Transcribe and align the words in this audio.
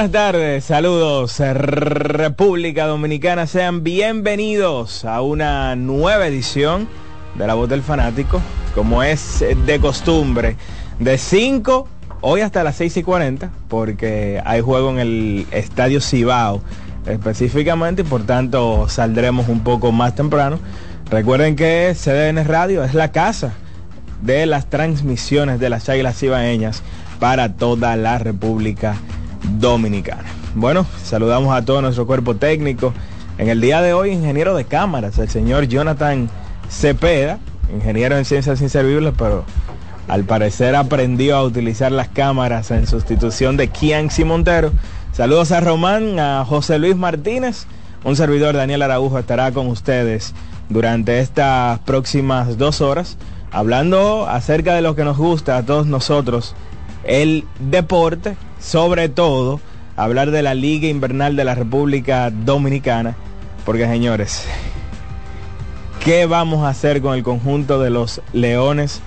Buenas 0.00 0.12
tardes, 0.12 0.64
saludos 0.64 1.38
República 1.38 2.86
Dominicana, 2.86 3.46
sean 3.46 3.84
bienvenidos 3.84 5.04
a 5.04 5.20
una 5.20 5.76
nueva 5.76 6.26
edición 6.26 6.88
de 7.34 7.46
La 7.46 7.52
Voz 7.52 7.68
del 7.68 7.82
Fanático, 7.82 8.40
como 8.74 9.02
es 9.02 9.44
de 9.66 9.78
costumbre, 9.78 10.56
de 10.98 11.18
5, 11.18 11.86
hoy 12.22 12.40
hasta 12.40 12.64
las 12.64 12.76
6 12.76 12.96
y 12.96 13.02
40, 13.02 13.50
porque 13.68 14.40
hay 14.46 14.62
juego 14.62 14.88
en 14.88 15.00
el 15.00 15.46
Estadio 15.50 16.00
Cibao 16.00 16.62
específicamente 17.04 18.00
y 18.00 18.06
por 18.06 18.22
tanto 18.22 18.88
saldremos 18.88 19.48
un 19.48 19.60
poco 19.60 19.92
más 19.92 20.14
temprano. 20.14 20.58
Recuerden 21.10 21.56
que 21.56 21.94
CDN 21.94 22.42
Radio 22.46 22.84
es 22.84 22.94
la 22.94 23.12
casa 23.12 23.52
de 24.22 24.46
las 24.46 24.70
transmisiones 24.70 25.60
de 25.60 25.68
las 25.68 25.90
Águilas 25.90 26.18
Cibaeñas 26.18 26.82
para 27.18 27.52
toda 27.52 27.96
la 27.96 28.16
República. 28.16 28.96
Bueno, 30.54 30.86
saludamos 31.02 31.54
a 31.54 31.64
todo 31.64 31.82
nuestro 31.82 32.06
cuerpo 32.06 32.36
técnico. 32.36 32.92
En 33.38 33.48
el 33.48 33.60
día 33.60 33.80
de 33.80 33.92
hoy, 33.92 34.10
ingeniero 34.10 34.54
de 34.54 34.64
cámaras, 34.64 35.18
el 35.18 35.28
señor 35.28 35.66
Jonathan 35.66 36.28
Cepeda, 36.68 37.38
ingeniero 37.74 38.16
en 38.16 38.24
ciencias 38.24 38.60
inservibles, 38.60 39.14
pero 39.16 39.44
al 40.08 40.24
parecer 40.24 40.74
aprendió 40.74 41.36
a 41.36 41.44
utilizar 41.44 41.92
las 41.92 42.08
cámaras 42.08 42.70
en 42.70 42.86
sustitución 42.86 43.56
de 43.56 43.68
Kian 43.68 44.10
Montero. 44.24 44.72
Saludos 45.12 45.52
a 45.52 45.60
Román, 45.60 46.18
a 46.18 46.44
José 46.44 46.78
Luis 46.78 46.96
Martínez. 46.96 47.66
Un 48.04 48.16
servidor, 48.16 48.56
Daniel 48.56 48.82
Araujo, 48.82 49.18
estará 49.18 49.52
con 49.52 49.68
ustedes 49.68 50.34
durante 50.68 51.20
estas 51.20 51.78
próximas 51.80 52.56
dos 52.56 52.80
horas, 52.80 53.18
hablando 53.50 54.28
acerca 54.28 54.74
de 54.74 54.82
lo 54.82 54.96
que 54.96 55.04
nos 55.04 55.18
gusta 55.18 55.56
a 55.56 55.64
todos 55.64 55.86
nosotros, 55.86 56.54
el 57.10 57.44
deporte, 57.58 58.36
sobre 58.60 59.08
todo 59.08 59.60
hablar 59.96 60.30
de 60.30 60.42
la 60.42 60.54
Liga 60.54 60.86
Invernal 60.86 61.34
de 61.34 61.42
la 61.42 61.56
República 61.56 62.30
Dominicana, 62.30 63.16
porque 63.66 63.86
señores, 63.86 64.46
¿qué 66.04 66.26
vamos 66.26 66.64
a 66.64 66.68
hacer 66.68 67.02
con 67.02 67.16
el 67.16 67.24
conjunto 67.24 67.80
de 67.80 67.90
los 67.90 68.22
Leones 68.32 69.00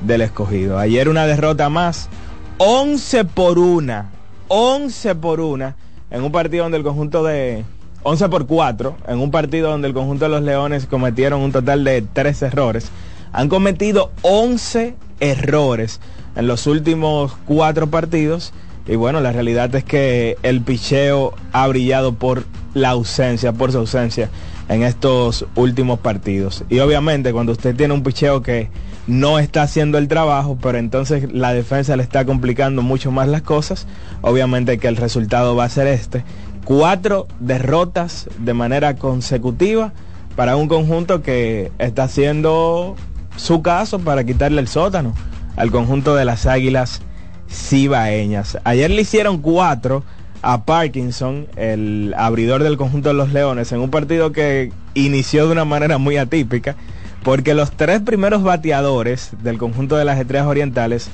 del 0.00 0.22
Escogido? 0.22 0.78
Ayer 0.78 1.10
una 1.10 1.26
derrota 1.26 1.68
más, 1.68 2.08
11 2.56 3.26
por 3.26 3.58
una, 3.58 4.08
11 4.48 5.14
por 5.16 5.40
una, 5.40 5.76
en 6.10 6.24
un 6.24 6.32
partido 6.32 6.62
donde 6.62 6.78
el 6.78 6.82
conjunto 6.82 7.22
de 7.24 7.66
11 8.04 8.30
por 8.30 8.46
4, 8.46 8.96
en 9.06 9.18
un 9.18 9.30
partido 9.30 9.70
donde 9.70 9.88
el 9.88 9.92
conjunto 9.92 10.24
de 10.24 10.30
los 10.30 10.42
Leones 10.42 10.86
cometieron 10.86 11.42
un 11.42 11.52
total 11.52 11.84
de 11.84 12.00
3 12.00 12.40
errores. 12.40 12.90
Han 13.32 13.50
cometido 13.50 14.12
11 14.22 14.94
errores 15.20 16.00
en 16.40 16.46
los 16.46 16.66
últimos 16.66 17.36
4 17.44 17.90
partidos 17.90 18.52
y 18.86 18.96
bueno, 18.96 19.20
la 19.20 19.30
realidad 19.30 19.72
es 19.74 19.84
que 19.84 20.38
el 20.42 20.62
picheo 20.62 21.34
ha 21.52 21.68
brillado 21.68 22.14
por 22.14 22.44
la 22.72 22.90
ausencia, 22.90 23.52
por 23.52 23.72
su 23.72 23.78
ausencia 23.78 24.30
en 24.70 24.82
estos 24.82 25.44
últimos 25.54 25.98
partidos. 26.00 26.64
Y 26.70 26.78
obviamente 26.78 27.32
cuando 27.32 27.52
usted 27.52 27.76
tiene 27.76 27.92
un 27.92 28.02
picheo 28.02 28.42
que 28.42 28.70
no 29.06 29.38
está 29.38 29.62
haciendo 29.62 29.98
el 29.98 30.08
trabajo, 30.08 30.56
pero 30.60 30.78
entonces 30.78 31.30
la 31.30 31.52
defensa 31.52 31.94
le 31.96 32.02
está 32.02 32.24
complicando 32.24 32.80
mucho 32.80 33.10
más 33.12 33.28
las 33.28 33.42
cosas, 33.42 33.86
obviamente 34.22 34.78
que 34.78 34.88
el 34.88 34.96
resultado 34.96 35.54
va 35.54 35.64
a 35.64 35.68
ser 35.68 35.88
este. 35.88 36.24
Cuatro 36.64 37.28
derrotas 37.38 38.30
de 38.38 38.54
manera 38.54 38.96
consecutiva 38.96 39.92
para 40.36 40.56
un 40.56 40.68
conjunto 40.68 41.22
que 41.22 41.70
está 41.78 42.04
haciendo 42.04 42.96
su 43.36 43.60
caso 43.60 43.98
para 43.98 44.24
quitarle 44.24 44.62
el 44.62 44.68
sótano 44.68 45.14
al 45.60 45.70
conjunto 45.70 46.14
de 46.14 46.24
las 46.24 46.46
Águilas 46.46 47.02
cibaeñas. 47.50 48.56
Ayer 48.64 48.90
le 48.90 49.02
hicieron 49.02 49.42
cuatro 49.42 50.02
a 50.40 50.64
Parkinson, 50.64 51.48
el 51.56 52.14
abridor 52.16 52.62
del 52.62 52.78
conjunto 52.78 53.10
de 53.10 53.14
los 53.14 53.30
Leones, 53.34 53.70
en 53.72 53.80
un 53.80 53.90
partido 53.90 54.32
que 54.32 54.72
inició 54.94 55.44
de 55.44 55.52
una 55.52 55.66
manera 55.66 55.98
muy 55.98 56.16
atípica, 56.16 56.76
porque 57.22 57.52
los 57.52 57.72
tres 57.72 58.00
primeros 58.00 58.42
bateadores 58.42 59.32
del 59.42 59.58
conjunto 59.58 59.96
de 59.96 60.06
las 60.06 60.18
Estrellas 60.18 60.46
Orientales 60.46 61.10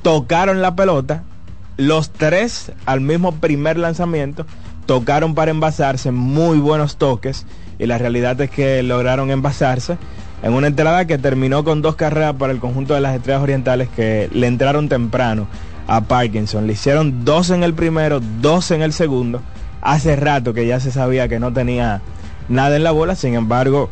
tocaron 0.00 0.62
la 0.62 0.74
pelota, 0.74 1.24
los 1.76 2.10
tres 2.10 2.72
al 2.86 3.02
mismo 3.02 3.32
primer 3.32 3.76
lanzamiento 3.76 4.46
tocaron 4.86 5.34
para 5.34 5.50
envasarse, 5.50 6.10
muy 6.10 6.58
buenos 6.58 6.96
toques, 6.96 7.44
y 7.78 7.84
la 7.84 7.98
realidad 7.98 8.40
es 8.40 8.48
que 8.48 8.82
lograron 8.82 9.30
envasarse 9.30 9.98
en 10.42 10.52
una 10.52 10.66
entrada 10.66 11.06
que 11.06 11.18
terminó 11.18 11.64
con 11.64 11.82
dos 11.82 11.96
carreras 11.96 12.34
para 12.34 12.52
el 12.52 12.60
conjunto 12.60 12.94
de 12.94 13.00
las 13.00 13.14
Estrellas 13.14 13.42
Orientales 13.42 13.88
que 13.94 14.28
le 14.32 14.46
entraron 14.46 14.88
temprano 14.88 15.46
a 15.86 16.02
Parkinson. 16.02 16.66
Le 16.66 16.74
hicieron 16.74 17.24
dos 17.24 17.50
en 17.50 17.62
el 17.62 17.74
primero, 17.74 18.20
dos 18.40 18.70
en 18.70 18.82
el 18.82 18.92
segundo. 18.92 19.42
Hace 19.82 20.16
rato 20.16 20.54
que 20.54 20.66
ya 20.66 20.80
se 20.80 20.92
sabía 20.92 21.28
que 21.28 21.40
no 21.40 21.52
tenía 21.52 22.00
nada 22.48 22.76
en 22.76 22.84
la 22.84 22.90
bola, 22.90 23.14
sin 23.14 23.34
embargo, 23.34 23.90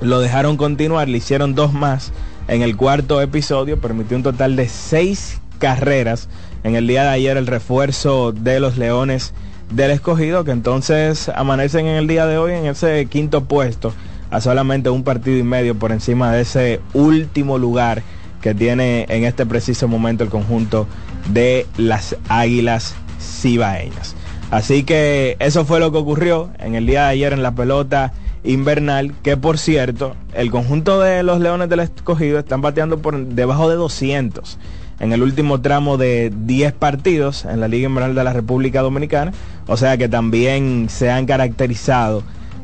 lo 0.00 0.20
dejaron 0.20 0.56
continuar, 0.56 1.08
le 1.08 1.18
hicieron 1.18 1.54
dos 1.54 1.72
más 1.72 2.12
en 2.48 2.62
el 2.62 2.76
cuarto 2.76 3.20
episodio, 3.20 3.80
permitió 3.80 4.16
un 4.16 4.22
total 4.22 4.56
de 4.56 4.68
seis 4.68 5.40
carreras 5.58 6.28
en 6.64 6.76
el 6.76 6.86
día 6.86 7.02
de 7.02 7.10
ayer 7.10 7.36
el 7.36 7.46
refuerzo 7.46 8.32
de 8.32 8.60
los 8.60 8.76
Leones 8.76 9.32
del 9.72 9.90
escogido, 9.90 10.44
que 10.44 10.52
entonces 10.52 11.28
amanecen 11.28 11.86
en 11.86 11.96
el 11.96 12.06
día 12.06 12.26
de 12.26 12.38
hoy 12.38 12.52
en 12.52 12.66
ese 12.66 13.06
quinto 13.06 13.44
puesto, 13.44 13.92
a 14.30 14.40
solamente 14.40 14.90
un 14.90 15.04
partido 15.04 15.38
y 15.38 15.42
medio 15.42 15.74
por 15.74 15.92
encima 15.92 16.32
de 16.32 16.42
ese 16.42 16.80
último 16.94 17.58
lugar 17.58 18.02
que 18.40 18.54
tiene 18.54 19.06
en 19.08 19.24
este 19.24 19.46
preciso 19.46 19.88
momento 19.88 20.24
el 20.24 20.30
conjunto 20.30 20.86
de 21.32 21.66
las 21.76 22.16
Águilas 22.28 22.94
Cibaeñas. 23.20 24.14
Así 24.50 24.84
que 24.84 25.36
eso 25.40 25.64
fue 25.64 25.80
lo 25.80 25.92
que 25.92 25.98
ocurrió 25.98 26.50
en 26.58 26.74
el 26.74 26.86
día 26.86 27.04
de 27.04 27.08
ayer 27.08 27.32
en 27.32 27.42
la 27.42 27.52
pelota 27.52 28.12
invernal, 28.44 29.12
que 29.22 29.36
por 29.36 29.58
cierto, 29.58 30.14
el 30.32 30.50
conjunto 30.50 31.00
de 31.00 31.22
los 31.22 31.40
Leones 31.40 31.68
del 31.68 31.80
Escogido 31.80 32.38
están 32.38 32.62
bateando 32.62 32.98
por 32.98 33.18
debajo 33.18 33.68
de 33.68 33.76
200 33.76 34.58
en 35.00 35.12
el 35.12 35.22
último 35.22 35.60
tramo 35.60 35.96
de 35.96 36.32
10 36.34 36.72
partidos 36.72 37.44
en 37.44 37.60
la 37.60 37.68
Liga 37.68 37.88
Invernal 37.88 38.14
de 38.14 38.24
la 38.24 38.32
República 38.32 38.82
Dominicana, 38.82 39.32
o 39.66 39.76
sea 39.76 39.96
que 39.96 40.08
también 40.08 40.88
se 40.88 41.10
han 41.10 41.26
caracterizado 41.26 42.22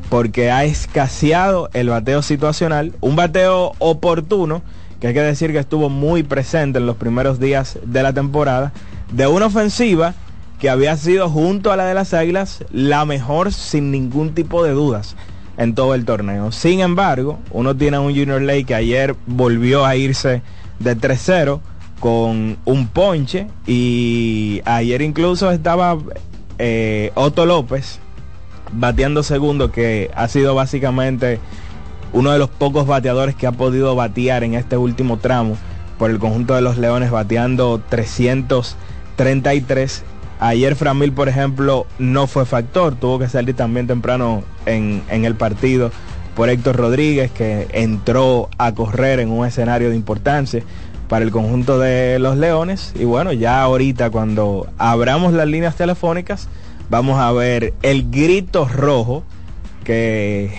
porque 0.09 0.51
ha 0.51 0.63
escaseado 0.63 1.69
el 1.73 1.89
bateo 1.89 2.21
situacional, 2.21 2.93
un 3.01 3.15
bateo 3.15 3.73
oportuno 3.79 4.61
que 4.99 5.07
hay 5.07 5.13
que 5.13 5.21
decir 5.21 5.51
que 5.51 5.59
estuvo 5.59 5.89
muy 5.89 6.23
presente 6.23 6.79
en 6.79 6.85
los 6.85 6.95
primeros 6.95 7.39
días 7.39 7.79
de 7.83 8.03
la 8.03 8.13
temporada, 8.13 8.71
de 9.11 9.27
una 9.27 9.47
ofensiva 9.47 10.13
que 10.59 10.69
había 10.69 10.95
sido 10.97 11.29
junto 11.29 11.71
a 11.71 11.75
la 11.75 11.85
de 11.85 11.93
las 11.93 12.13
Águilas 12.13 12.63
la 12.71 13.05
mejor 13.05 13.51
sin 13.51 13.91
ningún 13.91 14.33
tipo 14.33 14.63
de 14.63 14.71
dudas 14.71 15.15
en 15.57 15.75
todo 15.75 15.95
el 15.95 16.05
torneo. 16.05 16.51
Sin 16.51 16.79
embargo, 16.79 17.39
uno 17.51 17.75
tiene 17.75 17.99
un 17.99 18.15
Junior 18.15 18.41
Lake 18.41 18.65
que 18.65 18.75
ayer 18.75 19.15
volvió 19.25 19.85
a 19.85 19.95
irse 19.95 20.41
de 20.79 20.97
3-0 20.97 21.59
con 21.99 22.57
un 22.65 22.87
ponche 22.87 23.47
y 23.65 24.61
ayer 24.65 25.01
incluso 25.01 25.51
estaba 25.51 25.97
eh, 26.57 27.11
Otto 27.15 27.45
López 27.45 27.99
bateando 28.71 29.23
segundo 29.23 29.71
que 29.71 30.11
ha 30.15 30.27
sido 30.27 30.55
básicamente 30.55 31.39
uno 32.13 32.31
de 32.31 32.39
los 32.39 32.49
pocos 32.49 32.87
bateadores 32.87 33.35
que 33.35 33.47
ha 33.47 33.51
podido 33.51 33.95
batear 33.95 34.43
en 34.43 34.53
este 34.53 34.77
último 34.77 35.17
tramo 35.17 35.57
por 35.97 36.11
el 36.11 36.19
conjunto 36.19 36.55
de 36.55 36.61
los 36.61 36.77
Leones, 36.77 37.11
bateando 37.11 37.81
333. 37.89 40.03
Ayer 40.39 40.75
Framil, 40.75 41.13
por 41.13 41.29
ejemplo, 41.29 41.85
no 41.99 42.27
fue 42.27 42.45
factor, 42.45 42.95
tuvo 42.95 43.19
que 43.19 43.29
salir 43.29 43.55
también 43.55 43.87
temprano 43.87 44.43
en, 44.65 45.01
en 45.09 45.25
el 45.25 45.35
partido 45.35 45.91
por 46.35 46.49
Héctor 46.49 46.75
Rodríguez, 46.75 47.31
que 47.31 47.67
entró 47.71 48.49
a 48.57 48.73
correr 48.73 49.21
en 49.21 49.31
un 49.31 49.45
escenario 49.45 49.89
de 49.89 49.95
importancia 49.95 50.63
para 51.07 51.23
el 51.23 51.31
conjunto 51.31 51.79
de 51.79 52.19
los 52.19 52.37
Leones. 52.37 52.93
Y 52.95 53.05
bueno, 53.05 53.31
ya 53.31 53.61
ahorita 53.61 54.09
cuando 54.09 54.67
abramos 54.77 55.33
las 55.33 55.47
líneas 55.47 55.75
telefónicas, 55.75 56.49
vamos 56.89 57.19
a 57.19 57.31
ver 57.31 57.73
el 57.81 58.09
grito 58.09 58.67
rojo 58.67 59.23
que 59.83 60.51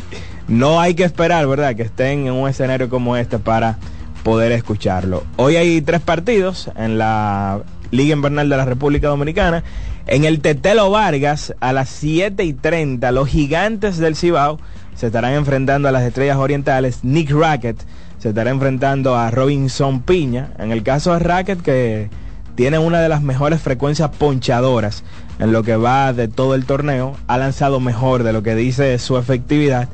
no 0.48 0.80
hay 0.80 0.94
que 0.94 1.04
esperar, 1.04 1.46
¿verdad? 1.46 1.74
Que 1.74 1.82
estén 1.82 2.26
en 2.26 2.32
un 2.32 2.48
escenario 2.48 2.88
como 2.88 3.16
este 3.16 3.38
para 3.38 3.78
poder 4.22 4.52
escucharlo. 4.52 5.24
Hoy 5.36 5.56
hay 5.56 5.80
tres 5.82 6.00
partidos 6.00 6.70
en 6.76 6.98
la 6.98 7.60
Liga 7.90 8.14
Invernal 8.14 8.48
de 8.48 8.56
la 8.56 8.64
República 8.64 9.08
Dominicana. 9.08 9.62
En 10.06 10.24
el 10.24 10.40
Tetelo 10.40 10.90
Vargas, 10.90 11.54
a 11.60 11.72
las 11.72 11.88
7 11.88 12.44
y 12.44 12.52
30, 12.52 13.10
los 13.12 13.28
gigantes 13.28 13.98
del 13.98 14.16
Cibao 14.16 14.58
se 14.94 15.06
estarán 15.06 15.32
enfrentando 15.32 15.88
a 15.88 15.92
las 15.92 16.02
estrellas 16.02 16.36
orientales. 16.36 17.04
Nick 17.04 17.30
Rackett 17.30 17.78
se 18.18 18.28
estará 18.28 18.50
enfrentando 18.50 19.16
a 19.16 19.30
Robinson 19.30 20.02
Piña. 20.02 20.50
En 20.58 20.72
el 20.72 20.82
caso 20.82 21.12
de 21.12 21.20
Rackett, 21.20 21.62
que 21.62 22.10
tiene 22.54 22.78
una 22.78 23.00
de 23.00 23.08
las 23.08 23.22
mejores 23.22 23.60
frecuencias 23.60 24.10
ponchadoras 24.10 25.04
en 25.38 25.52
lo 25.52 25.62
que 25.62 25.76
va 25.76 26.12
de 26.12 26.28
todo 26.28 26.54
el 26.54 26.64
torneo, 26.64 27.16
ha 27.26 27.38
lanzado 27.38 27.80
mejor 27.80 28.22
de 28.22 28.32
lo 28.32 28.42
que 28.42 28.54
dice 28.54 28.98
su 28.98 29.18
efectividad 29.18 29.88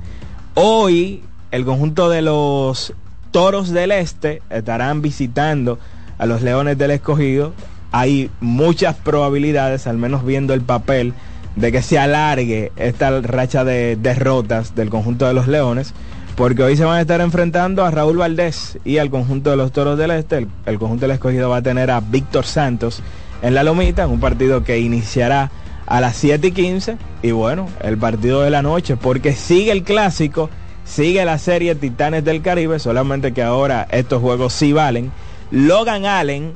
Hoy 0.54 1.22
el 1.52 1.64
conjunto 1.64 2.10
de 2.10 2.22
los 2.22 2.92
Toros 3.30 3.70
del 3.70 3.92
Este 3.92 4.42
estarán 4.50 5.00
visitando 5.00 5.78
a 6.18 6.26
los 6.26 6.42
Leones 6.42 6.76
del 6.76 6.90
Escogido. 6.90 7.54
hay 7.92 8.30
muchas 8.40 8.96
probabilidades, 8.96 9.86
al 9.86 9.96
menos 9.96 10.24
viendo 10.24 10.54
el 10.54 10.60
papel, 10.60 11.14
de 11.56 11.72
que 11.72 11.82
se 11.82 11.98
alargue 11.98 12.72
esta 12.76 13.20
racha 13.20 13.64
de 13.64 13.96
derrotas 13.96 14.74
del 14.74 14.90
conjunto 14.90 15.26
de 15.26 15.34
los 15.34 15.46
Leones, 15.46 15.94
porque 16.36 16.62
hoy 16.62 16.76
se 16.76 16.84
van 16.84 16.98
a 16.98 17.00
estar 17.00 17.20
enfrentando 17.20 17.84
a 17.84 17.90
Raúl 17.90 18.16
Valdés 18.16 18.78
y 18.84 18.98
al 18.98 19.10
conjunto 19.10 19.50
de 19.50 19.56
los 19.56 19.72
Toros 19.72 19.98
del 19.98 20.10
Este. 20.10 20.46
El, 20.66 20.78
conjunto 20.78 21.06
del 21.06 21.12
escogido 21.12 21.48
va 21.48 21.58
a 21.58 21.62
tener 21.62 21.90
a 21.90 22.00
Víctor 22.00 22.44
Santos 22.44 23.02
en 23.42 23.54
la 23.54 23.62
Lomita, 23.62 24.06
un 24.06 24.20
partido 24.20 24.64
que 24.64 24.78
iniciará 24.78 25.50
a 25.86 26.00
las 26.00 26.16
7 26.16 26.48
y 26.48 26.52
15. 26.52 26.96
Y 27.22 27.32
bueno, 27.32 27.68
el 27.82 27.98
partido 27.98 28.42
de 28.42 28.50
la 28.50 28.62
noche, 28.62 28.96
porque 28.96 29.32
sigue 29.32 29.72
el 29.72 29.82
clásico, 29.82 30.50
sigue 30.84 31.24
la 31.24 31.38
serie 31.38 31.74
Titanes 31.74 32.24
del 32.24 32.42
Caribe, 32.42 32.78
solamente 32.78 33.32
que 33.32 33.42
ahora 33.42 33.86
estos 33.90 34.20
juegos 34.20 34.52
sí 34.52 34.72
valen. 34.72 35.12
Logan 35.50 36.06
Allen 36.06 36.54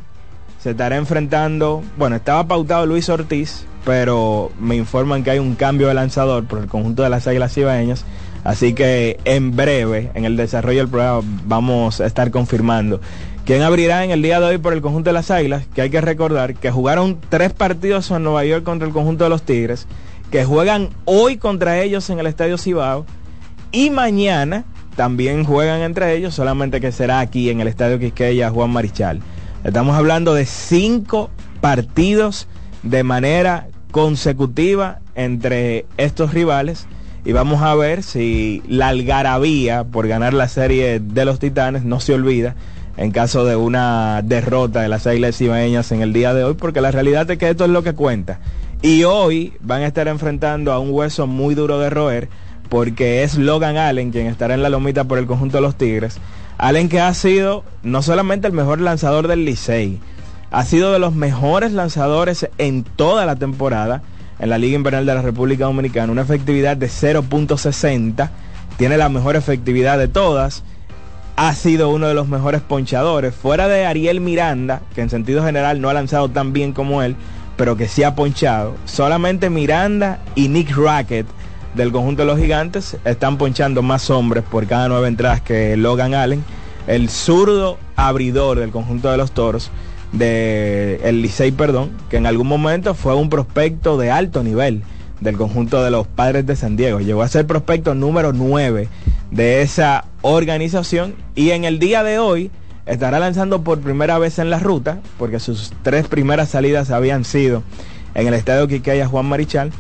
se 0.63 0.71
estará 0.71 0.97
enfrentando, 0.97 1.83
bueno, 1.99 2.17
estaba 2.17 2.47
pautado 2.47 2.87
Luis 2.87 3.09
Ortiz, 3.09 3.67
pero 3.85 4.51
me 4.59 4.77
informan 4.77 5.23
que 5.23 5.33
hay 5.33 5.39
un 5.39 5.57
cambio 5.57 5.89
de 5.89 5.95
lanzador 5.95 6.45
por 6.45 6.61
el 6.61 6.69
conjunto 6.69 7.03
de 7.03 7.11
las 7.11 7.27
Águilas 7.27 7.57
Ibaeñas. 7.57 8.05
Así 8.45 8.75
que 8.75 9.19
en 9.25 9.57
breve, 9.57 10.11
en 10.15 10.25
el 10.27 10.37
desarrollo 10.37 10.81
del 10.81 10.89
programa, 10.89 11.21
vamos 11.45 12.01
a 12.01 12.07
estar 12.07 12.31
confirmando 12.31 13.01
quién 13.45 13.63
abrirá 13.63 14.05
en 14.05 14.11
el 14.11 14.23
día 14.23 14.41
de 14.41 14.47
hoy 14.47 14.59
por 14.59 14.73
el 14.73 14.81
conjunto 14.81 15.11
de 15.11 15.15
las 15.15 15.31
Águilas, 15.31 15.67
que 15.75 15.83
hay 15.83 15.91
que 15.91 16.01
recordar 16.01 16.55
que 16.55 16.71
jugaron 16.71 17.19
tres 17.29 17.53
partidos 17.53 18.11
en 18.11 18.23
Nueva 18.23 18.45
York 18.45 18.65
contra 18.65 18.87
el 18.87 18.95
conjunto 18.95 19.25
de 19.25 19.31
los 19.31 19.43
Tigres, 19.43 19.87
que 20.31 20.45
juegan 20.45 20.89
hoy 21.05 21.37
contra 21.37 21.81
ellos 21.81 22.09
en 22.11 22.19
el 22.19 22.27
Estadio 22.27 22.57
Cibao 22.57 23.05
y 23.71 23.91
mañana 23.91 24.65
también 24.97 25.45
juegan 25.45 25.83
entre 25.83 26.17
ellos, 26.17 26.35
solamente 26.35 26.81
que 26.81 26.93
será 26.93 27.21
aquí 27.21 27.51
en 27.51 27.61
el 27.61 27.69
Estadio 27.69 27.99
Quisqueya 27.99 28.51
Juan 28.51 28.71
Marichal. 28.71 29.21
Estamos 29.63 29.97
hablando 29.97 30.35
de 30.35 30.47
cinco 30.47 31.31
partidos 31.61 32.49
de 32.83 33.03
manera 33.03 33.69
consecutiva 33.91 35.01
entre 35.15 35.87
estos 35.97 36.33
rivales 36.33 36.87
y 37.25 37.33
vamos 37.33 37.63
a 37.63 37.75
ver 37.75 38.03
si 38.03 38.63
la 38.69 38.89
algarabía 38.89 39.85
por 39.85 40.07
ganar 40.07 40.35
la 40.35 40.49
serie 40.49 41.01
de 41.01 41.25
los 41.25 41.39
Titanes 41.39 41.85
no 41.85 42.01
se 42.01 42.15
olvida 42.15 42.55
en 42.97 43.11
caso 43.11 43.45
de 43.45 43.57
una 43.57 44.23
derrota 44.23 44.83
de 44.83 44.89
las 44.89 45.07
Águilas 45.07 45.37
Cibaeñas 45.37 45.91
en 45.93 46.03
el 46.03 46.13
día 46.13 46.35
de 46.35 46.45
hoy, 46.45 46.55
porque 46.55 46.81
la 46.81 46.91
realidad 46.91 47.31
es 47.31 47.39
que 47.39 47.51
esto 47.51 47.65
es 47.65 47.71
lo 47.71 47.83
que 47.83 47.95
cuenta. 47.95 48.41
Y 48.83 49.05
hoy 49.05 49.55
van 49.61 49.83
a 49.83 49.87
estar 49.87 50.09
enfrentando 50.09 50.73
a 50.73 50.79
un 50.79 50.91
hueso 50.91 51.27
muy 51.27 51.55
duro 51.55 51.79
de 51.79 51.91
roer, 51.91 52.29
porque 52.69 53.23
es 53.23 53.37
Logan 53.37 53.77
Allen 53.77 54.11
quien 54.11 54.27
estará 54.27 54.55
en 54.55 54.63
la 54.63 54.69
lomita 54.69 55.05
por 55.05 55.19
el 55.19 55.27
conjunto 55.27 55.59
de 55.59 55.63
los 55.63 55.77
Tigres. 55.77 56.19
Allen 56.59 56.89
que 56.89 57.01
ha 57.01 57.13
sido 57.15 57.65
no 57.83 58.03
solamente 58.03 58.47
el 58.47 58.53
mejor 58.53 58.81
lanzador 58.81 59.27
del 59.27 59.45
Licey, 59.45 60.01
ha 60.51 60.65
sido 60.65 60.93
de 60.93 61.01
los 61.01 61.15
mejores 61.15 61.73
lanzadores 61.73 62.49
en 62.59 62.85
toda 62.85 63.27
la 63.27 63.37
temporada 63.37 64.03
en 64.39 64.51
la 64.51 64.59
Liga 64.59 64.77
Invernal 64.77 65.07
de 65.07 65.15
la 65.15 65.23
República 65.23 65.65
Dominicana, 65.65 66.13
una 66.13 66.23
efectividad 66.23 66.77
de 66.77 66.87
0.60, 66.87 68.31
tiene 68.77 68.97
la 68.97 69.09
mejor 69.09 69.37
efectividad 69.37 69.99
de 69.99 70.09
todas, 70.09 70.63
ha 71.37 71.55
sido 71.55 71.89
uno 71.89 72.07
de 72.07 72.15
los 72.15 72.29
mejores 72.29 72.61
ponchadores, 72.61 73.35
fuera 73.35 73.69
de 73.69 73.87
Ariel 73.87 74.21
Miranda, 74.21 74.83
que 74.95 75.01
en 75.01 75.11
sentido 75.11 75.45
general 75.45 75.81
no 75.81 75.89
ha 75.89 75.95
lanzado 75.95 76.29
tan 76.29 76.53
bien 76.53 76.73
como 76.73 77.03
él, 77.03 77.17
pero 77.57 77.77
que 77.77 77.89
sí 77.89 78.03
ha 78.03 78.15
ponchado, 78.15 78.75
solamente 78.85 79.51
Miranda 79.51 80.21
y 80.35 80.49
Nick 80.49 80.77
Rackett 80.77 81.27
del 81.75 81.91
conjunto 81.91 82.23
de 82.23 82.27
los 82.27 82.39
gigantes 82.39 82.97
están 83.05 83.37
ponchando 83.37 83.83
más 83.83 84.11
hombres 84.11 84.45
por 84.49 84.67
cada 84.67 84.89
nueve 84.89 85.09
entradas 85.09 85.41
que 85.41 85.77
Logan 85.77 86.15
Allen, 86.15 86.45
el 86.87 87.09
zurdo 87.09 87.79
abridor 87.97 88.61
del 88.61 88.71
conjunto 88.71 89.11
de 89.11 89.17
los 89.17 89.33
toros, 89.33 89.71
de 90.13 91.01
el 91.03 91.23
Licey, 91.23 91.51
perdón, 91.51 91.91
que 92.09 92.17
en 92.17 92.27
algún 92.27 92.47
momento 92.47 92.95
fue 92.95 93.15
un 93.17 93.29
prospecto 93.29 93.99
de 93.99 94.11
alto 94.13 94.45
nivel 94.45 94.83
del 95.21 95.37
conjunto 95.37 95.83
de 95.83 95.91
los 95.91 96.07
padres 96.07 96.47
de 96.47 96.55
San 96.55 96.77
Diego. 96.77 97.01
Llegó 97.01 97.23
a 97.23 97.29
ser 97.29 97.47
prospecto 97.47 97.95
número 97.95 98.33
9 98.33 98.89
de 99.31 99.63
esa 99.63 100.05
organización 100.25 101.15
y 101.35 101.51
en 101.51 101.65
el 101.65 101.79
día 101.79 102.03
de 102.03 102.19
hoy 102.19 102.51
estará 102.87 103.19
lanzando 103.19 103.63
por 103.63 103.81
primera 103.81 104.19
vez 104.19 104.39
en 104.39 104.49
la 104.49 104.59
ruta, 104.59 105.01
porque 105.19 105.39
sus 105.39 105.73
tres 105.83 106.09
primeras 106.09 106.49
salidas 106.49 106.91
habían 106.91 107.25
sido 107.25 107.63
en 108.15 108.27
el 108.27 108.33
estadio 108.33 108.67
Quiqueya 108.67 109.07
Juan 109.07 109.27
Marichal 109.27 109.71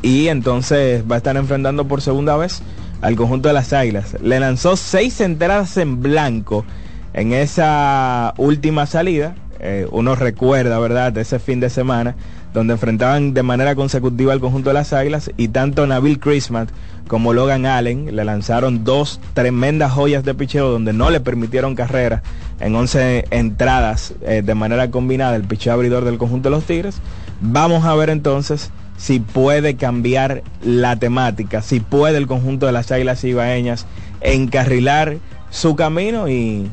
y 0.00 0.28
entonces 0.28 1.04
va 1.08 1.16
a 1.16 1.18
estar 1.18 1.36
enfrentando 1.36 1.86
por 1.86 2.00
segunda 2.00 2.38
vez 2.38 2.62
al 3.02 3.16
conjunto 3.16 3.48
de 3.48 3.54
las 3.54 3.74
Águilas. 3.74 4.16
Le 4.22 4.40
lanzó 4.40 4.76
seis 4.76 5.20
entradas 5.20 5.76
en 5.76 6.00
blanco 6.00 6.64
en 7.12 7.34
esa 7.34 8.32
última 8.38 8.86
salida. 8.86 9.34
Eh, 9.58 9.86
uno 9.90 10.14
recuerda, 10.14 10.78
¿verdad?, 10.78 11.12
de 11.12 11.20
ese 11.20 11.38
fin 11.38 11.60
de 11.60 11.68
semana, 11.68 12.16
donde 12.54 12.72
enfrentaban 12.72 13.34
de 13.34 13.42
manera 13.42 13.74
consecutiva 13.74 14.32
al 14.32 14.40
conjunto 14.40 14.70
de 14.70 14.74
las 14.74 14.94
Águilas 14.94 15.30
y 15.36 15.48
tanto 15.48 15.86
Nabil 15.86 16.18
Christmas 16.18 16.68
como 17.10 17.32
Logan 17.32 17.66
Allen 17.66 18.14
le 18.14 18.24
lanzaron 18.24 18.84
dos 18.84 19.18
tremendas 19.34 19.90
joyas 19.90 20.22
de 20.22 20.32
picheo 20.32 20.70
donde 20.70 20.92
no 20.92 21.10
le 21.10 21.18
permitieron 21.18 21.74
carrera 21.74 22.22
en 22.60 22.76
11 22.76 23.24
entradas 23.32 24.14
eh, 24.22 24.42
de 24.46 24.54
manera 24.54 24.92
combinada 24.92 25.34
el 25.34 25.42
picheo 25.42 25.72
abridor 25.72 26.04
del 26.04 26.18
conjunto 26.18 26.50
de 26.50 26.54
los 26.54 26.64
Tigres. 26.66 27.00
Vamos 27.40 27.84
a 27.84 27.96
ver 27.96 28.10
entonces 28.10 28.70
si 28.96 29.18
puede 29.18 29.74
cambiar 29.74 30.44
la 30.62 31.00
temática, 31.00 31.62
si 31.62 31.80
puede 31.80 32.16
el 32.16 32.28
conjunto 32.28 32.66
de 32.66 32.72
las 32.72 32.92
Águilas 32.92 33.24
Ibaeñas 33.24 33.86
encarrilar 34.20 35.16
su 35.50 35.74
camino 35.74 36.28
y 36.28 36.70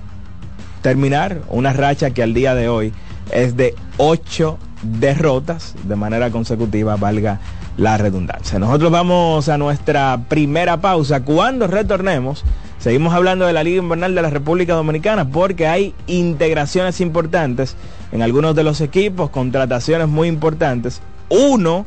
terminar 0.83 1.41
una 1.49 1.73
racha 1.73 2.11
que 2.11 2.21
al 2.21 2.35
día 2.35 2.53
de 2.53 2.69
hoy 2.69 2.93
es 3.31 3.57
de 3.57 3.73
ocho 3.97 4.59
derrotas 4.83 5.73
de 5.85 5.95
manera 5.95 6.29
consecutiva, 6.29 6.95
valga 6.95 7.39
la 7.77 7.97
redundancia. 7.97 8.59
Nosotros 8.59 8.91
vamos 8.91 9.49
a 9.49 9.57
nuestra 9.57 10.19
primera 10.27 10.81
pausa. 10.81 11.23
Cuando 11.23 11.67
retornemos, 11.67 12.43
seguimos 12.79 13.13
hablando 13.13 13.45
de 13.45 13.53
la 13.53 13.63
Liga 13.63 13.81
Invernal 13.81 14.15
de 14.15 14.21
la 14.21 14.29
República 14.29 14.73
Dominicana 14.73 15.29
porque 15.29 15.67
hay 15.67 15.93
integraciones 16.07 16.99
importantes 16.99 17.75
en 18.11 18.23
algunos 18.23 18.55
de 18.55 18.63
los 18.63 18.81
equipos, 18.81 19.29
contrataciones 19.29 20.07
muy 20.07 20.27
importantes. 20.27 21.01
Uno 21.29 21.85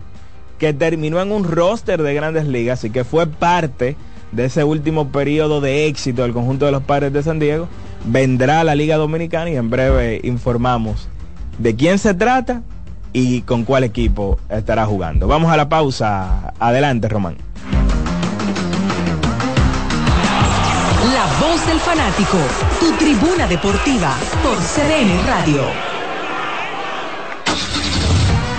que 0.59 0.73
terminó 0.73 1.21
en 1.21 1.33
un 1.33 1.45
roster 1.45 2.03
de 2.03 2.15
grandes 2.15 2.47
ligas 2.47 2.85
y 2.85 2.91
que 2.91 3.05
fue 3.05 3.27
parte 3.27 3.97
de 4.31 4.45
ese 4.45 4.63
último 4.63 5.09
periodo 5.09 5.61
de 5.61 5.87
éxito 5.87 6.23
del 6.23 6.33
conjunto 6.33 6.67
de 6.67 6.73
los 6.73 6.83
padres 6.83 7.13
de 7.13 7.23
San 7.23 7.41
Diego, 7.41 7.67
vendrá 8.05 8.61
a 8.61 8.65
la 8.65 8.75
Liga 8.75 8.97
Dominicana 8.97 9.51
y 9.51 9.57
en 9.57 9.71
breve 9.71 10.21
informamos 10.23 11.09
de 11.59 11.75
quién 11.75 11.99
se 11.99 12.15
trata 12.15 12.63
y 13.13 13.43
con 13.43 13.65
cuál 13.65 13.85
equipo 13.85 14.39
estará 14.49 14.87
jugando. 14.87 15.27
Vamos 15.27 15.51
a 15.53 15.57
la 15.57 15.69
pausa. 15.69 16.53
Adelante, 16.59 17.09
Román. 17.09 17.37
La 21.13 21.27
voz 21.47 21.67
del 21.67 21.81
fanático, 21.81 22.39
tu 22.79 22.93
tribuna 22.93 23.47
deportiva 23.47 24.15
por 24.43 24.57
CDN 24.57 25.27
Radio. 25.27 25.90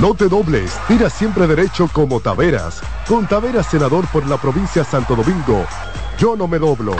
No 0.00 0.14
te 0.14 0.28
dobles, 0.28 0.78
tira 0.86 1.08
siempre 1.10 1.46
derecho 1.46 1.88
como 1.92 2.20
Taveras. 2.20 2.82
Con 3.06 3.26
Taveras, 3.26 3.66
senador 3.66 4.06
por 4.08 4.26
la 4.26 4.36
provincia 4.36 4.84
Santo 4.84 5.16
Domingo. 5.16 5.64
Yo 6.18 6.36
no 6.36 6.46
me 6.46 6.58
doblo. 6.58 6.94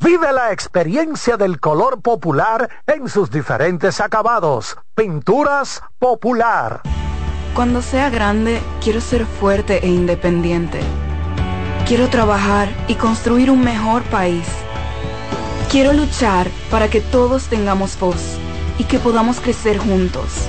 Vive 0.00 0.32
la 0.32 0.52
experiencia 0.52 1.36
del 1.36 1.58
color 1.58 2.00
popular 2.00 2.70
en 2.86 3.08
sus 3.08 3.30
diferentes 3.30 4.00
acabados. 4.00 4.76
Pinturas 4.94 5.82
popular. 5.98 6.82
Cuando 7.54 7.82
sea 7.82 8.08
grande, 8.08 8.60
quiero 8.80 9.00
ser 9.00 9.26
fuerte 9.26 9.84
e 9.84 9.88
independiente. 9.88 10.80
Quiero 11.86 12.08
trabajar 12.08 12.68
y 12.86 12.94
construir 12.94 13.50
un 13.50 13.64
mejor 13.64 14.02
país. 14.04 14.46
Quiero 15.70 15.92
luchar 15.92 16.48
para 16.70 16.88
que 16.88 17.00
todos 17.00 17.48
tengamos 17.48 17.98
voz 17.98 18.38
y 18.78 18.84
que 18.84 18.98
podamos 18.98 19.40
crecer 19.40 19.78
juntos. 19.78 20.48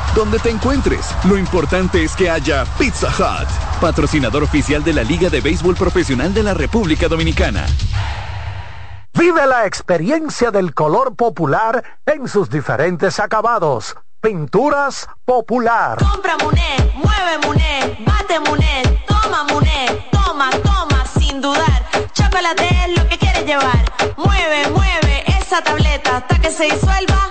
Donde 0.15 0.39
te 0.39 0.49
encuentres, 0.49 1.15
lo 1.23 1.37
importante 1.37 2.03
es 2.03 2.17
que 2.17 2.29
haya 2.29 2.65
Pizza 2.77 3.07
Hut, 3.07 3.47
patrocinador 3.79 4.43
oficial 4.43 4.83
de 4.83 4.91
la 4.91 5.03
Liga 5.03 5.29
de 5.29 5.39
Béisbol 5.39 5.75
Profesional 5.75 6.33
de 6.33 6.43
la 6.43 6.53
República 6.53 7.07
Dominicana. 7.07 7.65
Vive 9.13 9.45
la 9.47 9.65
experiencia 9.65 10.51
del 10.51 10.73
color 10.73 11.15
popular 11.15 12.01
en 12.05 12.27
sus 12.27 12.49
diferentes 12.49 13.21
acabados. 13.21 13.95
Pinturas 14.19 15.07
popular. 15.23 15.97
Compra 15.97 16.35
Muné, 16.43 16.91
mueve 16.95 17.47
Muné, 17.47 17.97
bate 18.05 18.39
Muné, 18.41 18.83
toma 19.07 19.45
Muné, 19.45 20.09
toma, 20.11 20.49
toma, 20.61 21.05
sin 21.17 21.39
dudar. 21.39 21.87
Chocolate 22.11 22.67
es 22.85 22.97
lo 22.97 23.07
que 23.07 23.17
quieres 23.17 23.45
llevar. 23.45 23.85
Mueve, 24.17 24.69
mueve 24.71 25.23
esa 25.39 25.61
tableta 25.61 26.17
hasta 26.17 26.37
que 26.39 26.51
se 26.51 26.65
disuelva. 26.65 27.30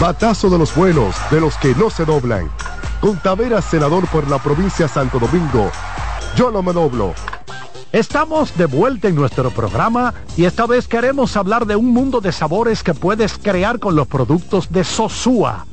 Batazo 0.00 0.48
de 0.48 0.58
los 0.58 0.76
buenos, 0.76 1.16
de 1.28 1.40
los 1.40 1.56
que 1.56 1.74
no 1.74 1.90
se 1.90 2.04
doblan. 2.04 2.48
Con 3.00 3.18
Taveras, 3.18 3.64
senador 3.64 4.06
por 4.06 4.30
la 4.30 4.38
provincia 4.38 4.86
Santo 4.86 5.18
Domingo. 5.18 5.72
Yo 6.36 6.52
no 6.52 6.62
me 6.62 6.72
doblo. 6.72 7.14
Estamos 7.90 8.56
de 8.56 8.66
vuelta 8.66 9.08
en 9.08 9.16
nuestro 9.16 9.50
programa 9.50 10.14
y 10.36 10.44
esta 10.44 10.66
vez 10.66 10.86
queremos 10.86 11.36
hablar 11.36 11.66
de 11.66 11.74
un 11.74 11.86
mundo 11.86 12.20
de 12.20 12.30
sabores 12.30 12.84
que 12.84 12.94
puedes 12.94 13.38
crear 13.38 13.80
con 13.80 13.96
los 13.96 14.06
productos 14.06 14.70
de 14.70 14.84
Sosúa. 14.84 15.66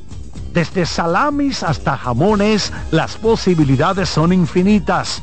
Desde 0.52 0.86
salamis 0.86 1.62
hasta 1.62 1.96
jamones, 1.96 2.72
las 2.90 3.14
posibilidades 3.14 4.08
son 4.08 4.32
infinitas. 4.32 5.22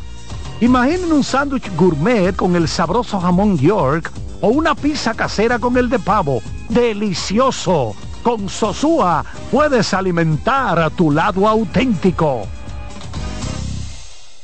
Imaginen 0.62 1.12
un 1.12 1.26
sándwich 1.26 1.70
gourmet 1.76 2.34
con 2.34 2.56
el 2.56 2.70
sabroso 2.70 3.20
jamón 3.20 3.58
York 3.58 4.10
o 4.40 4.48
una 4.48 4.76
pizza 4.76 5.14
casera 5.14 5.60
con 5.60 5.76
el 5.76 5.90
de 5.90 6.00
pavo. 6.00 6.42
¡Delicioso! 6.70 7.98
Con 8.24 8.48
Sosúa 8.48 9.24
puedes 9.52 9.94
alimentar 9.94 10.80
a 10.80 10.90
tu 10.90 11.12
lado 11.12 11.46
auténtico. 11.48 12.48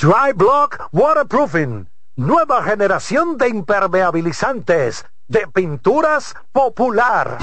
Dry 0.00 0.32
Block 0.34 0.88
Waterproofing. 0.92 1.86
Nueva 2.16 2.62
generación 2.62 3.36
de 3.36 3.50
impermeabilizantes 3.50 5.04
de 5.28 5.46
pinturas 5.46 6.34
popular. 6.52 7.36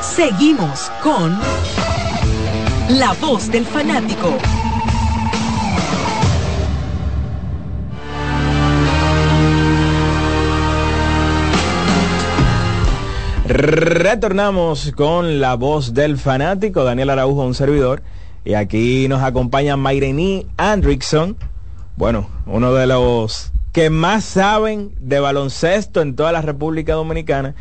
Seguimos 0.00 0.90
con 1.02 1.38
La 2.98 3.12
Voz 3.20 3.50
del 3.50 3.66
Fanático. 3.66 4.32
Retornamos 13.46 14.90
con 14.96 15.38
la 15.38 15.54
voz 15.54 15.92
del 15.92 16.16
fanático, 16.16 16.84
Daniel 16.84 17.10
Araujo, 17.10 17.44
un 17.44 17.54
servidor. 17.54 18.02
Y 18.42 18.54
aquí 18.54 19.06
nos 19.08 19.22
acompaña 19.22 19.76
Mairení 19.76 20.46
Andrickson, 20.56 21.36
bueno, 21.98 22.28
uno 22.46 22.72
de 22.74 22.86
los 22.86 23.50
que 23.72 23.90
más 23.90 24.24
saben 24.24 24.92
de 25.00 25.18
baloncesto 25.18 26.00
en 26.00 26.14
toda 26.14 26.30
la 26.30 26.40
República 26.42 26.94
Dominicana 26.94 27.56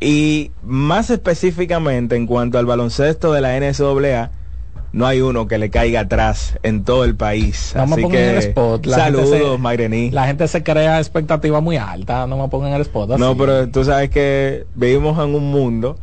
y 0.00 0.50
más 0.62 1.08
específicamente 1.08 2.14
en 2.14 2.26
cuanto 2.26 2.58
al 2.58 2.66
baloncesto 2.66 3.32
de 3.32 3.40
la 3.40 3.56
NCAA, 3.58 4.30
no 4.92 5.06
hay 5.06 5.22
uno 5.22 5.48
que 5.48 5.56
le 5.56 5.70
caiga 5.70 6.00
atrás 6.00 6.58
en 6.62 6.84
todo 6.84 7.04
el 7.04 7.16
país. 7.16 7.72
No 7.74 7.84
Así 7.84 8.04
me 8.04 8.08
que 8.10 8.22
en 8.22 8.30
el 8.30 8.36
spot. 8.36 8.84
La 8.84 8.96
saludos, 8.96 9.30
se- 9.30 9.58
Mairení. 9.58 10.10
La 10.10 10.26
gente 10.26 10.46
se 10.46 10.62
crea 10.62 10.98
expectativa 10.98 11.60
muy 11.62 11.78
alta, 11.78 12.26
no 12.26 12.36
me 12.36 12.48
pongan 12.48 12.70
en 12.70 12.74
el 12.76 12.82
spot. 12.82 13.18
No, 13.18 13.34
pero 13.34 13.66
tú 13.70 13.82
sabes 13.84 14.10
que 14.10 14.66
vivimos 14.74 15.18
en 15.24 15.34
un 15.34 15.50
mundo 15.50 15.96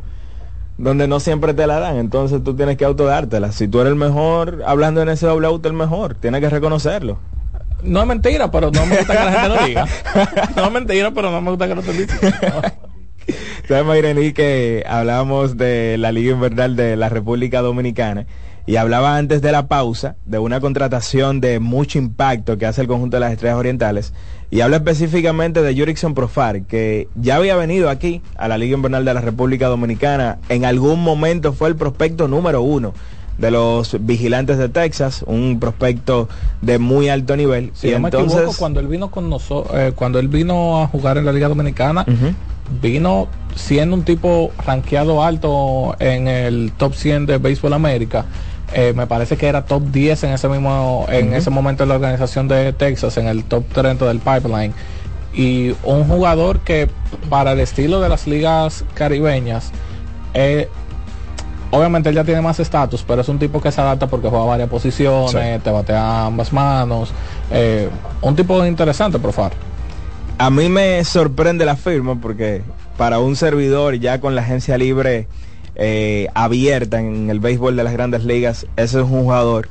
donde 0.78 1.06
no 1.06 1.20
siempre 1.20 1.54
te 1.54 1.66
la 1.68 1.78
dan, 1.78 1.96
entonces 1.96 2.42
tú 2.42 2.56
tienes 2.56 2.76
que 2.76 2.84
autodártela. 2.84 3.52
Si 3.52 3.68
tú 3.68 3.80
eres 3.80 3.92
el 3.92 3.98
mejor, 3.98 4.64
hablando 4.66 5.00
en 5.00 5.08
ese 5.10 5.26
doble 5.26 5.46
auto, 5.46 5.68
el 5.68 5.74
mejor, 5.74 6.14
tienes 6.16 6.40
que 6.40 6.50
reconocerlo. 6.50 7.18
No 7.82 8.00
es 8.00 8.06
mentira, 8.06 8.50
pero 8.50 8.70
no 8.70 8.86
me 8.86 8.96
gusta 8.98 9.16
que 9.16 9.24
la 9.24 9.32
gente 9.32 9.48
lo 9.48 9.66
diga. 9.66 9.86
No 10.56 10.66
es 10.66 10.72
mentira, 10.72 11.10
pero 11.12 11.30
no 11.30 11.40
me 11.40 11.50
gusta 11.50 11.68
que 11.68 11.74
lo 11.74 11.82
te 11.82 11.92
diga. 11.92 12.74
Sabes, 13.68 13.84
Mayrení, 13.84 14.32
que 14.32 14.84
hablábamos 14.88 15.56
de 15.56 15.96
la 15.98 16.10
Liga 16.10 16.32
Invernal 16.32 16.74
de 16.74 16.96
la 16.96 17.08
República 17.08 17.60
Dominicana 17.60 18.26
y 18.68 18.76
hablaba 18.76 19.16
antes 19.16 19.40
de 19.40 19.52
la 19.52 19.66
pausa 19.66 20.16
de 20.26 20.38
una 20.38 20.60
contratación 20.60 21.40
de 21.40 21.58
mucho 21.58 21.98
impacto 21.98 22.58
que 22.58 22.66
hace 22.66 22.82
el 22.82 22.86
conjunto 22.86 23.16
de 23.16 23.20
las 23.20 23.32
Estrellas 23.32 23.58
Orientales 23.58 24.12
y 24.50 24.60
habla 24.60 24.76
específicamente 24.76 25.62
de 25.62 25.74
Jurickson 25.74 26.14
Profar, 26.14 26.62
que 26.62 27.08
ya 27.14 27.36
había 27.36 27.56
venido 27.56 27.90
aquí 27.90 28.22
a 28.36 28.48
la 28.48 28.58
Liga 28.58 28.76
Invernal 28.76 29.04
de 29.04 29.14
la 29.14 29.20
República 29.20 29.68
Dominicana. 29.68 30.38
En 30.48 30.64
algún 30.64 31.02
momento 31.02 31.52
fue 31.52 31.68
el 31.68 31.76
prospecto 31.76 32.28
número 32.28 32.62
uno 32.62 32.94
de 33.38 33.50
los 33.50 33.96
vigilantes 34.04 34.58
de 34.58 34.68
Texas, 34.68 35.24
un 35.26 35.58
prospecto 35.60 36.28
de 36.60 36.78
muy 36.78 37.08
alto 37.08 37.36
nivel. 37.36 37.70
Si 37.74 37.88
y 37.88 37.92
no 37.92 38.00
me 38.00 38.08
entonces, 38.08 38.38
equivoco, 38.38 38.58
cuando 38.58 38.80
él 38.80 38.88
vino 38.88 39.10
con 39.10 39.30
nosotros, 39.30 39.94
cuando 39.94 40.18
él 40.18 40.28
vino 40.28 40.82
a 40.82 40.88
jugar 40.88 41.18
en 41.18 41.24
la 41.24 41.32
Liga 41.32 41.48
Dominicana, 41.48 42.04
vino 42.82 43.28
siendo 43.54 43.96
un 43.96 44.02
tipo 44.02 44.52
rankeado 44.66 45.22
alto 45.22 45.96
en 45.98 46.28
el 46.28 46.72
top 46.76 46.94
100 46.94 47.26
de 47.26 47.38
Béisbol 47.38 47.72
América. 47.72 48.26
Eh, 48.74 48.92
me 48.94 49.06
parece 49.06 49.36
que 49.38 49.46
era 49.46 49.64
top 49.64 49.82
10 49.84 50.24
en 50.24 50.30
ese 50.32 50.46
mismo 50.46 51.06
en 51.08 51.32
ese 51.32 51.48
momento 51.48 51.84
en 51.84 51.88
la 51.88 51.94
organización 51.94 52.48
de 52.48 52.74
Texas 52.74 53.16
en 53.16 53.26
el 53.26 53.44
top 53.44 53.64
30 53.72 54.04
del 54.04 54.18
pipeline 54.18 54.74
y 55.32 55.74
un 55.84 56.04
jugador 56.04 56.60
que 56.60 56.90
para 57.30 57.52
el 57.52 57.60
estilo 57.60 58.02
de 58.02 58.10
las 58.10 58.26
ligas 58.26 58.84
caribeñas 58.92 59.72
eh, 60.34 60.68
obviamente 61.70 62.08
él 62.08 62.14
ya 62.14 62.24
tiene 62.24 62.40
más 62.40 62.58
estatus 62.60 63.04
pero 63.06 63.20
es 63.22 63.28
un 63.28 63.38
tipo 63.38 63.60
que 63.60 63.70
se 63.70 63.80
adapta 63.80 64.06
porque 64.06 64.28
juega 64.28 64.44
varias 64.44 64.68
posiciones 64.68 65.62
te 65.62 65.70
batea 65.70 66.26
ambas 66.26 66.52
manos. 66.52 67.12
Eh, 67.50 67.88
un 68.20 68.36
tipo 68.36 68.64
interesante 68.66 69.18
profar 69.18 69.52
A 70.36 70.50
mí 70.50 70.68
me 70.68 71.02
sorprende 71.04 71.64
la 71.64 71.76
firma 71.76 72.20
porque 72.20 72.62
para 72.96 73.20
un 73.20 73.36
servidor 73.36 73.94
ya 73.94 74.20
con 74.20 74.34
la 74.34 74.42
agencia 74.42 74.76
libre 74.76 75.28
eh, 75.80 76.26
abierta 76.34 76.98
en 76.98 77.30
el 77.30 77.38
béisbol 77.38 77.76
de 77.76 77.84
las 77.84 77.92
grandes 77.92 78.24
ligas, 78.24 78.66
ese 78.76 78.98
es 78.98 79.04
un 79.04 79.22
jugador. 79.22 79.68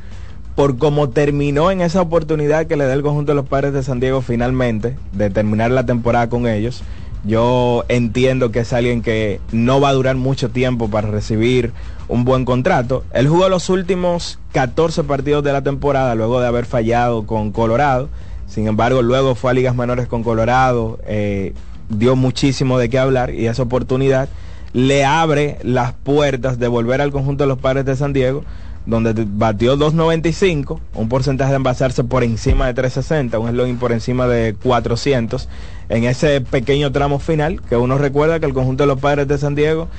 Por 0.55 0.77
cómo 0.77 1.09
terminó 1.09 1.69
en 1.69 1.81
esa 1.81 2.01
oportunidad 2.01 2.65
que 2.65 2.77
le 2.77 2.85
da 2.85 2.93
el 2.93 3.03
conjunto 3.03 3.33
de 3.33 3.35
los 3.35 3.47
padres 3.47 3.73
de 3.73 3.83
San 3.83 3.99
Diego 3.99 4.21
finalmente, 4.21 4.95
de 5.11 5.29
terminar 5.29 5.69
la 5.69 5.85
temporada 5.85 6.29
con 6.29 6.47
ellos, 6.47 6.81
yo 7.23 7.83
entiendo 7.89 8.51
que 8.51 8.59
es 8.59 8.73
alguien 8.73 9.01
que 9.01 9.39
no 9.51 9.81
va 9.81 9.89
a 9.89 9.93
durar 9.93 10.15
mucho 10.15 10.49
tiempo 10.49 10.89
para 10.89 11.09
recibir 11.09 11.73
un 12.07 12.23
buen 12.23 12.45
contrato. 12.45 13.03
Él 13.13 13.27
jugó 13.27 13.49
los 13.49 13.69
últimos 13.69 14.39
14 14.53 15.03
partidos 15.03 15.43
de 15.43 15.53
la 15.53 15.61
temporada 15.61 16.15
luego 16.15 16.39
de 16.39 16.47
haber 16.47 16.65
fallado 16.65 17.25
con 17.25 17.51
Colorado. 17.51 18.09
Sin 18.47 18.67
embargo, 18.67 19.01
luego 19.01 19.35
fue 19.35 19.51
a 19.51 19.53
ligas 19.53 19.75
menores 19.75 20.07
con 20.07 20.23
Colorado, 20.23 20.99
eh, 21.05 21.53
dio 21.89 22.15
muchísimo 22.15 22.79
de 22.79 22.89
qué 22.89 22.99
hablar 22.99 23.33
y 23.33 23.47
esa 23.47 23.63
oportunidad 23.63 24.29
le 24.73 25.05
abre 25.05 25.57
las 25.63 25.93
puertas 25.93 26.59
de 26.59 26.67
volver 26.67 27.01
al 27.01 27.11
conjunto 27.11 27.43
de 27.43 27.47
los 27.47 27.57
padres 27.57 27.85
de 27.85 27.95
San 27.95 28.13
Diego, 28.13 28.43
donde 28.87 29.13
batió 29.27 29.77
2.95, 29.77 30.79
un 30.95 31.09
porcentaje 31.09 31.51
de 31.51 31.57
envasarse 31.57 32.03
por 32.05 32.23
encima 32.23 32.65
de 32.67 32.73
360, 32.73 33.37
un 33.37 33.49
slogan 33.49 33.77
por 33.77 33.91
encima 33.91 34.27
de 34.27 34.55
400, 34.63 35.47
en 35.89 36.05
ese 36.05 36.41
pequeño 36.41 36.91
tramo 36.91 37.19
final, 37.19 37.61
que 37.61 37.75
uno 37.75 37.97
recuerda 37.97 38.39
que 38.39 38.45
el 38.45 38.53
conjunto 38.53 38.83
de 38.83 38.87
los 38.87 38.99
padres 38.99 39.27
de 39.27 39.37
San 39.37 39.55
Diego, 39.55 39.89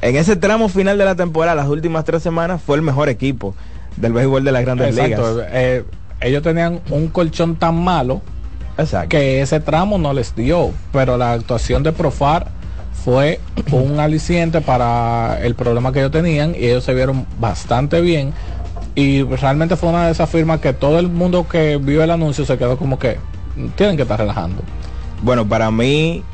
en 0.00 0.16
ese 0.16 0.36
tramo 0.36 0.68
final 0.68 0.96
de 0.96 1.04
la 1.04 1.16
temporada, 1.16 1.56
las 1.56 1.68
últimas 1.68 2.04
tres 2.04 2.22
semanas, 2.22 2.62
fue 2.64 2.76
el 2.76 2.82
mejor 2.82 3.08
equipo 3.08 3.54
del 3.96 4.12
béisbol 4.12 4.44
de 4.44 4.52
las 4.52 4.64
grandes 4.64 4.96
Exacto, 4.96 5.32
ligas. 5.34 5.48
eh, 5.52 5.84
ellos 6.20 6.42
tenían 6.42 6.80
un 6.90 7.08
colchón 7.08 7.56
tan 7.56 7.82
malo 7.82 8.22
que 9.08 9.40
ese 9.40 9.58
tramo 9.60 9.98
no 9.98 10.12
les 10.12 10.36
dio, 10.36 10.70
pero 10.92 11.16
la 11.16 11.32
actuación 11.32 11.82
de 11.82 11.92
Profar 11.92 12.48
fue 13.06 13.38
un 13.70 14.00
aliciente 14.00 14.60
para 14.60 15.38
el 15.40 15.54
problema 15.54 15.92
que 15.92 16.00
ellos 16.00 16.10
tenían 16.10 16.56
y 16.56 16.66
ellos 16.66 16.82
se 16.82 16.92
vieron 16.92 17.24
bastante 17.38 18.00
bien 18.00 18.34
y 18.96 19.22
realmente 19.22 19.76
fue 19.76 19.90
una 19.90 20.06
de 20.06 20.12
esas 20.12 20.28
firmas 20.28 20.58
que 20.60 20.72
todo 20.72 20.98
el 20.98 21.08
mundo 21.08 21.46
que 21.48 21.76
vio 21.76 22.02
el 22.02 22.10
anuncio 22.10 22.44
se 22.44 22.58
quedó 22.58 22.76
como 22.76 22.98
que 22.98 23.18
tienen 23.76 23.94
que 23.96 24.02
estar 24.02 24.18
relajando. 24.18 24.62
Bueno, 25.22 25.46
para 25.46 25.70
mí, 25.70 26.24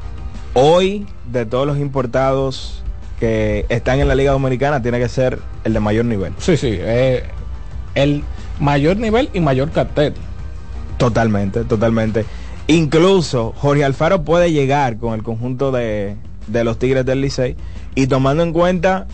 hoy, 0.55 1.07
de 1.31 1.45
todos 1.45 1.67
los 1.67 1.77
importados 1.77 2.83
que 3.21 3.67
están 3.69 4.01
en 4.01 4.09
la 4.09 4.15
Liga 4.15 4.33
Dominicana, 4.33 4.81
tiene 4.81 4.99
que 4.99 5.11
ser 5.11 5.41
el 5.65 5.75
de 5.75 5.81
mayor 5.81 6.07
nivel. 6.07 6.33
Sí, 6.39 6.57
sí, 6.57 6.71
eh, 6.73 7.25
el 7.95 8.25
mayor 8.61 8.97
nivel 8.97 9.29
y 9.35 9.41
mayor 9.41 9.71
cartel. 9.73 10.15
Totalmente, 10.97 11.65
totalmente. 11.65 12.25
Incluso 12.67 13.53
Jorge 13.59 13.85
Alfaro 13.85 14.23
puede 14.23 14.53
llegar 14.53 14.97
con 14.97 15.15
el 15.15 15.23
conjunto 15.23 15.71
de, 15.71 16.17
de 16.47 16.65
los 16.65 16.79
Tigres 16.79 17.05
del 17.05 17.21
Licey 17.21 17.57
y 17.95 18.07
tomando 18.07 18.43
en 18.43 18.53
cuenta 18.53 19.07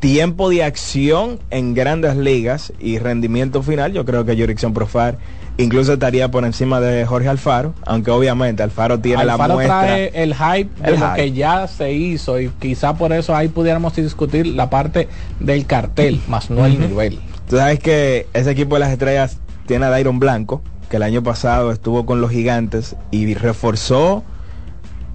tiempo 0.00 0.50
de 0.50 0.64
acción 0.64 1.38
en 1.50 1.74
grandes 1.74 2.16
ligas 2.16 2.72
y 2.80 2.98
rendimiento 2.98 3.62
final, 3.62 3.92
yo 3.92 4.04
creo 4.04 4.24
que 4.24 4.36
Jurickson 4.36 4.74
Profar 4.74 5.16
incluso 5.58 5.92
estaría 5.92 6.30
por 6.30 6.44
encima 6.44 6.80
de 6.80 7.04
Jorge 7.06 7.28
Alfaro, 7.28 7.74
aunque 7.86 8.10
obviamente 8.10 8.62
Alfaro 8.62 8.98
tiene 8.98 9.24
la 9.24 9.36
muestra. 9.36 9.82
trae 9.82 10.10
el 10.14 10.34
hype 10.34 10.82
de 10.82 10.98
lo 10.98 11.14
que 11.14 11.32
ya 11.32 11.68
se 11.68 11.92
hizo 11.92 12.40
y 12.40 12.48
quizá 12.48 12.94
por 12.94 13.12
eso 13.12 13.36
ahí 13.36 13.48
pudiéramos 13.48 13.94
discutir 13.94 14.46
la 14.46 14.70
parte 14.70 15.08
del 15.40 15.66
cartel, 15.66 16.20
más 16.26 16.50
no 16.50 16.66
el 16.66 16.80
nivel. 16.80 17.20
Tú 17.48 17.56
sabes 17.56 17.78
que 17.78 18.26
ese 18.32 18.50
equipo 18.50 18.76
de 18.76 18.80
las 18.80 18.90
estrellas 18.90 19.38
tiene 19.66 19.86
a 19.86 19.90
Dairon 19.90 20.18
Blanco, 20.18 20.62
que 20.88 20.96
el 20.96 21.02
año 21.02 21.22
pasado 21.22 21.70
estuvo 21.70 22.06
con 22.06 22.20
los 22.20 22.30
gigantes 22.30 22.96
y 23.10 23.34
reforzó, 23.34 24.24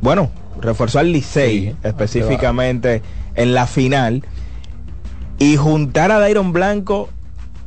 bueno, 0.01 0.29
reforzó 0.61 0.99
al 0.99 1.11
Licey 1.11 1.75
específicamente 1.83 3.01
en 3.35 3.53
la 3.53 3.67
final. 3.67 4.23
Y 5.39 5.55
juntar 5.55 6.11
a 6.11 6.19
Dairon 6.19 6.51
Blanco 6.51 7.09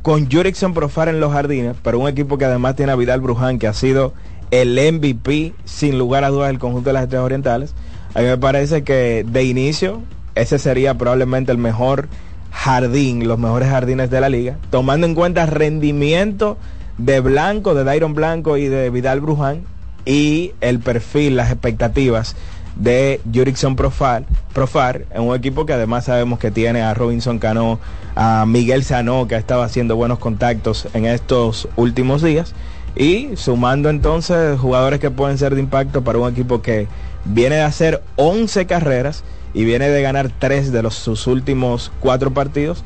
con 0.01 0.29
Jurickson 0.29 0.73
Profar 0.73 1.07
en 1.07 1.19
los 1.19 1.31
jardines, 1.31 1.75
pero 1.83 1.99
un 1.99 2.07
equipo 2.07 2.37
que 2.37 2.45
además 2.45 2.75
tiene 2.75 2.91
a 2.91 2.95
Vidal 2.95 3.21
Bruján, 3.21 3.59
que 3.59 3.67
ha 3.67 3.73
sido 3.73 4.13
el 4.49 4.73
MVP 4.75 5.53
sin 5.63 5.97
lugar 5.97 6.23
a 6.23 6.29
dudas 6.29 6.47
del 6.47 6.59
conjunto 6.59 6.89
de 6.89 6.93
las 6.93 7.03
estrellas 7.03 7.25
orientales. 7.25 7.73
A 8.13 8.19
mí 8.19 8.25
me 8.25 8.37
parece 8.37 8.83
que 8.83 9.25
de 9.25 9.43
inicio 9.43 10.01
ese 10.35 10.59
sería 10.59 10.97
probablemente 10.97 11.51
el 11.51 11.57
mejor 11.57 12.09
jardín, 12.51 13.27
los 13.27 13.39
mejores 13.39 13.69
jardines 13.69 14.09
de 14.09 14.21
la 14.21 14.29
liga, 14.29 14.57
tomando 14.69 15.07
en 15.07 15.15
cuenta 15.15 15.45
rendimiento 15.45 16.57
de 16.97 17.19
Blanco, 17.21 17.73
de 17.73 17.83
Dairon 17.83 18.13
Blanco 18.13 18.57
y 18.57 18.67
de 18.67 18.89
Vidal 18.89 19.21
Bruján 19.21 19.63
y 20.05 20.51
el 20.61 20.79
perfil, 20.79 21.37
las 21.37 21.51
expectativas 21.51 22.35
de 22.81 23.21
Jurickson 23.31 23.75
Profar, 23.75 24.23
Profar, 24.53 25.05
un 25.15 25.35
equipo 25.35 25.65
que 25.65 25.73
además 25.73 26.05
sabemos 26.05 26.39
que 26.39 26.49
tiene 26.49 26.81
a 26.81 26.93
Robinson 26.95 27.37
Cano, 27.37 27.79
a 28.15 28.45
Miguel 28.47 28.83
Sanó, 28.83 29.27
que 29.27 29.35
ha 29.35 29.37
estado 29.37 29.61
haciendo 29.61 29.95
buenos 29.95 30.17
contactos 30.17 30.87
en 30.93 31.05
estos 31.05 31.67
últimos 31.75 32.23
días, 32.23 32.53
y 32.95 33.29
sumando 33.35 33.89
entonces 33.89 34.59
jugadores 34.59 34.99
que 34.99 35.11
pueden 35.11 35.37
ser 35.37 35.53
de 35.53 35.61
impacto 35.61 36.03
para 36.03 36.17
un 36.17 36.31
equipo 36.31 36.61
que 36.61 36.87
viene 37.25 37.55
de 37.55 37.61
hacer 37.61 38.01
11 38.15 38.65
carreras 38.65 39.23
y 39.53 39.63
viene 39.63 39.89
de 39.89 40.01
ganar 40.01 40.31
3 40.39 40.71
de 40.71 40.81
los, 40.81 40.95
sus 40.95 41.27
últimos 41.27 41.91
4 41.99 42.33
partidos. 42.33 42.83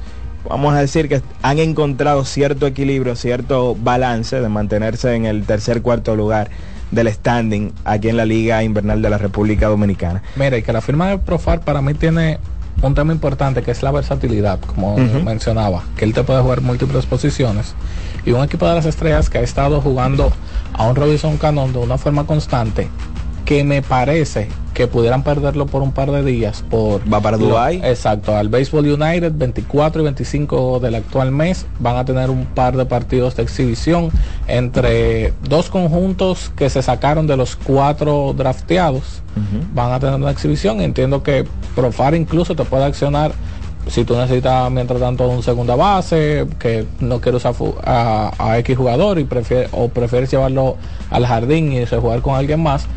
Vamos 0.47 0.75
a 0.75 0.79
decir 0.79 1.07
que 1.07 1.21
han 1.41 1.57
encontrado 1.57 2.23
cierto 2.25 2.67
equilibrio, 2.67 3.15
cierto 3.15 3.75
balance 3.75 4.39
de 4.39 4.49
mantenerse 4.49 5.15
en 5.15 5.25
el 5.25 5.45
tercer 5.45 5.81
cuarto 5.81 6.15
lugar 6.15 6.49
del 6.91 7.11
standing 7.11 7.71
aquí 7.83 8.09
en 8.09 8.17
la 8.17 8.25
Liga 8.25 8.63
Invernal 8.63 9.01
de 9.01 9.09
la 9.09 9.17
República 9.17 9.67
Dominicana. 9.67 10.21
Mira, 10.35 10.57
y 10.57 10.63
que 10.63 10.73
la 10.73 10.81
firma 10.81 11.09
de 11.09 11.17
Profar 11.17 11.61
para 11.61 11.81
mí 11.81 11.93
tiene 11.93 12.39
un 12.81 12.93
tema 12.93 13.13
importante 13.13 13.61
que 13.63 13.71
es 13.71 13.83
la 13.83 13.91
versatilidad, 13.91 14.59
como 14.59 14.97
mencionaba, 14.97 15.83
que 15.97 16.05
él 16.05 16.13
te 16.13 16.23
puede 16.23 16.41
jugar 16.41 16.61
múltiples 16.61 17.05
posiciones. 17.05 17.73
Y 18.25 18.31
un 18.31 18.43
equipo 18.43 18.67
de 18.67 18.75
las 18.75 18.85
estrellas 18.85 19.29
que 19.29 19.37
ha 19.37 19.41
estado 19.41 19.81
jugando 19.81 20.31
a 20.73 20.87
un 20.87 20.95
Robinson 20.95 21.37
Canón 21.37 21.73
de 21.73 21.79
una 21.79 21.97
forma 21.97 22.25
constante, 22.25 22.87
que 23.45 23.63
me 23.63 23.81
parece 23.81 24.49
que 24.73 24.87
pudieran 24.87 25.23
perderlo 25.23 25.67
por 25.67 25.81
un 25.81 25.93
par 25.93 26.11
de 26.11 26.23
días 26.23 26.63
por 26.69 27.01
va 27.11 27.21
para 27.21 27.37
Dubái. 27.37 27.79
exacto 27.83 28.35
al 28.35 28.49
Baseball 28.49 28.85
United 28.85 29.31
24 29.33 30.01
y 30.01 30.03
25 30.03 30.79
del 30.81 30.95
actual 30.95 31.31
mes 31.31 31.65
van 31.79 31.95
a 31.95 32.03
tener 32.03 32.29
un 32.29 32.45
par 32.45 32.75
de 32.75 32.85
partidos 32.85 33.35
de 33.37 33.43
exhibición 33.43 34.09
entre 34.47 35.33
dos 35.47 35.69
conjuntos 35.69 36.51
que 36.57 36.69
se 36.69 36.81
sacaron 36.81 37.25
de 37.27 37.37
los 37.37 37.55
cuatro 37.55 38.33
drafteados. 38.35 39.21
Van 39.73 39.91
a 39.91 39.99
tener 39.99 40.15
una 40.15 40.31
exhibición 40.31 40.81
entiendo 40.81 41.23
que 41.23 41.45
Profar 41.75 42.15
incluso 42.15 42.55
te 42.55 42.63
puede 42.63 42.85
accionar 42.85 43.33
si 43.87 44.03
tú 44.03 44.15
necesitas 44.15 44.71
mientras 44.71 44.99
tanto 44.99 45.27
un 45.27 45.43
segunda 45.43 45.75
base 45.75 46.47
que 46.57 46.85
no 46.99 47.21
quieres 47.21 47.45
usar 47.45 47.53
a 47.83 48.57
X 48.59 48.77
jugador 48.77 49.19
y 49.19 49.25
prefiere, 49.25 49.67
o 49.71 49.89
prefieres 49.89 50.31
llevarlo 50.31 50.77
al 51.11 51.25
jardín 51.25 51.71
y 51.71 51.85
jugar 51.85 52.21
con 52.21 52.35
alguien 52.35 52.63
más 52.63 52.87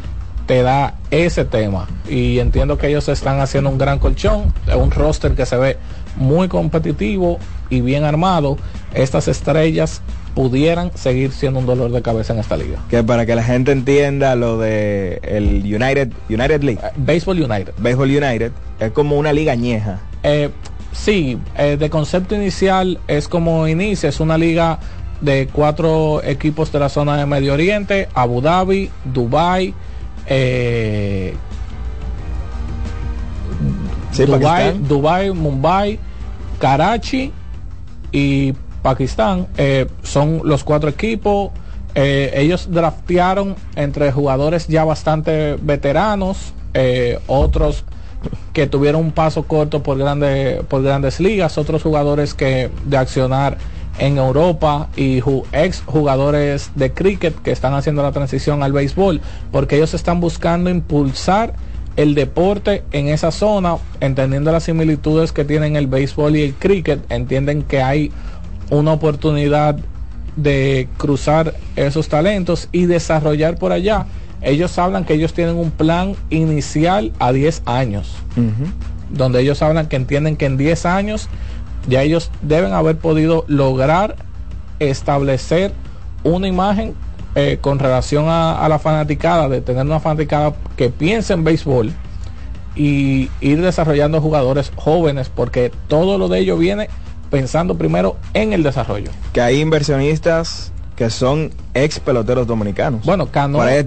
te 0.49 0.63
da 0.63 0.95
ese 1.11 1.45
tema 1.45 1.87
y 2.09 2.39
entiendo 2.39 2.79
que 2.79 2.89
ellos 2.89 3.07
están 3.09 3.39
haciendo 3.41 3.69
un 3.69 3.77
gran 3.77 3.99
colchón 3.99 4.53
un 4.75 4.91
roster 4.91 5.35
que 5.35 5.45
se 5.45 5.57
ve 5.59 5.77
muy 6.17 6.49
competitivo 6.49 7.39
y 7.69 7.83
bien 7.83 8.05
armado 8.05 8.57
estas 8.95 9.29
estrellas 9.29 10.01
pudieran 10.35 10.91
seguir 10.95 11.33
siendo 11.33 11.61
un 11.61 11.67
dolor 11.67 11.93
de 11.93 12.01
cabeza 12.01 12.33
en 12.33 12.39
esta 12.39 12.57
liga 12.57 12.79
Que 12.89 13.05
para 13.05 13.27
que 13.27 13.35
la 13.35 13.43
gente 13.43 13.73
entienda 13.73 14.35
lo 14.37 14.57
de 14.57 15.21
el 15.23 15.63
United 15.65 16.13
United 16.31 16.63
League. 16.63 16.81
Baseball 16.97 17.43
United. 17.43 17.75
Baseball 17.79 18.09
United 18.09 18.53
es 18.81 18.93
como 18.93 19.19
una 19.19 19.33
liga 19.33 19.53
añeja. 19.53 20.01
Eh, 20.23 20.49
sí, 20.93 21.39
eh, 21.59 21.77
de 21.79 21.91
concepto 21.91 22.35
inicial 22.35 23.01
es 23.07 23.29
como 23.29 23.69
inicia, 23.69 24.09
es 24.09 24.21
una 24.21 24.39
liga 24.39 24.79
de 25.21 25.49
cuatro 25.53 26.23
equipos 26.23 26.73
de 26.73 26.79
la 26.79 26.89
zona 26.89 27.17
de 27.17 27.27
Medio 27.27 27.53
Oriente, 27.53 28.09
Abu 28.15 28.41
Dhabi, 28.41 28.91
Dubai, 29.13 29.75
eh, 30.29 31.35
Sí, 34.13 34.25
Dubai, 34.25 34.41
Pakistán. 34.41 34.89
Dubai, 34.89 35.31
Mumbai, 35.31 35.99
Karachi 36.59 37.33
y 38.11 38.53
Pakistán 38.83 39.47
eh, 39.57 39.87
son 40.03 40.41
los 40.45 40.65
cuatro 40.65 40.91
equipos. 40.91 41.51
Eh, 41.95 42.33
ellos 42.35 42.69
draftearon 42.71 43.57
entre 43.77 44.13
jugadores 44.13 44.69
ya 44.69 44.85
bastante 44.85 45.57
veteranos 45.61 46.53
eh, 46.75 47.19
otros 47.27 47.85
que 48.53 48.67
tuvieron 48.67 49.03
un 49.03 49.13
paso 49.13 49.45
corto 49.45 49.83
por, 49.83 49.97
grande, 49.99 50.63
por 50.69 50.83
grandes 50.83 51.21
ligas, 51.21 51.57
otros 51.57 51.83
jugadores 51.83 52.35
que 52.35 52.71
de 52.85 52.97
accionar 52.97 53.57
en 53.99 54.19
Europa 54.19 54.89
y 54.97 55.23
ex 55.53 55.83
jugadores 55.85 56.71
de 56.75 56.93
cricket 56.93 57.35
que 57.43 57.51
están 57.51 57.75
haciendo 57.75 58.03
la 58.03 58.13
transición 58.13 58.63
al 58.63 58.73
béisbol, 58.73 59.21
porque 59.53 59.77
ellos 59.77 59.95
están 59.95 60.21
buscando 60.21 60.71
impulsar 60.71 61.55
el 61.97 62.15
deporte 62.15 62.85
en 62.93 63.09
esa 63.09 63.33
zona, 63.33 63.77
entendiendo 64.01 64.53
las 64.53 64.63
similitudes 64.63 65.33
que 65.33 65.45
tienen 65.45 65.75
el 65.75 65.89
béisbol 65.89 66.37
y 66.37 66.43
el 66.43 66.55
cricket, 66.55 67.01
entienden 67.11 67.63
que 67.65 67.83
hay 67.83 68.13
una 68.71 68.93
oportunidad 68.93 69.77
de 70.37 70.89
cruzar 70.97 71.55
esos 71.75 72.09
talentos 72.09 72.69
y 72.71 72.87
desarrollar 72.87 73.57
por 73.57 73.73
allá. 73.73 74.07
Ellos 74.41 74.79
hablan 74.79 75.05
que 75.05 75.15
ellos 75.15 75.33
tienen 75.33 75.57
un 75.57 75.73
plan 75.73 76.15
inicial 76.31 77.13
a 77.19 77.33
10 77.33 77.63
años, 77.67 78.15
donde 79.11 79.41
ellos 79.41 79.61
hablan 79.63 79.89
que 79.89 79.97
entienden 79.97 80.37
que 80.37 80.47
en 80.47 80.57
10 80.57 80.87
años 80.87 81.29
ya 81.89 82.03
ellos 82.03 82.31
deben 82.43 82.73
haber 82.73 82.99
podido 82.99 83.45
lograr 83.49 84.17
establecer 84.79 85.73
una 86.23 86.47
imagen 86.47 86.95
eh, 87.35 87.59
con 87.61 87.79
relación 87.79 88.27
a, 88.29 88.67
la 88.69 88.79
fanaticada, 88.79 89.49
de 89.49 89.61
tener 89.61 89.85
una 89.85 90.01
fanaticada 90.01 90.55
que 90.77 90.91
piense 90.91 91.33
en 91.33 91.45
béisbol 91.45 91.93
y 92.75 93.31
ir 93.41 93.61
desarrollando 93.61 94.21
jugadores 94.21 94.73
jóvenes, 94.77 95.31
porque 95.35 95.73
todo 95.89 96.19
lo 96.19 96.29
de 96.29 96.41
ello 96.41 96.57
viene 96.57 96.89
pensando 97.31 97.77
primero 97.77 98.17
en 98.35 98.53
el 98.53 98.63
desarrollo. 98.63 99.11
Que 99.33 99.41
hay 99.41 99.61
inversionistas 99.61 100.73
que 100.97 101.11
son 101.11 101.51
ex 101.75 102.01
peloteros 102.01 102.47
dominicanos. 102.47 103.05
Bueno, 103.05 103.27
Cano, 103.27 103.65
es, 103.67 103.85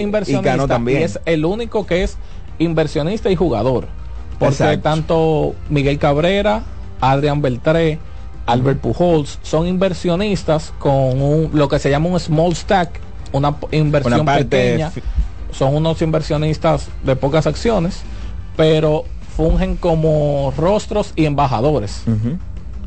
inversionista 0.00 0.56
y 0.56 0.66
también. 0.66 1.02
es 1.02 1.20
el 1.26 1.44
único 1.44 1.86
que 1.86 2.02
es 2.02 2.18
inversionista 2.58 3.30
y 3.30 3.36
jugador. 3.36 3.86
Porque 4.38 4.78
tanto 4.78 5.54
Miguel 5.68 5.98
Cabrera, 5.98 6.62
Adrián 7.00 7.42
Beltré, 7.42 7.98
Albert 8.46 8.80
Pujols 8.80 9.38
son 9.42 9.66
inversionistas 9.66 10.72
con 10.78 11.50
lo 11.52 11.68
que 11.68 11.78
se 11.78 11.90
llama 11.90 12.08
un 12.08 12.18
small 12.18 12.56
stack, 12.56 13.00
una 13.32 13.56
inversión 13.72 14.24
pequeña. 14.24 14.90
Son 15.52 15.74
unos 15.74 16.00
inversionistas 16.02 16.88
de 17.04 17.16
pocas 17.16 17.46
acciones, 17.46 18.00
pero 18.56 19.04
fungen 19.36 19.76
como 19.76 20.52
rostros 20.56 21.12
y 21.14 21.26
embajadores. 21.26 22.02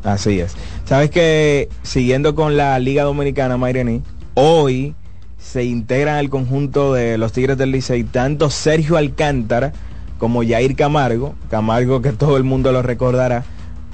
Así 0.04 0.40
es. 0.40 0.56
Sabes 0.86 1.10
que 1.12 1.70
siguiendo 1.84 2.36
con 2.36 2.58
la 2.58 2.78
Liga 2.80 3.04
Dominicana, 3.04 3.58
Mayreni, 3.58 4.02
hoy 4.34 4.96
se 5.38 5.64
integran 5.64 6.16
al 6.16 6.30
conjunto 6.30 6.94
de 6.94 7.18
los 7.18 7.32
Tigres 7.32 7.58
del 7.58 7.72
Licey 7.72 8.04
tanto 8.04 8.50
Sergio 8.50 8.98
Alcántara 8.98 9.74
como 10.18 10.44
Jair 10.44 10.76
Camargo, 10.76 11.36
Camargo 11.50 12.02
que 12.02 12.12
todo 12.12 12.38
el 12.38 12.44
mundo 12.44 12.72
lo 12.72 12.82
recordará. 12.82 13.44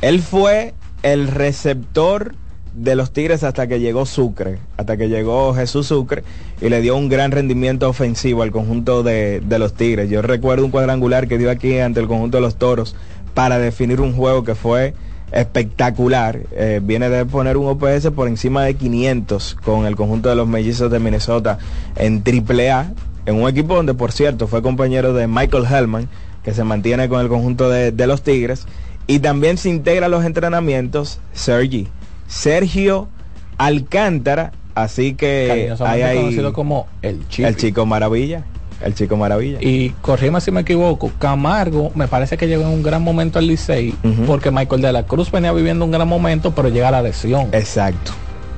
Él 0.01 0.21
fue 0.21 0.73
el 1.03 1.27
receptor 1.27 2.35
de 2.77 2.95
los 2.95 3.11
Tigres 3.11 3.43
hasta 3.43 3.67
que 3.67 3.79
llegó 3.79 4.05
Sucre, 4.05 4.59
hasta 4.77 4.97
que 4.97 5.09
llegó 5.09 5.53
Jesús 5.55 5.87
Sucre 5.87 6.23
y 6.61 6.69
le 6.69 6.81
dio 6.81 6.95
un 6.95 7.09
gran 7.09 7.31
rendimiento 7.31 7.89
ofensivo 7.89 8.43
al 8.43 8.51
conjunto 8.51 9.01
de, 9.01 9.41
los 9.57 9.73
Tigres. 9.73 10.09
Yo 10.09 10.21
recuerdo 10.21 10.65
un 10.65 10.71
cuadrangular 10.71 11.27
que 11.27 11.39
dio 11.39 11.49
aquí 11.49 11.79
ante 11.79 11.99
el 11.99 12.07
conjunto 12.07 12.37
de 12.37 12.41
los 12.41 12.57
Toros 12.57 12.95
para 13.33 13.57
definir 13.57 13.99
un 13.99 14.13
juego 14.13 14.43
que 14.43 14.53
fue 14.53 14.93
espectacular. 15.31 16.41
Eh, 16.51 16.79
viene 16.83 17.09
de 17.09 17.25
poner 17.25 17.57
un 17.57 17.67
OPS 17.67 18.11
por 18.11 18.27
encima 18.27 18.63
de 18.63 18.75
500 18.75 19.55
con 19.63 19.87
el 19.87 19.95
conjunto 19.95 20.29
de 20.29 20.35
los 20.35 20.47
mellizos 20.47 20.91
de 20.91 20.99
Minnesota 20.99 21.57
en 21.95 22.23
AAA, 22.23 22.91
en 23.25 23.41
un 23.41 23.49
equipo 23.49 23.75
donde 23.75 23.95
por 23.95 24.11
cierto 24.11 24.47
fue 24.47 24.61
compañero 24.61 25.13
de 25.13 25.27
Michael 25.27 25.65
Hellman, 25.65 26.07
que 26.43 26.53
se 26.53 26.63
mantiene 26.63 27.09
con 27.09 27.21
el 27.21 27.27
conjunto 27.27 27.69
de, 27.71 27.91
de 27.91 28.07
los 28.07 28.21
Tigres. 28.21 28.67
Y 29.07 29.19
también 29.19 29.57
se 29.57 29.69
integra 29.69 30.07
a 30.07 30.09
los 30.09 30.25
entrenamientos 30.25 31.19
Sergi, 31.33 31.87
Sergio 32.27 33.07
Alcántara. 33.57 34.51
Así 34.75 35.15
que 35.15 35.73
hay 35.79 36.01
ahí 36.03 36.17
conocido 36.17 36.53
como 36.53 36.87
el 37.01 37.27
chico. 37.29 37.47
El 37.47 37.55
chico 37.55 37.85
maravilla. 37.85 38.43
El 38.83 38.93
chico 38.93 39.17
maravilla. 39.17 39.57
Y 39.59 39.89
corrígeme 40.01 40.39
si 40.39 40.51
me 40.51 40.61
equivoco, 40.61 41.11
Camargo 41.17 41.91
me 41.95 42.07
parece 42.07 42.37
que 42.37 42.47
llegó 42.47 42.61
en 42.61 42.69
un 42.69 42.83
gran 42.83 43.01
momento 43.01 43.39
al 43.39 43.47
Licey, 43.47 43.95
porque 44.27 44.51
Michael 44.51 44.83
de 44.83 44.91
la 44.91 45.03
Cruz 45.03 45.31
venía 45.31 45.51
viviendo 45.51 45.83
un 45.83 45.89
gran 45.89 46.07
momento, 46.07 46.53
pero 46.53 46.69
llega 46.69 46.91
la 46.91 47.01
lesión. 47.01 47.47
Exacto. 47.53 48.11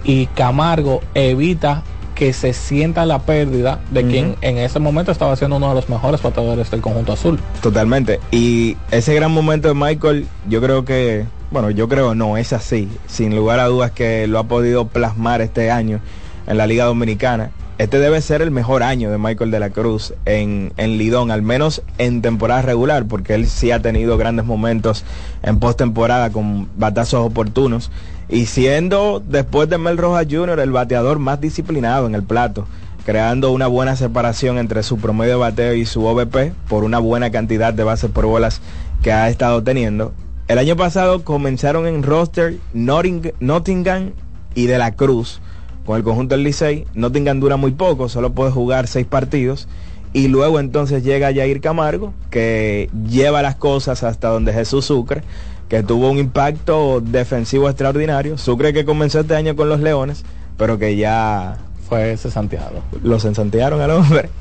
Y 0.03 0.25
Camargo 0.27 1.01
evita 1.13 1.83
que 2.19 2.33
se 2.33 2.51
sienta 2.51 3.05
la 3.05 3.19
pérdida 3.19 3.79
de 3.91 4.05
quien 4.05 4.35
en 4.41 4.57
ese 4.57 4.77
momento 4.79 5.09
estaba 5.09 5.37
siendo 5.37 5.55
uno 5.55 5.69
de 5.69 5.75
los 5.75 5.87
mejores 5.87 6.19
pateadores 6.19 6.69
del 6.69 6.81
conjunto 6.81 7.13
azul. 7.13 7.39
Totalmente. 7.61 8.19
Y 8.29 8.75
ese 8.91 9.15
gran 9.15 9.31
momento 9.31 9.69
de 9.69 9.73
Michael, 9.73 10.27
yo 10.49 10.61
creo 10.61 10.83
que, 10.83 11.25
bueno, 11.49 11.69
yo 11.69 11.87
creo 11.87 12.15
no, 12.15 12.35
es 12.35 12.51
así. 12.51 12.89
Sin 13.07 13.33
lugar 13.37 13.61
a 13.61 13.67
dudas 13.67 13.91
que 13.91 14.27
lo 14.27 14.37
ha 14.37 14.43
podido 14.43 14.85
plasmar 14.89 15.39
este 15.39 15.71
año 15.71 16.01
en 16.45 16.57
la 16.57 16.67
Liga 16.67 16.83
Dominicana. 16.83 17.51
Este 17.77 17.99
debe 17.99 18.19
ser 18.19 18.41
el 18.41 18.51
mejor 18.51 18.83
año 18.83 19.09
de 19.09 19.17
Michael 19.17 19.49
de 19.49 19.61
la 19.61 19.69
Cruz 19.69 20.13
en, 20.25 20.73
en 20.75 20.97
Lidón, 20.97 21.31
al 21.31 21.41
menos 21.41 21.83
en 21.99 22.21
temporada 22.21 22.61
regular, 22.63 23.05
porque 23.05 23.33
él 23.33 23.47
sí 23.47 23.71
ha 23.71 23.81
tenido 23.81 24.17
grandes 24.17 24.45
momentos 24.45 25.05
en 25.41 25.59
postemporada 25.59 26.31
con 26.31 26.67
batazos 26.75 27.25
oportunos 27.25 27.89
y 28.29 28.45
siendo 28.45 29.21
después 29.25 29.69
de 29.69 29.77
Mel 29.77 29.97
Rojas 29.97 30.27
Jr. 30.29 30.59
el 30.59 30.71
bateador 30.71 31.19
más 31.19 31.41
disciplinado 31.41 32.05
en 32.05 32.15
el 32.15 32.23
plato, 32.23 32.67
creando 33.05 33.51
una 33.51 33.67
buena 33.67 33.95
separación 33.95 34.57
entre 34.59 34.83
su 34.83 34.97
promedio 34.97 35.33
de 35.33 35.39
bateo 35.39 35.73
y 35.73 35.85
su 35.85 36.05
OVP 36.05 36.53
por 36.67 36.83
una 36.83 36.99
buena 36.99 37.31
cantidad 37.31 37.73
de 37.73 37.83
bases 37.83 38.11
por 38.11 38.25
bolas 38.27 38.61
que 39.01 39.11
ha 39.11 39.29
estado 39.29 39.63
teniendo. 39.63 40.13
El 40.47 40.59
año 40.59 40.75
pasado 40.75 41.23
comenzaron 41.23 41.87
en 41.87 42.03
roster 42.03 42.57
Nottingham 42.73 44.11
y 44.55 44.67
De 44.67 44.77
la 44.77 44.91
Cruz 44.95 45.41
con 45.85 45.97
el 45.97 46.03
conjunto 46.03 46.35
del 46.35 46.43
Licey. 46.43 46.85
Nottingham 46.93 47.39
dura 47.39 47.57
muy 47.57 47.71
poco, 47.71 48.09
solo 48.09 48.31
puede 48.33 48.51
jugar 48.51 48.87
seis 48.87 49.07
partidos. 49.07 49.67
Y 50.11 50.27
luego 50.27 50.59
entonces 50.59 51.03
llega 51.03 51.33
Jair 51.33 51.61
Camargo, 51.61 52.13
que 52.31 52.89
lleva 53.07 53.43
las 53.43 53.55
cosas 53.55 54.03
hasta 54.03 54.29
donde 54.29 54.53
Jesús 54.53 54.85
Sucre 54.85 55.23
que 55.69 55.83
tuvo 55.83 56.09
un 56.09 56.17
impacto 56.17 56.99
defensivo 56.99 57.69
extraordinario. 57.69 58.37
Sucre 58.37 58.73
que 58.73 58.85
comenzó 58.85 59.21
este 59.21 59.35
año 59.35 59.55
con 59.55 59.69
los 59.69 59.79
Leones, 59.79 60.25
pero 60.57 60.79
que 60.79 60.97
ya 60.97 61.57
fue 61.87 62.17
cesanteado. 62.17 62.81
Los 63.03 63.23
ensantearon 63.25 63.79
al 63.79 63.91
hombre. 63.91 64.29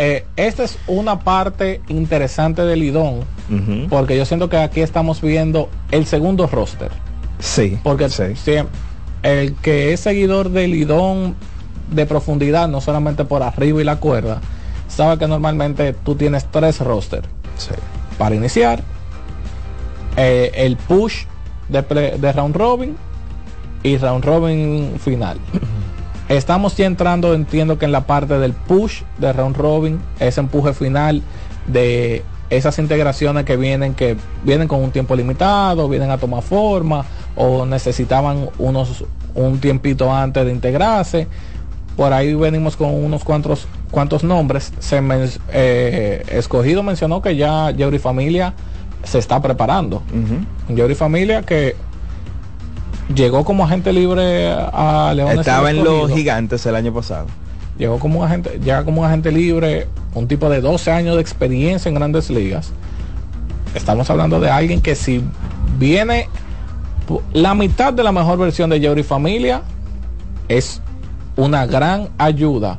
Eh, 0.00 0.24
esta 0.36 0.62
es 0.62 0.78
una 0.86 1.18
parte 1.18 1.80
interesante 1.88 2.62
del 2.62 2.78
Lidón, 2.78 3.24
porque 3.90 4.16
yo 4.16 4.24
siento 4.24 4.48
que 4.48 4.56
aquí 4.56 4.80
estamos 4.80 5.20
viendo 5.20 5.68
el 5.90 6.06
segundo 6.06 6.46
roster. 6.46 6.92
Sí. 7.40 7.76
Porque 7.82 8.08
sí. 8.08 8.22
el 9.24 9.54
que 9.56 9.92
es 9.92 9.98
seguidor 9.98 10.50
del 10.50 10.70
Lidón 10.70 11.34
de 11.90 12.06
profundidad, 12.06 12.68
no 12.68 12.80
solamente 12.80 13.24
por 13.24 13.42
arriba 13.42 13.80
y 13.80 13.84
la 13.84 13.96
cuerda, 13.96 14.40
sabe 14.86 15.18
que 15.18 15.26
normalmente 15.26 15.94
tú 15.94 16.14
tienes 16.14 16.44
tres 16.48 16.78
rosters. 16.78 17.26
Sí. 17.56 17.74
Para 18.18 18.36
iniciar, 18.36 18.84
eh, 20.20 20.50
el 20.54 20.76
push 20.76 21.26
de, 21.68 22.32
round 22.32 22.56
robin 22.56 22.96
y 23.84 23.96
round 23.98 24.24
robin 24.24 24.94
final. 24.98 25.38
Estamos 26.28 26.76
ya 26.76 26.86
entrando, 26.86 27.34
entiendo 27.34 27.78
que 27.78 27.84
en 27.84 27.92
la 27.92 28.06
parte 28.06 28.38
del 28.38 28.52
push 28.52 29.02
de 29.18 29.32
round 29.32 29.56
robin, 29.56 30.00
ese 30.18 30.40
empuje 30.40 30.72
final 30.72 31.22
de 31.68 32.24
esas 32.50 32.80
integraciones 32.80 33.44
que 33.44 33.56
vienen, 33.56 33.94
que 33.94 34.16
vienen 34.42 34.66
con 34.66 34.82
un 34.82 34.90
tiempo 34.90 35.14
limitado, 35.14 35.88
vienen 35.88 36.10
a 36.10 36.18
tomar 36.18 36.42
forma 36.42 37.04
o 37.36 37.64
necesitaban 37.64 38.48
unos 38.58 39.04
un 39.36 39.60
tiempito 39.60 40.12
antes 40.12 40.44
de 40.44 40.50
integrarse. 40.50 41.28
Por 41.96 42.12
ahí 42.12 42.34
venimos 42.34 42.76
con 42.76 42.92
unos 42.92 43.22
cuantos, 43.22 43.68
cuantos 43.92 44.24
nombres. 44.24 44.72
Se 44.80 45.00
eh, 45.52 46.24
escogido 46.28 46.82
mencionó 46.82 47.22
que 47.22 47.36
ya 47.36 47.72
Jerry 47.76 48.00
Familia 48.00 48.54
se 49.04 49.18
está 49.18 49.40
preparando. 49.40 50.02
Uh 50.12 50.94
Familia 50.94 51.42
que 51.42 51.76
llegó 53.14 53.44
como 53.44 53.64
agente 53.64 53.92
libre 53.92 54.52
a 54.52 55.12
Leones. 55.14 55.40
Estaba 55.40 55.70
en 55.70 55.84
los 55.84 56.10
gigantes 56.12 56.64
el 56.66 56.74
año 56.74 56.92
pasado. 56.92 57.26
Llegó 57.78 57.98
como 57.98 58.24
agente, 58.24 58.58
llega 58.58 58.84
como 58.84 59.02
un 59.02 59.06
agente 59.06 59.30
libre, 59.30 59.86
un 60.14 60.26
tipo 60.26 60.50
de 60.50 60.60
12 60.60 60.90
años 60.90 61.14
de 61.14 61.20
experiencia 61.20 61.88
en 61.88 61.94
grandes 61.94 62.28
ligas. 62.28 62.72
Estamos 63.74 64.10
hablando 64.10 64.40
de 64.40 64.50
alguien 64.50 64.80
que 64.80 64.94
si 64.94 65.22
viene 65.78 66.28
la 67.32 67.54
mitad 67.54 67.92
de 67.92 68.02
la 68.02 68.12
mejor 68.12 68.38
versión 68.38 68.70
de 68.70 68.80
Jerry 68.80 69.02
Familia 69.02 69.62
es 70.48 70.82
una 71.36 71.66
gran 71.66 72.08
ayuda 72.18 72.78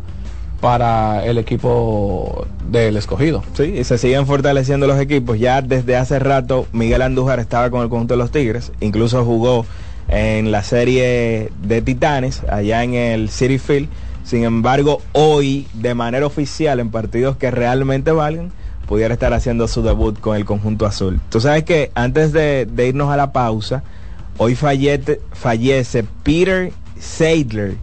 para 0.62 1.26
el 1.26 1.38
equipo 1.38 2.46
del 2.70 2.98
escogido. 2.98 3.44
Sí, 3.54 3.64
y 3.64 3.84
se 3.84 3.98
siguen 3.98 4.26
fortaleciendo 4.26 4.88
los 4.88 5.00
equipos. 5.00 5.40
Ya 5.40 5.62
desde 5.62 5.96
hace 5.96 6.20
rato 6.20 6.68
Miguel 6.74 7.02
Andújar 7.02 7.40
estaba 7.40 7.70
con 7.70 7.82
el 7.82 7.90
conjunto 7.90 8.14
de 8.14 8.18
los 8.20 8.32
Tigres, 8.32 8.72
incluso 8.80 9.24
jugó 9.26 9.66
en 10.08 10.52
la 10.52 10.64
serie 10.64 11.52
de 11.62 11.82
Titanes, 11.82 12.42
allá 12.50 12.84
en 12.84 12.94
el 12.94 13.30
City 13.30 13.60
Field. 13.60 13.90
Sin 14.24 14.44
embargo, 14.44 15.02
hoy, 15.14 15.68
de 15.74 15.96
manera 15.96 16.26
oficial, 16.26 16.80
en 16.80 16.92
partidos 16.92 17.38
que 17.38 17.50
realmente 17.50 18.12
valen, 18.12 18.52
pudiera 18.88 19.14
estar 19.14 19.34
haciendo 19.34 19.68
su 19.68 19.82
debut 19.82 20.20
con 20.20 20.36
el 20.36 20.46
conjunto 20.46 20.86
azul. 20.86 21.20
Tú 21.30 21.40
sabes 21.40 21.64
que 21.64 21.92
antes 21.96 22.32
de, 22.32 22.66
de 22.66 22.88
irnos 22.88 23.12
a 23.12 23.18
la 23.18 23.32
pausa, 23.32 23.84
hoy 24.38 24.56
fallece, 24.56 25.22
fallece 25.32 26.04
Peter 26.24 26.72
Seidler, 27.00 27.76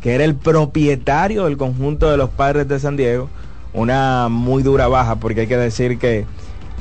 que 0.00 0.14
era 0.14 0.24
el 0.24 0.34
propietario 0.34 1.44
del 1.44 1.56
conjunto 1.56 2.10
de 2.10 2.16
los 2.16 2.30
padres 2.30 2.68
de 2.68 2.78
San 2.78 2.96
Diego. 2.96 3.28
Una 3.72 4.28
muy 4.28 4.62
dura 4.62 4.88
baja, 4.88 5.16
porque 5.16 5.42
hay 5.42 5.46
que 5.46 5.56
decir 5.56 5.98
que 5.98 6.26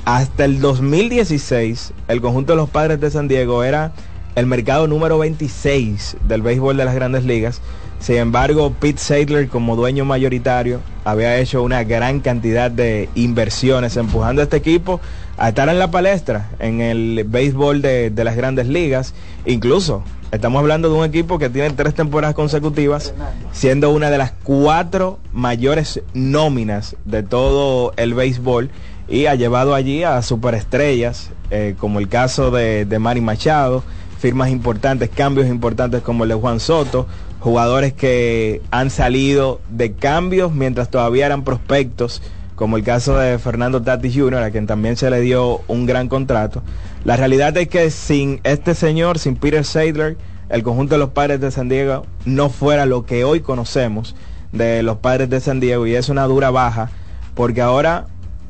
hasta 0.05 0.45
el 0.45 0.59
2016 0.59 1.93
el 2.07 2.21
conjunto 2.21 2.53
de 2.53 2.57
los 2.57 2.69
padres 2.69 2.99
de 2.99 3.11
San 3.11 3.27
Diego 3.27 3.63
era 3.63 3.91
el 4.35 4.45
mercado 4.45 4.87
número 4.87 5.19
26 5.19 6.17
del 6.27 6.41
béisbol 6.41 6.77
de 6.77 6.85
las 6.85 6.95
grandes 6.95 7.25
ligas. 7.25 7.61
Sin 7.99 8.15
embargo, 8.15 8.73
Pete 8.79 8.97
Seidler 8.97 9.49
como 9.49 9.75
dueño 9.75 10.05
mayoritario 10.05 10.79
había 11.03 11.37
hecho 11.37 11.61
una 11.61 11.83
gran 11.83 12.21
cantidad 12.21 12.71
de 12.71 13.09
inversiones 13.15 13.97
empujando 13.97 14.41
a 14.41 14.43
este 14.45 14.57
equipo 14.57 15.01
a 15.37 15.49
estar 15.49 15.67
en 15.67 15.79
la 15.79 15.91
palestra 15.91 16.49
en 16.59 16.79
el 16.79 17.25
béisbol 17.27 17.81
de, 17.81 18.09
de 18.09 18.23
las 18.23 18.37
grandes 18.37 18.67
ligas. 18.67 19.13
Incluso 19.45 20.03
estamos 20.31 20.59
hablando 20.59 20.89
de 20.89 20.95
un 20.95 21.05
equipo 21.05 21.39
que 21.39 21.49
tiene 21.49 21.71
tres 21.71 21.93
temporadas 21.93 22.35
consecutivas, 22.35 23.13
siendo 23.51 23.89
una 23.91 24.09
de 24.09 24.17
las 24.17 24.31
cuatro 24.43 25.19
mayores 25.33 26.01
nóminas 26.13 26.95
de 27.05 27.23
todo 27.23 27.93
el 27.97 28.13
béisbol 28.13 28.69
y 29.07 29.25
ha 29.25 29.35
llevado 29.35 29.73
allí 29.73 30.03
a 30.03 30.21
superestrellas, 30.21 31.31
eh, 31.49 31.75
como 31.79 31.99
el 31.99 32.07
caso 32.07 32.51
de, 32.51 32.85
de 32.85 32.99
Manny 32.99 33.21
Machado, 33.21 33.83
firmas 34.19 34.49
importantes, 34.49 35.09
cambios 35.09 35.47
importantes 35.47 36.01
como 36.01 36.23
el 36.23 36.29
de 36.29 36.35
Juan 36.35 36.59
Soto, 36.59 37.07
jugadores 37.39 37.93
que 37.93 38.61
han 38.69 38.89
salido 38.89 39.61
de 39.69 39.93
cambios 39.93 40.53
mientras 40.53 40.89
todavía 40.89 41.25
eran 41.25 41.43
prospectos, 41.43 42.21
como 42.55 42.75
el 42.75 42.83
caso 42.83 43.17
de 43.17 43.39
Fernando 43.39 43.81
Tati 43.81 44.13
Jr., 44.13 44.43
a 44.43 44.51
quien 44.51 44.67
también 44.67 44.97
se 44.97 45.09
le 45.09 45.21
dio 45.21 45.61
un 45.67 45.85
gran 45.85 46.09
contrato. 46.09 46.61
La 47.05 47.15
realidad 47.15 47.55
es 47.57 47.67
que 47.69 47.89
sin 47.91 48.41
este 48.43 48.75
señor, 48.75 49.19
sin 49.19 49.35
Peter 49.35 49.63
Seidler, 49.63 50.17
el 50.49 50.63
conjunto 50.63 50.95
de 50.95 50.99
los 50.99 51.09
padres 51.09 51.39
de 51.39 51.51
San 51.51 51.69
Diego 51.69 52.05
no 52.25 52.49
fuera 52.49 52.85
lo 52.85 53.05
que 53.05 53.23
hoy 53.23 53.39
conocemos 53.39 54.15
de 54.51 54.83
los 54.83 54.97
padres 54.97 55.29
de 55.29 55.39
San 55.39 55.59
Diego 55.59 55.85
y 55.87 55.95
es 55.95 56.09
una 56.09 56.23
dura 56.23 56.49
baja, 56.49 56.89
porque 57.35 57.61
ahora 57.61 58.07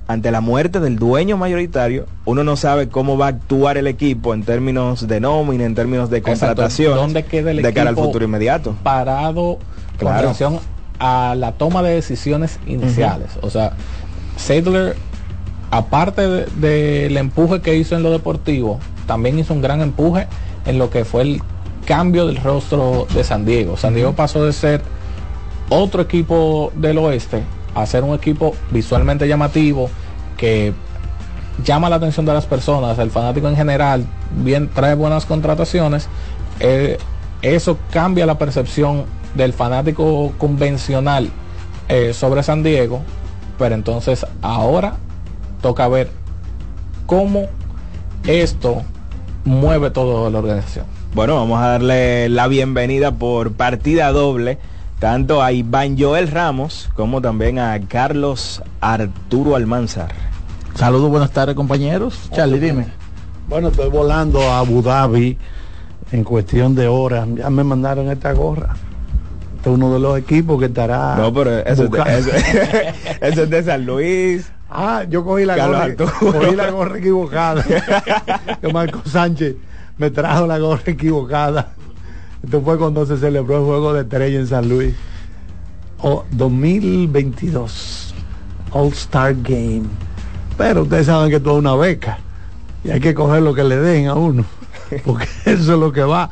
ante 0.08 0.32
la 0.32 0.42
muerte 0.42 0.80
del 0.80 0.96
dueño 0.98 1.38
mayoritario, 1.38 2.08
uno 2.26 2.44
no 2.44 2.56
sabe 2.56 2.90
cómo 2.90 3.16
va 3.16 3.28
a 3.28 3.30
actuar 3.30 3.78
el 3.78 3.86
equipo 3.86 4.34
en 4.34 4.42
términos 4.44 5.08
de 5.08 5.20
nómina, 5.20 5.66
en 5.66 5.76
términos 5.76 6.10
de 6.10 6.24
contratación, 6.24 6.96
¿Dónde 6.96 7.26
queda 7.26 7.52
el 7.52 7.62
de 7.62 7.74
cara 7.74 7.92
al 7.92 7.96
futuro 7.96 8.26
inmediato. 8.26 8.76
Parado 8.82 9.60
con 10.00 10.08
Claro. 10.08 10.22
relación 10.22 10.60
a 10.98 11.36
la 11.38 11.52
toma 11.52 11.84
de 11.84 11.92
decisiones 11.94 12.60
iniciales. 12.66 13.38
O 13.42 13.52
sea, 13.52 13.74
Seidler, 14.36 14.96
aparte 15.72 16.28
de- 16.28 16.46
del 16.56 17.18
empuje 17.18 17.62
que 17.62 17.76
hizo 17.76 17.96
en 17.96 18.04
lo 18.04 18.12
deportivo, 18.12 18.80
también 19.08 19.40
hizo 19.40 19.54
un 19.54 19.62
gran 19.62 19.82
empuje 19.82 20.28
en 20.66 20.78
lo 20.78 20.90
que 20.90 21.06
fue 21.06 21.22
el 21.24 21.42
cambio 21.86 22.28
del 22.28 22.38
rostro 22.38 23.08
de 23.14 23.24
San 23.24 23.46
Diego. 23.46 23.78
San 23.78 23.94
Diego 23.94 24.14
pasó 24.14 24.46
de 24.46 24.54
ser 24.54 24.82
otro 25.70 26.02
equipo 26.02 26.72
del 26.76 26.98
oeste 26.98 27.44
a 27.76 27.86
ser 27.86 28.04
un 28.04 28.16
equipo 28.16 28.56
visualmente 28.72 29.28
llamativo 29.28 29.90
que 30.38 30.74
llama 31.64 31.90
la 31.90 31.98
atención 31.98 32.26
de 32.26 32.34
las 32.34 32.46
personas, 32.46 32.98
el 33.00 33.12
fanático 33.12 33.48
en 33.50 33.56
general, 33.56 34.06
bien 34.44 34.70
trae 34.74 34.96
buenas 34.96 35.26
contrataciones, 35.26 36.08
eh, 36.60 36.98
eso 37.42 37.78
cambia 37.92 38.26
la 38.26 38.38
percepción 38.38 39.06
del 39.36 39.54
fanático 39.54 40.34
convencional 40.38 41.30
eh, 41.90 42.14
sobre 42.14 42.44
San 42.44 42.64
Diego, 42.64 43.02
pero 43.58 43.76
entonces 43.76 44.26
ahora 44.42 44.96
toca 45.62 45.88
ver 45.88 46.10
cómo 47.06 47.48
esto 48.28 48.82
mueve 49.46 49.90
toda 49.92 50.30
la 50.30 50.40
organización. 50.40 50.86
Bueno, 51.14 51.36
vamos 51.36 51.60
a 51.62 51.68
darle 51.70 52.30
la 52.30 52.48
bienvenida 52.48 53.12
por 53.14 53.54
partida 53.54 54.12
doble 54.12 54.58
tanto 55.00 55.42
a 55.42 55.52
Iván 55.52 55.98
Joel 55.98 56.30
Ramos 56.30 56.90
como 56.96 57.22
también 57.22 57.58
a 57.58 57.80
Carlos 57.88 58.62
Arturo 58.82 59.56
Almanzar. 59.56 60.10
Saludos, 60.76 61.10
buenas 61.10 61.32
tardes 61.32 61.56
compañeros. 61.56 62.30
Charlie, 62.34 62.60
dime. 62.60 62.86
Bueno, 63.48 63.70
estoy 63.70 63.90
volando 63.90 64.42
a 64.42 64.60
Abu 64.60 64.82
Dhabi 64.84 65.38
en 66.12 66.24
cuestión 66.24 66.76
de 66.76 66.88
horas. 66.88 67.28
Ya 67.36 67.50
me 67.50 67.64
mandaron 67.64 68.10
esta 68.12 68.32
gorra. 68.34 68.76
Este 69.58 69.70
es 69.70 69.76
uno 69.76 69.92
de 69.94 70.00
los 70.00 70.18
equipos 70.18 70.60
que 70.60 70.66
estará. 70.66 71.16
No, 71.18 71.34
pero 71.34 71.58
eso, 71.60 71.86
es 71.86 71.92
de, 71.92 72.00
eso- 72.00 72.30
eso 73.22 73.44
es 73.44 73.50
de 73.50 73.64
San 73.64 73.86
Luis. 73.86 74.52
Ah, 74.70 75.04
yo 75.10 75.24
cogí 75.24 75.46
la 75.46 75.66
gorra, 75.66 75.96
cogí 75.96 76.56
la 76.56 76.70
gorra 76.70 76.98
equivocada. 77.00 77.64
que 78.62 78.72
Marco 78.72 79.02
Sánchez 79.06 79.56
me 79.98 80.12
trajo 80.12 80.46
la 80.46 80.60
gorra 80.60 80.84
equivocada. 80.86 81.74
Esto 82.44 82.62
fue 82.62 82.78
cuando 82.78 83.06
se 83.06 83.18
celebró 83.18 83.58
el 83.58 83.66
juego 83.66 83.94
de 83.94 84.02
estrella 84.02 84.40
en 84.40 84.48
San 84.48 84.70
Luis. 84.70 84.94
O 86.02 86.24
2022 86.32 88.14
All 88.72 88.88
Star 88.90 89.36
Game. 89.42 89.84
Pero 90.58 90.84
ustedes 90.84 91.08
saben 91.08 91.30
que 91.30 91.40
todo 91.40 91.56
es 91.56 91.60
una 91.60 91.76
beca. 91.76 92.20
Y 92.84 92.92
hay 92.92 93.00
que 93.00 93.14
coger 93.14 93.42
lo 93.42 93.54
que 93.54 93.64
le 93.64 93.78
den 93.78 94.08
a 94.08 94.14
uno. 94.14 94.46
Porque 95.06 95.28
eso 95.46 95.74
es 95.74 95.80
lo 95.80 95.92
que 95.92 96.04
va. 96.04 96.30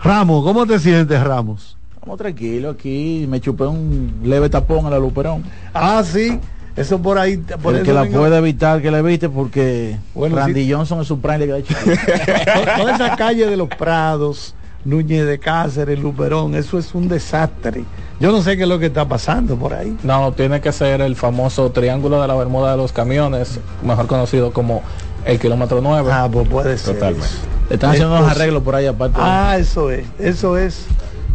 Ramos, 0.00 0.44
¿cómo 0.44 0.66
te 0.66 0.78
sientes, 0.78 1.22
Ramos? 1.22 1.76
Vamos 2.00 2.18
tranquilo 2.18 2.70
aquí. 2.70 3.26
Me 3.28 3.40
chupé 3.40 3.64
un 3.64 4.20
leve 4.24 4.48
tapón 4.48 4.86
a 4.86 4.90
la 4.90 4.98
Luperón. 4.98 5.44
Ah, 5.72 6.02
sí. 6.04 6.38
Eso 6.76 7.00
por 7.00 7.18
ahí. 7.18 7.36
Por 7.36 7.74
el 7.74 7.80
eso 7.80 7.84
que 7.86 7.92
la 7.92 8.02
vengo- 8.02 8.18
puede 8.20 8.36
evitar 8.38 8.80
que 8.80 8.90
la 8.90 8.98
evite 8.98 9.28
porque 9.28 9.98
Bueno, 10.14 10.36
Randy 10.36 10.64
sí. 10.64 10.72
Johnson 10.72 11.00
es 11.02 11.06
su 11.08 11.20
prime 11.20 11.38
le 11.38 11.46
queda 11.46 11.62
chiquito. 11.62 11.90
Toda 12.78 12.94
esa 12.94 13.16
calle 13.16 13.46
de 13.46 13.56
los 13.56 13.68
Prados, 13.68 14.54
Núñez 14.84 15.26
de 15.26 15.38
Cáceres, 15.38 15.98
Luperón, 15.98 16.54
eso 16.54 16.78
es 16.78 16.94
un 16.94 17.08
desastre. 17.08 17.84
Yo 18.20 18.32
no 18.32 18.40
sé 18.40 18.56
qué 18.56 18.62
es 18.62 18.68
lo 18.68 18.78
que 18.78 18.86
está 18.86 19.06
pasando 19.06 19.56
por 19.56 19.74
ahí. 19.74 19.96
No, 20.02 20.32
tiene 20.32 20.60
que 20.60 20.72
ser 20.72 21.00
el 21.02 21.14
famoso 21.16 21.70
triángulo 21.72 22.20
de 22.22 22.28
la 22.28 22.34
Bermuda 22.34 22.70
de 22.72 22.76
los 22.78 22.92
camiones, 22.92 23.58
mejor 23.84 24.06
conocido 24.06 24.52
como 24.52 24.80
el 25.24 25.38
kilómetro 25.38 25.80
9. 25.82 26.08
Ah, 26.12 26.28
pues 26.32 26.48
puede 26.48 26.78
ser. 26.78 26.94
Totalmente. 26.94 27.26
Están 27.70 27.90
haciendo 27.90 28.16
unos 28.16 28.30
arreglos 28.30 28.62
por 28.62 28.74
ahí 28.76 28.86
aparte. 28.86 29.16
Ah, 29.20 29.56
eso 29.58 29.90
es, 29.90 30.04
eso 30.18 30.56
es, 30.56 30.84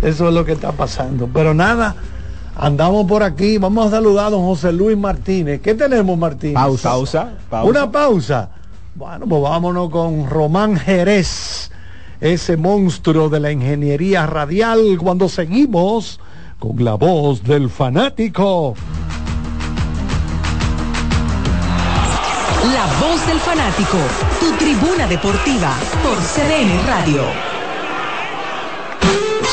eso 0.02 0.28
es 0.30 0.34
lo 0.34 0.46
que 0.46 0.52
está 0.54 0.72
pasando. 0.72 1.30
Pero 1.34 1.54
nada, 1.54 1.96
andamos 2.58 3.06
por 3.08 3.24
aquí, 3.24 3.58
vamos 3.58 3.88
a 3.88 3.92
saludar 3.92 4.28
a 4.28 4.30
don 4.32 4.44
José 4.44 4.74
Luis 4.74 4.98
Martínez. 4.98 5.62
¿Qué 5.62 5.76
tenemos, 5.76 6.18
Martínez? 6.18 6.56
Pausa. 6.56 6.90
Pausa, 6.90 7.30
pausa. 7.50 7.70
Una 7.70 7.92
pausa. 7.92 8.50
Bueno, 8.96 9.28
pues 9.28 9.42
vámonos 9.44 9.90
con 9.92 10.28
Román 10.28 10.76
Jerez, 10.76 11.70
ese 12.20 12.58
monstruo 12.58 13.30
de 13.30 13.40
la 13.40 13.52
ingeniería 13.52 14.26
radial, 14.26 14.98
cuando 15.00 15.30
seguimos 15.30 16.20
con 16.58 16.84
la 16.84 16.96
voz 16.96 17.44
del 17.44 17.70
fanático. 17.70 18.74
La 22.74 22.86
voz 23.00 23.28
del 23.28 23.40
fanático, 23.40 23.98
tu 24.40 24.52
tribuna 24.58 25.08
deportiva 25.08 25.76
por 26.04 26.18
CDN 26.18 26.88
Radio. 26.88 27.57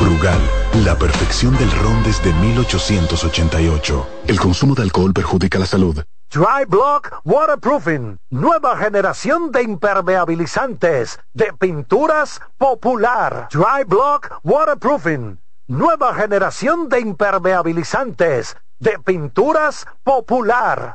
Brugal, 0.00 0.40
la 0.84 0.96
perfección 0.96 1.56
del 1.56 1.70
ron 1.70 2.02
desde 2.02 2.32
1888. 2.32 4.06
El 4.26 4.40
consumo 4.40 4.74
de 4.74 4.82
alcohol 4.82 5.12
perjudica 5.12 5.58
la 5.58 5.66
salud. 5.66 6.02
Dry 6.30 6.64
Block 6.66 7.20
Waterproofing, 7.24 8.18
nueva 8.30 8.76
generación 8.76 9.52
de 9.52 9.62
impermeabilizantes 9.62 11.20
de 11.32 11.52
pinturas 11.52 12.40
popular. 12.58 13.48
Dry 13.52 13.84
Block 13.86 14.40
Waterproofing, 14.42 15.38
nueva 15.68 16.14
generación 16.14 16.88
de 16.88 17.00
impermeabilizantes 17.00 18.56
de 18.80 18.98
pinturas 18.98 19.86
popular. 20.02 20.94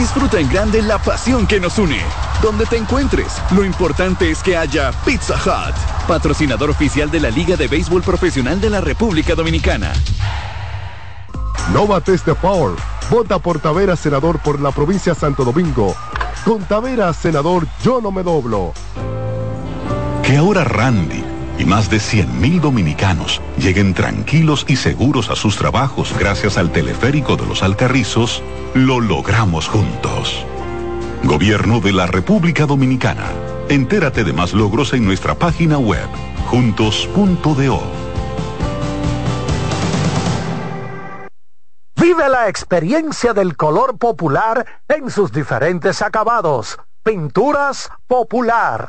Disfruta 0.00 0.40
en 0.40 0.48
grande 0.48 0.80
la 0.80 0.96
pasión 0.96 1.46
que 1.46 1.60
nos 1.60 1.78
une. 1.78 2.00
Donde 2.40 2.64
te 2.64 2.78
encuentres, 2.78 3.36
lo 3.50 3.66
importante 3.66 4.30
es 4.30 4.42
que 4.42 4.56
haya 4.56 4.92
Pizza 5.04 5.34
Hut, 5.34 5.74
patrocinador 6.08 6.70
oficial 6.70 7.10
de 7.10 7.20
la 7.20 7.28
Liga 7.28 7.54
de 7.54 7.68
Béisbol 7.68 8.00
Profesional 8.00 8.58
de 8.62 8.70
la 8.70 8.80
República 8.80 9.34
Dominicana. 9.34 9.92
No 11.74 11.86
bates 11.86 12.24
de 12.24 12.34
foul. 12.34 12.76
Vota 13.10 13.38
por 13.40 13.60
Tavera, 13.60 13.94
senador 13.94 14.38
por 14.38 14.58
la 14.58 14.70
provincia 14.70 15.12
de 15.12 15.20
Santo 15.20 15.44
Domingo. 15.44 15.94
Con 16.46 16.64
Tavera, 16.64 17.12
senador, 17.12 17.66
yo 17.84 18.00
no 18.00 18.10
me 18.10 18.22
doblo. 18.22 18.72
Que 20.22 20.38
ahora 20.38 20.64
Randy 20.64 21.29
y 21.60 21.66
más 21.66 21.90
de 21.90 21.98
100.000 21.98 22.60
dominicanos 22.60 23.42
lleguen 23.58 23.92
tranquilos 23.92 24.64
y 24.66 24.76
seguros 24.76 25.28
a 25.28 25.36
sus 25.36 25.56
trabajos 25.56 26.14
gracias 26.18 26.56
al 26.56 26.72
teleférico 26.72 27.36
de 27.36 27.46
los 27.46 27.62
Alcarrizos, 27.62 28.42
lo 28.72 28.98
logramos 28.98 29.68
juntos. 29.68 30.46
Gobierno 31.22 31.80
de 31.80 31.92
la 31.92 32.06
República 32.06 32.64
Dominicana. 32.64 33.26
Entérate 33.68 34.24
de 34.24 34.32
más 34.32 34.54
logros 34.54 34.94
en 34.94 35.04
nuestra 35.04 35.34
página 35.34 35.78
web, 35.78 36.08
juntos.do. 36.46 37.82
Vive 41.96 42.28
la 42.30 42.48
experiencia 42.48 43.34
del 43.34 43.56
color 43.58 43.98
popular 43.98 44.64
en 44.88 45.10
sus 45.10 45.30
diferentes 45.30 46.00
acabados. 46.00 46.78
Pinturas 47.02 47.90
Popular. 48.06 48.88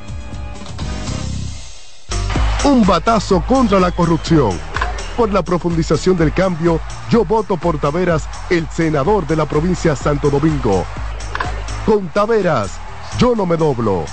Un 2.63 2.85
batazo 2.85 3.41
contra 3.47 3.79
la 3.79 3.91
corrupción. 3.91 4.51
Por 5.17 5.33
la 5.33 5.41
profundización 5.41 6.15
del 6.15 6.31
cambio, 6.31 6.79
yo 7.09 7.25
voto 7.25 7.57
por 7.57 7.79
Taveras, 7.79 8.29
el 8.51 8.69
senador 8.69 9.25
de 9.25 9.35
la 9.35 9.47
provincia 9.47 9.95
Santo 9.95 10.29
Domingo. 10.29 10.85
Con 11.87 12.07
Taveras, 12.09 12.79
yo 13.17 13.35
no 13.35 13.47
me 13.47 13.57
doblo. 13.57 14.05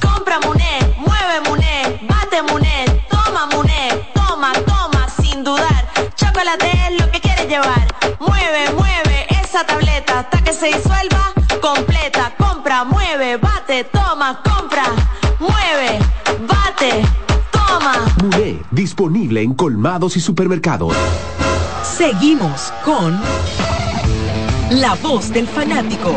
Compra 0.00 0.40
Muné, 0.40 0.96
mueve 0.96 1.40
Muné, 1.46 2.00
bate 2.08 2.42
Muné, 2.50 3.06
toma 3.10 3.46
Muné, 3.54 4.10
toma, 4.14 4.52
toma, 4.66 5.06
sin 5.20 5.44
dudar. 5.44 5.86
Chocolate 6.16 6.70
es 6.88 6.98
lo 6.98 7.10
que 7.10 7.20
quieres 7.20 7.46
llevar. 7.46 7.86
Mueve, 8.20 8.72
mueve 8.72 9.26
esa 9.28 9.66
tableta 9.66 10.20
hasta 10.20 10.42
que 10.42 10.54
se 10.54 10.68
disuelva 10.68 11.32
completa. 11.60 12.32
Compra, 12.38 12.84
mueve, 12.84 13.36
bate, 13.36 13.84
toma, 13.84 14.40
compra, 14.42 14.84
mueve, 15.38 15.98
bate, 16.48 17.04
Muné, 18.22 18.62
disponible 18.70 19.42
en 19.42 19.52
colmados 19.52 20.16
y 20.16 20.20
supermercados. 20.20 20.94
Seguimos 21.82 22.72
con 22.84 23.18
La 24.80 24.94
Voz 25.02 25.32
del 25.32 25.48
Fanático. 25.48 26.14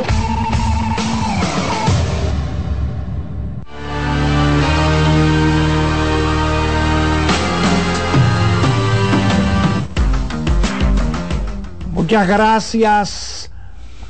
Muchas 11.91 12.27
gracias 12.27 13.51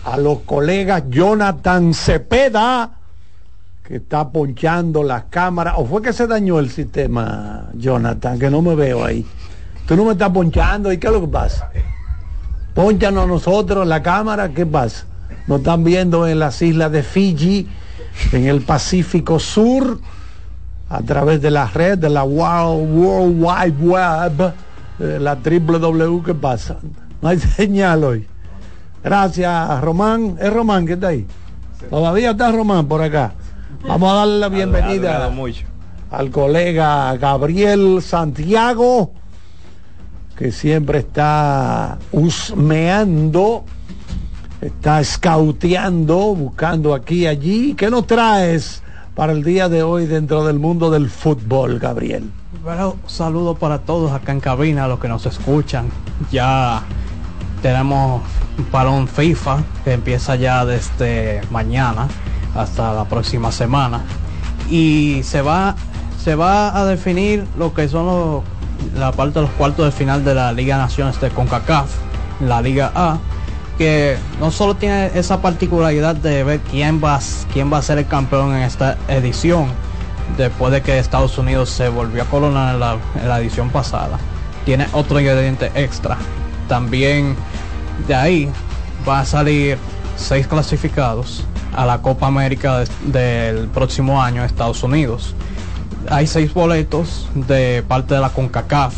a 0.04 0.18
los 0.18 0.40
colegas 0.40 1.04
Jonathan 1.08 1.94
Cepeda, 1.94 2.92
que 3.88 3.98
está 3.98 4.30
ponchando 4.30 5.04
la 5.04 5.26
cámara. 5.26 5.78
¿O 5.78 5.86
fue 5.86 6.02
que 6.02 6.12
se 6.12 6.26
dañó 6.26 6.60
el 6.60 6.70
sistema, 6.70 7.70
Jonathan? 7.76 8.40
Que 8.40 8.50
no 8.50 8.62
me 8.62 8.74
veo 8.76 9.06
ahí. 9.06 9.26
Tú 9.86 9.96
no 9.96 10.06
me 10.06 10.14
estás 10.14 10.32
ponchando. 10.32 10.92
¿Y 10.92 10.98
qué 10.98 11.08
es 11.08 11.14
lo 11.14 11.22
que 11.22 11.28
pasa? 11.28 11.70
Ponchanos 12.74 13.26
a 13.26 13.28
nosotros 13.28 13.88
la 13.88 14.02
cámara. 14.02 14.50
¿Qué 14.50 14.66
pasa? 14.66 15.06
Nos 15.48 15.60
están 15.60 15.84
viendo 15.84 16.28
en 16.28 16.40
las 16.40 16.60
islas 16.64 16.92
de 16.92 17.04
Fiji, 17.04 17.68
en 18.32 18.48
el 18.48 18.62
Pacífico 18.62 19.40
Sur, 19.40 20.00
a 20.90 21.02
través 21.04 21.40
de 21.42 21.52
la 21.52 21.68
red 21.68 22.00
de 22.00 22.10
la 22.10 22.24
World, 22.24 23.38
Wide 23.40 23.86
Web, 23.86 24.54
de 24.98 25.20
la 25.20 25.36
www. 25.36 26.24
¿Qué 26.24 26.34
pasa? 26.34 26.78
No 27.22 27.30
hay 27.30 27.40
señal 27.56 28.04
hoy. 28.04 28.28
Gracias, 29.04 29.82
Román. 29.82 30.38
¿Es 30.42 30.52
Román 30.52 30.88
que 30.88 30.94
está 30.94 31.10
ahí? 31.10 31.28
Todavía 31.92 32.32
está 32.32 32.52
Román 32.52 32.88
por 32.88 33.04
acá. 33.04 33.34
Vamos 33.88 34.12
a 34.12 34.16
darle 34.16 34.40
la 34.40 34.50
bienvenida 34.50 35.30
mucho. 35.30 35.66
al 36.10 36.32
colega 36.32 37.16
Gabriel 37.18 38.02
Santiago, 38.02 39.14
que 40.36 40.52
siempre 40.52 41.00
está 41.00 42.00
husmeando, 42.12 43.64
está 44.60 45.00
escauteando, 45.00 46.36
buscando 46.36 46.96
aquí 46.96 47.22
y 47.22 47.28
allí. 47.28 47.74
¿Qué 47.76 47.92
nos 47.92 48.08
traes 48.08 48.82
para 49.14 49.34
el 49.34 49.44
día 49.44 49.70
de 49.70 49.84
hoy 49.84 50.08
dentro 50.08 50.44
del 50.46 50.58
mundo 50.58 50.90
del 50.90 51.08
fútbol, 51.10 51.78
Gabriel? 51.78 52.32
Bueno, 52.64 52.96
saludo 53.06 53.54
para 53.54 53.80
todos 53.80 54.12
acá 54.12 54.32
en 54.32 54.40
cabina, 54.40 54.88
los 54.88 55.00
que 55.00 55.08
nos 55.08 55.28
escuchan. 55.28 55.90
Ya 56.32 56.82
tenemos 57.62 58.24
un 58.58 58.66
parón 58.66 59.08
FIFA 59.08 59.64
que 59.84 59.94
empieza 59.94 60.36
ya 60.36 60.66
desde 60.66 61.42
mañana 61.52 62.08
hasta 62.56 62.94
la 62.94 63.06
próxima 63.06 63.52
semana 63.52 64.04
y 64.70 65.22
se 65.24 65.42
va 65.42 65.76
se 66.26 66.34
va 66.34 66.76
a 66.76 66.86
definir 66.86 67.46
lo 67.56 67.76
que 67.76 67.88
son 67.88 68.08
los, 68.08 68.44
la 68.98 69.12
parte 69.12 69.36
de 69.36 69.42
los 69.46 69.52
cuartos 69.52 69.86
de 69.86 69.92
final 69.92 70.26
de 70.26 70.34
la 70.34 70.52
Liga 70.52 70.76
Naciones 70.76 71.22
de 71.22 71.30
CONCACAF, 71.30 71.88
la 72.40 72.64
Liga 72.64 72.92
A, 72.96 73.20
que 73.78 74.18
no 74.40 74.50
solo 74.50 74.76
tiene 74.76 75.12
esa 75.14 75.44
particularidad 75.44 76.16
de 76.16 76.44
ver 76.44 76.62
quién 76.62 77.00
va, 77.00 77.20
quién 77.54 77.72
va 77.72 77.78
a 77.78 77.84
ser 77.84 78.00
el 78.00 78.08
campeón 78.08 78.56
en 78.56 78.64
esta 78.64 78.98
edición, 79.08 79.68
después 80.36 80.72
de 80.72 80.82
que 80.82 80.98
Estados 80.98 81.38
Unidos 81.38 81.70
se 81.70 81.90
volvió 81.90 82.24
a 82.24 82.26
coronar 82.26 82.74
en 82.74 82.80
la, 82.80 82.98
en 83.22 83.30
la 83.30 83.40
edición 83.40 83.70
pasada, 83.70 84.18
tiene 84.66 84.88
otro 84.94 85.20
ingrediente 85.20 85.72
extra. 85.76 86.18
También 86.68 87.36
de 88.08 88.16
ahí 88.16 88.52
va 89.08 89.20
a 89.20 89.26
salir 89.26 89.78
seis 90.18 90.48
clasificados 90.48 91.46
a 91.76 91.86
la 91.86 92.02
Copa 92.02 92.28
América 92.28 92.80
de- 92.80 92.88
del 93.06 93.68
próximo 93.68 94.22
año 94.22 94.42
en 94.42 94.46
Estados 94.48 94.84
Unidos. 94.84 95.36
Hay 96.10 96.28
seis 96.28 96.54
boletos 96.54 97.28
de 97.34 97.84
parte 97.88 98.14
de 98.16 98.22
la 98.22 98.30
CONCACAF 98.30 98.94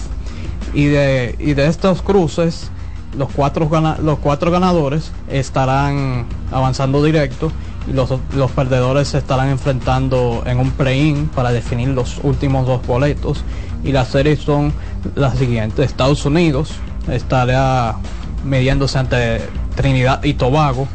y 0.74 0.86
de, 0.86 1.36
y 1.40 1.54
de 1.54 1.68
estos 1.68 2.02
cruces 2.02 2.70
los 3.18 3.30
cuatro, 3.34 3.68
gana- 3.70 3.98
los 4.04 4.20
cuatro 4.20 4.52
ganadores 4.52 5.12
estarán 5.30 6.26
avanzando 6.52 7.02
directo 7.04 7.52
y 7.90 7.94
los, 7.94 8.14
los 8.36 8.52
perdedores 8.52 9.08
se 9.08 9.18
estarán 9.18 9.48
enfrentando 9.50 10.44
en 10.46 10.60
un 10.60 10.72
play-in 10.72 11.28
para 11.28 11.52
definir 11.52 11.88
los 11.90 12.20
últimos 12.24 12.68
dos 12.68 12.86
boletos. 12.86 13.44
Y 13.84 13.94
las 13.94 14.10
series 14.10 14.40
son 14.40 14.74
las 15.16 15.38
siguientes. 15.38 15.86
Estados 15.90 16.26
Unidos 16.26 16.74
estará 17.10 17.96
mediándose 18.44 18.98
ante 19.00 19.42
Trinidad 19.76 20.22
y 20.24 20.34
Tobago 20.34 20.88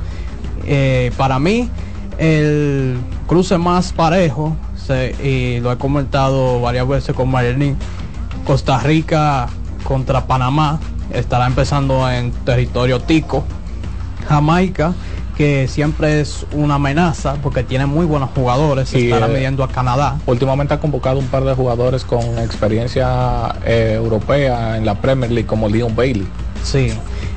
eh, 0.66 1.10
para 1.16 1.38
mí 1.38 1.68
el 2.18 2.98
cruce 3.26 3.58
más 3.58 3.92
parejo 3.92 4.56
se- 4.76 5.14
y 5.22 5.60
lo 5.60 5.72
he 5.72 5.78
comentado 5.78 6.60
varias 6.60 6.86
veces 6.86 7.14
con 7.14 7.30
Marilyn 7.30 7.76
Costa 8.44 8.78
Rica 8.80 9.48
contra 9.84 10.26
Panamá 10.26 10.78
estará 11.12 11.46
empezando 11.46 12.08
en 12.10 12.30
territorio 12.44 13.00
tico. 13.00 13.44
Jamaica 14.28 14.92
que 15.36 15.66
siempre 15.66 16.20
es 16.20 16.46
una 16.52 16.74
amenaza 16.74 17.34
porque 17.42 17.62
tiene 17.62 17.86
muy 17.86 18.04
buenos 18.04 18.30
jugadores 18.34 18.92
Y, 18.94 19.04
estará 19.06 19.26
eh, 19.26 19.34
midiendo 19.34 19.64
a 19.64 19.68
Canadá. 19.68 20.18
Últimamente 20.26 20.74
ha 20.74 20.78
convocado 20.80 21.18
un 21.18 21.26
par 21.26 21.42
de 21.44 21.54
jugadores 21.54 22.04
con 22.04 22.20
experiencia 22.38 23.54
eh, 23.64 23.94
europea 23.96 24.76
en 24.76 24.84
la 24.84 24.94
Premier 24.94 25.30
League 25.30 25.46
como 25.46 25.68
Leon 25.68 25.96
Bailey. 25.96 26.26
Sí, 26.62 26.92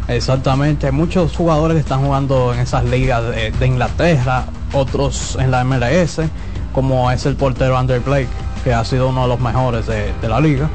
exactamente. 0.08 0.92
Muchos 0.92 1.36
jugadores 1.36 1.78
están 1.78 2.04
jugando 2.04 2.54
en 2.54 2.60
esas 2.60 2.86
ligas 2.86 3.24
de, 3.24 3.52
de 3.52 3.68
Inglaterra, 3.68 4.46
otros 4.74 5.38
en 5.40 5.52
la 5.52 5.64
MLS, 5.64 6.22
como 6.74 7.12
es 7.12 7.26
el 7.26 7.36
portero 7.36 7.78
Andrew 7.78 8.02
Blake, 8.04 8.30
que 8.64 8.74
ha 8.74 8.84
sido 8.84 9.10
uno 9.10 9.24
de 9.24 9.28
los 9.28 9.40
mejores 9.40 9.88
de, 9.88 10.14
de 10.22 10.30
la 10.30 10.40
liga. 10.40 10.70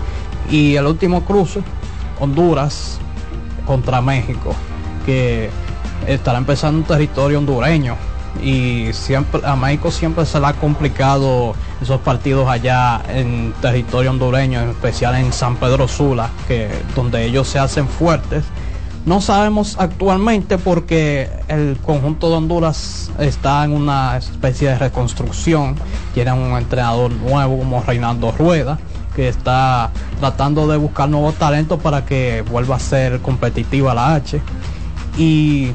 Y 0.50 0.76
el 0.76 0.86
último 0.86 1.24
cruce, 1.24 1.62
Honduras 2.18 2.98
contra 3.66 4.00
México, 4.00 4.54
que 5.06 5.50
estará 6.06 6.38
empezando 6.38 6.78
un 6.78 6.84
territorio 6.84 7.38
hondureño 7.38 7.96
y 8.42 8.92
siempre 8.92 9.40
a 9.44 9.56
México 9.56 9.90
siempre 9.90 10.24
se 10.24 10.40
le 10.40 10.46
ha 10.46 10.52
complicado 10.54 11.54
esos 11.82 12.00
partidos 12.00 12.48
allá 12.48 13.02
en 13.08 13.52
territorio 13.60 14.10
hondureño, 14.10 14.60
en 14.60 14.70
especial 14.70 15.16
en 15.16 15.32
San 15.32 15.56
Pedro 15.56 15.88
Sula, 15.88 16.30
que 16.46 16.68
donde 16.94 17.24
ellos 17.24 17.48
se 17.48 17.58
hacen 17.58 17.88
fuertes. 17.88 18.44
No 19.06 19.22
sabemos 19.22 19.76
actualmente 19.78 20.58
porque 20.58 21.30
el 21.48 21.78
conjunto 21.78 22.28
de 22.28 22.36
Honduras 22.36 23.10
está 23.18 23.64
en 23.64 23.72
una 23.72 24.18
especie 24.18 24.68
de 24.68 24.78
reconstrucción. 24.78 25.74
Tienen 26.12 26.34
un 26.34 26.58
entrenador 26.58 27.10
nuevo 27.10 27.58
como 27.58 27.82
Reinaldo 27.82 28.30
Rueda, 28.32 28.78
que 29.16 29.28
está 29.28 29.90
tratando 30.18 30.68
de 30.68 30.76
buscar 30.76 31.08
nuevos 31.08 31.34
talentos 31.36 31.80
para 31.80 32.04
que 32.04 32.42
vuelva 32.42 32.76
a 32.76 32.78
ser 32.78 33.20
competitiva 33.20 33.94
la 33.94 34.14
H. 34.14 34.40
Y 35.16 35.72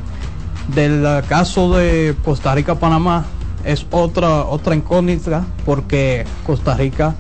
del 0.68 1.24
caso 1.28 1.76
de 1.76 2.16
Costa 2.24 2.54
Rica-Panamá 2.54 3.26
es 3.64 3.88
otra, 3.90 4.46
otra 4.46 4.76
incógnita 4.76 5.44
porque 5.66 6.26
Costa 6.46 6.76
Rica 6.76 7.16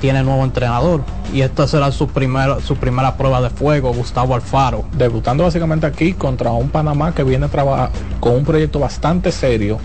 tiene 0.00 0.22
nuevo 0.22 0.44
entrenador. 0.44 1.02
Y 1.32 1.40
esta 1.40 1.66
será 1.66 1.90
su 1.92 2.08
primera 2.08 2.60
su 2.60 2.76
primera 2.76 3.16
prueba 3.16 3.40
de 3.40 3.50
fuego 3.50 3.92
Gustavo 3.92 4.34
Alfaro. 4.34 4.84
Debutando 4.96 5.44
básicamente 5.44 5.86
aquí 5.86 6.12
contra 6.12 6.52
un 6.52 6.68
Panamá 6.68 7.14
que 7.14 7.24
viene 7.24 7.48
trabajar 7.48 7.90
con 8.20 8.34
un 8.34 8.44
proyecto 8.44 8.78
bastante 8.78 9.32
serio 9.32 9.78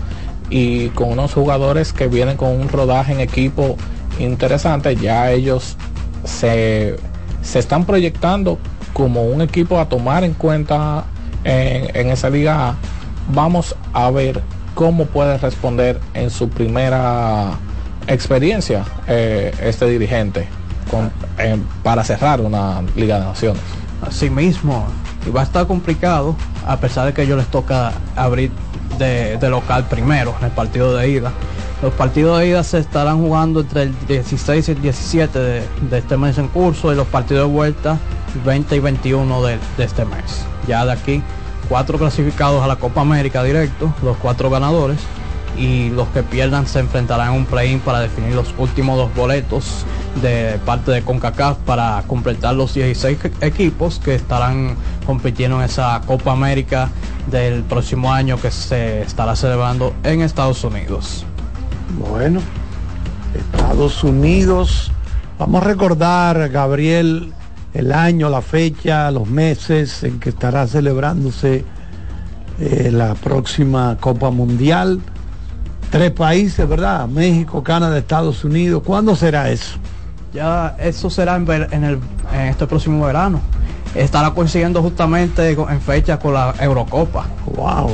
y 0.50 0.88
con 0.90 1.10
unos 1.10 1.32
jugadores 1.32 1.92
que 1.92 2.08
vienen 2.08 2.36
con 2.36 2.50
un 2.50 2.68
rodaje 2.68 3.12
en 3.12 3.20
equipo 3.20 3.76
interesante 4.18 4.94
ya 4.96 5.30
ellos 5.30 5.76
se, 6.24 6.96
se 7.42 7.58
están 7.58 7.84
proyectando 7.84 8.58
como 8.92 9.24
un 9.24 9.40
equipo 9.40 9.78
a 9.78 9.88
tomar 9.88 10.24
en 10.24 10.34
cuenta 10.34 11.04
en, 11.44 11.96
en 11.96 12.10
esa 12.10 12.30
liga 12.30 12.68
A. 12.68 12.74
Vamos 13.32 13.74
a 13.92 14.10
ver 14.10 14.42
cómo 14.74 15.06
puede 15.06 15.38
responder 15.38 16.00
en 16.14 16.30
su 16.30 16.48
primera 16.48 17.52
experiencia 18.06 18.84
eh, 19.06 19.52
este 19.62 19.86
dirigente 19.86 20.48
con, 20.90 21.10
eh, 21.38 21.58
para 21.82 22.04
cerrar 22.04 22.40
una 22.40 22.82
Liga 22.96 23.18
de 23.18 23.26
Naciones. 23.26 23.62
Así 24.06 24.30
mismo, 24.30 24.86
y 25.26 25.30
va 25.30 25.42
a 25.42 25.44
estar 25.44 25.66
complicado, 25.66 26.36
a 26.66 26.76
pesar 26.78 27.06
de 27.06 27.12
que 27.12 27.22
ellos 27.22 27.38
les 27.38 27.46
toca 27.46 27.92
abrir 28.16 28.50
de, 28.98 29.38
local 29.48 29.86
primero 29.88 30.34
en 30.40 30.46
el 30.46 30.52
partido 30.52 30.96
de 30.96 31.08
ida. 31.08 31.32
Los 31.82 31.92
partidos 31.94 32.38
de 32.38 32.48
ida 32.48 32.62
se 32.62 32.78
estarán 32.78 33.18
jugando 33.18 33.60
entre 33.60 33.84
el 33.84 34.06
16 34.06 34.68
y 34.68 34.72
el 34.72 34.82
17 34.82 35.38
de, 35.38 35.62
de 35.90 35.98
este 35.98 36.16
mes 36.16 36.38
en 36.38 36.48
curso 36.48 36.92
y 36.92 36.96
los 36.96 37.06
partidos 37.08 37.48
de 37.48 37.52
vuelta 37.52 37.98
20 38.44 38.76
y 38.76 38.78
21 38.80 39.42
de, 39.42 39.58
de 39.76 39.84
este 39.84 40.04
mes. 40.04 40.44
Ya 40.68 40.84
de 40.84 40.92
aquí 40.92 41.22
cuatro 41.68 41.98
clasificados 41.98 42.62
a 42.62 42.66
la 42.66 42.76
Copa 42.76 43.00
América 43.00 43.42
directo, 43.42 43.92
los 44.02 44.16
cuatro 44.18 44.50
ganadores, 44.50 44.98
y 45.56 45.90
los 45.90 46.08
que 46.08 46.22
pierdan 46.22 46.66
se 46.66 46.80
enfrentarán 46.80 47.32
en 47.32 47.40
un 47.40 47.46
play-in 47.46 47.80
para 47.80 48.00
definir 48.00 48.34
los 48.34 48.54
últimos 48.58 48.96
dos 48.96 49.14
boletos 49.14 49.84
de 50.20 50.58
parte 50.64 50.90
de 50.90 51.02
CONCACAF 51.02 51.58
para 51.58 52.02
completar 52.06 52.54
los 52.54 52.74
16 52.74 53.18
equipos 53.40 53.98
que 53.98 54.14
estarán 54.14 54.76
compitiendo 55.06 55.58
en 55.58 55.64
esa 55.64 56.00
Copa 56.06 56.32
América 56.32 56.90
del 57.30 57.62
próximo 57.62 58.12
año 58.12 58.40
que 58.40 58.50
se 58.50 59.02
estará 59.02 59.36
celebrando 59.36 59.94
en 60.04 60.22
Estados 60.22 60.64
Unidos. 60.64 61.24
Bueno, 62.10 62.40
Estados 63.34 64.02
Unidos, 64.02 64.90
vamos 65.38 65.62
a 65.62 65.66
recordar, 65.66 66.48
Gabriel, 66.48 67.32
el 67.74 67.92
año, 67.92 68.28
la 68.28 68.42
fecha, 68.42 69.10
los 69.10 69.28
meses 69.28 70.02
en 70.04 70.20
que 70.20 70.30
estará 70.30 70.66
celebrándose 70.66 71.64
eh, 72.60 72.90
la 72.92 73.14
próxima 73.14 73.96
Copa 73.98 74.30
Mundial. 74.30 75.00
Tres 75.92 76.10
países, 76.10 76.66
¿verdad? 76.66 77.06
México, 77.06 77.62
Canadá, 77.62 77.98
Estados 77.98 78.42
Unidos. 78.44 78.82
¿Cuándo 78.82 79.14
será 79.14 79.50
eso? 79.50 79.76
Ya 80.32 80.74
eso 80.80 81.10
será 81.10 81.36
en, 81.36 81.46
en, 81.50 81.84
el, 81.84 81.98
en 82.32 82.40
este 82.48 82.66
próximo 82.66 83.04
verano. 83.04 83.42
Estará 83.94 84.30
coincidiendo 84.30 84.80
justamente 84.80 85.50
en 85.50 85.80
fecha 85.82 86.18
con 86.18 86.32
la 86.32 86.54
Eurocopa. 86.58 87.26
Wow. 87.44 87.90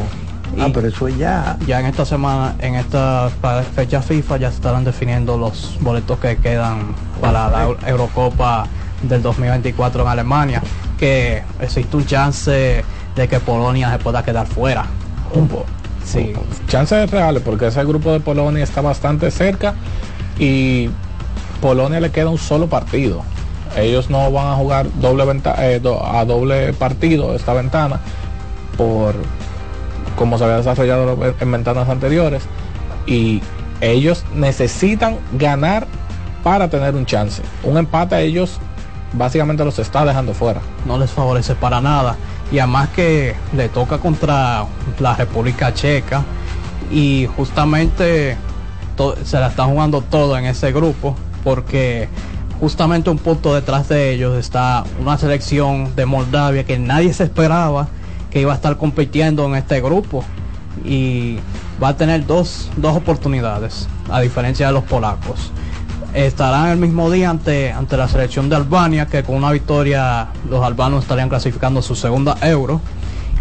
Y 0.57 0.61
ah, 0.61 0.69
pero 0.73 0.87
eso 0.87 1.09
ya. 1.09 1.59
Ya 1.67 1.81
en 1.81 1.87
esta 1.87 2.05
semana, 2.05 2.55
en 2.61 2.77
esta 2.77 3.31
fecha 3.75 4.01
FIFA, 4.01 4.37
ya 4.37 4.51
se 4.51 4.59
estarán 4.59 4.85
definiendo 4.85 5.37
los 5.37 5.77
boletos 5.81 6.21
que 6.21 6.37
quedan 6.37 6.95
para 7.21 7.51
la 7.51 7.69
Eurocopa 7.85 8.69
del 9.03 9.23
2024 9.23 10.03
en 10.03 10.09
Alemania, 10.09 10.63
que 11.01 11.43
existe 11.61 11.97
un 11.97 12.07
chance 12.07 12.85
de 13.17 13.29
que 13.29 13.41
Polonia 13.41 13.91
se 13.91 13.99
pueda 13.99 14.23
quedar 14.23 14.47
fuera. 14.47 14.87
Un 15.35 15.49
poco. 15.49 15.78
Sí. 16.09 16.33
Chances 16.69 17.11
reales, 17.11 17.43
porque 17.43 17.67
ese 17.67 17.85
grupo 17.85 18.13
de 18.13 18.21
Polonia 18.21 18.65
está 18.65 18.81
bastante 18.81 19.31
cerca 19.31 19.75
y 20.39 20.89
Polonia 21.61 22.01
le 22.01 22.11
queda 22.11 22.31
un 22.31 22.39
solo 22.39 22.67
partido. 22.67 23.23
Ellos 23.77 24.09
no 24.09 24.31
van 24.33 24.47
a 24.47 24.55
jugar 24.55 24.87
doble 25.01 25.25
eh, 25.59 25.81
do 25.83 26.03
a 26.05 26.25
doble 26.25 26.73
partido 26.73 27.35
esta 27.35 27.53
ventana 27.53 28.01
por 28.79 29.15
como 30.17 30.39
se 30.39 30.45
había 30.45 30.57
desarrollado 30.57 31.17
en 31.39 31.53
ventanas 31.53 31.89
anteriores 31.89 32.43
y 33.07 33.43
ellos 33.81 34.25
necesitan 34.35 35.19
ganar 35.33 35.87
para 36.43 36.69
tener 36.69 36.95
un 36.95 37.05
chance. 37.05 37.43
Un 37.63 37.77
empate 37.77 38.15
a 38.15 38.21
ellos 38.21 38.59
básicamente 39.13 39.65
los 39.65 39.79
está 39.79 40.05
dejando 40.05 40.33
fuera. 40.33 40.61
No 40.87 40.99
les 40.99 41.11
favorece 41.11 41.55
para 41.55 41.81
nada. 41.81 42.17
Y 42.51 42.59
además 42.59 42.89
que 42.91 43.35
le 43.55 43.69
toca 43.69 43.99
contra 43.99 44.67
la 44.99 45.15
República 45.17 45.73
Checa. 45.75 46.25
Y 46.91 47.29
justamente 47.37 48.37
se 49.25 49.39
la 49.39 49.49
está 49.49 49.65
jugando 49.65 50.01
todo 50.01 50.37
en 50.37 50.47
ese 50.47 50.73
grupo 50.73 51.15
porque 51.45 52.09
justamente 52.59 53.11
un 53.11 53.19
punto 53.19 53.55
detrás 53.55 53.89
de 53.89 54.11
ellos 54.13 54.37
está 54.37 54.85
una 55.01 55.17
selección 55.19 55.95
de 55.95 56.05
Moldavia 56.05 56.65
que 56.65 56.79
nadie 56.79 57.13
se 57.13 57.25
esperaba 57.25 57.87
que 58.31 58.41
iba 58.41 58.53
a 58.53 58.57
estar 58.57 58.77
compitiendo 58.77 59.47
en 59.47 59.55
este 59.55 59.81
grupo. 59.81 60.25
Y 60.85 61.39
va 61.83 61.89
a 61.89 61.97
tener 61.97 62.27
dos, 62.27 62.71
dos 62.77 62.97
oportunidades 62.97 63.89
a 64.11 64.21
diferencia 64.21 64.69
de 64.69 64.73
los 64.73 64.85
polacos 64.85 65.53
estarán 66.15 66.69
el 66.69 66.79
mismo 66.79 67.11
día 67.11 67.31
ante, 67.31 67.73
ante 67.73 67.97
la 67.97 68.09
selección 68.09 68.49
de 68.49 68.57
Albania, 68.57 69.07
que 69.07 69.23
con 69.23 69.37
una 69.37 69.51
victoria 69.53 70.29
los 70.49 70.65
albanos 70.65 71.05
estarían 71.05 71.29
clasificando 71.29 71.83
su 71.83 71.95
segunda 71.95 72.37
euro. 72.43 72.81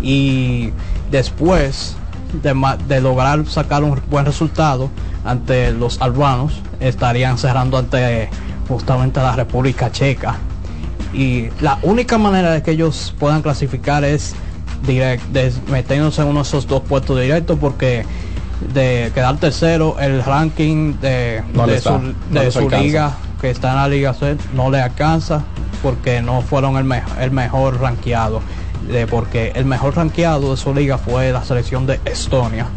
Y 0.01 0.71
después 1.09 1.95
de, 2.43 2.53
de, 2.87 3.01
lograr 3.01 3.45
sacar 3.47 3.83
un 3.83 3.99
buen 4.09 4.25
resultado 4.25 4.89
ante 5.25 5.71
los 5.71 6.01
albanos, 6.01 6.61
estarían 6.79 7.37
cerrando 7.37 7.77
ante 7.77 8.29
justamente 8.67 9.19
la 9.19 9.35
República 9.35 9.91
Checa. 9.91 10.35
Y 11.13 11.49
la 11.61 11.79
única 11.83 12.17
manera 12.17 12.51
de 12.51 12.61
que 12.61 12.71
ellos 12.71 13.15
puedan 13.17 13.41
clasificar 13.41 14.03
es 14.03 14.35
direct, 14.85 15.23
metiéndose 15.69 16.21
en 16.21 16.27
uno 16.27 16.39
de 16.39 16.47
esos 16.47 16.67
dos 16.67 16.81
puestos 16.83 17.19
directos 17.19 17.57
porque 17.59 18.05
de 18.73 19.11
quedar 19.13 19.37
tercero, 19.37 19.97
el 19.99 20.23
ranking 20.23 20.95
de, 20.99 21.43
no 21.53 21.67
de 21.67 21.79
su, 21.79 21.91
no 22.31 22.41
de 22.41 22.51
su 22.51 22.69
liga 22.69 23.17
que 23.39 23.49
está 23.49 23.69
en 23.69 23.75
la 23.75 23.87
liga 23.87 24.13
C 24.13 24.35
no 24.53 24.71
le 24.71 24.81
alcanza 24.81 25.43
porque 25.81 26.21
no 26.21 26.41
fueron 26.41 26.77
el, 26.77 26.83
me 26.83 27.03
el 27.19 27.31
mejor 27.31 27.79
rankeado. 27.79 28.41
De, 28.91 29.05
porque 29.05 29.51
el 29.55 29.65
mejor 29.65 29.95
rankeado 29.95 30.51
de 30.51 30.57
su 30.57 30.73
liga 30.73 30.97
fue 30.97 31.31
la 31.31 31.43
selección 31.43 31.85
de 31.85 31.99
Estonia. 32.05 32.67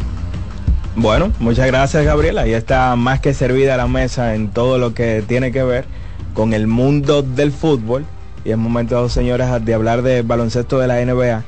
Bueno, 0.95 1.31
muchas 1.39 1.67
gracias 1.67 2.03
Gabriela. 2.03 2.41
Ahí 2.41 2.53
está 2.53 2.95
más 2.95 3.19
que 3.21 3.33
servida 3.33 3.77
la 3.77 3.87
mesa 3.87 4.35
en 4.35 4.49
todo 4.49 4.77
lo 4.77 4.93
que 4.93 5.23
tiene 5.25 5.51
que 5.51 5.63
ver 5.63 5.85
con 6.33 6.53
el 6.53 6.67
mundo 6.67 7.21
del 7.21 7.51
fútbol. 7.51 8.05
Y 8.43 8.51
es 8.51 8.57
momento, 8.57 9.07
señoras, 9.07 9.63
de 9.63 9.73
hablar 9.73 10.01
de 10.01 10.21
baloncesto 10.21 10.79
de 10.79 10.87
la 10.87 11.03
NBA. 11.05 11.43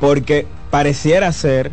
Porque 0.00 0.46
pareciera 0.70 1.32
ser 1.32 1.72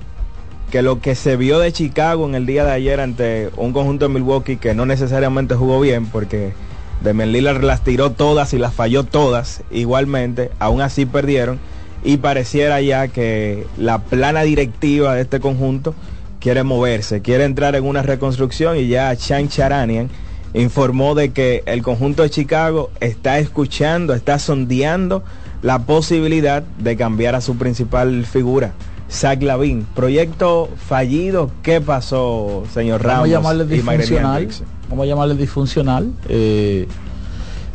que 0.69 0.81
lo 0.81 1.01
que 1.01 1.15
se 1.15 1.35
vio 1.35 1.59
de 1.59 1.71
Chicago 1.71 2.27
en 2.27 2.35
el 2.35 2.45
día 2.45 2.63
de 2.63 2.71
ayer 2.71 2.99
ante 2.99 3.49
un 3.57 3.73
conjunto 3.73 4.07
de 4.07 4.13
Milwaukee 4.13 4.57
que 4.57 4.73
no 4.73 4.85
necesariamente 4.85 5.55
jugó 5.55 5.79
bien 5.79 6.05
porque 6.05 6.53
Demian 7.01 7.31
Lillard 7.31 7.63
las 7.63 7.83
tiró 7.83 8.11
todas 8.11 8.53
y 8.53 8.57
las 8.57 8.73
falló 8.73 9.03
todas 9.03 9.63
igualmente, 9.71 10.51
aún 10.59 10.81
así 10.81 11.05
perdieron. 11.05 11.59
Y 12.03 12.17
pareciera 12.17 12.79
ya 12.79 13.09
que 13.09 13.65
la 13.77 13.99
plana 13.99 14.43
directiva 14.43 15.15
de 15.15 15.21
este 15.21 15.39
conjunto 15.39 15.93
quiere 16.39 16.63
moverse, 16.63 17.21
quiere 17.21 17.43
entrar 17.43 17.75
en 17.75 17.85
una 17.85 18.01
reconstrucción 18.01 18.77
y 18.77 18.87
ya 18.87 19.13
Chan 19.15 19.49
Charanian 19.49 20.09
informó 20.53 21.13
de 21.13 21.31
que 21.31 21.63
el 21.65 21.81
conjunto 21.81 22.23
de 22.23 22.29
Chicago 22.29 22.89
está 23.01 23.39
escuchando, 23.39 24.13
está 24.13 24.39
sondeando 24.39 25.23
la 25.61 25.79
posibilidad 25.79 26.63
de 26.63 26.95
cambiar 26.95 27.35
a 27.35 27.41
su 27.41 27.57
principal 27.57 28.25
figura, 28.25 28.71
Zach 29.11 29.41
Lavin. 29.41 29.85
Proyecto 29.95 30.69
fallido. 30.77 31.51
¿Qué 31.63 31.81
pasó, 31.81 32.63
señor 32.73 33.03
Ramos? 33.03 33.29
Vamos 33.29 33.29
a 33.29 33.31
llamarle 33.31 33.65
disfuncional. 33.65 34.47
vamos 34.89 35.03
a 35.03 35.07
llamarle 35.07 35.35
disfuncional. 35.35 36.11
Eh, 36.27 36.87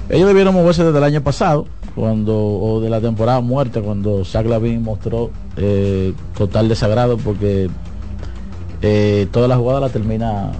ellos 0.09 0.28
debieron 0.28 0.55
moverse 0.55 0.85
desde 0.85 0.99
el 0.99 1.05
año 1.05 1.22
pasado, 1.22 1.66
cuando, 1.95 2.37
o 2.37 2.80
de 2.80 2.91
la 2.91 3.01
temporada 3.01 3.41
muerta, 3.41 3.80
cuando 3.80 4.24
Zach 4.24 4.47
Lavin 4.47 4.82
mostró 4.82 5.30
eh, 5.57 6.12
total 6.37 6.68
desagrado 6.68 7.16
porque 7.16 7.70
eh, 8.82 9.26
toda 9.32 9.49
la 9.49 9.57
jugada 9.57 9.80
la 9.80 9.89
termina 9.89 10.53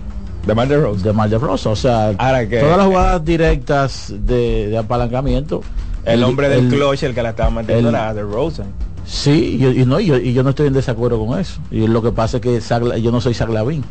de 0.47 0.55
Mar 0.55 0.69
de 0.69 0.79
Rosa. 0.79 1.13
De 1.13 1.29
de 1.29 1.39
Rosa. 1.39 1.71
O 1.71 1.77
sea, 1.77 2.13
todas 2.17 2.77
las 2.77 2.87
jugadas 2.87 3.25
directas 3.25 4.13
de, 4.17 4.77
apalancamiento. 4.77 5.63
El, 6.05 6.23
hombre 6.23 6.49
del 6.49 6.69
clutch, 6.69 7.03
el 7.03 7.15
que 7.15 7.23
la 7.23 7.31
estaba 7.31 7.51
manteniendo 7.51 7.91
era 7.91 8.13
de 8.13 8.23
Rosa. 8.23 8.65
Sí, 9.07 9.59
y, 9.61 9.85
no, 9.85 10.01
y 10.01 10.33
yo, 10.33 10.43
no 10.43 10.51
estoy 10.51 10.69
en 10.69 10.73
desacuerdo 10.73 11.25
con 11.25 11.39
eso. 11.39 11.61
Y 11.71 11.87
lo 11.87 12.03
que 12.03 12.13
pasa 12.13 12.39
es 12.39 12.43
que 12.43 13.01
yo 13.03 13.13
no 13.13 13.21
soy 13.21 13.35
Saglavín. 13.35 13.85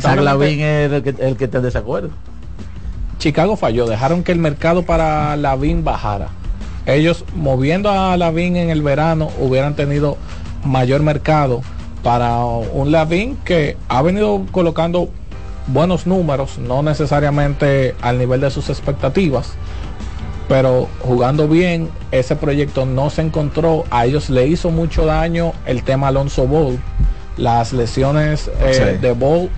Saglavín 0.00 0.60
es 0.60 0.92
el 0.92 1.02
que, 1.02 1.14
el 1.18 1.36
que 1.36 1.44
está 1.44 1.58
en 1.58 1.64
desacuerdo. 1.64 2.10
Chicago 3.18 3.56
falló, 3.56 3.86
dejaron 3.86 4.24
que 4.24 4.32
el 4.32 4.38
mercado 4.38 4.82
para 4.82 5.36
Lavín 5.36 5.84
bajara. 5.84 6.28
Ellos 6.86 7.24
moviendo 7.36 7.88
a 7.88 8.16
Lavín 8.16 8.56
en 8.56 8.70
el 8.70 8.82
verano 8.82 9.30
hubieran 9.38 9.76
tenido 9.76 10.16
mayor 10.64 11.02
mercado 11.02 11.62
para 12.02 12.44
un 12.44 12.90
Lavín 12.90 13.36
que 13.44 13.76
ha 13.88 14.02
venido 14.02 14.44
colocando 14.50 15.08
buenos 15.68 16.06
números, 16.06 16.58
no 16.58 16.82
necesariamente 16.82 17.94
al 18.00 18.18
nivel 18.18 18.40
de 18.40 18.50
sus 18.50 18.68
expectativas, 18.68 19.52
pero 20.48 20.88
jugando 21.00 21.48
bien, 21.48 21.88
ese 22.10 22.36
proyecto 22.36 22.86
no 22.86 23.10
se 23.10 23.22
encontró, 23.22 23.84
a 23.90 24.06
ellos 24.06 24.30
le 24.30 24.46
hizo 24.46 24.70
mucho 24.70 25.06
daño 25.06 25.52
el 25.66 25.82
tema 25.82 26.08
Alonso 26.08 26.46
Ball, 26.46 26.78
las 27.36 27.72
lesiones 27.72 28.50
eh, 28.60 28.98
de 29.00 29.12
Ball, 29.12 29.48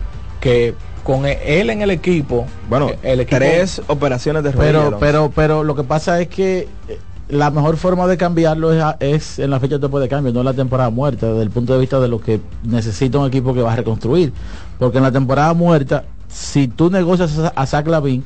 que 0.40 0.74
con 1.02 1.26
él 1.26 1.70
en 1.70 1.82
el 1.82 1.90
equipo, 1.90 2.46
bueno, 2.68 2.90
el 3.02 3.26
tres 3.26 3.82
operaciones 3.88 4.42
de 4.42 4.52
pero, 4.52 4.98
pero, 4.98 5.30
pero 5.34 5.62
lo 5.62 5.74
que 5.74 5.84
pasa 5.84 6.20
es 6.20 6.28
que 6.28 6.66
eh, 6.88 6.98
la 7.28 7.50
mejor 7.50 7.76
forma 7.76 8.06
de 8.06 8.16
cambiarlo 8.16 8.72
es, 9.00 9.38
en 9.38 9.50
la 9.50 9.60
fecha 9.60 9.78
después 9.78 10.02
de 10.02 10.08
cambio, 10.08 10.32
no 10.32 10.40
en 10.40 10.46
la 10.46 10.54
temporada 10.54 10.90
muerta, 10.90 11.28
desde 11.28 11.42
el 11.42 11.50
punto 11.50 11.72
de 11.74 11.80
vista 11.80 12.00
de 12.00 12.08
lo 12.08 12.20
que 12.20 12.40
necesita 12.62 13.18
un 13.18 13.26
equipo 13.26 13.54
que 13.54 13.62
va 13.62 13.72
a 13.72 13.76
reconstruir. 13.76 14.32
Porque 14.78 14.98
en 14.98 15.04
la 15.04 15.12
temporada 15.12 15.54
muerta, 15.54 16.04
si 16.28 16.68
tú 16.68 16.90
negocias 16.90 17.38
a 17.54 17.66
Zach 17.66 17.86
Lavin, 17.86 18.24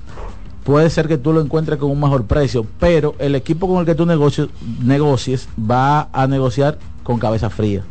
puede 0.69 0.91
ser 0.91 1.09
que 1.09 1.17
tú 1.17 1.33
lo 1.33 1.41
encuentres 1.41 1.79
con 1.79 1.91
un 1.91 1.99
mejor 1.99 2.27
precio, 2.27 2.67
pero 2.79 3.15
el 3.19 3.35
equipo 3.35 3.67
con 3.67 3.79
el 3.79 3.87
que 3.87 3.95
tú 3.95 4.05
negocies, 4.05 4.49
negocies 4.83 5.49
va 5.59 6.11
a 6.13 6.27
negociar 6.27 6.79
con 7.05 7.19
cabeza 7.19 7.49
fría. 7.49 7.85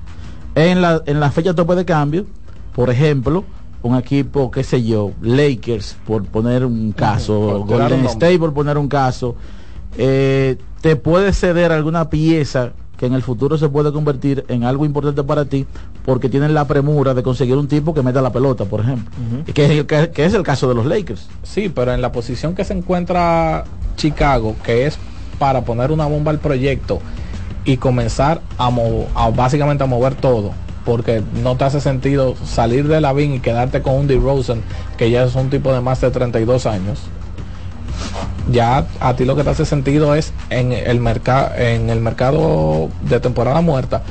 En 0.53 0.83
la, 0.83 1.01
en 1.07 1.19
la 1.19 1.31
fecha 1.31 1.55
tope 1.55 1.73
de 1.73 1.85
cambio, 1.85 2.27
por 2.75 2.91
ejemplo, 2.91 3.45
un 3.81 3.97
equipo, 3.97 4.51
qué 4.51 4.63
sé 4.63 4.83
yo, 4.83 5.09
Lakers, 5.23 5.97
por 6.05 6.23
poner 6.25 6.63
un 6.65 6.91
caso, 6.91 7.65
Golden 7.65 8.05
State, 8.05 8.37
por 8.37 8.53
poner 8.53 8.77
un 8.77 8.87
caso, 8.87 9.35
eh, 9.97 10.57
te 10.81 10.95
puede 10.95 11.33
ceder 11.33 11.71
alguna 11.71 12.11
pieza 12.11 12.73
que 12.97 13.05
en 13.05 13.13
el 13.13 13.21
futuro 13.21 13.57
se 13.57 13.69
puede 13.69 13.91
convertir 13.91 14.43
en 14.47 14.63
algo 14.63 14.85
importante 14.85 15.23
para 15.23 15.45
ti 15.45 15.65
porque 16.05 16.29
tienen 16.29 16.53
la 16.53 16.65
premura 16.65 17.13
de 17.13 17.23
conseguir 17.23 17.55
un 17.55 17.67
tipo 17.67 17.93
que 17.93 18.01
meta 18.01 18.21
la 18.21 18.31
pelota, 18.31 18.65
por 18.65 18.81
ejemplo. 18.81 19.09
que, 19.53 19.65
es 19.65 19.71
el, 19.71 19.85
que, 19.85 20.25
es 20.25 20.33
el 20.33 20.43
caso 20.43 20.67
de 20.67 20.75
los 20.75 20.85
Lakers. 20.85 21.27
Sí, 21.43 21.69
pero 21.69 21.93
en 21.93 22.01
la 22.01 22.11
posición 22.11 22.55
que 22.55 22.63
se 22.63 22.73
encuentra 22.73 23.65
Chicago, 23.95 24.55
que 24.63 24.87
es 24.87 24.97
para 25.37 25.61
poner 25.63 25.91
una 25.91 26.05
bomba 26.07 26.31
al 26.31 26.39
proyecto 26.39 26.99
y 27.65 27.77
comenzar 27.77 28.41
a, 28.57 28.71
a 29.15 29.29
básicamente 29.29 29.83
a 29.83 29.87
mover 29.87 30.15
todo, 30.15 30.51
porque 30.85 31.21
no 31.43 31.57
te 31.57 31.65
hace 31.65 31.81
sentido 31.81 32.35
salir 32.45 32.87
de 32.87 33.01
la 33.01 33.13
VIN 33.13 33.35
y 33.35 33.39
quedarte 33.39 33.81
con 33.81 33.95
un 33.95 34.23
Rosen 34.23 34.63
que 34.97 35.11
ya 35.11 35.23
es 35.25 35.35
un 35.35 35.49
tipo 35.49 35.73
de 35.73 35.81
más 35.81 36.01
de 36.01 36.09
32 36.09 36.65
años 36.65 37.01
ya 38.51 38.85
a 38.99 39.15
ti 39.15 39.25
lo 39.25 39.35
que 39.35 39.43
te 39.43 39.49
hace 39.49 39.65
sentido 39.65 40.15
es 40.15 40.33
en 40.49 40.71
el 40.71 40.99
mercado 40.99 41.55
en 41.57 41.89
el 41.89 41.99
mercado 41.99 42.89
de 43.01 43.19
temporada 43.19 43.61
muerta 43.61 44.03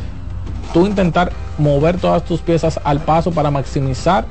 tú 0.72 0.87
intentar 0.87 1.32
mover 1.59 1.99
todas 1.99 2.24
tus 2.24 2.41
piezas 2.41 2.78
al 2.84 3.01
paso 3.01 3.30
para 3.32 3.51
maximizar 3.51 4.26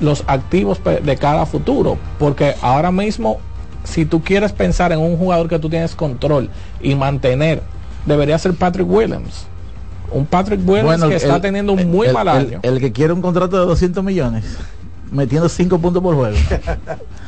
los 0.00 0.22
activos 0.26 0.80
de 0.84 1.16
cada 1.16 1.44
futuro. 1.46 1.98
Porque 2.18 2.54
ahora 2.62 2.92
mismo 2.92 3.38
si 3.84 4.04
tú 4.04 4.22
quieres 4.22 4.52
pensar 4.52 4.92
en 4.92 5.00
un 5.00 5.16
jugador 5.16 5.48
que 5.48 5.58
tú 5.58 5.68
tienes 5.68 5.94
control 5.94 6.50
y 6.80 6.94
mantener 6.94 7.62
debería 8.06 8.38
ser 8.38 8.54
Patrick 8.54 8.88
Williams. 8.88 9.46
Un 10.12 10.24
Patrick 10.24 10.60
Williams 10.66 11.04
que 11.04 11.16
está 11.16 11.40
teniendo 11.40 11.72
un 11.72 11.90
muy 11.90 12.08
mal 12.12 12.28
año 12.28 12.60
el, 12.62 12.74
el, 12.74 12.80
que 12.80 12.92
quiere 12.92 13.12
un 13.12 13.20
contrato 13.20 13.58
de 13.58 13.66
200 13.66 14.02
millones 14.02 14.44
metiendo 15.10 15.48
5 15.48 15.78
puntos 15.78 16.02
por 16.02 16.14
juego 16.14 16.36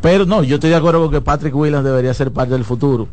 pero 0.00 0.26
no, 0.26 0.42
yo 0.42 0.56
estoy 0.56 0.70
de 0.70 0.76
acuerdo 0.76 1.02
con 1.02 1.10
que 1.10 1.20
Patrick 1.20 1.54
Williams 1.54 1.84
debería 1.84 2.14
ser 2.14 2.32
parte 2.32 2.52
del 2.54 2.64
futuro. 2.64 3.08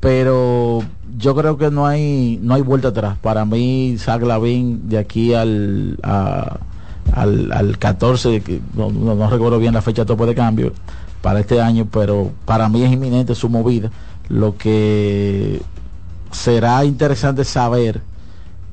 Pero 0.00 0.82
yo 1.18 1.34
creo 1.34 1.58
que 1.58 1.70
no 1.70 1.86
hay 1.86 2.38
no 2.42 2.54
hay 2.54 2.62
vuelta 2.62 2.88
atrás. 2.88 3.18
Para 3.20 3.44
mí, 3.44 3.96
Zach 3.98 4.22
Lavin 4.22 4.88
de 4.88 4.98
aquí 4.98 5.34
al, 5.34 5.98
al, 6.02 7.52
al 7.52 7.78
14, 7.78 8.42
no, 8.74 9.28
recuerdo 9.28 9.58
bien 9.58 9.74
la 9.74 9.82
fecha 9.82 10.06
tope 10.06 10.24
de 10.26 10.34
cambio 10.34 10.72
para 11.20 11.40
este 11.40 11.60
año, 11.60 11.86
pero 11.90 12.30
para 12.46 12.68
mí 12.68 12.82
es 12.82 12.92
inminente 12.92 13.34
su 13.34 13.48
movida. 13.48 13.90
Lo 14.28 14.56
que 14.56 15.60
será 16.30 16.84
interesante 16.84 17.44
saber 17.44 18.00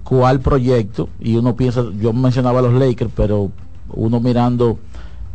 cuál 0.04 0.40
proyecto, 0.40 1.10
y 1.20 1.36
uno 1.36 1.56
piensa, 1.56 1.84
yo 2.00 2.14
mencionaba 2.14 2.60
a 2.60 2.62
los 2.62 2.74
Lakers, 2.74 3.12
pero 3.14 3.52
uno 3.90 4.20
mirando 4.22 4.80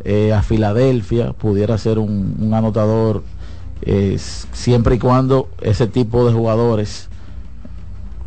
eh, 0.03 0.33
a 0.33 0.41
Filadelfia, 0.41 1.33
pudiera 1.33 1.77
ser 1.77 1.99
un, 1.99 2.51
anotador 2.53 3.23
eh, 3.81 4.17
siempre 4.51 4.95
y 4.95 4.99
cuando 4.99 5.49
ese 5.61 5.87
tipo 5.87 6.25
de 6.25 6.33
jugadores 6.33 7.09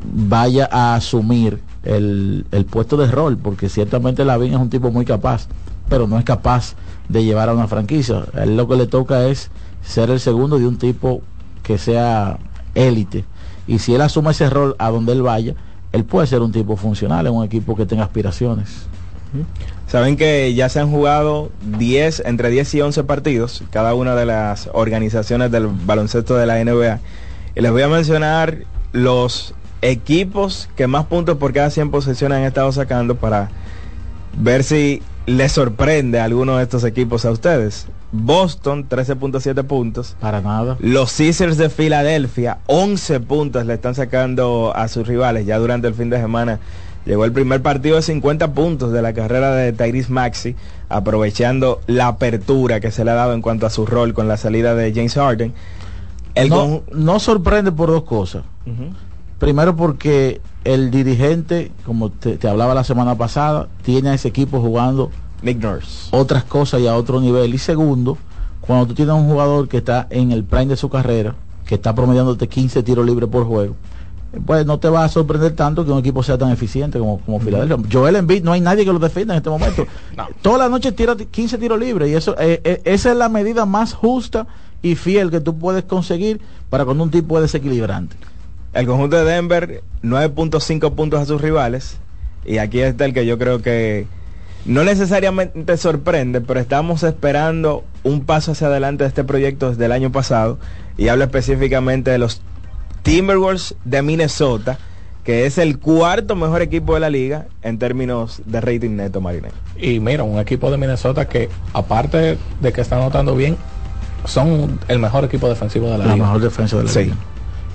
vaya 0.04 0.68
a 0.70 0.94
asumir 0.94 1.60
el, 1.84 2.44
puesto 2.70 2.96
de 2.96 3.06
rol, 3.06 3.36
porque 3.36 3.68
ciertamente 3.68 4.24
Lavín 4.24 4.54
es 4.54 4.60
un 4.60 4.70
tipo 4.70 4.90
muy 4.90 5.04
capaz, 5.04 5.48
pero 5.88 6.06
no 6.06 6.18
es 6.18 6.24
capaz 6.24 6.74
de 7.08 7.24
llevar 7.24 7.48
a 7.48 7.54
una 7.54 7.68
franquicia. 7.68 8.24
Él 8.34 8.56
lo 8.56 8.66
que 8.68 8.76
le 8.76 8.86
toca 8.86 9.26
es 9.26 9.50
ser 9.82 10.10
el 10.10 10.20
segundo 10.20 10.58
de 10.58 10.66
un 10.66 10.78
tipo 10.78 11.22
que 11.62 11.78
sea 11.78 12.38
élite. 12.74 13.24
Y 13.66 13.78
si 13.78 13.94
él 13.94 14.00
asume 14.00 14.30
ese 14.30 14.50
rol 14.50 14.76
a 14.78 14.90
donde 14.90 15.12
él 15.12 15.22
vaya, 15.22 15.54
él 15.92 16.04
puede 16.04 16.26
ser 16.26 16.42
un 16.42 16.52
tipo 16.52 16.76
funcional 16.76 17.26
en 17.26 17.34
un 17.34 17.44
equipo 17.44 17.76
que 17.76 17.86
tenga 17.86 18.04
aspiraciones. 18.04 18.86
Saben 19.86 20.16
que 20.16 20.52
ya 20.54 20.68
se 20.68 20.80
han 20.80 20.90
jugado 20.90 21.50
10, 21.78 22.24
entre 22.26 22.50
10 22.50 22.74
y 22.74 22.80
11 22.80 23.04
partidos, 23.04 23.62
cada 23.70 23.94
una 23.94 24.14
de 24.14 24.26
las 24.26 24.68
organizaciones 24.72 25.50
del 25.50 25.68
baloncesto 25.68 26.36
de 26.36 26.46
la 26.46 26.62
NBA. 26.62 27.00
Y 27.54 27.60
les 27.60 27.70
voy 27.70 27.82
a 27.82 27.88
mencionar 27.88 28.58
los 28.92 29.54
equipos 29.82 30.68
que 30.76 30.86
más 30.86 31.06
puntos 31.06 31.36
por 31.36 31.52
cada 31.52 31.70
100 31.70 31.90
posesiones 31.90 32.38
han 32.38 32.44
estado 32.44 32.72
sacando 32.72 33.14
para 33.14 33.50
ver 34.36 34.64
si 34.64 35.02
les 35.26 35.52
sorprende 35.52 36.20
a 36.20 36.24
alguno 36.24 36.56
de 36.56 36.62
estos 36.62 36.84
equipos 36.84 37.24
a 37.24 37.30
ustedes. 37.30 37.86
Boston, 38.12 38.88
13.7 38.88 39.64
puntos. 39.64 40.16
Para 40.20 40.40
nada. 40.40 40.76
Los 40.80 41.12
Caesars 41.16 41.56
de 41.56 41.68
Filadelfia, 41.68 42.58
11 42.66 43.20
puntos 43.20 43.66
le 43.66 43.74
están 43.74 43.94
sacando 43.94 44.72
a 44.74 44.88
sus 44.88 45.06
rivales 45.06 45.46
ya 45.46 45.58
durante 45.58 45.88
el 45.88 45.94
fin 45.94 46.10
de 46.10 46.18
semana 46.18 46.60
Llegó 47.06 47.24
el 47.24 47.32
primer 47.32 47.62
partido 47.62 47.96
de 47.96 48.02
50 48.02 48.52
puntos 48.52 48.92
de 48.92 49.00
la 49.00 49.12
carrera 49.12 49.52
de 49.52 49.72
Tyrese 49.72 50.12
Maxi, 50.12 50.56
aprovechando 50.88 51.80
la 51.86 52.08
apertura 52.08 52.80
que 52.80 52.90
se 52.90 53.04
le 53.04 53.12
ha 53.12 53.14
dado 53.14 53.32
en 53.32 53.42
cuanto 53.42 53.64
a 53.64 53.70
su 53.70 53.86
rol 53.86 54.12
con 54.12 54.26
la 54.26 54.36
salida 54.36 54.74
de 54.74 54.92
James 54.92 55.14
Harden. 55.14 55.54
El 56.34 56.50
no, 56.50 57.18
sorprende 57.20 57.70
por 57.70 57.90
dos 57.90 58.02
cosas. 58.02 58.42
Primero 59.38 59.76
porque 59.76 60.40
el 60.64 60.90
dirigente, 60.90 61.70
como 61.84 62.10
te, 62.10 62.38
hablaba 62.48 62.74
la 62.74 62.84
semana 62.84 63.16
pasada, 63.16 63.68
tiene 63.82 64.10
a 64.10 64.14
ese 64.14 64.28
equipo 64.28 64.60
jugando 64.60 65.10
Nick 65.42 65.62
Nurse. 65.62 66.08
otras 66.10 66.42
cosas 66.42 66.80
y 66.80 66.88
a 66.88 66.96
otro 66.96 67.20
nivel. 67.20 67.54
Y 67.54 67.58
segundo, 67.58 68.18
cuando 68.60 68.88
tú 68.88 68.94
tienes 68.94 69.14
un 69.14 69.28
jugador 69.28 69.68
que 69.68 69.76
está 69.78 70.08
en 70.10 70.32
el 70.32 70.42
prime 70.42 70.66
de 70.66 70.76
su 70.76 70.88
carrera, 70.88 71.36
que 71.66 71.76
está 71.76 71.94
promediándote 71.94 72.48
15 72.48 72.82
tiros 72.82 73.06
libres 73.06 73.28
por 73.28 73.44
juego, 73.46 73.76
pues 74.44 74.66
no 74.66 74.78
te 74.78 74.88
va 74.88 75.04
a 75.04 75.08
sorprender 75.08 75.54
tanto 75.54 75.84
que 75.84 75.90
un 75.90 75.98
equipo 75.98 76.22
sea 76.22 76.36
tan 76.36 76.50
eficiente 76.50 76.98
como, 76.98 77.20
como 77.20 77.40
Filadelfia. 77.40 77.76
Joel 77.90 78.16
Embiid, 78.16 78.42
no 78.42 78.52
hay 78.52 78.60
nadie 78.60 78.84
que 78.84 78.92
lo 78.92 78.98
defienda 78.98 79.34
en 79.34 79.38
este 79.38 79.50
momento. 79.50 79.86
Toda 80.42 80.58
la 80.58 80.68
noche 80.68 80.92
tira 80.92 81.16
15 81.16 81.58
tiros 81.58 81.78
libres 81.78 82.10
y 82.10 82.14
eso 82.14 82.34
eh, 82.38 82.60
eh, 82.64 82.82
esa 82.84 83.12
es 83.12 83.16
la 83.16 83.28
medida 83.28 83.66
más 83.66 83.94
justa 83.94 84.46
y 84.82 84.94
fiel 84.94 85.30
que 85.30 85.40
tú 85.40 85.58
puedes 85.58 85.84
conseguir 85.84 86.40
para 86.70 86.84
con 86.84 87.00
un 87.00 87.10
tipo 87.10 87.40
desequilibrante. 87.40 88.16
El 88.72 88.86
conjunto 88.86 89.16
de 89.16 89.24
Denver 89.24 89.82
9.5 90.02 90.94
puntos 90.94 91.20
a 91.20 91.24
sus 91.24 91.40
rivales 91.40 91.98
y 92.44 92.58
aquí 92.58 92.80
está 92.80 93.04
el 93.04 93.14
que 93.14 93.26
yo 93.26 93.38
creo 93.38 93.62
que 93.62 94.06
no 94.66 94.82
necesariamente 94.82 95.76
sorprende, 95.76 96.40
pero 96.40 96.58
estamos 96.58 97.02
esperando 97.04 97.84
un 98.02 98.24
paso 98.24 98.52
hacia 98.52 98.66
adelante 98.66 99.04
de 99.04 99.08
este 99.08 99.24
proyecto 99.24 99.70
desde 99.70 99.84
el 99.84 99.92
año 99.92 100.10
pasado 100.10 100.58
y 100.98 101.08
hablo 101.08 101.24
específicamente 101.24 102.10
de 102.10 102.18
los 102.18 102.42
Timberwolves 103.06 103.76
de 103.84 104.02
Minnesota, 104.02 104.78
que 105.22 105.46
es 105.46 105.58
el 105.58 105.78
cuarto 105.78 106.34
mejor 106.34 106.60
equipo 106.60 106.94
de 106.94 106.98
la 106.98 107.08
liga 107.08 107.46
en 107.62 107.78
términos 107.78 108.42
de 108.46 108.60
rating 108.60 108.96
neto 108.96 109.20
marinero. 109.20 109.54
Y 109.76 110.00
mira, 110.00 110.24
un 110.24 110.40
equipo 110.40 110.72
de 110.72 110.76
Minnesota 110.76 111.28
que 111.28 111.48
aparte 111.72 112.36
de 112.60 112.72
que 112.72 112.80
está 112.80 112.96
anotando 112.96 113.36
bien, 113.36 113.56
son 114.24 114.80
el 114.88 114.98
mejor 114.98 115.24
equipo 115.24 115.48
defensivo 115.48 115.86
de 115.86 115.98
la, 115.98 115.98
liga. 115.98 116.16
La 116.16 116.24
mejor 116.24 116.40
defensa 116.40 116.78
de 116.78 116.82
la 116.82 116.92
liga. 116.92 117.14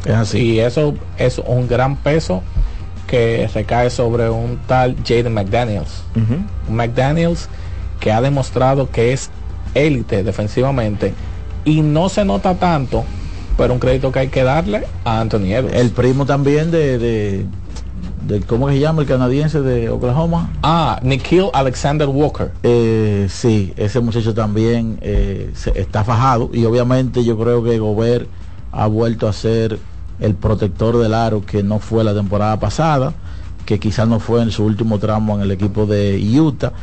Es 0.04 0.16
así. 0.16 0.40
Y 0.40 0.60
eso 0.60 0.96
es 1.18 1.40
un 1.40 1.66
gran 1.66 1.96
peso 1.96 2.44
que 3.08 3.50
recae 3.54 3.90
sobre 3.90 4.30
un 4.30 4.58
tal 4.68 4.98
Jaden 5.08 5.34
McDaniels. 5.34 6.04
Un 6.14 6.76
McDaniels 6.76 7.48
que 8.02 8.12
ha 8.12 8.20
demostrado 8.20 8.92
que 8.92 9.14
es 9.14 9.30
élite 9.76 10.26
defensivamente 10.26 11.14
y 11.64 11.80
no 11.80 12.10
se 12.10 12.26
nota 12.26 12.56
tanto, 12.56 13.06
pero 13.62 13.76
un 13.76 13.80
crédito 13.80 14.12
que 14.12 14.18
hay 14.18 14.28
que 14.30 14.42
darle 14.42 14.88
a 15.06 15.22
Anthony 15.22 15.54
Edwards. 15.54 15.76
El 15.76 15.92
primo 15.92 16.26
también 16.26 16.72
de, 16.72 16.98
de, 16.98 17.46
de 18.26 18.42
¿cómo 18.42 18.68
se 18.70 18.80
llama? 18.80 19.04
El 19.04 19.08
canadiense 19.08 19.62
de 19.62 19.88
Oklahoma. 19.88 20.50
Ah, 20.64 21.00
Nikhil 21.04 21.46
Alexander 21.54 22.08
Walker. 22.08 22.52
Eh, 22.64 23.28
sí, 23.30 23.72
ese 23.78 24.00
muchacho 24.00 24.34
también 24.34 24.98
eh, 25.02 25.54
está 25.76 26.04
fajado 26.04 26.50
y 26.52 26.66
obviamente 26.66 27.24
yo 27.24 27.38
creo 27.38 27.64
que 27.64 27.78
Gobert 27.78 28.28
ha 28.72 28.88
vuelto 28.88 29.28
a 29.28 29.34
ser 29.34 29.78
el 30.20 30.34
protector 30.34 30.98
del 30.98 31.14
aro 31.14 31.46
que 31.46 31.62
no 31.62 31.78
fue 31.78 32.04
la 32.04 32.16
temporada 32.16 32.60
pasada, 32.60 33.14
que 33.68 33.80
quizás 33.80 34.08
no 34.08 34.20
fue 34.20 34.42
en 34.42 34.50
su 34.50 34.66
último 34.66 34.98
tramo 34.98 35.36
en 35.36 35.42
el 35.42 35.52
equipo 35.52 35.86
de 35.86 36.20
Utah. 36.40 36.74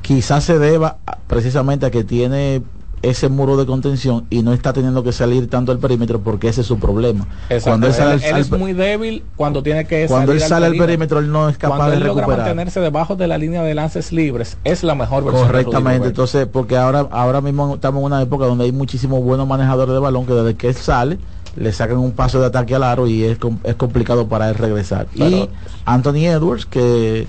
Quizás 0.00 0.44
se 0.44 0.58
deba 0.58 0.96
precisamente 1.26 1.84
a 1.84 1.90
que 1.90 2.02
tiene 2.02 2.62
ese 3.04 3.28
muro 3.28 3.56
de 3.56 3.66
contención 3.66 4.24
y 4.30 4.42
no 4.42 4.52
está 4.52 4.72
teniendo 4.72 5.02
que 5.02 5.12
salir 5.12 5.48
tanto 5.48 5.72
al 5.72 5.78
perímetro 5.78 6.20
porque 6.20 6.48
ese 6.48 6.62
es 6.62 6.66
su 6.66 6.78
problema. 6.78 7.26
Cuando 7.62 7.86
él, 7.86 7.92
sale 7.92 8.16
es 8.16 8.50
muy 8.50 8.72
débil 8.72 9.22
cuando 9.36 9.62
tiene 9.62 9.86
que 9.86 10.06
cuando 10.06 10.32
él 10.32 10.40
sale 10.40 10.66
al 10.66 10.76
perímetro, 10.76 11.18
él 11.18 11.30
no 11.30 11.48
es 11.48 11.58
capaz 11.58 11.76
cuando 11.76 11.90
de 11.92 11.96
él 11.98 12.02
recuperar. 12.02 12.28
logra 12.28 12.44
mantenerse 12.44 12.80
debajo 12.80 13.16
de 13.16 13.26
la 13.26 13.38
línea 13.38 13.62
de 13.62 13.74
lances 13.74 14.12
libres 14.12 14.56
es 14.64 14.82
la 14.82 14.94
mejor 14.94 15.24
versión. 15.24 15.46
Correctamente, 15.46 16.08
entonces 16.08 16.46
porque 16.46 16.76
ahora 16.76 17.06
ahora 17.10 17.40
mismo 17.40 17.74
estamos 17.74 18.00
en 18.00 18.06
una 18.06 18.22
época 18.22 18.46
donde 18.46 18.64
hay 18.64 18.72
muchísimos 18.72 19.22
buenos 19.22 19.46
manejadores 19.46 19.94
de 19.94 20.00
balón 20.00 20.26
que 20.26 20.32
desde 20.32 20.54
que 20.54 20.68
él 20.68 20.74
sale 20.74 21.18
le 21.56 21.72
sacan 21.72 21.98
un 21.98 22.12
paso 22.12 22.40
de 22.40 22.46
ataque 22.46 22.74
al 22.74 22.82
aro 22.82 23.06
y 23.06 23.24
es, 23.24 23.38
es 23.62 23.74
complicado 23.76 24.26
para 24.26 24.48
él 24.48 24.56
regresar. 24.56 25.06
y 25.14 25.48
Anthony 25.84 26.26
Edwards 26.26 26.66
que 26.66 27.26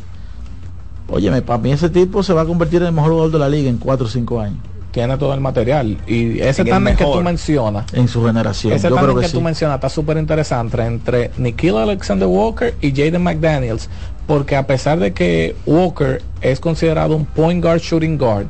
Óyeme, 1.07 1.43
para 1.43 1.59
mí 1.59 1.71
ese 1.71 1.91
tipo 1.91 2.23
se 2.23 2.33
va 2.33 2.41
a 2.41 2.45
convertir 2.45 2.81
en 2.81 2.87
el 2.87 2.93
mejor 2.93 3.11
jugador 3.11 3.31
de 3.31 3.37
la 3.37 3.47
liga 3.47 3.69
en 3.69 3.77
4 3.77 4.07
o 4.07 4.09
5 4.09 4.39
años 4.39 4.57
tiene 4.95 5.17
todo 5.17 5.33
el 5.33 5.41
material. 5.41 5.97
Y 6.07 6.39
ese 6.39 6.63
también 6.63 6.95
que 6.95 7.03
tú 7.03 7.21
mencionas. 7.21 7.93
En 7.93 8.07
su 8.07 8.25
generación. 8.25 8.71
Ese 8.71 8.89
también 8.89 9.19
que, 9.19 9.27
tú 9.27 9.41
mencionas 9.41 9.75
está 9.75 9.89
súper 9.89 10.15
interesante 10.15 10.81
entre 10.85 11.31
Nikhil 11.37 11.75
Alexander 11.75 12.29
Walker 12.29 12.73
y 12.79 12.91
Jaden 12.91 13.21
McDaniels. 13.21 13.89
Porque 14.25 14.55
a 14.55 14.65
pesar 14.65 14.99
de 14.99 15.11
que 15.11 15.53
Walker 15.65 16.23
es 16.39 16.61
considerado 16.61 17.13
un 17.13 17.25
point 17.25 17.61
guard 17.61 17.81
shooting 17.81 18.17
guard, 18.17 18.45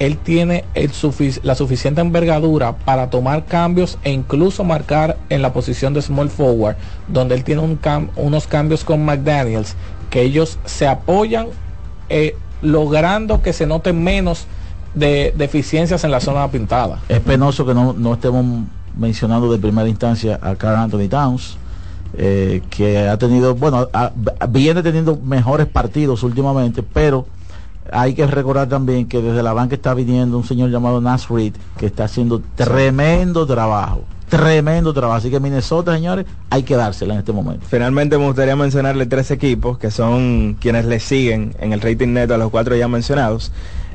él 0.00 0.18
tiene 0.18 0.64
el 0.74 0.90
la 1.44 1.54
suficiente 1.54 2.00
envergadura 2.00 2.74
para 2.78 3.08
tomar 3.08 3.44
cambios 3.44 3.96
e 4.02 4.10
incluso 4.10 4.64
marcar 4.64 5.18
en 5.28 5.40
la 5.40 5.52
posición 5.52 5.94
de 5.94 6.02
small 6.02 6.30
forward, 6.30 6.74
donde 7.06 7.36
él 7.36 7.44
tiene 7.44 7.60
un 7.60 7.78
unos 8.16 8.48
cambios 8.48 8.82
con 8.82 9.04
McDaniels, 9.04 9.76
que 10.10 10.22
ellos 10.22 10.58
se 10.64 10.88
apoyan 10.88 11.46
eh, 12.08 12.34
logrando 12.60 13.40
que 13.40 13.52
se 13.52 13.66
note 13.66 13.92
menos 13.92 14.48
de 14.94 15.34
deficiencias 15.36 16.04
en 16.04 16.10
la 16.10 16.20
zona 16.20 16.48
pintada. 16.50 17.00
Es 17.08 17.20
penoso 17.20 17.64
que 17.64 17.74
no, 17.74 17.92
no 17.92 18.14
estemos 18.14 18.44
mencionando 18.96 19.50
de 19.50 19.58
primera 19.58 19.88
instancia 19.88 20.38
a 20.42 20.54
Carl 20.56 20.76
Anthony 20.76 21.08
Towns, 21.08 21.56
eh, 22.16 22.62
que 22.70 23.08
ha 23.08 23.16
tenido, 23.16 23.54
bueno, 23.54 23.88
viene 24.48 24.82
teniendo 24.82 25.16
mejores 25.16 25.66
partidos 25.66 26.22
últimamente, 26.22 26.82
pero 26.82 27.26
hay 27.92 28.14
que 28.14 28.26
recordar 28.26 28.68
también 28.68 29.06
que 29.06 29.20
desde 29.22 29.42
la 29.42 29.52
banca 29.52 29.74
está 29.74 29.94
viniendo 29.94 30.36
un 30.36 30.44
señor 30.44 30.70
llamado 30.70 31.00
Nas 31.00 31.28
Reed, 31.28 31.54
que 31.78 31.86
está 31.86 32.04
haciendo 32.04 32.42
tremendo 32.56 33.46
trabajo. 33.46 34.04
Tremendo 34.28 34.92
trabajo. 34.94 35.18
Así 35.18 35.30
que 35.30 35.40
Minnesota, 35.40 35.92
señores, 35.94 36.24
hay 36.50 36.62
que 36.62 36.76
dársela 36.76 37.14
en 37.14 37.20
este 37.20 37.32
momento. 37.32 37.66
Finalmente 37.68 38.16
me 38.16 38.26
gustaría 38.26 38.54
mencionarle 38.54 39.06
tres 39.06 39.32
equipos 39.32 39.76
que 39.78 39.90
son 39.90 40.56
quienes 40.60 40.84
le 40.84 41.00
siguen 41.00 41.54
en 41.58 41.72
el 41.72 41.80
rating 41.80 42.08
neto 42.08 42.34
a 42.34 42.38
los 42.38 42.50
cuatro 42.50 42.76
ya 42.76 42.86
mencionados. 42.86 43.50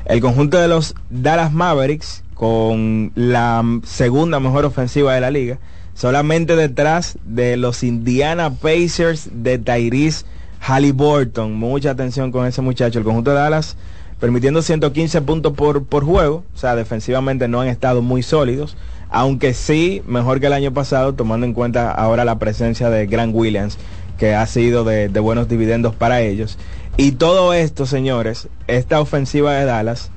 El 0.06 0.20
conjunto 0.20 0.58
de 0.58 0.68
los 0.68 0.94
Dallas 1.10 1.52
Mavericks, 1.52 2.22
con 2.34 3.10
la 3.16 3.64
segunda 3.82 4.38
mejor 4.38 4.64
ofensiva 4.64 5.12
de 5.12 5.20
la 5.20 5.32
liga, 5.32 5.58
solamente 5.94 6.54
detrás 6.54 7.18
de 7.24 7.56
los 7.56 7.82
Indiana 7.82 8.50
Pacers 8.54 9.28
de 9.32 9.58
Tyrese 9.58 10.24
Halliburton. 10.60 11.54
Mucha 11.54 11.90
atención 11.90 12.30
con 12.30 12.46
ese 12.46 12.62
muchacho. 12.62 13.00
El 13.00 13.04
conjunto 13.04 13.30
de 13.30 13.36
Dallas 13.36 13.76
permitiendo 14.20 14.62
115 14.62 15.22
puntos 15.22 15.52
por, 15.54 15.84
por 15.84 16.04
juego, 16.04 16.44
o 16.54 16.56
sea, 16.56 16.76
defensivamente 16.76 17.48
no 17.48 17.60
han 17.60 17.68
estado 17.68 18.00
muy 18.00 18.22
sólidos, 18.22 18.76
aunque 19.10 19.54
sí 19.54 20.02
mejor 20.06 20.38
que 20.38 20.46
el 20.46 20.52
año 20.52 20.72
pasado, 20.72 21.14
tomando 21.14 21.46
en 21.46 21.52
cuenta 21.52 21.90
ahora 21.90 22.24
la 22.24 22.38
presencia 22.38 22.90
de 22.90 23.06
Grant 23.06 23.34
Williams, 23.34 23.76
que 24.18 24.34
ha 24.34 24.46
sido 24.46 24.84
de, 24.84 25.08
de 25.08 25.20
buenos 25.20 25.48
dividendos 25.48 25.94
para 25.96 26.20
ellos. 26.20 26.58
Y 26.98 27.12
todo 27.12 27.52
esto, 27.52 27.84
señores, 27.84 28.48
esta 28.68 29.00
ofensiva 29.00 29.52
de 29.52 29.66
Dallas, 29.66 30.10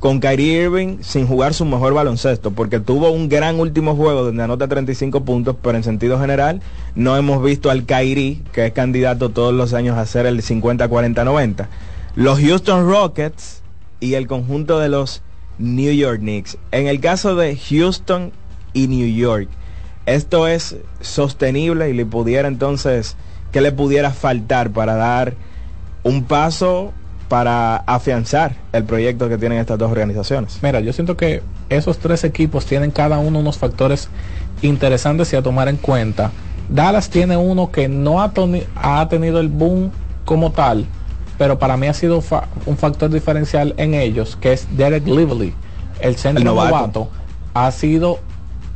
con 0.00 0.18
Kyrie 0.18 0.64
Irving 0.64 0.98
sin 1.02 1.26
jugar 1.26 1.54
su 1.54 1.64
mejor 1.64 1.94
baloncesto, 1.94 2.50
porque 2.50 2.80
tuvo 2.80 3.10
un 3.10 3.28
gran 3.28 3.60
último 3.60 3.94
juego 3.94 4.24
donde 4.24 4.42
anota 4.42 4.66
35 4.66 5.24
puntos, 5.24 5.54
pero 5.62 5.76
en 5.76 5.84
sentido 5.84 6.18
general 6.18 6.62
no 6.96 7.16
hemos 7.16 7.44
visto 7.44 7.70
al 7.70 7.84
Kyrie, 7.84 8.42
que 8.52 8.66
es 8.66 8.72
candidato 8.72 9.28
todos 9.28 9.54
los 9.54 9.72
años 9.72 9.96
a 9.96 10.06
ser 10.06 10.26
el 10.26 10.42
50-40-90. 10.42 11.68
Los 12.16 12.40
Houston 12.40 12.90
Rockets 12.90 13.62
y 14.00 14.14
el 14.14 14.26
conjunto 14.26 14.80
de 14.80 14.88
los 14.88 15.22
New 15.58 15.92
York 15.92 16.18
Knicks. 16.18 16.58
En 16.72 16.88
el 16.88 17.00
caso 17.00 17.36
de 17.36 17.56
Houston 17.56 18.32
y 18.72 18.88
New 18.88 19.14
York, 19.14 19.48
esto 20.06 20.48
es 20.48 20.76
sostenible 21.00 21.88
y 21.88 21.92
le 21.92 22.04
pudiera 22.04 22.48
entonces, 22.48 23.16
¿qué 23.52 23.60
le 23.60 23.70
pudiera 23.70 24.10
faltar 24.10 24.70
para 24.70 24.94
dar 24.94 25.34
un 26.02 26.24
paso 26.24 26.92
para 27.28 27.76
afianzar 27.76 28.56
el 28.72 28.84
proyecto 28.84 29.28
que 29.28 29.38
tienen 29.38 29.58
estas 29.58 29.78
dos 29.78 29.90
organizaciones. 29.90 30.58
Mira, 30.62 30.80
yo 30.80 30.92
siento 30.92 31.16
que 31.16 31.42
esos 31.68 31.98
tres 31.98 32.24
equipos 32.24 32.66
tienen 32.66 32.90
cada 32.90 33.18
uno 33.18 33.38
unos 33.38 33.56
factores 33.56 34.08
interesantes 34.62 35.32
y 35.32 35.36
a 35.36 35.42
tomar 35.42 35.68
en 35.68 35.76
cuenta. 35.76 36.32
Dallas 36.68 37.08
tiene 37.08 37.36
uno 37.36 37.70
que 37.70 37.88
no 37.88 38.20
ha, 38.20 38.32
ha 38.76 39.08
tenido 39.08 39.40
el 39.40 39.48
boom 39.48 39.90
como 40.24 40.50
tal, 40.50 40.86
pero 41.38 41.58
para 41.58 41.76
mí 41.76 41.86
ha 41.86 41.94
sido 41.94 42.22
un 42.66 42.76
factor 42.76 43.10
diferencial 43.10 43.74
en 43.76 43.94
ellos, 43.94 44.36
que 44.36 44.52
es 44.52 44.66
Derek 44.76 45.06
Lively, 45.06 45.54
el 46.00 46.16
centro 46.16 46.44
novato. 46.44 47.10
ha 47.54 47.70
sido 47.70 48.18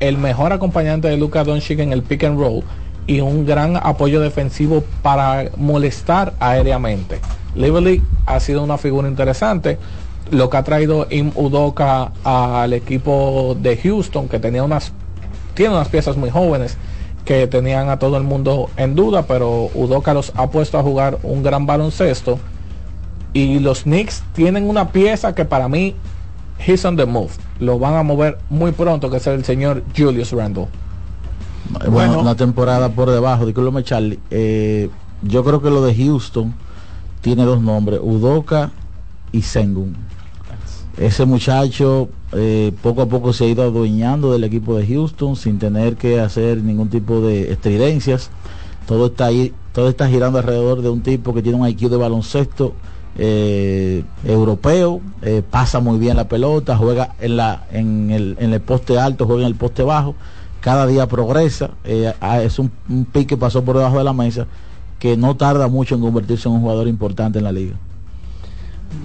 el 0.01 0.18
mejor 0.18 0.53
acompañante 0.53 1.09
de 1.09 1.16
Luca 1.16 1.45
Doncic 1.45 1.79
en 1.81 1.93
el 1.93 2.03
pick 2.03 2.25
and 2.25 2.39
roll 2.39 2.62
y 3.07 3.20
un 3.20 3.46
gran 3.46 3.76
apoyo 3.76 4.20
defensivo 4.20 4.84
para 5.02 5.50
molestar 5.57 6.34
aéreamente. 6.40 7.20
Lively 7.55 8.02
ha 8.26 8.40
sido 8.40 8.62
una 8.62 8.78
figura 8.78 9.09
interesante. 9.09 9.78
Lo 10.30 10.48
que 10.48 10.57
ha 10.57 10.62
traído 10.62 11.07
Im 11.11 11.32
Udoka 11.34 12.12
al 12.24 12.72
equipo 12.72 13.57
de 13.61 13.76
Houston, 13.76 14.28
que 14.28 14.38
tenía 14.38 14.64
unas, 14.64 14.92
tiene 15.55 15.74
unas 15.74 15.88
piezas 15.88 16.16
muy 16.16 16.30
jóvenes 16.30 16.78
que 17.24 17.46
tenían 17.46 17.88
a 17.88 17.98
todo 17.98 18.16
el 18.16 18.22
mundo 18.22 18.70
en 18.76 18.94
duda, 18.94 19.22
pero 19.22 19.70
Udoka 19.74 20.14
los 20.14 20.32
ha 20.36 20.50
puesto 20.50 20.78
a 20.78 20.82
jugar 20.82 21.18
un 21.22 21.42
gran 21.42 21.66
baloncesto. 21.66 22.38
Y 23.32 23.59
los 23.59 23.82
Knicks 23.82 24.22
tienen 24.32 24.68
una 24.68 24.92
pieza 24.92 25.34
que 25.34 25.44
para 25.44 25.68
mí, 25.68 25.94
he's 26.64 26.84
on 26.84 26.96
the 26.96 27.05
move. 27.05 27.30
Lo 27.59 27.78
van 27.78 27.94
a 27.94 28.02
mover 28.02 28.38
muy 28.48 28.72
pronto, 28.72 29.11
que 29.11 29.18
es 29.18 29.26
el 29.26 29.44
señor 29.44 29.82
Julius 29.96 30.32
Randle. 30.32 30.68
Bueno, 31.90 32.20
una 32.20 32.36
temporada 32.36 32.90
por 32.90 33.10
debajo, 33.10 33.46
discúlpame 33.46 33.82
Charlie. 33.84 34.18
Eh, 34.30 34.90
yo 35.22 35.44
creo 35.44 35.62
que 35.62 35.70
lo 35.70 35.82
de 35.82 35.94
Houston 35.94 36.54
tiene 37.20 37.44
dos 37.44 37.62
nombres, 37.62 38.00
Udoka 38.02 38.70
y 39.32 39.42
Sengun. 39.42 39.96
Ese 40.96 41.24
muchacho 41.24 42.08
eh, 42.32 42.72
poco 42.82 43.02
a 43.02 43.06
poco 43.06 43.32
se 43.32 43.44
ha 43.44 43.48
ido 43.48 43.62
adueñando 43.62 44.32
del 44.32 44.44
equipo 44.44 44.76
de 44.76 44.86
Houston 44.86 45.34
sin 45.34 45.58
tener 45.58 45.96
que 45.96 46.20
hacer 46.20 46.62
ningún 46.62 46.88
tipo 46.88 47.20
de 47.20 47.52
estridencias. 47.52 48.30
Todo 48.86 49.06
está 49.06 49.26
ahí, 49.26 49.52
todo 49.72 49.88
está 49.88 50.08
girando 50.08 50.38
alrededor 50.38 50.82
de 50.82 50.90
un 50.90 51.02
tipo 51.02 51.34
que 51.34 51.42
tiene 51.42 51.58
un 51.58 51.66
IQ 51.66 51.88
de 51.88 51.96
baloncesto 51.96 52.74
eh, 53.16 54.04
europeo, 54.24 55.00
eh, 55.22 55.42
pasa 55.48 55.80
muy 55.80 55.98
bien 55.98 56.16
la 56.16 56.28
pelota, 56.28 56.76
juega 56.76 57.14
en, 57.20 57.36
la, 57.36 57.64
en, 57.70 58.10
el, 58.10 58.36
en 58.38 58.52
el 58.52 58.60
poste 58.60 58.98
alto, 58.98 59.26
juega 59.26 59.42
en 59.42 59.48
el 59.48 59.54
poste 59.54 59.82
bajo, 59.82 60.14
cada 60.64 60.86
día 60.86 61.06
progresa, 61.06 61.72
ah, 62.22 62.40
es 62.40 62.58
un, 62.58 62.72
un 62.88 63.04
pick 63.04 63.28
que 63.28 63.36
pasó 63.36 63.62
por 63.62 63.76
debajo 63.76 63.98
de 63.98 64.04
la 64.04 64.14
mesa 64.14 64.46
que 64.98 65.14
no 65.14 65.36
tarda 65.36 65.68
mucho 65.68 65.94
en 65.94 66.00
convertirse 66.00 66.48
en 66.48 66.54
un 66.54 66.62
jugador 66.62 66.88
importante 66.88 67.38
en 67.38 67.44
la 67.44 67.52
liga. 67.52 67.74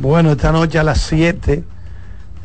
Bueno, 0.01 0.31
esta 0.31 0.53
noche 0.53 0.79
a 0.79 0.83
las 0.83 1.01
7 1.01 1.65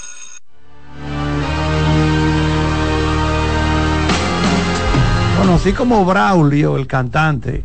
Bueno, 5.38 5.53
así 5.53 5.74
como 5.74 6.03
Braulio, 6.05 6.78
el 6.78 6.88
cantante, 6.88 7.63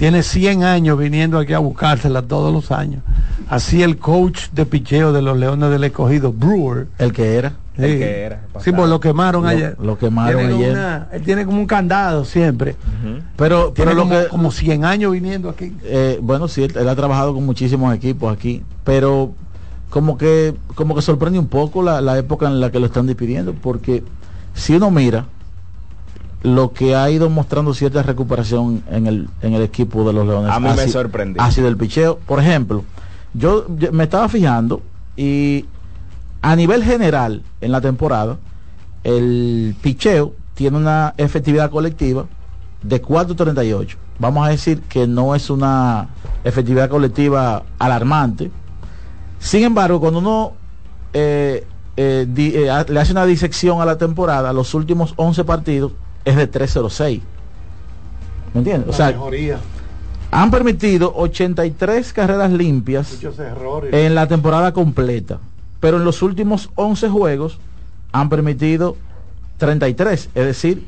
tiene 0.00 0.24
100 0.24 0.64
años 0.64 0.98
viniendo 0.98 1.38
aquí 1.38 1.52
a 1.52 1.60
buscársela 1.60 2.22
todos 2.22 2.52
los 2.52 2.72
años. 2.72 3.04
Así 3.52 3.82
el 3.82 3.98
coach 3.98 4.48
de 4.52 4.64
picheo 4.64 5.12
de 5.12 5.20
los 5.20 5.36
Leones 5.36 5.68
del 5.68 5.84
Escogido, 5.84 6.32
Brewer. 6.32 6.86
El 6.96 7.12
que 7.12 7.36
era. 7.36 7.50
Sí, 7.76 7.82
el 7.82 7.98
que 7.98 8.20
era, 8.22 8.40
sí 8.60 8.72
pues 8.72 8.88
lo 8.88 8.98
quemaron 8.98 9.42
lo, 9.42 9.48
ayer. 9.48 9.76
Lo 9.78 9.98
quemaron 9.98 10.40
tiene 10.40 10.54
ayer. 10.54 10.70
Una, 10.70 11.08
él 11.12 11.22
tiene 11.22 11.44
como 11.44 11.58
un 11.58 11.66
candado 11.66 12.24
siempre. 12.24 12.76
Uh 12.86 13.06
-huh. 13.06 13.22
Pero, 13.36 13.72
tiene 13.72 13.90
pero 13.90 14.02
como, 14.02 14.14
lo 14.14 14.22
que, 14.22 14.28
como 14.28 14.50
100 14.52 14.86
años 14.86 15.12
viniendo 15.12 15.50
aquí. 15.50 15.76
Eh, 15.84 16.18
bueno, 16.22 16.48
sí, 16.48 16.62
él, 16.62 16.72
él, 16.74 16.88
ha 16.88 16.96
trabajado 16.96 17.34
con 17.34 17.44
muchísimos 17.44 17.94
equipos 17.94 18.32
aquí. 18.32 18.62
Pero 18.84 19.34
como 19.90 20.16
que, 20.16 20.54
como 20.74 20.94
que 20.94 21.02
sorprende 21.02 21.38
un 21.38 21.48
poco 21.48 21.82
la, 21.82 22.00
la 22.00 22.16
época 22.16 22.46
en 22.46 22.58
la 22.58 22.70
que 22.70 22.80
lo 22.80 22.86
están 22.86 23.06
despidiendo. 23.06 23.52
Porque 23.52 24.02
si 24.54 24.76
uno 24.76 24.90
mira 24.90 25.26
lo 26.42 26.72
que 26.72 26.96
ha 26.96 27.10
ido 27.10 27.28
mostrando 27.28 27.74
cierta 27.74 28.02
recuperación 28.02 28.82
en 28.90 29.06
el, 29.06 29.28
en 29.42 29.52
el 29.52 29.60
equipo 29.60 30.04
de 30.04 30.14
los 30.14 30.26
Leones. 30.26 30.50
A 30.50 30.58
mí 30.58 30.68
ha 30.68 30.74
me 30.74 30.88
sorprendió. 30.88 31.42
Ha 31.42 31.50
sido 31.50 31.68
el 31.68 31.76
picheo. 31.76 32.18
Por 32.26 32.40
ejemplo, 32.40 32.84
yo, 33.34 33.66
yo, 33.76 33.92
me 33.92 34.04
estaba 34.04 34.28
fijando 34.28 34.82
y 35.16 35.66
a 36.42 36.56
nivel 36.56 36.82
general 36.82 37.42
en 37.60 37.72
la 37.72 37.80
temporada, 37.80 38.38
el 39.04 39.76
picheo 39.80 40.34
tiene 40.54 40.76
una 40.76 41.14
efectividad 41.16 41.70
colectiva 41.70 42.26
de 42.82 43.02
4.38. 43.02 43.96
Vamos 44.18 44.46
a 44.46 44.50
decir 44.50 44.82
que 44.82 45.06
no 45.06 45.34
es 45.34 45.50
una 45.50 46.08
efectividad 46.44 46.88
colectiva 46.88 47.62
alarmante. 47.78 48.50
Sin 49.38 49.64
embargo, 49.64 50.00
cuando 50.00 50.18
uno 50.18 50.52
eh, 51.12 51.66
eh, 51.96 52.26
di, 52.28 52.54
eh, 52.54 52.84
le 52.88 53.00
hace 53.00 53.12
una 53.12 53.26
disección 53.26 53.80
a 53.80 53.84
la 53.84 53.98
temporada, 53.98 54.52
los 54.52 54.74
últimos 54.74 55.14
11 55.16 55.44
partidos 55.44 55.92
es 56.24 56.36
de 56.36 56.46
306. 56.46 57.22
¿Me 58.54 58.58
entiendes? 58.58 58.86
La 58.86 58.92
o 58.92 58.96
sea, 58.96 59.06
mejoría. 59.08 59.58
Han 60.32 60.50
permitido 60.50 61.12
83 61.14 62.12
carreras 62.14 62.50
limpias 62.50 63.18
en 63.92 64.14
la 64.14 64.26
temporada 64.26 64.72
completa, 64.72 65.38
pero 65.78 65.98
en 65.98 66.04
los 66.04 66.22
últimos 66.22 66.70
11 66.74 67.10
juegos 67.10 67.58
han 68.12 68.30
permitido 68.30 68.96
33, 69.58 70.30
es 70.34 70.46
decir, 70.46 70.86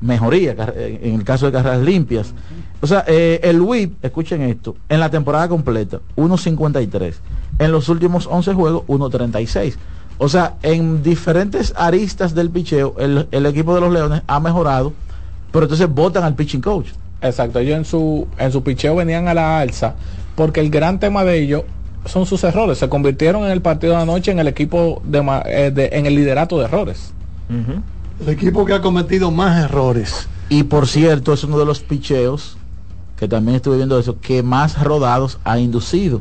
mejoría 0.00 0.54
en 0.76 1.16
el 1.16 1.24
caso 1.24 1.46
de 1.46 1.52
carreras 1.52 1.82
limpias. 1.82 2.32
O 2.80 2.86
sea, 2.86 3.04
eh, 3.08 3.40
el 3.42 3.60
WIP, 3.60 4.04
escuchen 4.04 4.42
esto, 4.42 4.76
en 4.88 5.00
la 5.00 5.10
temporada 5.10 5.48
completa, 5.48 5.98
1.53. 6.16 7.14
En 7.58 7.72
los 7.72 7.88
últimos 7.88 8.28
11 8.30 8.54
juegos, 8.54 8.84
1.36. 8.86 9.74
O 10.18 10.28
sea, 10.28 10.54
en 10.62 11.02
diferentes 11.02 11.74
aristas 11.76 12.32
del 12.32 12.50
picheo, 12.50 12.94
el, 13.00 13.26
el, 13.32 13.46
equipo 13.46 13.74
de 13.74 13.80
los 13.80 13.92
Leones 13.92 14.22
ha 14.28 14.38
mejorado, 14.38 14.92
pero 15.50 15.64
entonces 15.64 15.88
votan 15.92 16.22
al 16.22 16.36
pitching 16.36 16.60
coach. 16.60 16.90
Exacto, 17.20 17.58
ellos 17.58 17.76
en 17.76 17.84
su, 17.84 18.28
en 18.38 18.52
su 18.52 18.62
picheo 18.62 18.94
venían 18.94 19.28
a 19.28 19.34
la 19.34 19.60
alza, 19.60 19.94
porque 20.36 20.60
el 20.60 20.70
gran 20.70 21.00
tema 21.00 21.24
de 21.24 21.38
ellos 21.38 21.64
son 22.06 22.26
sus 22.26 22.44
errores. 22.44 22.78
Se 22.78 22.88
convirtieron 22.88 23.44
en 23.44 23.50
el 23.50 23.60
partido 23.60 23.94
de 23.94 24.02
anoche 24.02 24.30
en 24.30 24.38
el 24.38 24.48
equipo 24.48 25.02
de, 25.04 25.42
eh, 25.46 25.70
de 25.72 25.90
en 25.92 26.06
el 26.06 26.14
liderato 26.14 26.58
de 26.58 26.64
errores. 26.64 27.12
Uh 27.50 27.54
-huh. 27.54 27.82
El 28.20 28.28
equipo 28.30 28.64
que 28.64 28.72
ha 28.72 28.80
cometido 28.80 29.30
más 29.30 29.64
errores. 29.64 30.28
Y 30.48 30.64
por 30.64 30.86
cierto, 30.86 31.32
es 31.32 31.44
uno 31.44 31.58
de 31.58 31.64
los 31.64 31.80
picheos, 31.80 32.56
que 33.16 33.28
también 33.28 33.56
estuve 33.56 33.76
viendo 33.76 33.98
eso, 33.98 34.18
que 34.20 34.42
más 34.42 34.82
rodados 34.82 35.38
ha 35.44 35.58
inducido. 35.58 36.20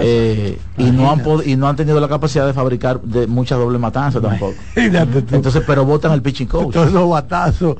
Eh, 0.00 0.58
y 0.76 0.90
no 0.90 1.10
han 1.10 1.22
y 1.44 1.56
no 1.56 1.66
han 1.66 1.74
tenido 1.74 1.98
la 1.98 2.08
capacidad 2.08 2.46
de 2.46 2.52
fabricar 2.52 3.00
de 3.00 3.26
mucha 3.26 3.56
doble 3.56 3.78
matanza 3.78 4.20
tampoco 4.20 4.54
entonces 4.76 5.62
pero 5.66 5.84
votan 5.84 6.12
el 6.12 6.22
pitching 6.22 6.46
coach 6.46 6.72
todos 6.72 6.88
esos 6.88 7.08
batazos 7.08 7.76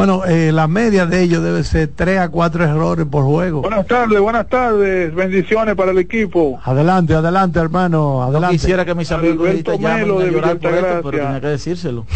bueno, 0.00 0.24
eh, 0.24 0.50
la 0.50 0.66
media 0.66 1.04
de 1.04 1.20
ellos 1.20 1.42
debe 1.42 1.62
ser 1.62 1.90
3 1.94 2.20
a 2.20 2.28
4 2.30 2.64
errores 2.64 3.04
por 3.04 3.22
juego. 3.22 3.60
Buenas 3.60 3.86
tardes, 3.86 4.18
buenas 4.18 4.48
tardes. 4.48 5.14
Bendiciones 5.14 5.74
para 5.74 5.90
el 5.90 5.98
equipo. 5.98 6.58
Adelante, 6.64 7.12
adelante, 7.12 7.58
hermano. 7.58 8.22
Adelante. 8.22 8.46
No 8.46 8.52
quisiera 8.52 8.86
que 8.86 8.94
mis 8.94 9.12
amigos 9.12 9.46
Alberto 9.46 9.78
Melo 9.78 10.20
de 10.20 10.30
llorar 10.30 10.56
por 10.56 10.72
esto, 10.72 11.00
pero 11.02 11.10
tenía 11.10 11.40
que 11.42 11.46
decírselo. 11.48 12.06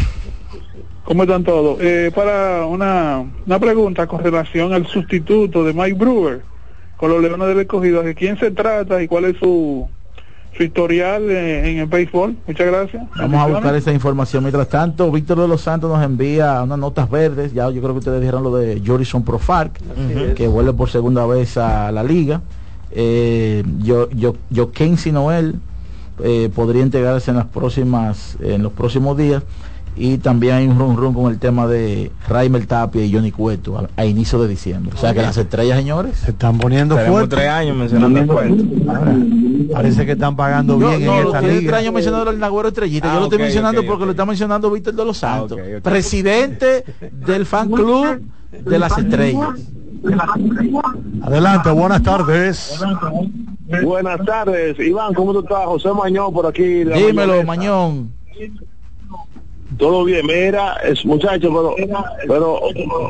¿Cómo 1.04 1.24
están 1.24 1.44
todos? 1.44 1.78
Eh, 1.82 2.10
para 2.14 2.64
una, 2.64 3.22
una 3.44 3.58
pregunta 3.58 4.06
con 4.06 4.24
relación 4.24 4.72
al 4.72 4.86
sustituto 4.86 5.62
de 5.62 5.74
Mike 5.74 5.98
Brewer 5.98 6.40
con 6.96 7.10
los 7.10 7.20
Leones 7.20 7.48
del 7.48 7.60
Escogido. 7.60 8.02
¿De 8.02 8.14
quién 8.14 8.38
se 8.38 8.50
trata 8.50 9.02
y 9.02 9.08
cuál 9.08 9.26
es 9.26 9.36
su, 9.36 9.86
su 10.56 10.62
historial 10.62 11.30
en, 11.30 11.64
en 11.66 11.78
el 11.78 11.86
béisbol? 11.86 12.36
Muchas 12.46 12.66
gracias. 12.66 13.02
Vamos 13.16 13.40
a 13.40 13.46
buscar 13.46 13.74
esa 13.74 13.92
información. 13.92 14.42
Mientras 14.44 14.68
tanto, 14.68 15.10
Víctor 15.10 15.40
de 15.40 15.48
los 15.48 15.60
Santos 15.60 15.90
nos 15.90 16.02
envía 16.04 16.62
unas 16.62 16.78
notas 16.78 17.10
verdes. 17.10 17.52
Ya 17.52 17.70
yo 17.70 17.80
creo 17.80 17.92
que 17.92 17.98
ustedes 17.98 18.20
dijeron 18.20 18.42
lo 18.42 18.56
de 18.56 18.82
Jorison 18.84 19.24
Profark, 19.24 19.80
uh 19.80 20.00
-huh. 20.00 20.34
que 20.34 20.48
vuelve 20.48 20.72
por 20.72 20.88
segunda 20.90 21.26
vez 21.26 21.56
a 21.56 21.90
la 21.92 22.02
liga. 22.02 22.40
Eh, 22.92 23.64
yo, 23.78 24.08
yo, 24.10 24.36
yo 24.50 24.70
Kensi 24.70 25.10
Noel 25.10 25.56
eh, 26.22 26.48
podría 26.54 26.82
integrarse 26.82 27.30
en 27.30 27.38
las 27.38 27.46
próximas, 27.46 28.36
en 28.40 28.62
los 28.62 28.72
próximos 28.72 29.16
días. 29.16 29.42
Y 29.96 30.18
también 30.18 30.54
hay 30.54 30.66
un 30.66 30.78
run 30.78 30.96
run 30.96 31.14
con 31.14 31.30
el 31.30 31.38
tema 31.38 31.68
de 31.68 32.10
Raimel 32.28 32.66
Tapia 32.66 33.04
y 33.04 33.12
Johnny 33.12 33.30
Cueto 33.30 33.78
a, 33.78 33.88
a 33.96 34.04
inicio 34.04 34.42
de 34.42 34.48
diciembre. 34.48 34.92
O 34.94 34.98
sea 34.98 35.14
que 35.14 35.22
las 35.22 35.36
estrellas, 35.36 35.78
señores, 35.78 36.16
se 36.16 36.32
están 36.32 36.58
poniendo 36.58 36.98
fuertes. 36.98 37.38
tres 37.38 37.48
años 37.48 37.76
mencionando 37.76 38.26
fuerte. 38.26 38.64
Parece 39.72 40.04
que 40.04 40.12
están 40.12 40.34
pagando 40.34 40.78
bien 40.78 41.04
no, 41.04 41.20
en 41.20 41.26
esta 41.26 41.40
liga. 41.40 41.70
tres 41.70 41.72
años 41.74 41.94
mencionando 41.94 42.30
el 42.30 42.38
Nagüero 42.40 42.68
Estrellita. 42.68 43.10
Ah, 43.10 43.14
yo 43.14 43.20
lo 43.20 43.24
estoy 43.26 43.36
okay, 43.36 43.46
mencionando 43.46 43.80
okay, 43.80 43.88
porque 43.88 44.02
okay. 44.02 44.06
lo 44.06 44.10
está 44.12 44.26
mencionando 44.26 44.70
Víctor 44.70 44.94
de 44.94 45.04
los 45.04 45.16
Santos, 45.16 45.58
ah, 45.60 45.80
presidente 45.80 46.84
del 47.12 47.46
fan 47.46 47.70
club 47.70 48.22
de 48.50 48.78
las 48.78 48.98
estrellas. 48.98 49.50
Adelante, 51.22 51.70
buenas 51.70 52.02
tardes. 52.02 52.80
Buenas 53.82 54.24
tardes, 54.26 54.78
Iván, 54.78 55.14
¿cómo 55.14 55.32
tú 55.32 55.40
estás? 55.40 55.66
José 55.66 55.88
Mañón 55.92 56.32
por 56.32 56.46
aquí. 56.46 56.84
Dímelo, 56.84 57.42
Mañón. 57.44 58.12
Todo 59.78 60.04
bien, 60.04 60.26
mira, 60.26 60.74
es, 60.84 61.04
muchacho, 61.04 61.50
pero, 61.50 61.74
pero 62.28 62.60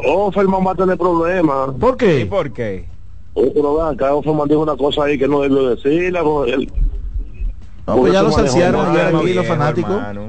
Offerman 0.06 0.66
va 0.66 0.72
a 0.72 0.74
tener 0.74 0.96
problemas. 0.96 1.70
¿Por 1.78 1.96
qué? 1.96 2.20
¿Y 2.20 2.24
por 2.24 2.52
qué? 2.52 2.86
Pero 3.34 3.76
vean, 3.76 3.94
acá 3.94 4.14
Offerman 4.14 4.48
dijo 4.48 4.60
una 4.60 4.76
cosa 4.76 5.04
ahí 5.04 5.18
que 5.18 5.28
no 5.28 5.40
debió 5.40 5.70
decirla. 5.70 6.20
Él, 6.46 6.70
no, 7.86 7.96
pues 7.96 8.12
ya 8.12 8.22
lo 8.22 8.30
saciaron 8.30 8.86
ayer 8.86 9.14
aquí 9.14 9.34
los 9.34 9.46
fanáticos. 9.46 9.90
Hermano. 9.90 10.28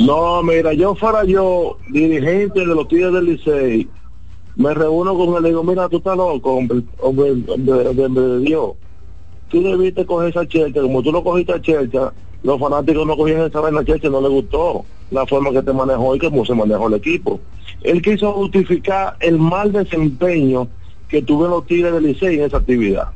No, 0.00 0.42
mira, 0.42 0.72
yo 0.72 0.94
fuera 0.94 1.24
yo, 1.24 1.76
dirigente 1.90 2.60
de 2.60 2.66
los 2.66 2.88
Tigres 2.88 3.12
del 3.12 3.26
Licey, 3.26 3.88
me 4.56 4.72
reúno 4.72 5.14
con 5.14 5.34
él 5.34 5.40
y 5.40 5.42
le 5.42 5.48
digo, 5.48 5.62
mira, 5.62 5.88
tú 5.88 5.98
estás 5.98 6.16
loco, 6.16 6.54
hombre, 6.54 6.82
hombre, 7.00 7.32
hombre, 7.48 8.04
hombre 8.04 8.22
de 8.24 8.38
Dios. 8.38 8.70
Tú 9.50 9.62
debiste 9.62 10.06
coger 10.06 10.30
esa 10.30 10.48
chelcha, 10.48 10.80
como 10.80 11.02
tú 11.02 11.12
no 11.12 11.22
cogiste 11.22 11.52
a 11.52 11.60
chelcha, 11.60 12.12
los 12.42 12.58
fanáticos 12.58 13.06
no 13.06 13.16
cogían 13.16 13.42
esa 13.42 13.60
vaina 13.60 13.84
chelcha, 13.84 14.08
no 14.08 14.22
les 14.22 14.30
gustó 14.30 14.86
la 15.12 15.26
forma 15.26 15.50
que 15.50 15.62
te 15.62 15.72
manejó 15.72 16.16
y 16.16 16.18
cómo 16.18 16.44
se 16.44 16.54
manejó 16.54 16.88
el 16.88 16.94
equipo. 16.94 17.38
Él 17.82 18.00
quiso 18.02 18.32
justificar 18.32 19.16
el 19.20 19.38
mal 19.38 19.72
desempeño 19.72 20.68
que 21.08 21.22
tuvieron 21.22 21.56
los 21.56 21.66
Tigres 21.66 21.92
del 21.92 22.04
Licey 22.04 22.38
en 22.38 22.44
esa 22.44 22.56
actividad. 22.56 23.08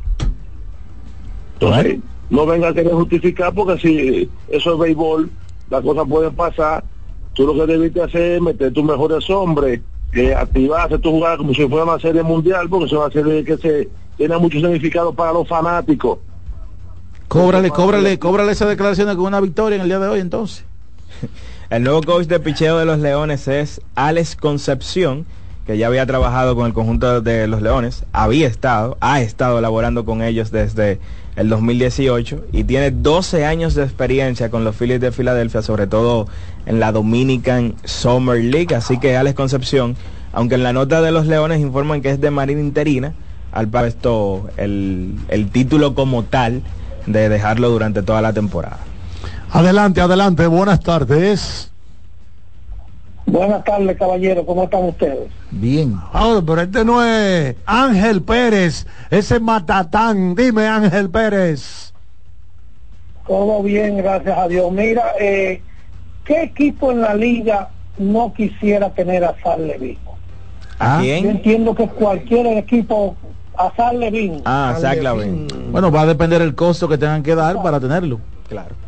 Entonces, 1.55 1.99
no 2.28 2.44
venga 2.44 2.68
a 2.68 2.74
querer 2.74 2.92
justificar 2.92 3.55
porque 3.55 3.80
si 3.80 4.30
eso 4.49 4.74
es 4.74 4.78
béisbol, 4.78 5.30
las 5.70 5.82
cosas 5.82 6.05
pueden 6.09 6.34
pasar. 6.34 6.84
Tú 7.32 7.47
lo 7.47 7.55
que 7.55 7.72
debiste 7.72 8.03
hacer 8.03 8.32
es 8.32 8.42
meter 8.42 8.72
tus 8.72 8.84
mejores 8.84 9.28
hombres, 9.30 9.80
que 10.12 10.34
activarse 10.34 10.99
tu 10.99 11.11
jugada 11.11 11.38
como 11.38 11.55
si 11.55 11.66
fuera 11.66 11.84
una 11.84 11.99
serie 11.99 12.22
mundial, 12.22 12.68
porque 12.68 12.86
es 12.86 12.92
una 12.92 13.11
serie 13.11 13.44
que 13.44 13.57
se 13.57 13.88
tiene 14.16 14.36
mucho 14.38 14.59
significado 14.59 15.12
para 15.12 15.32
los 15.32 15.49
fanáticos. 15.49 16.18
Cóbrale, 17.28 17.70
cóbrale, 17.70 18.18
cóbrale 18.18 18.53
esa 18.53 18.66
declaración 18.66 19.14
con 19.16 19.26
una 19.26 19.40
victoria 19.40 19.76
en 19.76 19.82
el 19.82 19.88
día 19.88 19.99
de 19.99 20.09
hoy 20.09 20.20
entonces. 20.20 20.64
El 21.70 21.82
nuevo 21.82 22.02
coach 22.02 22.26
de 22.26 22.40
picheo 22.40 22.78
de 22.78 22.84
los 22.84 22.98
Leones 22.98 23.48
es 23.48 23.80
Alex 23.94 24.36
Concepción, 24.36 25.26
que 25.66 25.76
ya 25.76 25.88
había 25.88 26.07
trabajado 26.07 26.54
con 26.54 26.66
el 26.66 26.72
conjunto 26.72 27.20
de 27.20 27.48
los 27.48 27.61
Leones, 27.61 28.04
había 28.12 28.46
estado, 28.46 28.96
ha 29.00 29.20
estado 29.20 29.59
elaborando 29.59 30.04
con 30.04 30.22
ellos 30.22 30.52
desde 30.52 31.00
el 31.34 31.48
2018 31.48 32.46
y 32.52 32.64
tiene 32.64 32.92
12 32.92 33.44
años 33.44 33.74
de 33.74 33.82
experiencia 33.82 34.48
con 34.48 34.64
los 34.64 34.76
Phillies 34.76 35.00
de 35.00 35.11
Filadelfia, 35.11 35.62
sobre 35.62 35.88
todo 35.88 36.28
en 36.66 36.78
la 36.78 36.92
Dominican 36.92 37.74
Summer 37.84 38.42
League. 38.42 38.74
Así 38.74 39.00
que 39.00 39.16
Alex 39.16 39.34
Concepción, 39.34 39.96
aunque 40.32 40.54
en 40.54 40.62
la 40.62 40.72
nota 40.72 41.02
de 41.02 41.11
los 41.11 41.26
Leones 41.26 41.61
informan 41.61 42.00
que 42.00 42.11
es 42.11 42.20
de 42.20 42.30
Marina 42.30 42.61
Interina, 42.61 43.14
al 43.50 43.70
esto 43.86 44.48
el, 44.57 45.14
el 45.28 45.50
título 45.50 45.94
como 45.94 46.22
tal 46.24 46.62
de 47.07 47.28
dejarlo 47.28 47.70
durante 47.70 48.02
toda 48.02 48.20
la 48.20 48.32
temporada. 48.32 48.78
Adelante, 49.53 50.01
adelante, 50.01 50.47
buenas 50.47 50.80
tardes. 50.80 51.70
Buenas 53.26 53.64
tardes, 53.64 53.97
caballero. 53.99 54.47
¿Cómo 54.47 54.64
están 54.64 54.84
ustedes? 54.84 55.30
Bien. 55.51 55.97
Ahora, 56.12 56.42
pero 56.47 56.61
este 56.61 56.84
no 56.84 57.03
es 57.03 57.57
Ángel 57.66 58.22
Pérez, 58.22 58.86
ese 59.11 59.40
matatán. 59.40 60.34
Dime, 60.34 60.66
Ángel 60.66 61.11
Pérez. 61.11 61.92
Todo 63.26 63.62
bien, 63.62 63.97
gracias 63.97 64.38
a 64.38 64.47
Dios. 64.47 64.70
Mira, 64.70 65.03
eh, 65.18 65.61
¿qué 66.24 66.44
equipo 66.44 66.92
en 66.92 67.01
la 67.01 67.14
liga 67.14 67.70
no 67.99 68.32
quisiera 68.32 68.90
tener 68.90 69.24
a 69.24 69.34
Sal 69.42 69.66
Levin? 69.66 69.99
¿A 70.78 71.03
Yo 71.03 71.30
entiendo 71.30 71.74
que 71.74 71.88
cualquier 71.88 72.47
equipo 72.59 73.16
a 73.59 73.72
Sal 73.74 73.99
Levin. 73.99 74.42
Ah, 74.44 74.76
Zach 74.78 75.03
Lavin. 75.03 75.49
Bueno, 75.72 75.90
va 75.90 76.03
a 76.03 76.07
depender 76.07 76.42
el 76.42 76.55
costo 76.55 76.88
que 76.88 76.99
tengan 76.99 77.22
que 77.22 77.34
dar 77.34 77.62
para 77.62 77.80
tenerlo. 77.80 78.20
Claro. 78.49 78.86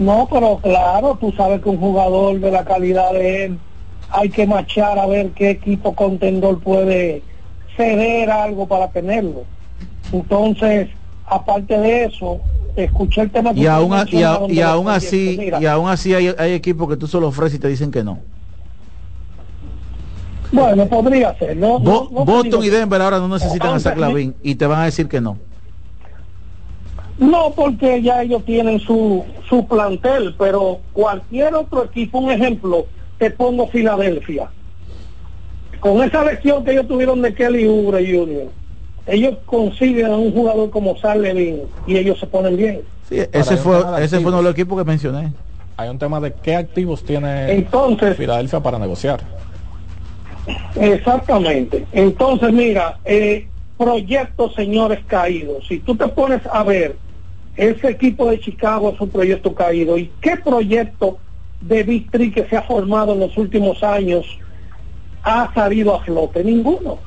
No, 0.00 0.26
pero 0.32 0.58
claro, 0.62 1.18
tú 1.20 1.30
sabes 1.36 1.60
que 1.60 1.68
un 1.68 1.76
jugador 1.76 2.40
de 2.40 2.50
la 2.50 2.64
calidad 2.64 3.12
de 3.12 3.44
él 3.44 3.58
hay 4.08 4.30
que 4.30 4.46
machar 4.46 4.98
a 4.98 5.06
ver 5.06 5.30
qué 5.32 5.50
equipo 5.50 5.94
contendor 5.94 6.58
puede 6.60 7.22
ceder 7.76 8.30
algo 8.30 8.66
para 8.66 8.88
tenerlo. 8.88 9.44
Entonces, 10.10 10.88
aparte 11.26 11.78
de 11.78 12.04
eso, 12.04 12.40
escuché 12.76 13.20
el 13.20 13.30
tema 13.30 13.52
Y 13.54 13.66
aún, 13.66 13.92
a- 13.92 14.06
y, 14.10 14.22
a- 14.22 14.70
aún 14.70 14.88
así, 14.88 15.36
mira, 15.38 15.60
y 15.60 15.66
aún 15.66 15.90
así 15.90 16.14
hay, 16.14 16.34
hay 16.38 16.54
equipos 16.54 16.88
que 16.88 16.96
tú 16.96 17.06
solo 17.06 17.28
ofreces 17.28 17.58
y 17.58 17.60
te 17.60 17.68
dicen 17.68 17.90
que 17.90 18.02
no. 18.02 18.20
Bueno, 20.50 20.86
podría 20.86 21.36
ser, 21.38 21.58
¿no? 21.58 21.78
Bo- 21.78 22.08
no, 22.10 22.24
no 22.24 22.24
te 22.24 22.32
Boston 22.32 22.64
y 22.64 22.68
Denver 22.70 23.02
ahora 23.02 23.18
no 23.18 23.28
necesitan 23.28 23.68
a 23.68 23.76
Entonces, 23.76 23.92
Zach 23.92 23.98
Lavin 23.98 24.34
y 24.42 24.54
te 24.54 24.66
van 24.66 24.80
a 24.80 24.84
decir 24.86 25.08
que 25.08 25.20
no. 25.20 25.36
No, 27.20 27.52
porque 27.54 28.00
ya 28.02 28.22
ellos 28.22 28.44
tienen 28.46 28.80
su, 28.80 29.24
su 29.48 29.66
plantel, 29.68 30.34
pero 30.38 30.80
cualquier 30.94 31.54
otro 31.54 31.84
equipo, 31.84 32.18
un 32.18 32.30
ejemplo, 32.30 32.86
te 33.18 33.30
pongo 33.30 33.68
Filadelfia. 33.68 34.48
Con 35.80 36.02
esa 36.02 36.24
lección 36.24 36.64
que 36.64 36.72
ellos 36.72 36.88
tuvieron 36.88 37.20
de 37.20 37.34
Kelly 37.34 37.66
Oubre 37.66 38.04
Jr., 38.04 38.48
ellos 39.06 39.36
consiguen 39.44 40.06
a 40.06 40.16
un 40.16 40.32
jugador 40.32 40.70
como 40.70 40.96
Sal 40.96 41.20
Levin 41.20 41.62
y 41.86 41.96
ellos 41.98 42.18
se 42.18 42.26
ponen 42.26 42.56
bien. 42.56 42.80
Sí, 43.08 43.18
ese 43.32 43.56
fue, 43.58 43.78
ese 44.02 44.20
fue 44.20 44.28
uno 44.28 44.38
de 44.38 44.42
los 44.44 44.52
equipos 44.52 44.78
que 44.78 44.84
mencioné. 44.84 45.32
Hay 45.76 45.88
un 45.90 45.98
tema 45.98 46.20
de 46.20 46.32
qué 46.32 46.56
activos 46.56 47.04
tiene 47.04 47.52
Entonces- 47.52 48.16
Filadelfia 48.16 48.60
para 48.60 48.78
negociar. 48.78 49.20
Exactamente. 50.74 51.86
Entonces, 51.92 52.52
mira, 52.52 52.98
eh, 53.04 53.46
proyectos, 53.76 54.54
señores 54.54 55.00
caídos. 55.06 55.66
Si 55.66 55.78
tú 55.80 55.96
te 55.96 56.06
pones 56.08 56.40
a 56.50 56.62
ver, 56.62 56.96
ese 57.60 57.90
equipo 57.90 58.30
de 58.30 58.40
Chicago 58.40 58.90
es 58.90 59.00
un 59.02 59.10
proyecto 59.10 59.54
caído. 59.54 59.98
¿Y 59.98 60.10
qué 60.22 60.38
proyecto 60.38 61.18
de 61.60 61.82
Big 61.82 62.10
Three 62.10 62.32
que 62.32 62.46
se 62.46 62.56
ha 62.56 62.62
formado 62.62 63.12
en 63.12 63.20
los 63.20 63.36
últimos 63.36 63.82
años 63.82 64.24
ha 65.22 65.52
salido 65.52 65.94
a 65.94 66.00
flote? 66.00 66.42
Ninguno. 66.42 66.98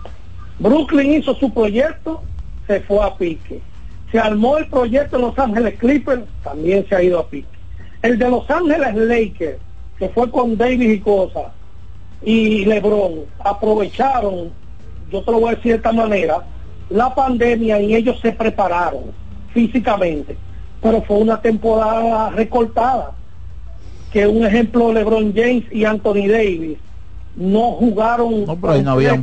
Brooklyn 0.59 1.13
hizo 1.13 1.33
su 1.33 1.51
proyecto, 1.51 2.21
se 2.67 2.81
fue 2.81 3.03
a 3.03 3.15
pique. 3.15 3.61
Se 4.11 4.19
armó 4.19 4.59
el 4.59 4.67
proyecto 4.67 5.15
en 5.15 5.23
Los 5.23 5.39
Ángeles 5.39 5.79
Clippers, 5.79 6.21
también 6.43 6.85
se 6.87 6.95
ha 6.95 7.01
ido 7.01 7.17
a 7.17 7.27
pique. 7.27 7.47
El 8.03 8.19
de 8.19 8.29
Los 8.29 8.47
Ángeles 8.47 8.93
Lakers, 8.93 9.57
que 9.97 10.09
fue 10.09 10.29
con 10.29 10.55
Davis 10.55 10.97
y 10.97 10.99
cosas, 10.99 11.45
y 12.21 12.63
LeBron 12.65 13.21
aprovecharon, 13.39 14.51
yo 15.11 15.23
te 15.23 15.31
lo 15.31 15.39
voy 15.39 15.53
a 15.53 15.55
decir 15.55 15.71
de 15.71 15.77
esta 15.77 15.91
manera, 15.91 16.43
la 16.91 17.15
pandemia 17.15 17.81
y 17.81 17.95
ellos 17.95 18.19
se 18.21 18.31
prepararon 18.33 19.22
físicamente, 19.53 20.37
pero 20.81 21.01
fue 21.03 21.17
una 21.17 21.41
temporada 21.41 22.29
recortada. 22.31 23.11
Que 24.11 24.27
un 24.27 24.45
ejemplo, 24.45 24.93
LeBron 24.93 25.33
James 25.35 25.63
y 25.71 25.85
Anthony 25.85 26.27
Davis 26.27 26.77
no 27.35 27.71
jugaron. 27.73 28.45
No, 28.45 28.55
pero 28.55 28.73
ahí 28.73 28.83
no 28.83 28.91
había 28.91 29.13
un 29.13 29.21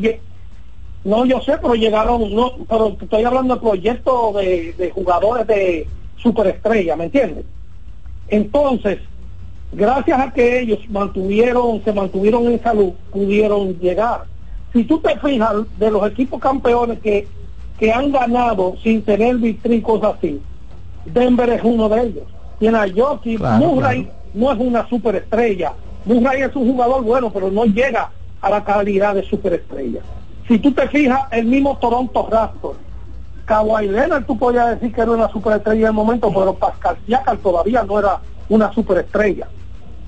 lle- 0.00 0.20
no, 1.04 1.24
yo 1.24 1.40
sé, 1.40 1.56
pero 1.62 1.74
llegaron, 1.74 2.34
no, 2.34 2.52
pero 2.68 2.96
estoy 3.00 3.24
hablando 3.24 3.54
de 3.54 3.60
proyectos 3.60 4.34
de, 4.34 4.74
de 4.76 4.90
jugadores 4.90 5.46
de 5.46 5.88
superestrella, 6.16 6.96
¿me 6.96 7.04
entiendes? 7.04 7.44
Entonces, 8.28 8.98
gracias 9.72 10.20
a 10.20 10.32
que 10.32 10.60
ellos 10.60 10.80
mantuvieron, 10.90 11.82
se 11.84 11.92
mantuvieron 11.92 12.46
en 12.46 12.60
salud, 12.62 12.92
pudieron 13.12 13.78
llegar. 13.78 14.24
Si 14.72 14.84
tú 14.84 14.98
te 14.98 15.16
fijas 15.18 15.54
de 15.78 15.90
los 15.90 16.06
equipos 16.10 16.40
campeones 16.40 16.98
que, 16.98 17.28
que 17.78 17.92
han 17.92 18.10
ganado 18.10 18.74
sin 18.82 19.02
tener 19.02 19.36
cosas 19.82 20.16
así, 20.18 20.40
Denver 21.06 21.48
es 21.50 21.62
uno 21.62 21.88
de 21.88 22.02
ellos. 22.02 22.24
Tiene 22.58 22.78
a 22.78 22.86
Jokic, 22.88 23.38
Claro, 23.38 23.66
Murray 23.66 24.10
no 24.34 24.52
es 24.52 24.58
una 24.58 24.88
superestrella. 24.88 25.72
Murray 26.04 26.42
es 26.42 26.54
un 26.56 26.72
jugador 26.72 27.02
bueno, 27.02 27.30
pero 27.32 27.50
no 27.50 27.64
llega 27.64 28.10
a 28.40 28.50
la 28.50 28.64
calidad 28.64 29.14
de 29.14 29.22
superestrella. 29.22 30.00
Si 30.46 30.58
tú 30.58 30.72
te 30.72 30.88
fijas, 30.88 31.20
el 31.30 31.46
mismo 31.46 31.76
Toronto 31.78 32.26
Raptors, 32.30 32.78
Kawhi 33.44 33.88
Leonard 33.88 34.26
tú 34.26 34.38
podías 34.38 34.70
decir 34.70 34.94
que 34.94 35.00
era 35.00 35.10
una 35.10 35.28
superestrella 35.28 35.80
en 35.80 35.86
el 35.86 35.92
momento, 35.92 36.32
pero 36.34 36.54
Pascal 36.54 36.98
Siakam 37.06 37.38
todavía 37.38 37.82
no 37.84 37.98
era 37.98 38.20
una 38.48 38.72
superestrella. 38.72 39.48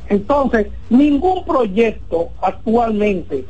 Entonces, 0.09 0.67
ningún 0.91 1.45
proyecto 1.45 2.31
actualmente 2.43 3.45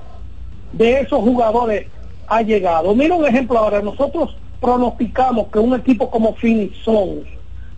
de 0.73 1.01
esos 1.01 1.21
jugadores 1.21 1.87
ha 2.31 2.43
llegado. 2.43 2.95
Mira 2.95 3.17
un 3.17 3.27
ejemplo 3.27 3.59
ahora, 3.59 3.83
nosotros 3.83 4.37
pronosticamos 4.61 5.49
que 5.49 5.59
un 5.59 5.75
equipo 5.75 6.09
como 6.09 6.35
Phoenix 6.37 6.79
Suns 6.85 7.27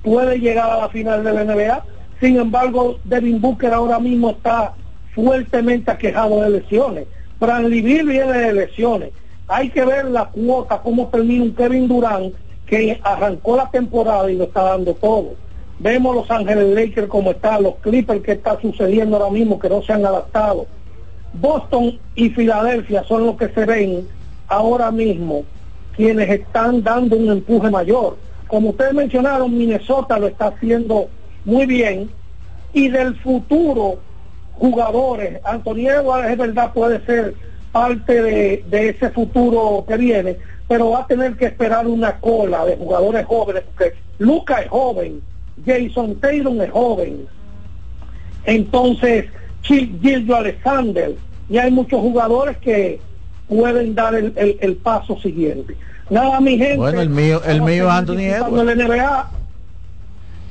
puede 0.02 0.38
llegar 0.38 0.70
a 0.70 0.76
la 0.76 0.88
final 0.90 1.24
de 1.24 1.32
la 1.32 1.44
NBA, 1.44 1.84
sin 2.20 2.36
embargo, 2.36 2.98
Devin 3.04 3.40
Booker 3.40 3.72
ahora 3.72 3.98
mismo 3.98 4.30
está 4.30 4.74
fuertemente 5.14 5.90
aquejado 5.90 6.42
de 6.42 6.50
lesiones. 6.50 7.06
Bradley 7.40 7.80
Beal 7.80 8.06
viene 8.06 8.32
de 8.32 8.52
lesiones. 8.52 9.10
Hay 9.48 9.70
que 9.70 9.84
ver 9.84 10.04
la 10.04 10.26
cuota, 10.26 10.80
cómo 10.82 11.08
termina 11.08 11.44
un 11.44 11.54
Kevin 11.54 11.88
Durant 11.88 12.34
que 12.66 13.00
arrancó 13.02 13.56
la 13.56 13.70
temporada 13.70 14.30
y 14.30 14.36
lo 14.36 14.44
está 14.44 14.62
dando 14.62 14.94
todo. 14.94 15.34
Vemos 15.78 16.14
Los 16.14 16.30
Ángeles 16.30 16.74
Lakers 16.74 17.08
como 17.08 17.30
están, 17.32 17.62
los 17.62 17.76
Clippers 17.76 18.22
que 18.22 18.32
está 18.32 18.60
sucediendo 18.60 19.16
ahora 19.16 19.30
mismo, 19.30 19.58
que 19.58 19.68
no 19.68 19.82
se 19.82 19.92
han 19.94 20.04
adaptado. 20.04 20.66
Boston 21.32 21.98
y 22.14 22.28
Filadelfia 22.30 23.02
son 23.04 23.26
los 23.26 23.36
que 23.36 23.48
se 23.48 23.64
ven 23.64 24.06
ahora 24.52 24.90
mismo 24.90 25.44
quienes 25.96 26.28
están 26.28 26.82
dando 26.82 27.16
un 27.16 27.30
empuje 27.30 27.70
mayor. 27.70 28.16
Como 28.46 28.70
ustedes 28.70 28.92
mencionaron, 28.92 29.56
Minnesota 29.56 30.18
lo 30.18 30.26
está 30.26 30.48
haciendo 30.48 31.08
muy 31.44 31.66
bien 31.66 32.10
y 32.72 32.88
del 32.88 33.16
futuro 33.16 33.98
jugadores, 34.54 35.40
Anthony 35.44 35.88
Edwards 35.88 36.30
es 36.30 36.38
verdad 36.38 36.72
puede 36.72 37.04
ser 37.06 37.34
parte 37.72 38.22
de, 38.22 38.88
ese 38.88 39.10
futuro 39.10 39.84
que 39.88 39.96
viene, 39.96 40.36
pero 40.68 40.90
va 40.90 41.00
a 41.00 41.06
tener 41.06 41.36
que 41.36 41.46
esperar 41.46 41.86
una 41.86 42.20
cola 42.20 42.66
de 42.66 42.76
jugadores 42.76 43.24
jóvenes, 43.24 43.64
porque 43.64 43.94
Luca 44.18 44.60
es 44.60 44.68
joven, 44.68 45.22
Jason 45.64 46.16
Taylor 46.16 46.62
es 46.62 46.70
joven, 46.70 47.26
entonces 48.44 49.26
Gildo 49.62 50.36
Alexander, 50.36 51.14
y 51.48 51.56
hay 51.56 51.70
muchos 51.70 52.00
jugadores 52.00 52.58
que 52.58 53.00
pueden 53.54 53.94
dar 53.94 54.14
el, 54.14 54.32
el- 54.36 54.58
el 54.60 54.76
paso 54.76 55.16
siguiente. 55.20 55.76
Nada, 56.10 56.40
mi 56.40 56.58
gente. 56.58 56.76
Bueno, 56.76 57.00
el 57.00 57.08
mío, 57.10 57.40
el 57.44 57.62
mío 57.62 57.90
Anthony 57.90 58.18
Edwards. 58.20 58.66
de 58.66 58.76
la 58.76 58.84
NBA. 58.86 59.30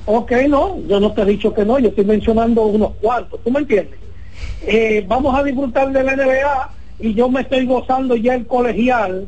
Ok, 0.05 0.31
no, 0.49 0.77
yo 0.87 0.99
no 0.99 1.11
te 1.13 1.21
he 1.21 1.25
dicho 1.25 1.53
que 1.53 1.63
no, 1.63 1.77
yo 1.77 1.89
estoy 1.89 2.05
mencionando 2.05 2.63
unos 2.63 2.91
cuantos, 3.01 3.39
¿tú 3.43 3.51
me 3.51 3.59
entiendes? 3.59 3.99
Eh, 4.63 5.05
vamos 5.07 5.37
a 5.37 5.43
disfrutar 5.43 5.91
de 5.91 6.03
la 6.03 6.15
NBA 6.15 6.69
y 6.99 7.13
yo 7.13 7.29
me 7.29 7.41
estoy 7.41 7.65
gozando 7.67 8.15
ya 8.15 8.33
el 8.33 8.47
colegial 8.47 9.27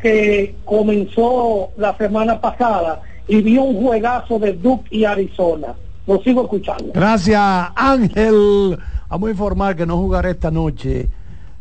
que 0.00 0.54
comenzó 0.64 1.70
la 1.76 1.96
semana 1.96 2.40
pasada 2.40 3.00
y 3.26 3.40
vi 3.40 3.58
un 3.58 3.82
juegazo 3.82 4.38
de 4.38 4.52
Duke 4.52 4.86
y 4.90 5.04
Arizona. 5.04 5.74
Lo 6.06 6.20
sigo 6.22 6.42
escuchando. 6.42 6.90
Gracias, 6.94 7.40
Ángel. 7.74 8.78
Vamos 9.08 9.28
a 9.28 9.30
informar 9.32 9.76
que 9.76 9.86
no 9.86 9.96
jugará 9.98 10.30
esta 10.30 10.50
noche 10.50 11.08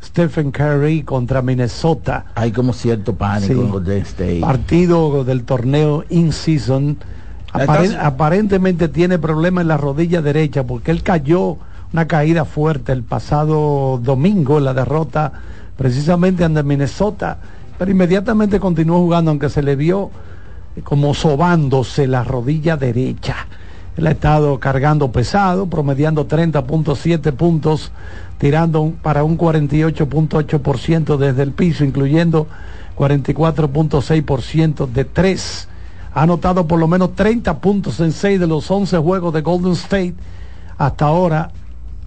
Stephen 0.04 0.52
Curry 0.52 1.04
contra 1.04 1.42
Minnesota. 1.42 2.26
Hay 2.36 2.52
como 2.52 2.74
cierto 2.74 3.16
pánico 3.16 3.54
Sí. 3.54 3.60
en 3.60 3.70
Golden 3.70 4.02
State. 4.02 4.40
Partido 4.42 5.24
del 5.24 5.44
torneo 5.44 6.04
in-season. 6.10 6.98
Aparentemente 8.00 8.88
tiene 8.88 9.20
problemas 9.20 9.64
en 9.64 9.68
la 9.68 9.78
rodilla 9.78 10.22
derecha 10.22 10.64
porque 10.64 10.92
él 10.92 11.04
cayó 11.04 11.58
una 11.94 12.08
caída 12.08 12.46
fuerte 12.46 12.94
el 12.94 13.04
pasado 13.04 14.00
domingo, 14.02 14.60
la 14.60 14.74
derrota 14.74 15.34
precisamente 15.76 16.44
ante 16.44 16.64
Minnesota, 16.64 17.38
pero 17.78 17.92
inmediatamente 17.92 18.60
continuó 18.60 19.00
jugando, 19.00 19.32
aunque 19.32 19.50
se 19.50 19.62
le 19.62 19.76
vio 19.76 20.12
como 20.84 21.14
sobándose 21.14 22.08
la 22.08 22.24
rodilla 22.24 22.78
derecha. 22.78 23.36
Él 23.98 24.08
ha 24.08 24.12
estado 24.12 24.60
cargando 24.60 25.12
pesado, 25.12 25.68
promediando 25.68 26.28
30.7 26.28 27.34
puntos, 27.34 27.92
tirando 28.38 28.94
para 29.02 29.24
un 29.24 29.38
48.8% 29.38 31.18
desde 31.18 31.44
el 31.44 31.52
piso, 31.52 31.84
incluyendo 31.84 32.48
44.6% 32.98 34.88
de 34.88 35.06
3. 35.06 35.68
Ha 36.14 36.22
anotado 36.24 36.68
por 36.68 36.80
lo 36.80 36.88
menos 36.88 37.16
30 37.16 37.60
puntos 37.60 38.00
en 38.00 38.12
6 38.12 38.40
de 38.40 38.48
los 38.48 38.70
11 38.70 38.98
juegos 38.98 39.34
de 39.34 39.42
Golden 39.42 39.74
State 39.74 40.16
hasta 40.78 41.06
ahora, 41.06 41.52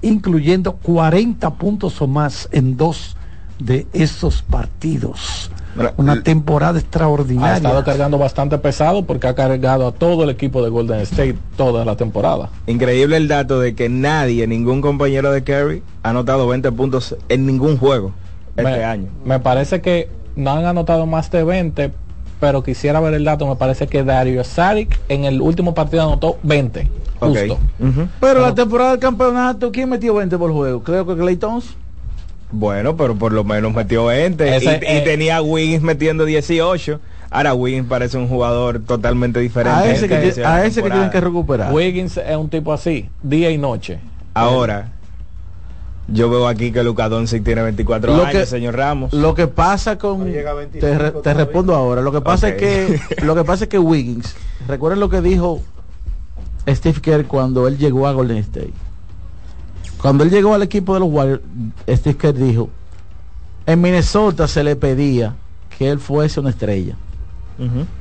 incluyendo 0.03 0.73
40 0.73 1.55
puntos 1.55 2.01
o 2.01 2.07
más 2.07 2.49
en 2.51 2.77
dos 2.77 3.17
de 3.59 3.87
esos 3.93 4.43
partidos. 4.43 5.51
Una 5.97 6.23
temporada 6.23 6.79
extraordinaria. 6.79 7.55
Ha 7.55 7.57
estado 7.57 7.85
cargando 7.85 8.19
bastante 8.19 8.59
pesado 8.59 9.05
porque 9.05 9.27
ha 9.27 9.35
cargado 9.35 9.87
a 9.87 9.93
todo 9.93 10.25
el 10.25 10.31
equipo 10.31 10.63
de 10.63 10.71
Golden 10.71 11.01
State 11.01 11.37
toda 11.57 11.85
la 11.85 11.97
temporada. 11.97 12.51
Increíble 12.67 13.17
el 13.17 13.29
dato 13.29 13.61
de 13.61 13.75
que 13.75 13.89
nadie, 13.89 14.47
ningún 14.47 14.81
compañero 14.81 15.33
de 15.33 15.43
Curry, 15.43 15.83
ha 16.03 16.11
anotado 16.11 16.47
20 16.47 16.71
puntos 16.73 17.17
en 17.29 17.47
ningún 17.47 17.77
juego 17.79 18.13
este 18.57 18.85
año. 18.85 19.09
Me 19.25 19.41
parece 19.41 19.81
que 19.81 20.09
no 20.37 20.53
han 20.53 20.65
anotado 20.65 21.07
más 21.07 21.31
de 21.31 21.45
20, 21.45 21.93
pero 22.41 22.63
quisiera 22.63 23.01
ver 23.01 23.15
el 23.15 23.25
dato. 23.25 23.47
Me 23.47 23.57
parece 23.57 23.87
que 23.87 24.05
Dario 24.05 24.45
Saric 24.45 25.01
en 25.09 25.25
el 25.25 25.41
último 25.41 25.75
partido 25.75 26.05
anotó 26.05 26.39
20. 26.43 26.89
Justo. 27.21 27.59
Pero 28.21 28.41
la 28.41 28.55
temporada 28.55 28.91
del 28.93 29.01
campeonato, 29.01 29.73
¿quién 29.73 29.89
metió 29.89 30.15
20 30.15 30.37
por 30.39 30.53
juego? 30.53 30.83
Creo 30.83 31.07
que 31.07 31.17
Clay 31.17 31.37
Thompson. 31.37 31.84
Bueno, 32.55 32.97
pero 32.97 33.17
por 33.17 33.33
lo 33.33 33.43
menos 33.45 33.73
metió 33.75 34.07
20 34.07 34.59
y, 34.59 34.67
eh, 34.69 35.03
tenía 35.05 35.39
a 35.39 35.43
Wiggins 35.43 35.83
metiendo 35.83 36.25
18. 36.25 37.01
Ahora 37.31 37.53
Wiggins 37.53 37.89
parece 37.89 38.17
un 38.17 38.29
jugador 38.29 38.81
totalmente 38.81 39.41
diferente. 39.41 39.77
A 39.79 39.91
ese 39.91 40.07
que, 40.09 40.15
a 40.45 40.65
ese 40.65 40.83
que 40.83 40.91
tienen 40.91 41.11
que 41.11 41.21
recuperar. 41.21 41.73
Wiggins 41.73 42.17
es 42.17 42.37
un 42.37 42.49
tipo 42.49 42.73
así, 42.73 43.09
día 43.23 43.51
y 43.51 43.59
noche. 43.59 43.99
Ahora, 44.35 44.93
yo 46.07 46.31
veo 46.31 46.47
aquí 46.47 46.71
que 46.71 46.85
Luca 46.85 47.09
Doncic 47.09 47.43
tiene 47.43 47.63
24 47.63 48.15
Lo 48.17 48.23
años, 48.25 48.33
que- 48.43 48.47
señor 48.47 48.77
Ramos. 48.77 49.13
Lo 49.13 49.35
que 49.35 49.49
pasa 49.49 49.99
con 49.99 50.31
te, 50.33 50.99
re- 50.99 51.11
te 51.11 51.35
respondo 51.35 51.75
ahora. 51.75 52.03
Lo 52.03 52.13
que 52.13 52.21
pasa 52.21 52.51
es 52.51 52.55
que 52.55 53.01
lo 53.25 53.35
que 53.35 53.43
pasa 53.43 53.65
es 53.65 53.71
que 53.71 53.79
Wiggins, 53.81 54.37
recuerden 54.69 55.01
lo 55.01 55.09
que 55.09 55.21
dijo 55.21 55.61
Steve 56.69 57.01
Kerr 57.01 57.25
cuando 57.27 57.67
él 57.67 57.79
llegó 57.79 58.07
a 58.07 58.13
Golden 58.13 58.37
State. 58.39 58.73
Cuando 60.05 60.23
él 60.23 60.29
llegó 60.29 60.53
al 60.53 60.63
equipo 60.63 60.93
de 60.93 61.01
los 61.01 61.09
Warriors, 61.11 61.41
Steve 61.89 62.19
Kerr 62.19 62.35
dijo, 62.35 62.69
en 63.65 63.81
Minnesota 63.81 64.47
se 64.47 64.63
le 64.63 64.77
pedía 64.77 65.35
que 65.79 65.89
él 65.89 65.99
fuese 65.99 66.41
una 66.41 66.51
estrella. 66.51 66.95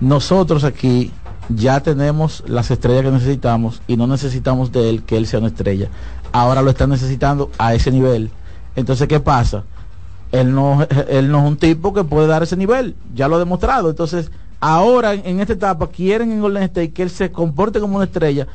Nosotros 0.02 0.66
aquí 0.66 1.14
ya 1.48 1.80
tenemos 1.80 2.44
las 2.46 2.72
estrellas 2.72 3.04
que 3.04 3.12
necesitamos 3.12 3.82
y 3.88 3.96
no 3.96 4.06
necesitamos 4.06 4.74
de 4.74 4.90
él 4.90 5.04
que 5.04 5.16
él 5.16 5.28
sea 5.28 5.40
una 5.40 5.48
estrella. 5.48 5.88
Ahora 6.34 6.62
lo 6.62 6.72
están 6.72 6.90
necesitando 6.90 7.50
a 7.58 7.74
ese 7.74 7.90
nivel. 7.90 8.32
Entonces, 8.76 9.08
¿qué 9.08 9.22
pasa? 9.22 9.64
Él 10.34 10.54
no, 10.54 10.86
él 11.08 11.32
no 11.32 11.40
es 11.40 11.46
un 11.46 11.56
tipo 11.56 11.94
que 11.94 12.04
puede 12.04 12.28
dar 12.28 12.44
ese 12.44 12.58
nivel, 12.58 12.98
ya 13.16 13.30
lo 13.30 13.38
ha 13.38 13.40
demostrado. 13.40 13.90
Entonces, 13.90 14.30
ahora 14.60 15.14
en 15.14 15.40
esta 15.40 15.54
etapa 15.54 15.88
quieren 15.88 16.34
en 16.34 16.42
Golden 16.42 16.64
State 16.64 16.92
que 16.92 17.04
él 17.04 17.10
se 17.10 17.32
comporte 17.32 17.80
como 17.80 17.96
una 17.96 18.04
estrella 18.04 18.46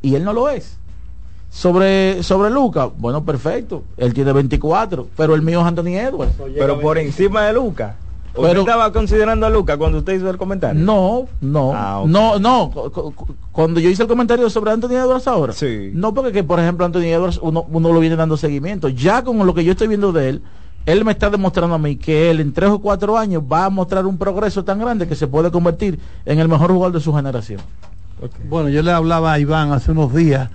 y 0.00 0.14
él 0.14 0.24
no 0.24 0.32
lo 0.32 0.48
es. 0.48 0.78
Sobre, 1.54 2.20
sobre 2.24 2.50
Luca, 2.50 2.86
bueno, 2.86 3.24
perfecto. 3.24 3.84
Él 3.96 4.12
tiene 4.12 4.32
24, 4.32 5.06
pero 5.16 5.36
el 5.36 5.42
mío 5.42 5.60
es 5.60 5.66
Anthony 5.66 5.96
Edwards. 5.96 6.34
Pero 6.52 6.80
por 6.80 6.98
encima 6.98 7.42
de 7.42 7.52
Luca. 7.52 7.94
¿Usted 8.34 8.48
Pero- 8.48 8.60
estaba 8.62 8.92
considerando 8.92 9.46
a 9.46 9.50
Luca 9.50 9.76
cuando 9.76 9.98
usted 9.98 10.14
hizo 10.14 10.28
el 10.28 10.36
comentario? 10.36 10.82
No, 10.82 11.28
no, 11.40 11.72
Ah, 11.72 12.02
no, 12.04 12.40
no. 12.40 12.72
cu- 12.72 13.12
cu- 13.12 13.34
Cuando 13.52 13.78
yo 13.78 13.88
hice 13.88 14.02
el 14.02 14.08
comentario 14.08 14.50
sobre 14.50 14.72
Anthony 14.72 14.94
Edwards 14.96 15.28
ahora, 15.28 15.54
no 15.92 16.12
porque 16.12 16.32
que, 16.32 16.42
por 16.42 16.58
ejemplo 16.58 16.84
Anthony 16.84 17.04
Edwards 17.12 17.38
uno, 17.40 17.64
uno 17.70 17.92
lo 17.92 18.00
viene 18.00 18.16
dando 18.16 18.36
seguimiento. 18.36 18.88
Ya 18.88 19.22
con 19.22 19.38
lo 19.46 19.54
que 19.54 19.62
yo 19.62 19.70
estoy 19.70 19.86
viendo 19.86 20.10
de 20.10 20.30
él, 20.30 20.42
él 20.86 21.04
me 21.04 21.12
está 21.12 21.30
demostrando 21.30 21.76
a 21.76 21.78
mí 21.78 21.94
que 21.94 22.32
él 22.32 22.40
en 22.40 22.52
tres 22.52 22.70
o 22.70 22.80
cuatro 22.80 23.16
años 23.16 23.44
va 23.50 23.66
a 23.66 23.70
mostrar 23.70 24.04
un 24.06 24.18
progreso 24.18 24.64
tan 24.64 24.80
grande 24.80 25.06
que 25.06 25.14
se 25.14 25.28
puede 25.28 25.52
convertir 25.52 26.00
en 26.26 26.40
el 26.40 26.48
mejor 26.48 26.72
jugador 26.72 26.94
de 26.94 27.00
su 27.00 27.14
generación. 27.14 27.60
Bueno, 28.48 28.68
yo 28.70 28.82
le 28.82 28.90
hablaba 28.90 29.32
a 29.34 29.38
Iván 29.38 29.70
hace 29.70 29.92
unos 29.92 30.12
días 30.12 30.50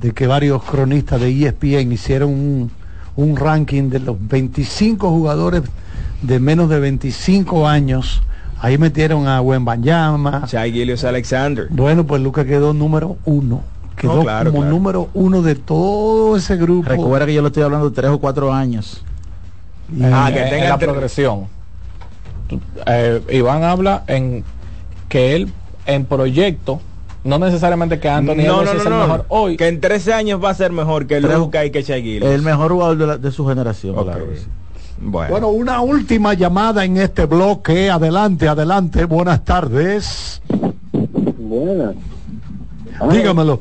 de 0.00 0.12
que 0.12 0.26
varios 0.26 0.62
cronistas 0.62 1.20
de 1.20 1.30
ESPN 1.46 1.92
hicieron 1.92 2.30
un, 2.30 2.70
un 3.16 3.36
ranking 3.36 3.90
de 3.90 4.00
los 4.00 4.16
25 4.20 5.10
jugadores 5.10 5.62
de 6.22 6.40
menos 6.40 6.68
de 6.68 6.80
25 6.80 7.66
años. 7.68 8.22
Ahí 8.60 8.78
metieron 8.78 9.28
a 9.28 9.40
Wembanyama. 9.40 10.44
Shai 10.46 10.72
Gilius 10.72 11.04
Alexander. 11.04 11.66
Bueno, 11.70 12.04
pues 12.06 12.22
Lucas 12.22 12.46
quedó 12.46 12.72
número 12.72 13.16
uno. 13.24 13.62
Quedó 13.96 14.16
No, 14.16 14.22
claro, 14.22 14.50
como 14.50 14.62
claro. 14.62 14.74
número 14.76 15.08
uno 15.14 15.42
de 15.42 15.54
todo 15.54 16.36
ese 16.36 16.56
grupo. 16.56 16.88
Recuerda 16.88 17.26
que 17.26 17.34
yo 17.34 17.42
le 17.42 17.48
estoy 17.48 17.62
hablando 17.62 17.90
de 17.90 17.94
tres 17.94 18.10
o 18.10 18.18
cuatro 18.18 18.52
años. 18.52 19.04
Ah, 20.02 20.30
que 20.32 20.42
en 20.42 20.50
tenga 20.50 20.68
la 20.70 20.78
progresión. 20.78 21.46
Eh, 22.86 23.20
Iván 23.32 23.64
habla 23.64 24.04
en 24.06 24.44
que 25.08 25.36
él 25.36 25.52
en 25.86 26.04
proyecto, 26.06 26.80
no 27.24 27.38
necesariamente 27.38 27.98
que 27.98 28.08
Anthony 28.08 28.36
no, 28.36 28.62
Edwards 28.62 28.72
no, 28.74 28.78
es 28.78 28.84
no, 28.84 28.90
el 28.90 28.90
no. 28.90 29.00
mejor 29.06 29.24
hoy. 29.28 29.56
Que 29.56 29.68
en 29.68 29.80
13 29.80 30.12
años 30.12 30.42
va 30.42 30.50
a 30.50 30.54
ser 30.54 30.70
mejor 30.72 31.06
que 31.06 31.20
Tres- 31.20 31.36
Luca 31.38 31.64
y 31.64 31.70
que 31.70 31.82
Shai 31.82 32.02
Gilgeous. 32.02 32.32
El 32.34 32.42
mejor 32.42 32.70
jugador 32.72 32.96
de, 32.98 33.06
la- 33.06 33.18
de 33.18 33.30
su 33.32 33.46
generación. 33.46 33.96
Ok. 33.98 34.04
claro. 34.04 34.26
Bueno. 35.00 35.30
Bueno, 35.30 35.48
una 35.48 35.80
última 35.80 36.34
llamada 36.34 36.84
en 36.84 36.96
este 36.98 37.26
bloque. 37.26 37.90
Adelante, 37.90 38.46
adelante. 38.48 39.04
Buenas 39.06 39.44
tardes. 39.44 40.40
Buenas. 41.38 41.94
Dígamelo. 43.10 43.60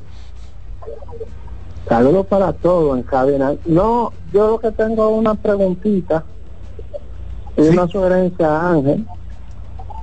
Saludos 1.87 2.25
para 2.27 2.53
todos 2.53 2.97
en 2.97 3.03
cabina. 3.03 3.53
No, 3.65 4.13
yo 4.31 4.47
lo 4.51 4.59
que 4.59 4.71
tengo 4.71 5.09
una 5.09 5.35
preguntita 5.35 6.23
y 7.57 7.61
una 7.61 7.87
sugerencia 7.87 8.47
a 8.47 8.71
Ángel. 8.71 9.05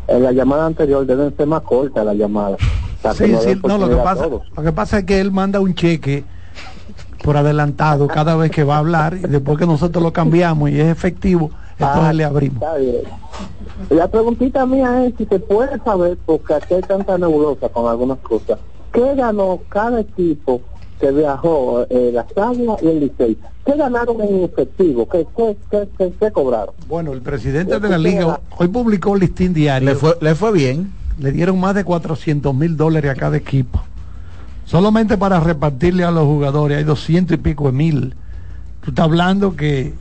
En 0.09 0.23
la 0.25 0.33
llamada 0.33 0.67
anterior 0.67 1.07
deben 1.07 1.35
ser 1.37 1.47
más 1.47 1.63
corta 1.63 2.03
la 2.05 2.13
llamada. 2.15 2.57
Para 3.03 3.15
Sí, 3.15 3.35
sí, 3.45 3.61
no, 3.65 3.79
lo 3.79 3.89
que, 3.89 3.97
pasa, 3.97 4.27
lo 4.29 4.63
que 4.63 4.73
pasa 4.73 4.99
es 4.99 5.05
que 5.05 5.21
él 5.21 5.31
manda 5.33 5.61
un 5.61 5.75
cheque 5.75 6.25
por 7.23 7.37
adelantado 7.37 8.07
cada 8.09 8.35
vez 8.37 8.51
que 8.51 8.65
va 8.65 8.77
a 8.77 8.79
hablar 8.79 9.15
y 9.15 9.21
después 9.27 9.59
que 9.59 9.67
nosotros 9.67 10.03
lo 10.03 10.13
cambiamos 10.13 10.71
y 10.71 10.81
es 10.81 10.87
efectivo, 10.89 11.51
entonces 11.73 12.03
Ah, 12.05 12.13
le 12.13 12.25
abrimos. 12.25 12.63
Está 12.63 12.77
bien. 12.77 13.03
La 13.91 14.09
preguntita 14.09 14.67
mía 14.67 15.05
es 15.07 15.15
si 15.19 15.25
se 15.27 15.39
puede 15.39 15.79
saber, 15.81 16.19
porque 16.25 16.55
aquí 16.55 16.75
hay 16.75 16.83
tanta 16.83 17.19
nebulosa 17.19 17.69
con 17.69 17.89
algunas 17.91 18.19
cosas, 18.19 18.59
¿qué 18.93 19.15
ganó 19.15 19.61
cada 19.69 20.01
equipo 20.01 20.63
que 20.99 21.11
viajó, 21.13 21.87
eh, 21.89 22.11
la 22.13 22.27
Águilas 22.43 22.79
y 22.83 22.89
el 22.89 23.01
Licey? 23.01 23.39
¿Qué 23.65 23.75
ganaron 23.75 24.21
en 24.23 24.45
efectivo? 24.45 25.09
¿Qué, 25.09 25.27
qué, 25.37 25.57
qué, 25.71 25.89
qué- 25.99 26.13
qué 26.19 26.31
cobraron? 26.33 26.75
Bueno, 26.89 27.13
el 27.13 27.21
presidente 27.23 27.79
de 27.79 27.89
la 27.89 27.99
liga 27.99 28.41
hoy 28.59 28.69
publicó 28.69 29.11
un 29.11 29.21
listín 29.21 29.53
diario. 29.55 29.89
Le 29.91 29.95
fue, 29.95 30.17
le 30.21 30.35
fue 30.35 30.53
bien. 30.53 30.93
Le 31.21 31.33
dieron 31.33 31.61
más 31.61 31.75
de 31.75 31.85
400 31.85 32.55
mil 32.55 32.77
dólares 32.77 33.11
a 33.11 33.15
cada 33.15 33.37
equipo. 33.37 33.83
Solamente 34.65 35.19
para 35.19 35.41
repartirle 35.41 36.05
a 36.05 36.11
los 36.11 36.25
jugadores 36.25 36.79
hay 36.79 36.85
200 36.85 37.35
y 37.35 37.41
pico 37.41 37.67
de 37.67 37.73
mil. 37.73 38.15
Tú 38.83 38.91
estás 38.91 39.05
hablando 39.05 39.55
que 39.57 39.95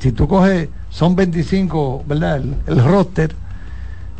si 0.00 0.12
tú 0.12 0.28
coges, 0.28 0.68
son 0.90 1.16
25, 1.16 2.04
¿verdad? 2.06 2.36
El, 2.36 2.54
el 2.66 2.84
roster. 2.84 3.34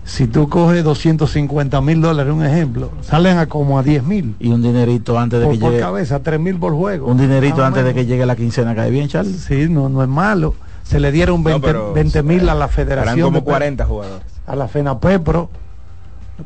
Si 0.04 0.26
tú 0.26 0.48
coges 0.48 0.82
250 0.84 1.80
mil 1.82 2.00
dólares, 2.00 2.32
un 2.32 2.42
ejemplo, 2.42 2.90
salen 3.02 3.36
a 3.36 3.46
como 3.46 3.78
a 3.78 3.82
10 3.82 4.04
mil. 4.04 4.34
Y 4.40 4.48
un 4.48 4.62
dinerito 4.62 5.18
antes 5.18 5.38
de 5.40 5.44
Por, 5.44 5.54
que 5.54 5.60
por 5.60 5.70
llegue. 5.72 5.82
cabeza, 5.82 6.22
3 6.22 6.40
mil 6.40 6.56
por 6.56 6.72
juego. 6.72 7.08
Un 7.08 7.18
dinerito 7.18 7.62
antes 7.62 7.84
de 7.84 7.92
que 7.92 8.06
llegue 8.06 8.24
la 8.24 8.34
quincena. 8.34 8.74
¿Cae 8.74 8.90
bien, 8.90 9.08
Charles? 9.08 9.36
Sí, 9.42 9.66
no, 9.68 9.90
no 9.90 10.02
es 10.02 10.08
malo. 10.08 10.54
Se 10.84 10.98
le 10.98 11.12
dieron 11.12 11.42
No, 11.42 11.50
20 11.50 11.66
pero 11.66 11.92
20 11.92 12.22
mil 12.22 12.40
a 12.48 12.54
la 12.54 12.64
Eran 12.64 12.68
federación. 12.70 13.20
como 13.20 13.40
de- 13.40 13.44
40 13.44 13.84
jugadores 13.84 14.24
A 14.46 14.56
la 14.56 14.66
FENAPEPRO 14.68 15.50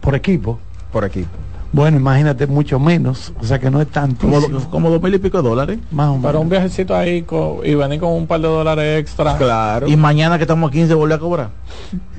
por 0.01 0.15
equipo. 0.15 0.59
por 0.93 1.05
equipo. 1.05 1.29
Bueno, 1.75 1.97
imagínate, 1.97 2.47
mucho 2.47 2.79
menos. 2.79 3.33
O 3.41 3.45
sea 3.47 3.59
que 3.59 3.71
no 3.71 3.81
es 3.81 3.89
tanto. 3.89 4.21
Como, 4.27 4.41
do- 4.43 4.69
como 4.71 4.91
dos 4.91 5.01
mil 5.03 5.15
y 5.15 5.19
pico 5.19 5.41
de 5.41 5.49
dólares. 5.49 5.79
Más 5.91 6.09
o 6.11 6.19
menos. 6.19 6.35
un 6.43 6.51
viajecito 6.51 6.95
ahí 6.95 7.23
co- 7.23 7.63
y 7.65 7.75
venir 7.75 7.99
con 7.99 8.11
un 8.13 8.27
par 8.27 8.41
de 8.43 8.49
dólares 8.49 9.01
extra. 9.01 9.39
Claro. 9.39 9.89
Y 9.89 9.97
mañana 9.97 10.37
que 10.37 10.45
estamos 10.45 10.69
a 10.69 10.73
15 10.73 10.93
volver 10.93 11.17
a 11.17 11.19
cobrar. 11.19 11.49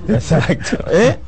Exacto. 0.08 0.78
¿Eh? 0.92 1.20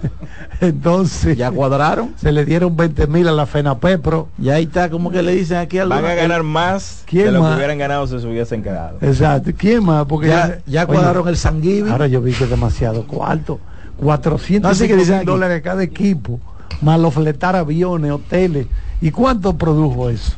Entonces, 0.60 1.38
Ya 1.38 1.52
cuadraron. 1.52 2.14
se 2.18 2.32
le 2.32 2.46
dieron 2.46 2.76
20 2.76 3.06
mil 3.06 3.28
a 3.28 3.32
la 3.32 3.46
FENAPEPRO. 3.46 4.30
Y 4.42 4.50
ahí 4.50 4.64
está, 4.64 4.90
como 4.90 5.12
que 5.12 5.22
le 5.22 5.34
dicen 5.36 5.58
aquí 5.58 5.78
al 5.78 5.90
Van 5.90 6.04
a 6.06 6.16
ganar 6.16 6.42
más 6.44 7.04
¿Quién 7.06 7.26
de 7.26 7.32
lo 7.34 7.42
más? 7.42 7.52
que 7.52 7.58
hubieran 7.58 7.78
ganado 7.78 8.08
si 8.08 8.20
se 8.20 8.26
hubiesen 8.28 8.64
quedado. 8.64 8.98
Exacto. 9.02 9.52
¿Quién 9.56 9.84
más? 9.84 10.06
Porque 10.06 10.30
Ya, 10.30 10.60
ya 10.66 10.88
cuadraron 10.88 11.28
el 11.28 11.38
sanguíneo. 11.38 11.92
Ahora 11.92 12.08
yo 12.08 12.22
vi 12.22 12.34
que 12.34 12.46
es 12.46 12.50
demasiado 12.50 13.06
cuarto. 13.06 13.60
400 13.98 14.72
Así 14.72 14.88
que 14.88 14.94
mil 14.94 15.00
dicen 15.00 15.16
aquí. 15.18 15.26
dólares 15.26 15.62
cada 15.62 15.84
equipo. 15.84 16.40
Más 16.82 17.00
los 17.00 17.14
fletar 17.14 17.56
aviones, 17.56 18.12
hoteles. 18.12 18.68
¿Y 19.02 19.12
cuánto 19.12 19.58
produjo 19.58 20.10
eso? 20.10 20.34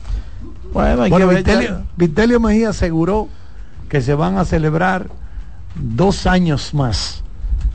Bueno, 0.73 1.03
Vitelio, 1.27 1.83
Vitelio 1.95 2.39
Mejía 2.39 2.69
aseguró 2.69 3.29
que 3.89 4.01
se 4.01 4.13
van 4.13 4.37
a 4.37 4.45
celebrar 4.45 5.07
dos 5.75 6.27
años 6.27 6.73
más. 6.73 7.23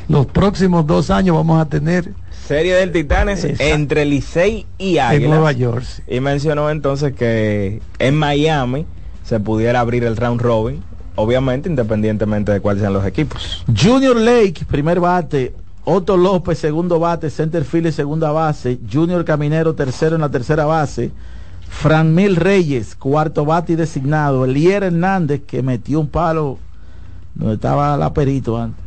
Los 0.08 0.26
próximos 0.26 0.86
dos 0.86 1.10
años 1.10 1.34
vamos 1.36 1.60
a 1.60 1.66
tener 1.66 2.12
Serie 2.46 2.74
del 2.74 2.92
Titanes 2.92 3.44
entre 3.60 4.04
Licey 4.04 4.66
y 4.76 4.98
Águilas. 4.98 5.22
En 5.24 5.30
Nueva 5.30 5.52
York. 5.52 5.84
Y 6.08 6.20
mencionó 6.20 6.70
entonces 6.70 7.14
que 7.14 7.80
en 7.98 8.16
Miami 8.16 8.84
se 9.24 9.38
pudiera 9.40 9.80
abrir 9.80 10.04
el 10.04 10.16
round 10.16 10.40
robin, 10.40 10.82
obviamente 11.14 11.68
independientemente 11.68 12.52
de 12.52 12.60
cuáles 12.60 12.82
sean 12.82 12.92
los 12.92 13.06
equipos. 13.06 13.64
Junior 13.80 14.16
Lake, 14.16 14.64
primer 14.68 15.00
bate. 15.00 15.54
Otto 15.84 16.16
López, 16.16 16.58
segundo 16.58 16.98
bate. 16.98 17.30
Center 17.30 17.64
field, 17.64 17.92
segunda 17.92 18.30
base. 18.30 18.78
Junior 18.90 19.24
Caminero, 19.24 19.74
tercero 19.74 20.14
en 20.14 20.20
la 20.22 20.28
tercera 20.28 20.64
base. 20.64 21.10
Fran 21.68 22.14
Mil 22.14 22.36
Reyes, 22.36 22.94
cuarto 22.94 23.44
bate 23.44 23.72
y 23.72 23.76
designado. 23.76 24.44
Elier 24.44 24.84
Hernández, 24.84 25.42
que 25.46 25.62
metió 25.62 26.00
un 26.00 26.08
palo 26.08 26.58
donde 27.34 27.54
estaba 27.54 27.96
la 27.96 28.12
perito 28.12 28.58
antes. 28.60 28.82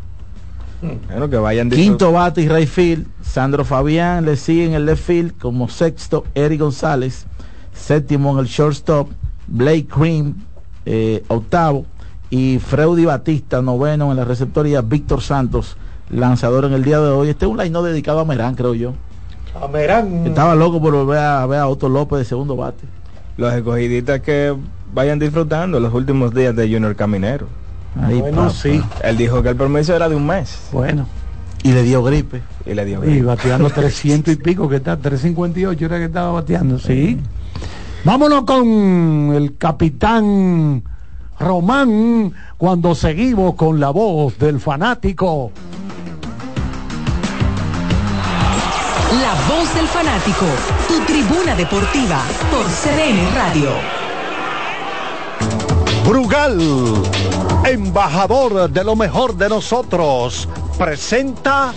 Bueno, 1.10 1.30
que 1.30 1.38
vayan 1.38 1.70
Quinto 1.70 2.12
bate 2.12 2.42
y 2.42 2.48
right 2.50 2.68
field. 2.68 3.08
Sandro 3.22 3.66
Fabián 3.66 4.26
le 4.26 4.36
sigue 4.36 4.66
en 4.66 4.74
el 4.74 4.86
left 4.86 5.04
field 5.04 5.38
como 5.38 5.68
sexto. 5.68 6.26
Eric 6.36 6.60
González. 6.60 7.26
Séptimo 7.74 8.34
en 8.34 8.40
el 8.40 8.46
shortstop. 8.46 9.10
Blake 9.48 9.88
Cream. 9.88 10.36
Eh, 10.86 11.24
octavo. 11.28 11.86
Y 12.30 12.60
Freudy 12.60 13.06
Batista, 13.06 13.62
noveno 13.62 14.12
en 14.12 14.18
la 14.18 14.26
receptoría. 14.26 14.82
Víctor 14.82 15.22
Santos, 15.22 15.78
lanzador 16.10 16.66
en 16.66 16.74
el 16.74 16.84
día 16.84 17.00
de 17.00 17.10
hoy. 17.10 17.30
Este 17.30 17.46
es 17.46 17.52
un 17.52 17.58
line 17.58 17.70
no 17.72 17.84
dedicado 17.84 18.20
a 18.20 18.26
Merán, 18.26 18.56
creo 18.56 18.74
yo. 18.74 18.94
A 19.62 19.68
Merán. 19.68 20.28
Estaba 20.28 20.56
loco 20.56 20.82
por 20.82 20.94
volver 20.94 21.20
a 21.20 21.46
ver 21.46 21.60
a 21.60 21.68
Otto 21.68 21.90
López 21.90 22.20
de 22.20 22.26
segundo 22.26 22.56
bate. 22.56 22.86
Los 23.38 23.54
escogiditas 23.54 24.22
que 24.22 24.56
vayan 24.94 25.20
disfrutando 25.20 25.80
los 25.80 25.94
últimos 25.94 26.34
días 26.34 26.56
de 26.56 26.64
Junior 26.72 26.96
Caminero. 26.96 27.48
Ahí, 28.02 28.20
bueno, 28.20 28.50
sí. 28.50 28.82
Él 29.04 29.18
dijo 29.18 29.42
que 29.42 29.50
el 29.50 29.56
permiso 29.56 29.96
era 29.96 30.10
de 30.10 30.16
un 30.16 30.26
mes. 30.26 30.70
Bueno. 30.72 31.08
Y 31.64 31.72
le 31.72 31.84
dio 31.84 32.04
gripe. 32.04 32.42
Y 32.66 32.74
le 32.74 32.86
dio 32.86 33.02
gripe. 33.02 33.18
Y 33.18 33.22
bateando 33.22 33.70
300 33.74 34.34
y 34.34 34.38
pico, 34.38 34.68
que 34.70 34.78
está 34.78 34.98
358 34.98 35.86
era 35.86 35.98
que 35.98 36.06
estaba 36.06 36.32
bateando, 36.32 36.78
sí. 36.78 37.20
Vámonos 38.04 38.44
con 38.44 39.32
el 39.34 39.58
capitán 39.58 40.84
Román 41.40 42.34
cuando 42.58 42.94
seguimos 42.94 43.56
con 43.56 43.80
la 43.80 43.90
voz 43.90 44.38
del 44.38 44.60
fanático. 44.60 45.52
La 49.22 49.34
voz 49.48 49.74
del 49.74 49.88
fanático, 49.88 50.46
tu 50.88 51.00
tribuna 51.06 51.56
deportiva 51.56 52.22
por 52.52 52.66
CDN 52.66 53.34
Radio. 53.34 53.70
Brugal, 56.06 56.60
embajador 57.66 58.70
de 58.70 58.84
lo 58.84 58.96
mejor 58.96 59.36
de 59.38 59.48
nosotros, 59.48 60.50
presenta 60.78 61.74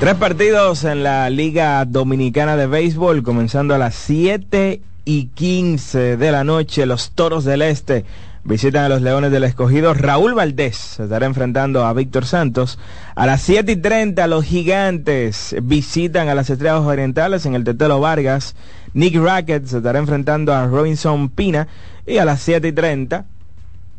Tres 0.00 0.14
partidos 0.14 0.84
en 0.84 1.02
la 1.02 1.28
Liga 1.28 1.84
Dominicana 1.84 2.56
de 2.56 2.68
Béisbol, 2.68 3.22
comenzando 3.24 3.74
a 3.74 3.78
las 3.78 3.96
7 3.96 4.80
y 5.04 5.26
15 5.26 6.16
de 6.16 6.32
la 6.32 6.44
noche. 6.44 6.86
Los 6.86 7.10
Toros 7.10 7.44
del 7.44 7.62
Este 7.62 8.04
visitan 8.48 8.84
a 8.84 8.88
los 8.88 9.02
Leones 9.02 9.30
del 9.30 9.44
Escogido. 9.44 9.92
Raúl 9.92 10.32
Valdés 10.32 10.76
se 10.76 11.04
estará 11.04 11.26
enfrentando 11.26 11.84
a 11.84 11.92
Víctor 11.92 12.24
Santos. 12.24 12.78
A 13.14 13.26
las 13.26 13.42
7 13.42 13.72
y 13.72 13.76
30 13.76 14.26
los 14.26 14.44
Gigantes 14.46 15.54
visitan 15.62 16.30
a 16.30 16.34
las 16.34 16.48
Estrellas 16.48 16.80
Orientales 16.80 17.44
en 17.44 17.54
el 17.54 17.64
Tetelo 17.64 18.00
Vargas. 18.00 18.56
Nick 18.94 19.16
Rackett 19.16 19.66
se 19.66 19.76
estará 19.76 19.98
enfrentando 19.98 20.54
a 20.54 20.66
Robinson 20.66 21.28
Pina. 21.28 21.68
Y 22.06 22.16
a 22.16 22.24
las 22.24 22.40
7 22.40 22.68
y 22.68 22.72
30, 22.72 23.26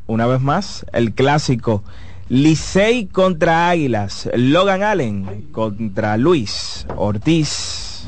una 0.08 0.26
vez 0.26 0.42
más, 0.42 0.84
el 0.94 1.14
clásico 1.14 1.84
Licey 2.28 3.06
contra 3.06 3.70
Águilas. 3.70 4.28
Logan 4.34 4.82
Allen 4.82 5.48
contra 5.52 6.18
Luis 6.18 6.88
Ortiz. 6.96 8.08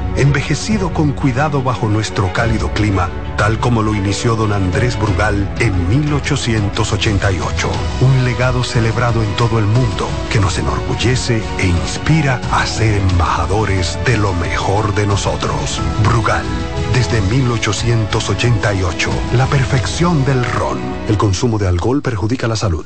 envejecido 0.15 0.93
con 0.93 1.11
cuidado 1.11 1.61
bajo 1.61 1.87
nuestro 1.87 2.31
cálido 2.33 2.71
clima, 2.73 3.09
tal 3.37 3.59
como 3.59 3.81
lo 3.81 3.93
inició 3.93 4.35
don 4.35 4.53
Andrés 4.53 4.99
Brugal 4.99 5.49
en 5.59 5.89
1888. 5.89 7.69
Un 8.01 8.25
legado 8.25 8.63
celebrado 8.63 9.23
en 9.23 9.35
todo 9.35 9.59
el 9.59 9.65
mundo 9.65 10.07
que 10.31 10.39
nos 10.39 10.57
enorgullece 10.57 11.41
e 11.59 11.67
inspira 11.67 12.41
a 12.51 12.65
ser 12.65 12.99
embajadores 13.11 13.97
de 14.05 14.17
lo 14.17 14.33
mejor 14.33 14.93
de 14.95 15.07
nosotros. 15.07 15.81
Brugal 16.03 16.45
desde 16.93 17.21
1888, 17.21 19.09
la 19.33 19.45
perfección 19.47 20.25
del 20.25 20.43
ron. 20.43 20.79
El 21.07 21.17
consumo 21.17 21.57
de 21.57 21.67
alcohol 21.67 22.01
perjudica 22.01 22.47
la 22.47 22.55
salud. 22.55 22.85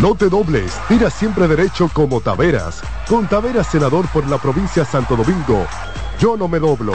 No 0.00 0.14
te 0.14 0.28
dobles, 0.28 0.72
tira 0.86 1.10
siempre 1.10 1.48
derecho 1.48 1.90
como 1.92 2.20
Taveras. 2.20 2.82
Con 3.08 3.26
Taveras, 3.26 3.68
senador 3.68 4.06
por 4.08 4.26
la 4.28 4.38
provincia 4.38 4.84
Santo 4.84 5.16
Domingo. 5.16 5.66
Yo 6.20 6.36
no 6.36 6.48
me 6.48 6.58
doblo. 6.58 6.94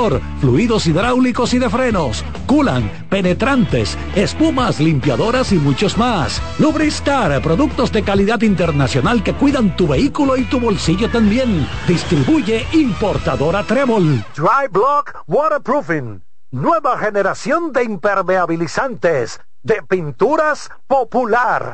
fluidos 0.39 0.87
hidráulicos 0.87 1.53
y 1.53 1.59
de 1.59 1.69
frenos, 1.69 2.25
culan, 2.47 2.89
penetrantes, 3.09 3.97
espumas, 4.15 4.79
limpiadoras 4.79 5.51
y 5.51 5.57
muchos 5.57 5.97
más. 5.97 6.41
Lubristar, 6.57 7.39
productos 7.41 7.91
de 7.91 8.01
calidad 8.03 8.41
internacional 8.41 9.23
que 9.23 9.33
cuidan 9.33 9.75
tu 9.75 9.87
vehículo 9.87 10.37
y 10.37 10.43
tu 10.45 10.59
bolsillo 10.59 11.09
también. 11.09 11.67
Distribuye 11.87 12.65
importadora 12.73 13.63
Trébol. 13.63 14.25
Dry 14.35 14.67
Block 14.71 15.23
Waterproofing. 15.27 16.23
Nueva 16.49 16.97
generación 16.97 17.71
de 17.71 17.83
impermeabilizantes 17.83 19.39
de 19.61 19.83
pinturas 19.87 20.71
popular. 20.87 21.73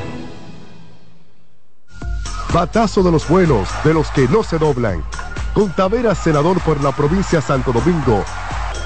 Batazo 2.53 3.01
de 3.01 3.11
los 3.13 3.29
buenos, 3.29 3.69
de 3.85 3.93
los 3.93 4.11
que 4.11 4.27
no 4.27 4.43
se 4.43 4.57
doblan. 4.57 5.01
Con 5.53 5.71
Taveras, 5.71 6.17
senador 6.17 6.59
por 6.61 6.83
la 6.83 6.91
provincia 6.91 7.39
Santo 7.39 7.71
Domingo. 7.71 8.25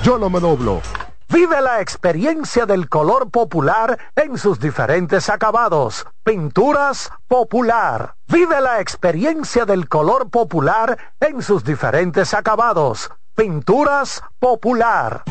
Yo 0.03 0.19
no 0.19 0.29
me 0.29 0.39
doblo. 0.39 0.81
Vive 1.29 1.59
la 1.61 1.81
experiencia 1.81 2.67
del 2.67 2.87
color 2.87 3.31
popular 3.31 3.97
en 4.15 4.37
sus 4.37 4.59
diferentes 4.59 5.29
acabados. 5.29 6.05
Pinturas 6.23 7.11
popular. 7.27 8.13
Vive 8.27 8.61
la 8.61 8.81
experiencia 8.81 9.65
del 9.65 9.89
color 9.89 10.29
popular 10.29 11.15
en 11.19 11.41
sus 11.41 11.63
diferentes 11.63 12.35
acabados. 12.35 13.09
Pinturas 13.33 14.21
popular. 14.37 15.23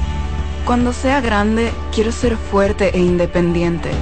Cuando 0.67 0.93
sea 0.93 1.21
grande, 1.21 1.73
quiero 1.95 2.11
ser 2.11 2.37
fuerte 2.37 2.97
e 2.97 2.99
independiente. 2.99 3.93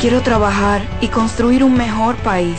Quiero 0.00 0.22
trabajar 0.22 0.80
y 1.02 1.08
construir 1.08 1.62
un 1.62 1.76
mejor 1.76 2.16
país. 2.16 2.58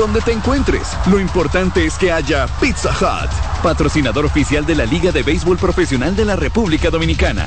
Donde 0.00 0.20
te 0.22 0.32
encuentres, 0.32 0.96
lo 1.10 1.20
importante 1.20 1.84
es 1.84 1.98
que 1.98 2.10
haya 2.10 2.46
Pizza 2.58 2.88
Hut, 2.88 3.30
patrocinador 3.62 4.24
oficial 4.24 4.64
de 4.64 4.74
la 4.74 4.86
Liga 4.86 5.12
de 5.12 5.22
Béisbol 5.22 5.58
Profesional 5.58 6.16
de 6.16 6.24
la 6.24 6.36
República 6.36 6.88
Dominicana. 6.88 7.46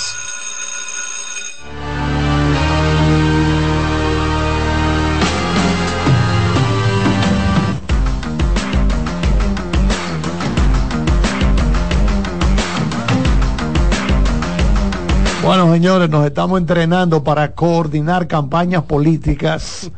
Bueno, 15.43 15.73
señores, 15.73 16.09
nos 16.09 16.24
estamos 16.24 16.60
entrenando 16.60 17.24
para 17.24 17.51
coordinar 17.52 18.28
campañas 18.28 18.85
políticas, 18.85 19.90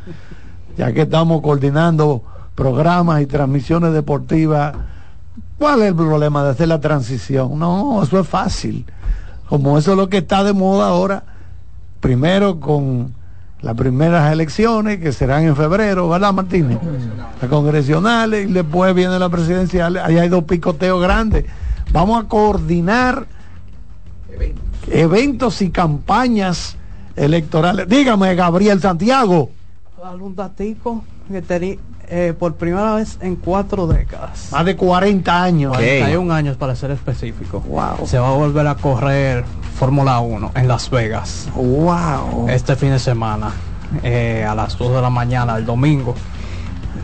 ya 0.79 0.91
que 0.95 1.03
estamos 1.03 1.43
coordinando 1.43 2.23
programas 2.55 3.21
y 3.21 3.27
transmisiones 3.27 3.93
deportivas. 3.93 4.75
¿Cuál 5.59 5.83
es 5.83 5.89
el 5.89 5.97
problema 5.97 6.43
de 6.43 6.51
hacer 6.51 6.69
la 6.69 6.81
transición? 6.81 7.59
No, 7.59 8.03
eso 8.03 8.19
es 8.19 8.27
fácil. 8.27 8.87
Como 9.47 9.77
eso 9.77 9.93
es 9.93 9.99
lo 9.99 10.09
que 10.09 10.19
está 10.19 10.45
de 10.45 10.55
moda 10.55 10.89
ahora, 10.89 11.25
primero 12.01 12.59
con 12.59 13.13
las 13.61 13.75
primeras 13.75 14.33
elecciones 14.33 14.99
que 14.99 15.13
serán 15.13 15.45
en 15.45 15.55
febrero, 15.55 16.09
¿verdad, 16.09 16.33
Martínez? 16.33 16.79
Las 17.43 17.51
congresionales 17.51 18.49
y 18.49 18.53
después 18.53 18.95
viene 18.95 19.19
la 19.19 19.29
presidencial. 19.29 19.99
Ahí 19.99 20.17
hay 20.17 20.31
dos 20.31 20.45
picoteos 20.45 21.03
grandes. 21.03 21.45
Vamos 21.93 22.25
a 22.25 22.29
coordinar 22.29 23.27
eventos 24.91 25.63
y 25.63 25.71
campañas 25.71 26.77
electorales. 27.17 27.89
Dígame, 27.89 28.35
Gabriel 28.35 28.81
Santiago. 28.81 29.51
un 30.21 30.37
datico 30.37 31.03
que 31.31 31.43
tení, 31.43 31.79
eh, 32.09 32.35
por 32.39 32.55
primera 32.55 32.95
vez 32.95 33.19
en 33.21 33.37
cuatro 33.37 33.87
décadas. 33.87 34.49
Más 34.53 34.65
de 34.65 34.77
40 34.77 35.43
años. 35.43 35.73
41 35.73 36.33
años 36.33 36.57
para 36.57 36.77
ser 36.77 36.91
específico. 36.91 37.61
Wow. 37.61 38.07
Se 38.07 38.19
va 38.19 38.29
a 38.29 38.35
volver 38.35 38.67
a 38.67 38.75
correr 38.75 39.45
Fórmula 39.79 40.21
1 40.21 40.53
en 40.55 40.69
Las 40.69 40.91
Vegas. 40.91 41.49
Wow. 41.55 42.49
Este 42.49 42.77
fin 42.77 42.91
de 42.91 42.99
semana. 42.99 43.53
eh, 44.03 44.45
a 44.49 44.55
las 44.55 44.77
2 44.77 44.95
de 44.97 45.03
la 45.03 45.11
mañana, 45.11 45.57
el 45.57 45.65
domingo. 45.65 46.15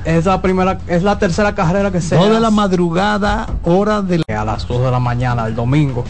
Es 0.04 0.24
la 0.24 0.40
primera, 0.40 0.78
es 0.86 1.02
la 1.02 1.18
tercera 1.18 1.54
carrera 1.54 1.90
que 1.90 2.00
se 2.00 2.16
2 2.16 2.30
de 2.30 2.40
la 2.40 2.50
madrugada, 2.50 3.46
hora 3.64 4.02
de 4.02 4.22
la... 4.26 4.40
a 4.40 4.44
las 4.44 4.66
2 4.66 4.84
de 4.84 4.90
la 4.90 4.98
mañana, 4.98 5.46
el 5.46 5.54
domingo. 5.54 6.04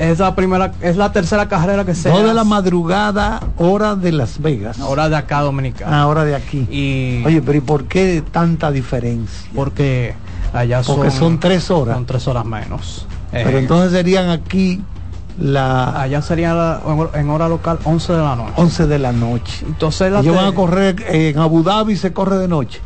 Es 0.00 0.18
la 0.18 0.34
primera, 0.34 0.72
es 0.80 0.96
la 0.96 1.12
tercera 1.12 1.46
carrera 1.46 1.84
que 1.84 1.94
se 1.94 2.08
2 2.08 2.22
de 2.24 2.32
la 2.34 2.40
hace. 2.40 2.50
madrugada, 2.50 3.40
hora 3.58 3.94
de 3.96 4.12
Las 4.12 4.40
Vegas. 4.40 4.80
Hora 4.80 5.10
de 5.10 5.16
acá 5.16 5.40
dominicana. 5.42 6.00
Ah, 6.02 6.06
hora 6.06 6.24
de 6.24 6.34
aquí. 6.34 6.66
Y 6.70 7.22
Oye, 7.26 7.42
pero 7.42 7.58
¿y 7.58 7.60
por 7.60 7.84
qué 7.84 8.22
tanta 8.32 8.70
diferencia? 8.70 9.50
porque 9.54 10.14
allá 10.54 10.80
Porque 10.86 11.10
son 11.10 11.38
tres 11.38 11.70
horas. 11.70 11.96
Son 11.96 12.06
tres 12.06 12.26
horas 12.28 12.46
menos. 12.46 13.06
Pero 13.30 13.50
Eh, 13.50 13.58
entonces 13.58 13.92
serían 13.92 14.30
aquí 14.30 14.80
la 15.38 16.00
allá 16.02 16.22
sería 16.22 16.54
la- 16.54 16.80
en 17.14 17.28
hora 17.30 17.48
local 17.48 17.78
11 17.84 18.12
de 18.14 18.22
la 18.22 18.36
noche. 18.36 18.52
11 18.56 18.86
de 18.86 18.98
la 18.98 19.12
noche. 19.12 19.64
Entonces 19.66 20.10
la 20.10 20.20
Ellos 20.20 20.34
te- 20.34 20.42
van 20.42 20.52
a 20.52 20.54
correr 20.56 20.96
en 21.08 21.38
Abu 21.38 21.62
Dhabi 21.62 21.96
se 21.96 22.12
corre 22.14 22.38
de 22.38 22.48
noche. 22.48 22.80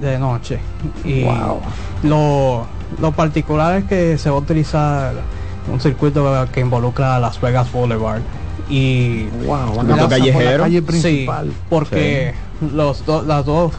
de 0.00 0.16
noche. 0.18 0.58
Y 1.04 1.24
Wow. 1.24 1.60
lo, 2.04 2.66
lo 3.00 3.12
particular 3.12 3.76
es 3.78 3.84
que 3.84 4.16
se 4.18 4.28
va 4.30 4.36
a 4.36 4.40
utilizar 4.40 5.12
un 5.72 5.80
circuito 5.80 6.46
que 6.52 6.60
involucra 6.60 7.16
a 7.16 7.20
Las 7.20 7.40
Vegas 7.40 7.70
Boulevard. 7.72 8.20
Y 8.68 9.26
Wow, 9.46 9.84
la 9.84 10.08
calle 10.08 10.32
Sí, 10.68 10.80
principal. 10.80 11.52
porque 11.70 12.34
los 12.74 13.06
do- 13.06 13.22
las 13.22 13.44
dos 13.46 13.74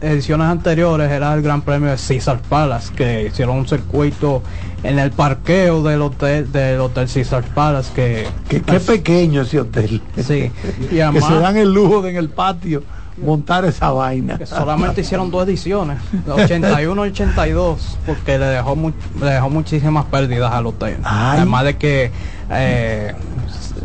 ediciones 0.00 0.46
anteriores 0.46 1.10
era 1.10 1.34
el 1.34 1.42
Gran 1.42 1.60
Premio 1.60 1.90
de 1.90 1.96
Caesar 1.98 2.40
Palace, 2.48 2.90
que 2.94 3.26
hicieron 3.26 3.58
un 3.58 3.68
circuito 3.68 4.42
en 4.82 4.98
el 4.98 5.10
parqueo 5.10 5.82
del 5.82 6.00
hotel 6.00 6.50
del 6.50 6.80
hotel 6.80 7.06
Caesar 7.12 7.42
Palace 7.54 7.90
que 7.94 8.26
qué 8.48 8.80
pequeño 8.80 9.42
ese 9.42 9.60
hotel. 9.60 10.00
Sí. 10.16 10.50
Y 10.90 10.96
que 11.12 11.20
se 11.20 11.34
dan 11.34 11.58
el 11.58 11.70
lujo 11.74 12.00
de 12.00 12.10
en 12.10 12.16
el 12.16 12.30
patio 12.30 12.82
montar 13.18 13.64
esa 13.64 13.90
vaina. 13.90 14.38
que 14.38 14.46
solamente 14.46 15.00
hicieron 15.02 15.30
dos 15.30 15.46
ediciones, 15.46 15.98
de 16.12 16.32
81 16.32 17.06
y 17.06 17.08
82, 17.10 17.98
porque 18.06 18.38
le 18.38 18.46
dejó 18.46 18.76
mu- 18.76 18.92
le 19.20 19.26
dejó 19.30 19.50
muchísimas 19.50 20.04
pérdidas 20.06 20.52
al 20.52 20.66
hotel. 20.66 20.98
Ay. 21.04 21.38
Además 21.38 21.64
de 21.64 21.76
que 21.76 22.10
eh, 22.50 23.14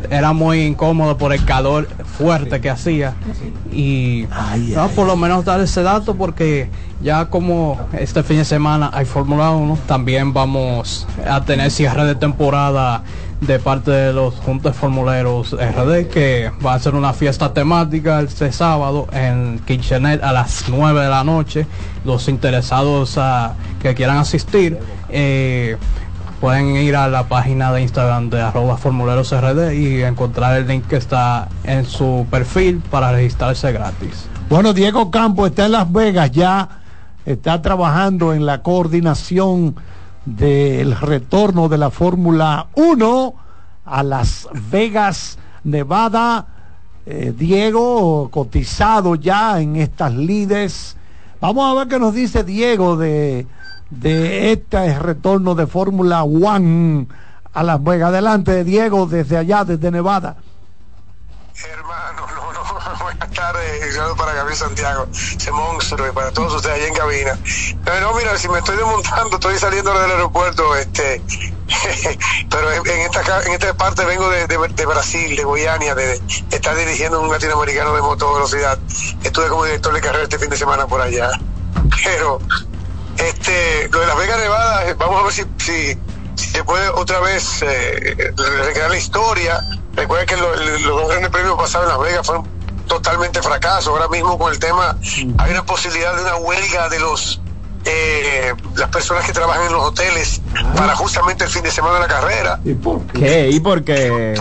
era 0.10 0.34
muy 0.34 0.62
incómodo 0.62 1.18
por 1.18 1.34
el 1.34 1.44
calor 1.46 1.88
fuerte 2.18 2.60
que 2.62 2.70
hacía 2.70 3.14
y 3.72 4.28
no, 4.74 4.88
por 4.90 5.08
lo 5.08 5.16
menos 5.16 5.46
dar 5.46 5.60
ese 5.62 5.84
dato 5.84 6.16
porque 6.16 6.70
ya 7.02 7.26
como 7.30 7.80
este 7.94 8.24
fin 8.24 8.38
de 8.38 8.46
semana 8.46 8.90
hay 8.94 9.06
Fórmula 9.06 9.52
1 9.52 9.78
también 9.88 10.34
vamos 10.34 11.08
a 11.30 11.42
tener 11.42 11.72
cierre 11.72 12.06
de 12.06 12.16
temporada 12.16 13.04
de 13.42 13.60
parte 13.60 13.92
de 13.92 14.14
los 14.14 14.36
juntos 14.36 14.76
formuleros 14.76 15.52
RD 15.54 16.08
que 16.08 16.52
va 16.66 16.74
a 16.74 16.80
ser 16.80 16.96
una 16.96 17.14
fiesta 17.14 17.54
temática 17.54 18.22
este 18.22 18.52
sábado 18.52 19.08
en 19.12 19.60
Kitchenet 19.68 20.24
a 20.24 20.32
las 20.32 20.66
9 20.70 21.02
de 21.02 21.10
la 21.10 21.24
noche 21.24 21.68
los 22.06 22.28
interesados 22.30 23.18
a- 23.18 23.54
que 23.82 23.94
quieran 23.94 24.18
asistir 24.18 24.80
eh, 25.10 25.78
pueden 26.40 26.76
ir 26.78 26.96
a 26.96 27.08
la 27.08 27.28
página 27.28 27.72
de 27.74 27.82
Instagram 27.82 28.30
de 28.30 28.42
arroba 28.42 28.78
formuleros 28.78 29.32
RD 29.34 29.74
y 29.74 30.04
encontrar 30.04 30.58
el 30.58 30.68
link 30.68 30.88
que 30.88 30.96
está 30.98 31.50
en 31.64 31.86
su 31.86 32.26
perfil 32.32 32.82
para 32.92 33.12
registrarse 33.12 33.72
gratis. 33.72 34.28
Bueno, 34.50 34.74
Diego 34.74 35.12
Campo 35.12 35.46
está 35.48 35.66
en 35.66 35.72
Las 35.74 35.92
Vegas 35.92 36.32
ya, 36.32 36.68
está 37.26 37.62
trabajando 37.62 38.34
en 38.34 38.46
la 38.46 38.62
coordinación 38.62 39.76
del 40.26 40.96
retorno 41.00 41.70
de 41.70 41.78
la 41.78 41.92
Fórmula 41.92 42.68
1 42.76 43.34
a 43.86 44.04
Las 44.04 44.48
Vegas, 44.72 45.38
Nevada. 45.64 46.48
Eh, 47.06 47.34
Diego, 47.38 48.30
cotizado 48.32 49.14
ya 49.14 49.62
en 49.62 49.76
estas 49.76 50.14
lides. 50.14 50.98
Vamos 51.40 51.72
a 51.72 51.78
ver 51.78 51.88
qué 51.88 52.00
nos 52.00 52.16
dice 52.16 52.44
Diego 52.44 52.98
de, 52.98 53.46
de 53.92 54.52
este 54.52 54.98
retorno 54.98 55.54
de 55.54 55.68
Fórmula 55.68 56.24
1 56.24 57.06
a 57.54 57.64
Las 57.64 57.84
Vegas. 57.84 58.10
Adelante, 58.10 58.64
Diego, 58.64 59.06
desde 59.06 59.38
allá, 59.38 59.64
desde 59.64 59.92
Nevada. 59.92 60.38
Tardes, 63.36 63.98
para 64.18 64.34
Gabriel 64.34 64.58
Santiago, 64.58 65.08
ese 65.12 65.52
monstruo 65.52 66.08
y 66.08 66.12
para 66.12 66.32
todos 66.32 66.56
ustedes 66.56 66.78
allá 66.78 66.88
en 66.88 66.94
cabina. 66.94 67.40
Pero 67.84 68.02
no, 68.02 68.14
mira, 68.16 68.38
si 68.38 68.50
me 68.50 68.60
estoy 68.60 68.78
desmontando, 68.78 69.36
estoy 69.36 69.60
saliendo 69.60 69.94
del 69.94 70.12
aeropuerto, 70.12 70.76
este, 70.76 71.22
pero 72.50 72.72
en, 72.72 73.02
esta 73.02 73.44
en 73.46 73.54
esta 73.54 73.74
parte 73.76 74.06
vengo 74.06 74.30
de, 74.30 74.48
de, 74.48 74.86
Brasil, 74.86 75.36
de 75.36 75.44
Goiânia, 75.44 75.94
de, 75.94 76.20
de, 76.20 76.56
estar 76.56 76.76
dirigiendo 76.76 77.22
un 77.22 77.32
latinoamericano 77.32 77.94
de 77.94 78.02
moto 78.02 78.34
velocidad. 78.34 78.80
Estuve 79.24 79.48
como 79.48 79.66
director 79.66 79.94
de 79.94 80.02
carrera 80.02 80.24
este 80.24 80.40
fin 80.40 80.50
de 80.50 80.58
semana 80.58 80.88
por 80.88 81.02
allá. 81.02 81.30
Pero 82.04 82.40
este, 83.18 83.90
lo 83.90 84.00
de 84.00 84.08
Las 84.08 84.18
Vegas 84.18 84.40
Nevada, 84.40 84.88
eh, 84.88 84.96
vamos 84.98 85.22
a 85.22 85.24
ver 85.24 85.34
si, 85.34 85.44
si, 85.58 85.98
se 86.36 86.64
puede 86.64 86.90
otra 86.90 87.20
vez 87.20 87.62
eh, 87.62 88.34
recrear 88.66 88.90
la 88.90 88.98
historia. 88.98 89.62
Recuerden 89.94 90.28
que 90.28 90.38
lo, 90.38 90.56
los 90.56 90.84
dos 90.84 91.10
grandes 91.10 91.32
premios 91.32 91.58
pasados 91.58 91.88
en 91.88 91.98
Las 91.98 92.02
Vegas 92.02 92.26
fueron 92.26 92.55
totalmente 92.96 93.42
fracaso. 93.42 93.92
Ahora 93.92 94.08
mismo 94.08 94.38
con 94.38 94.52
el 94.52 94.60
tema 94.60 94.98
hay 95.38 95.52
una 95.52 95.66
posibilidad 95.66 96.16
de 96.16 96.22
una 96.22 96.36
huelga 96.38 96.90
de 96.90 97.00
los 97.00 97.42
eh, 97.86 98.54
las 98.76 98.90
personas 98.90 99.26
que 99.26 99.34
trabajan 99.34 99.68
en 99.68 99.74
los 99.74 99.84
hoteles 99.84 100.42
para 100.76 100.96
justamente 100.96 101.44
el 101.44 101.50
fin 101.50 101.62
de 101.62 101.72
semana 101.72 101.96
de 101.96 102.00
la 102.02 102.08
carrera. 102.08 102.60
¿Y 102.64 102.74
por 102.74 103.06
qué? 103.08 103.50
¿Y 103.50 103.60
por 103.60 103.84
qué? 103.84 104.08
Eh, 104.08 104.34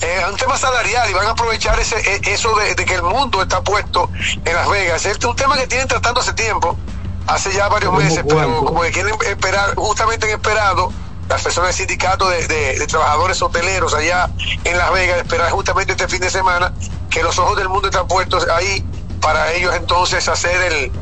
es 0.00 0.30
un 0.30 0.36
tema 0.36 0.58
salarial 0.58 1.08
y 1.10 1.14
van 1.14 1.26
a 1.26 1.30
aprovechar 1.30 1.78
ese, 1.78 1.96
eh, 1.98 2.20
eso 2.26 2.54
de, 2.56 2.74
de, 2.74 2.84
que 2.84 2.94
el 2.94 3.02
mundo 3.02 3.40
está 3.40 3.62
puesto 3.62 4.10
en 4.44 4.54
Las 4.54 4.68
Vegas. 4.68 5.06
Este 5.06 5.18
es 5.18 5.24
un 5.24 5.36
tema 5.36 5.56
que 5.56 5.66
tienen 5.66 5.86
tratando 5.86 6.20
hace 6.20 6.32
tiempo, 6.32 6.76
hace 7.26 7.52
ya 7.52 7.68
varios 7.68 7.94
meses, 7.94 8.24
pero 8.28 8.64
como 8.64 8.82
que 8.82 8.90
quieren 8.90 9.14
esperar, 9.28 9.74
justamente 9.76 10.26
han 10.26 10.32
esperado 10.32 10.92
las 11.28 11.42
personas 11.42 11.68
del 11.70 11.76
sindicato 11.76 12.28
de, 12.28 12.46
de, 12.46 12.78
de, 12.78 12.86
trabajadores 12.86 13.40
hoteleros 13.42 13.94
allá 13.94 14.30
en 14.64 14.78
Las 14.78 14.92
Vegas, 14.92 15.18
esperar 15.18 15.50
justamente 15.50 15.92
este 15.92 16.08
fin 16.08 16.20
de 16.20 16.30
semana 16.30 16.72
que 17.10 17.22
los 17.22 17.38
ojos 17.38 17.56
del 17.56 17.68
mundo 17.68 17.88
están 17.88 18.06
puestos 18.06 18.46
ahí 18.48 18.84
para 19.20 19.52
ellos 19.52 19.74
entonces 19.74 20.28
hacer 20.28 20.72
el 20.72 20.92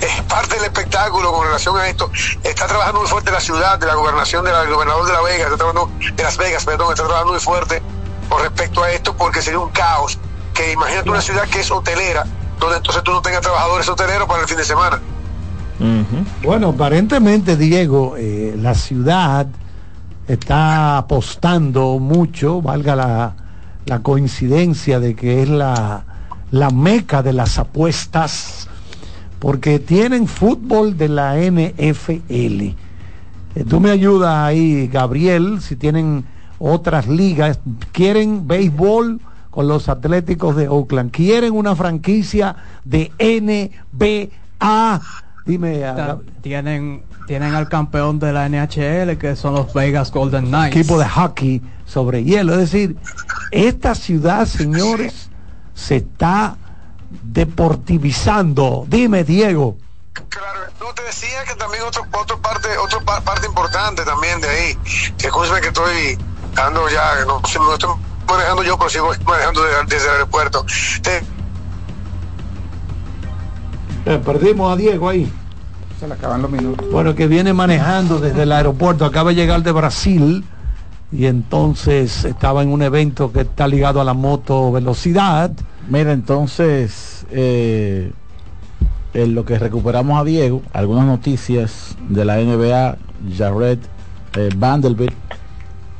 es 0.00 0.22
parte 0.22 0.56
del 0.56 0.64
espectáculo 0.64 1.32
con 1.32 1.46
relación 1.46 1.76
a 1.76 1.88
esto. 1.88 2.10
Está 2.42 2.66
trabajando 2.66 3.00
muy 3.00 3.08
fuerte 3.08 3.30
la 3.30 3.40
ciudad, 3.40 3.78
de 3.78 3.86
la 3.86 3.94
gobernación 3.94 4.44
del 4.44 4.54
gobernador 4.68 5.06
de 5.06 5.12
La 5.12 5.22
Vega, 5.22 5.44
está 5.44 5.56
trabajando 5.56 5.90
de 5.98 6.22
Las 6.22 6.36
Vegas, 6.36 6.64
perdón, 6.64 6.90
está 6.90 7.04
trabajando 7.04 7.32
muy 7.32 7.40
fuerte 7.40 7.82
con 8.28 8.42
respecto 8.42 8.82
a 8.82 8.90
esto 8.90 9.16
porque 9.16 9.42
sería 9.42 9.60
un 9.60 9.70
caos. 9.70 10.18
Que 10.52 10.72
imagínate 10.72 11.10
una 11.10 11.20
ciudad 11.20 11.48
que 11.48 11.60
es 11.60 11.70
hotelera, 11.70 12.24
donde 12.60 12.76
entonces 12.76 13.02
tú 13.02 13.12
no 13.12 13.22
tengas 13.22 13.40
trabajadores 13.40 13.88
hoteleros 13.88 14.28
para 14.28 14.42
el 14.42 14.48
fin 14.48 14.56
de 14.56 14.64
semana. 14.64 15.00
Uh 15.80 15.84
-huh. 15.84 16.24
Bueno, 16.42 16.68
aparentemente, 16.68 17.56
Diego, 17.56 18.14
eh, 18.16 18.54
la 18.56 18.74
ciudad 18.74 19.46
está 20.28 20.98
apostando 20.98 21.98
mucho, 21.98 22.62
valga 22.62 22.96
la, 22.96 23.98
coincidencia 24.02 24.98
de 24.98 25.14
que 25.14 25.42
es 25.42 25.48
la, 25.48 26.04
la 26.50 26.70
meca 26.70 27.22
de 27.22 27.32
las 27.32 27.58
apuestas, 27.58 28.68
porque 29.38 29.78
tienen 29.78 30.26
fútbol 30.26 30.96
de 30.96 31.08
la 31.08 31.36
NFL. 31.36 32.74
Eh, 33.56 33.64
tú 33.68 33.80
me 33.80 33.90
ayudas 33.90 34.34
ahí, 34.36 34.88
Gabriel, 34.88 35.60
si 35.60 35.76
tienen 35.76 36.24
otras 36.58 37.06
ligas, 37.06 37.60
quieren 37.92 38.48
béisbol 38.48 39.20
con 39.50 39.68
los 39.68 39.88
Atléticos 39.88 40.56
de 40.56 40.68
Oakland, 40.68 41.10
quieren 41.10 41.52
una 41.52 41.76
franquicia 41.76 42.56
de 42.84 43.12
NBA. 43.20 45.00
Dime, 45.44 45.84
a... 45.84 46.18
tienen 46.42 47.04
tienen 47.26 47.54
al 47.54 47.68
campeón 47.68 48.18
de 48.18 48.32
la 48.32 48.48
NHL 48.48 49.16
que 49.18 49.36
son 49.36 49.54
los 49.54 49.72
Vegas 49.72 50.10
Golden 50.10 50.46
Knights. 50.46 50.76
Equipo 50.76 50.98
de 50.98 51.08
hockey 51.08 51.62
sobre 51.86 52.24
hielo, 52.24 52.54
es 52.54 52.70
decir, 52.70 52.96
esta 53.50 53.94
ciudad, 53.94 54.46
señores, 54.46 55.30
se 55.74 55.96
está 55.96 56.56
deportivizando. 57.22 58.84
Dime, 58.88 59.24
Diego. 59.24 59.76
Claro, 60.28 60.60
no 60.80 60.92
te 60.94 61.02
decía 61.02 61.44
que 61.46 61.54
también 61.56 61.82
otro, 61.84 62.04
otro 62.12 62.40
parte, 62.40 62.68
otra 62.78 63.00
parte 63.00 63.46
importante 63.46 64.04
también 64.04 64.40
de 64.40 64.48
ahí, 64.48 64.78
escúchame 65.18 65.60
que 65.60 65.68
estoy 65.68 66.18
ando 66.56 66.88
ya, 66.88 67.24
no, 67.26 67.40
no 67.40 67.72
estoy 67.74 67.90
manejando 68.28 68.62
yo, 68.62 68.78
pero 68.78 68.90
sigo 68.90 69.12
manejando 69.26 69.62
desde 69.86 70.06
el 70.06 70.12
aeropuerto. 70.12 70.64
Te... 71.02 71.33
Eh, 74.06 74.20
perdimos 74.24 74.72
a 74.72 74.76
Diego 74.76 75.08
ahí. 75.08 75.30
Se 75.98 76.06
le 76.06 76.14
acaban 76.14 76.42
los 76.42 76.50
minutos. 76.50 76.86
Bueno, 76.90 77.14
que 77.14 77.26
viene 77.26 77.52
manejando 77.52 78.18
desde 78.18 78.42
el 78.42 78.52
aeropuerto, 78.52 79.04
acaba 79.04 79.30
de 79.30 79.36
llegar 79.36 79.62
de 79.62 79.72
Brasil 79.72 80.44
y 81.10 81.26
entonces 81.26 82.24
estaba 82.24 82.62
en 82.62 82.70
un 82.70 82.82
evento 82.82 83.32
que 83.32 83.42
está 83.42 83.68
ligado 83.68 84.00
a 84.00 84.04
la 84.04 84.14
moto 84.14 84.72
velocidad. 84.72 85.52
Mira, 85.88 86.12
entonces, 86.12 87.24
eh, 87.30 88.12
en 89.14 89.34
lo 89.34 89.44
que 89.44 89.58
recuperamos 89.58 90.20
a 90.20 90.24
Diego, 90.24 90.62
algunas 90.72 91.06
noticias 91.06 91.96
de 92.08 92.24
la 92.24 92.36
NBA, 92.36 92.96
Jared 93.36 93.78
eh, 94.36 94.50
Vanderbilt 94.56 95.14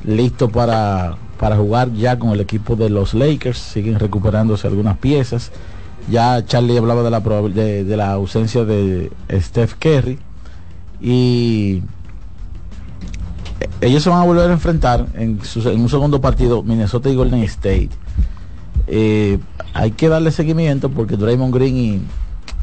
listo 0.05 0.51
para, 0.51 1.17
para 1.39 1.57
jugar 1.57 1.93
ya 1.93 2.19
con 2.19 2.31
el 2.31 2.41
equipo 2.41 2.77
de 2.77 2.91
los 2.91 3.15
Lakers, 3.15 3.59
siguen 3.59 3.99
recuperándose 3.99 4.67
algunas 4.67 4.99
piezas. 4.99 5.53
Ya 6.11 6.45
Charlie 6.45 6.77
hablaba 6.77 7.03
de 7.03 7.11
la, 7.11 7.21
de, 7.21 7.85
de 7.85 7.97
la 7.97 8.13
ausencia 8.13 8.65
de 8.65 9.11
Steph 9.31 9.75
Curry 9.79 10.19
y 11.01 11.83
ellos 13.81 14.03
se 14.03 14.11
van 14.11 14.21
a 14.21 14.25
volver 14.25 14.51
a 14.51 14.53
enfrentar 14.53 15.07
en 15.15 15.41
un 15.79 15.89
segundo 15.89 16.21
partido 16.21 16.63
Minnesota 16.63 17.11
y 17.11 17.15
Golden 17.15 17.43
State. 17.43 17.91
Eh, 18.87 19.39
hay 19.73 19.93
que 19.93 20.09
darle 20.09 20.31
seguimiento 20.31 20.91
porque 20.91 21.17
Draymond 21.17 21.55
Green 21.55 21.77
y 21.77 22.01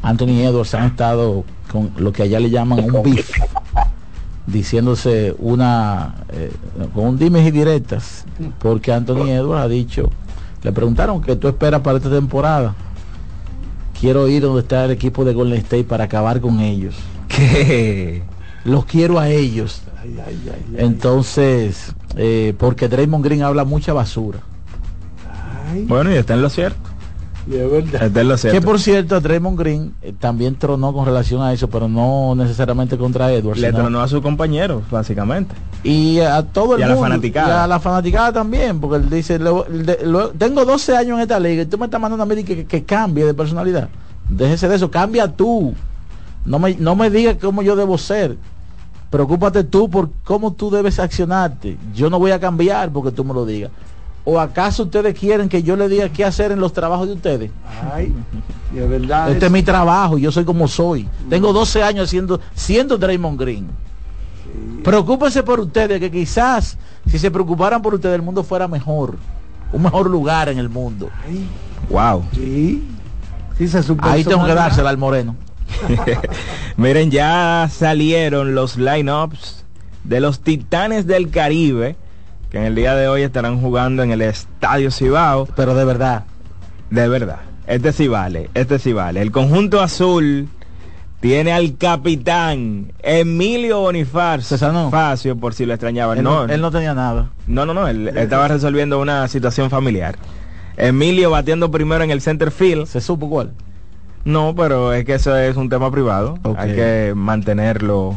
Anthony 0.02 0.40
Edwards 0.42 0.74
han 0.74 0.86
estado 0.86 1.44
con 1.70 1.90
lo 1.96 2.12
que 2.12 2.24
allá 2.24 2.38
le 2.40 2.50
llaman 2.50 2.80
un 2.84 3.02
beef 3.02 3.30
diciéndose 4.46 5.34
una 5.38 6.14
eh, 6.32 6.50
con 6.94 7.06
un 7.06 7.18
dimes 7.18 7.46
y 7.46 7.52
directas 7.52 8.24
porque 8.58 8.92
Anthony 8.92 9.28
Edwards 9.28 9.64
ha 9.64 9.68
dicho 9.68 10.10
le 10.64 10.72
preguntaron 10.72 11.22
que 11.22 11.36
tú 11.36 11.46
esperas 11.46 11.80
para 11.80 11.98
esta 11.98 12.10
temporada 12.10 12.74
quiero 14.02 14.26
ir 14.26 14.42
donde 14.42 14.62
está 14.62 14.84
el 14.84 14.90
equipo 14.90 15.24
de 15.24 15.32
Golden 15.32 15.58
State 15.58 15.84
para 15.84 16.04
acabar 16.04 16.40
con 16.40 16.58
ellos. 16.58 16.96
¿Qué? 17.28 18.22
los 18.64 18.84
quiero 18.84 19.20
a 19.20 19.28
ellos. 19.30 19.82
Ay, 20.02 20.18
ay, 20.26 20.38
ay, 20.52 20.74
entonces 20.78 21.94
eh, 22.16 22.52
porque 22.58 22.88
Draymond 22.88 23.24
Green 23.24 23.42
habla 23.42 23.64
mucha 23.64 23.92
basura. 23.92 24.40
Bueno 25.86 26.12
y 26.12 26.16
está 26.16 26.34
en 26.34 26.42
lo 26.42 26.50
cierto 26.50 26.91
que 27.46 28.60
por 28.60 28.78
cierto, 28.78 29.20
Draymond 29.20 29.58
Green 29.58 29.94
eh, 30.02 30.12
también 30.18 30.54
tronó 30.56 30.92
con 30.92 31.04
relación 31.04 31.42
a 31.42 31.52
eso, 31.52 31.68
pero 31.68 31.88
no 31.88 32.34
necesariamente 32.36 32.96
contra 32.96 33.32
Edwards. 33.32 33.60
Le 33.60 33.68
sino... 33.68 33.80
tronó 33.80 34.00
a 34.00 34.08
su 34.08 34.22
compañero, 34.22 34.82
básicamente. 34.90 35.54
Y 35.82 36.20
a 36.20 36.42
todo 36.42 36.76
el 36.76 36.82
y 36.82 36.84
mundo. 36.84 37.00
La 37.00 37.08
fanaticada. 37.08 37.48
Y 37.48 37.64
a 37.64 37.66
la 37.66 37.80
fanaticada 37.80 38.32
también, 38.32 38.80
porque 38.80 38.96
él 38.96 39.10
dice, 39.10 39.38
lo, 39.38 39.66
lo, 40.04 40.28
tengo 40.30 40.64
12 40.64 40.96
años 40.96 41.16
en 41.16 41.22
esta 41.22 41.40
liga 41.40 41.62
y 41.62 41.66
tú 41.66 41.78
me 41.78 41.86
estás 41.86 42.00
mandando 42.00 42.22
a 42.22 42.26
mí 42.26 42.44
que, 42.44 42.56
que, 42.56 42.66
que 42.66 42.84
cambie 42.84 43.24
de 43.24 43.34
personalidad. 43.34 43.88
Déjese 44.28 44.68
de 44.68 44.76
eso, 44.76 44.90
cambia 44.90 45.28
tú. 45.28 45.74
No 46.44 46.58
me, 46.58 46.74
no 46.76 46.94
me 46.96 47.10
digas 47.10 47.36
cómo 47.40 47.62
yo 47.62 47.76
debo 47.76 47.98
ser. 47.98 48.36
Preocúpate 49.10 49.64
tú 49.64 49.90
por 49.90 50.10
cómo 50.24 50.52
tú 50.52 50.70
debes 50.70 50.98
accionarte. 50.98 51.76
Yo 51.94 52.08
no 52.08 52.18
voy 52.18 52.30
a 52.30 52.40
cambiar 52.40 52.90
porque 52.90 53.10
tú 53.10 53.24
me 53.24 53.34
lo 53.34 53.44
digas. 53.44 53.70
¿O 54.24 54.38
acaso 54.38 54.84
ustedes 54.84 55.18
quieren 55.18 55.48
que 55.48 55.62
yo 55.62 55.76
le 55.76 55.88
diga 55.88 56.08
qué 56.08 56.24
hacer 56.24 56.52
en 56.52 56.60
los 56.60 56.72
trabajos 56.72 57.08
de 57.08 57.14
ustedes? 57.14 57.50
Ay, 57.92 58.14
de 58.72 58.86
verdad. 58.86 59.26
Este 59.30 59.38
es, 59.38 59.44
es 59.44 59.50
mi 59.50 59.62
trabajo, 59.62 60.16
yo 60.16 60.30
soy 60.30 60.44
como 60.44 60.68
soy. 60.68 61.08
Tengo 61.28 61.52
12 61.52 61.82
años 61.82 62.08
siendo, 62.08 62.40
siendo 62.54 62.98
Draymond 62.98 63.40
Green. 63.40 63.66
Sí. 63.66 64.80
Preocúpense 64.84 65.42
por 65.42 65.58
ustedes, 65.58 65.98
que 65.98 66.10
quizás 66.10 66.78
si 67.06 67.18
se 67.18 67.30
preocuparan 67.30 67.82
por 67.82 67.94
ustedes 67.94 68.14
el 68.14 68.22
mundo 68.22 68.44
fuera 68.44 68.68
mejor. 68.68 69.16
Un 69.72 69.82
mejor 69.82 70.08
lugar 70.08 70.48
en 70.48 70.58
el 70.58 70.68
mundo. 70.68 71.10
Ay. 71.26 71.48
Wow. 71.88 72.24
Sí. 72.32 72.82
sí 73.58 73.68
se 73.68 73.80
Ahí 74.00 74.24
tengo 74.24 74.46
que 74.46 74.54
dársela 74.54 74.90
al 74.90 74.98
moreno. 74.98 75.34
Miren, 76.76 77.10
ya 77.10 77.68
salieron 77.72 78.54
los 78.54 78.76
lineups 78.76 79.64
de 80.04 80.20
los 80.20 80.40
Titanes 80.40 81.06
del 81.06 81.30
Caribe 81.30 81.96
que 82.52 82.58
en 82.58 82.64
el 82.64 82.74
día 82.74 82.94
de 82.94 83.08
hoy 83.08 83.22
estarán 83.22 83.62
jugando 83.62 84.02
en 84.02 84.10
el 84.10 84.20
Estadio 84.20 84.90
Cibao. 84.90 85.48
Pero 85.56 85.74
de 85.74 85.86
verdad. 85.86 86.24
De 86.90 87.08
verdad. 87.08 87.38
Este 87.66 87.92
sí 87.92 88.08
vale, 88.08 88.50
este 88.52 88.78
sí 88.78 88.92
vale. 88.92 89.22
El 89.22 89.32
conjunto 89.32 89.80
azul 89.80 90.50
tiene 91.20 91.52
al 91.52 91.78
capitán 91.78 92.92
Emilio 93.02 93.80
Bonifacio, 93.80 94.70
no. 94.70 94.90
Facio, 94.90 95.34
por 95.36 95.54
si 95.54 95.64
lo 95.64 95.72
extrañaban. 95.72 96.18
Él 96.18 96.24
no, 96.24 96.44
él 96.44 96.60
no 96.60 96.70
tenía 96.70 96.92
nada. 96.92 97.30
No, 97.46 97.64
no, 97.64 97.72
no, 97.72 97.88
él, 97.88 98.08
él 98.08 98.18
estaba 98.18 98.48
resolviendo 98.48 99.00
una 99.00 99.26
situación 99.28 99.70
familiar. 99.70 100.16
Emilio 100.76 101.30
batiendo 101.30 101.70
primero 101.70 102.04
en 102.04 102.10
el 102.10 102.20
center 102.20 102.50
field. 102.50 102.84
¿Se 102.86 103.00
supo 103.00 103.30
cuál? 103.30 103.52
No, 104.26 104.54
pero 104.54 104.92
es 104.92 105.06
que 105.06 105.14
eso 105.14 105.34
es 105.38 105.56
un 105.56 105.70
tema 105.70 105.90
privado. 105.90 106.38
Okay. 106.42 106.70
Hay 106.70 106.76
que 106.76 107.12
mantenerlo, 107.16 108.14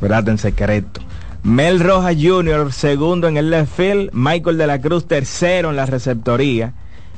¿verdad?, 0.00 0.26
en 0.30 0.38
secreto. 0.38 1.02
Mel 1.42 1.80
Rojas 1.80 2.16
Jr., 2.20 2.72
segundo 2.72 3.26
en 3.26 3.36
el 3.36 3.50
left 3.50 3.76
field. 3.76 4.10
Michael 4.12 4.58
de 4.58 4.66
la 4.68 4.80
Cruz, 4.80 5.06
tercero 5.06 5.70
en 5.70 5.76
la 5.76 5.86
receptoría. 5.86 6.72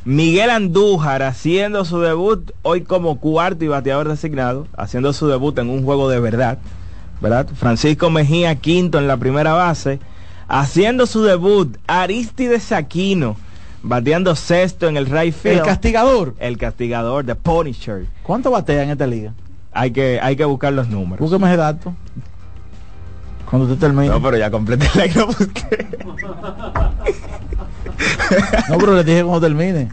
Miguel 0.06 0.48
Andújar 0.48 1.22
haciendo 1.22 1.84
su 1.84 2.00
debut 2.00 2.50
hoy 2.62 2.82
como 2.82 3.20
cuarto 3.20 3.64
y 3.64 3.68
bateador 3.68 4.08
designado, 4.08 4.66
haciendo 4.76 5.12
su 5.12 5.28
debut 5.28 5.58
en 5.58 5.68
un 5.68 5.84
juego 5.84 6.08
de 6.08 6.20
verdad, 6.20 6.58
¿verdad? 7.20 7.48
Francisco 7.54 8.08
Mejía 8.08 8.54
quinto 8.56 8.98
en 8.98 9.08
la 9.08 9.18
primera 9.18 9.52
base, 9.52 10.00
haciendo 10.48 11.06
su 11.06 11.22
debut 11.22 11.76
Aristides 11.86 12.72
Aquino, 12.72 13.36
bateando 13.82 14.34
sexto 14.36 14.88
en 14.88 14.96
el 14.96 15.06
right 15.06 15.34
field. 15.34 15.58
El 15.58 15.64
castigador. 15.64 16.34
El 16.38 16.56
castigador, 16.56 17.24
de 17.26 17.34
Punisher. 17.34 18.06
¿Cuánto 18.22 18.50
batea 18.50 18.84
en 18.84 18.90
esta 18.90 19.06
liga? 19.06 19.34
Hay 19.72 19.90
que, 19.90 20.18
hay 20.22 20.36
que 20.36 20.44
buscar 20.44 20.72
los 20.72 20.88
números. 20.88 21.20
Búsqueme 21.20 21.48
ese 21.48 21.56
dato. 21.58 21.94
Cuando 23.54 23.72
usted 23.72 23.86
termine. 23.86 24.08
No, 24.08 24.20
pero 24.20 24.36
ya 24.36 24.50
completé 24.50 24.88
la 24.96 25.08
que 25.08 25.16
no 25.16 25.26
busqué. 25.28 25.86
no, 28.68 28.78
pero 28.78 28.96
le 28.96 29.04
dije 29.04 29.22
cuando 29.22 29.42
termine. 29.42 29.92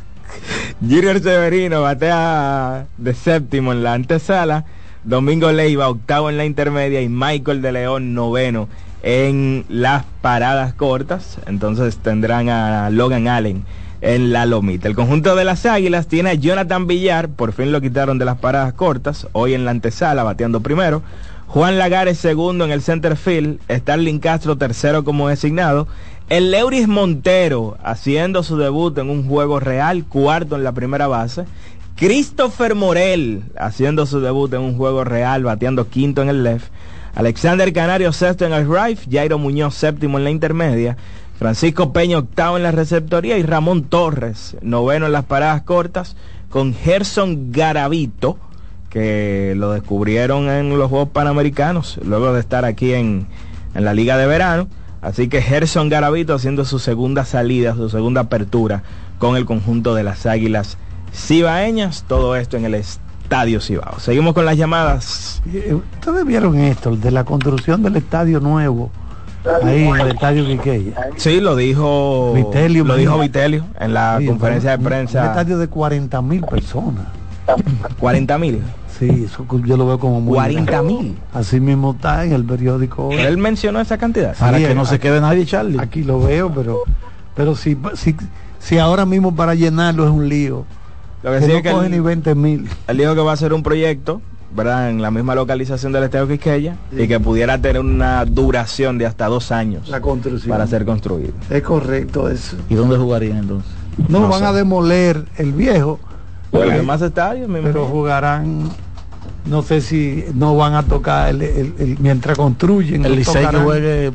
Junior 0.80 1.22
Severino 1.22 1.84
batea 1.84 2.88
de 2.98 3.14
séptimo 3.14 3.72
en 3.72 3.84
la 3.84 3.94
antesala. 3.94 4.66
Domingo 5.04 5.52
Leiva 5.52 5.90
octavo 5.90 6.32
en 6.32 6.38
la 6.38 6.46
intermedia 6.46 7.04
y 7.04 7.10
Michael 7.10 7.62
de 7.62 7.72
León 7.72 8.16
noveno 8.16 8.68
en 9.04 9.64
las 9.70 10.06
paradas 10.24 10.74
cortas. 10.74 11.38
Entonces 11.46 11.98
tendrán 11.98 12.50
a 12.50 12.90
Logan 12.90 13.28
Allen 13.28 13.64
en 14.02 14.34
la 14.34 14.48
lomita. 14.48 14.88
El 14.88 14.96
conjunto 14.96 15.36
de 15.36 15.46
las 15.46 15.68
Águilas 15.68 16.08
tiene 16.08 16.32
a 16.32 16.34
Jonathan 16.34 16.88
Villar, 16.88 17.30
por 17.30 17.54
fin 17.54 17.72
lo 17.72 17.80
quitaron 17.80 18.18
de 18.18 18.26
las 18.26 18.40
paradas 18.40 18.74
cortas, 18.74 19.28
hoy 19.34 19.54
en 19.54 19.66
la 19.66 19.72
antesala 19.72 20.24
bateando 20.24 20.62
primero. 20.62 21.04
Juan 21.54 21.78
Lagares 21.78 22.18
segundo 22.18 22.64
en 22.64 22.72
el 22.72 22.82
center 22.82 23.18
field, 23.18 23.60
Starling 23.70 24.20
Castro 24.20 24.58
tercero 24.58 25.04
como 25.04 25.28
designado. 25.28 25.86
El 26.30 26.50
Leuris 26.50 26.88
Montero 26.88 27.78
haciendo 27.84 28.42
su 28.42 28.56
debut 28.56 28.98
en 28.98 29.10
un 29.10 29.28
juego 29.28 29.60
real, 29.60 30.06
cuarto 30.06 30.56
en 30.56 30.64
la 30.64 30.72
primera 30.72 31.08
base. 31.08 31.44
Christopher 31.98 32.74
Morel 32.74 33.44
haciendo 33.58 34.06
su 34.06 34.22
debut 34.22 34.54
en 34.54 34.62
un 34.62 34.78
juego 34.78 35.04
real, 35.04 35.44
bateando 35.44 35.90
quinto 35.90 36.22
en 36.22 36.30
el 36.30 36.42
left. 36.42 36.72
Alexander 37.16 37.74
Canario 37.74 38.14
sexto 38.14 38.46
en 38.46 38.54
el 38.54 38.66
right, 38.74 39.00
Jairo 39.12 39.38
Muñoz 39.38 39.76
séptimo 39.76 40.20
en 40.20 40.24
la 40.24 40.32
intermedia. 40.32 40.96
Francisco 41.38 41.92
Peña 41.92 42.20
octavo 42.20 42.56
en 42.56 42.64
la 42.64 42.72
receptoría 42.72 43.38
y 43.38 43.44
Ramón 43.44 43.84
Torres 43.84 44.56
noveno 44.62 45.08
en 45.08 45.12
las 45.12 45.26
paradas 45.26 45.64
cortas 45.64 46.16
con 46.50 46.74
Gerson 46.74 47.52
Garavito 47.52 48.38
que 48.92 49.54
lo 49.58 49.72
descubrieron 49.72 50.50
en 50.50 50.78
los 50.78 50.90
Juegos 50.90 51.10
Panamericanos 51.10 52.00
luego 52.06 52.34
de 52.34 52.40
estar 52.42 52.66
aquí 52.66 52.94
en, 52.94 53.26
en 53.74 53.86
la 53.86 53.94
Liga 53.96 54.18
de 54.18 54.28
Verano. 54.28 54.68
Así 55.02 55.30
que 55.30 55.42
Gerson 55.42 55.90
Garavito 55.90 56.36
haciendo 56.36 56.64
su 56.66 56.78
segunda 56.78 57.26
salida, 57.26 57.74
su 57.74 57.90
segunda 57.90 58.22
apertura 58.22 58.84
con 59.18 59.36
el 59.36 59.46
conjunto 59.46 59.96
de 59.96 60.04
las 60.04 60.28
Águilas 60.28 60.78
Cibaeñas. 61.14 62.06
Todo 62.08 62.36
esto 62.36 62.58
en 62.58 62.66
el 62.66 62.76
Estadio 62.76 63.62
Cibao. 63.62 64.00
Seguimos 64.00 64.34
con 64.34 64.46
las 64.46 64.58
llamadas. 64.58 65.42
Eh, 65.52 65.74
Ustedes 65.74 66.26
vieron 66.26 66.60
esto, 66.60 66.96
de 66.96 67.10
la 67.12 67.24
construcción 67.24 67.82
del 67.82 67.96
estadio 67.96 68.40
nuevo. 68.42 68.92
Ahí 69.64 69.86
en 69.86 69.96
el 69.96 70.08
estadio 70.10 70.46
Quiqueya. 70.46 71.10
Sí, 71.16 71.40
lo 71.40 71.56
dijo 71.56 72.34
Vitelio. 72.34 72.84
Lo 72.84 72.96
dijo 72.96 73.18
Vitelio 73.18 73.66
en 73.80 73.94
la 73.94 74.18
Sí, 74.20 74.28
conferencia 74.28 74.78
de 74.78 74.84
prensa. 74.84 75.22
Un 75.24 75.28
estadio 75.30 75.58
de 75.58 75.68
40 75.68 76.22
mil 76.22 76.42
personas. 76.44 77.06
40 78.00 78.38
mil. 78.38 78.62
Sí, 79.02 79.24
eso 79.26 79.46
yo 79.66 79.78
lo 79.78 79.88
veo 79.88 79.98
como 80.00 80.22
muy 80.22 80.36
40 80.36 80.84
mil. 80.84 81.18
Así 81.34 81.60
mismo 81.60 81.94
está 81.94 82.24
en 82.24 82.34
el 82.34 82.46
periódico. 82.46 83.10
Pero 83.10 83.28
él 83.28 83.38
mencionó 83.38 83.82
esa 83.82 83.98
cantidad. 83.98 84.36
Sí, 84.36 84.44
aquí- 84.44 85.10
nadie, 85.20 85.46
Charlie. 85.46 85.80
Aquí 85.80 86.04
lo 86.04 86.20
veo, 86.22 86.52
pero 86.54 86.84
pero 87.36 87.56
si, 87.56 87.76
si, 87.96 88.16
si 88.60 88.78
ahora 88.78 89.06
mismo 89.08 89.36
para 89.36 89.56
llenarlo 89.56 90.04
es 90.06 90.12
un 90.12 90.30
lío. 90.30 90.66
Lo 91.24 91.32
que 91.32 91.40
que 91.40 91.46
sí 91.46 91.52
no 91.52 91.58
es 91.58 91.64
que 91.64 91.72
coge 91.72 91.86
él- 91.88 91.92
ni 91.94 92.00
20 92.00 92.36
mil. 92.36 92.70
Él 92.88 92.98
dijo 92.98 93.16
que 93.16 93.22
va 93.22 93.32
a 93.34 93.38
ser 93.38 93.54
un 93.54 93.64
proyecto, 93.64 94.22
¿verdad? 94.56 94.92
En 94.92 95.02
la 95.02 95.10
misma 95.10 95.34
localización 95.34 95.92
del 95.94 96.04
Estadio 96.04 96.28
Quisqueya 96.28 96.76
y 96.96 97.08
que 97.08 97.20
pudiera 97.20 97.58
tener 97.58 97.82
una 97.82 98.24
duración 98.26 99.00
de 99.00 99.08
hasta 99.08 99.26
dos 99.28 99.52
años 99.52 99.88
La 99.90 100.00
construcción. 100.02 100.50
para 100.52 100.68
ser 100.68 100.86
construido. 100.86 101.34
Es 101.50 101.64
correcto 101.64 102.30
eso. 102.30 102.56
¿Y 102.70 102.76
dónde 102.76 102.98
jugarían 102.98 103.38
entonces? 103.38 103.72
No, 104.10 104.20
No 104.20 104.30
van 104.30 104.42
sé. 104.42 104.46
a 104.46 104.54
demoler 104.54 105.26
el 105.38 105.54
viejo. 105.54 106.00
Los 106.52 106.66
Eh, 106.66 106.72
demás 106.72 107.02
estadios, 107.02 107.48
me 107.48 107.60
pero 107.62 107.80
imagino. 107.80 107.86
jugarán 107.96 108.70
no 109.46 109.62
sé 109.64 109.82
si 109.82 110.26
no 110.36 110.56
van 110.56 110.74
a 110.76 110.84
tocar 110.84 111.30
el, 111.30 111.42
el- 111.42 111.74
el- 111.80 111.98
mientras 112.00 112.38
construyen 112.38 113.06
El 113.06 113.16
Licey 113.16 113.48
que 113.48 113.58
juegue 113.58 114.12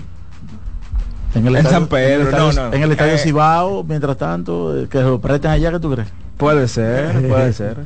en 1.35 1.47
el 1.47 1.57
En 1.57 1.67
estadio- 1.67 1.71
San 1.71 1.87
Pedro, 1.89 2.15
en 2.15 2.21
el 2.21 2.27
estadio, 2.29 2.53
no, 2.53 2.69
no. 2.71 2.77
en 2.77 2.83
el 2.83 2.93
estadio 2.93 3.13
Eh, 3.15 3.19
Cibao, 3.19 3.85
mientras 3.85 4.17
tanto, 4.17 4.77
eh, 4.79 4.89
que 4.89 5.01
lo 5.01 5.21
presten 5.21 5.51
allá, 5.51 5.71
¿qué 5.73 5.81
tú 5.81 5.91
crees? 5.93 6.09
Puede 6.37 6.69
ser, 6.69 7.29
puede 7.29 7.53
ser. 7.53 7.79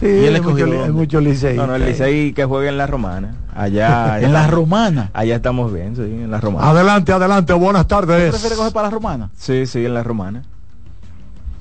Sí, 0.00 0.06
¿Y 0.06 0.24
él 0.26 0.34
hay 0.34 0.40
escogió 0.40 0.66
mucho, 0.66 0.92
mucho 0.92 1.20
Licey. 1.20 1.56
No, 1.56 1.66
no, 1.66 1.74
el 1.74 1.84
Licey 1.86 2.32
que 2.34 2.44
juegue 2.44 2.68
en 2.68 2.76
la 2.78 2.86
Romana. 2.86 3.34
Allá. 3.54 4.20
En 4.22 4.32
la 4.32 4.46
Romana. 4.46 5.10
Allá 5.14 5.36
estamos 5.36 5.72
bien, 5.72 5.96
sí, 5.96 6.02
en 6.02 6.30
la 6.30 6.40
Romana. 6.40 6.68
Adelante, 6.70 7.12
adelante, 7.12 7.52
buenas 7.54 7.82
¿Tú 7.86 7.94
tardes. 7.94 8.30
prefieres 8.30 8.58
coger 8.58 8.72
para 8.72 8.88
la 8.88 8.90
Romana? 8.94 9.30
Sí, 9.36 9.64
sí, 9.66 9.84
en 9.86 9.94
la 9.94 10.02
Romana. 10.02 10.42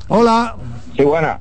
Hola. 0.08 0.56
Sí, 0.96 1.04
buena. 1.04 1.40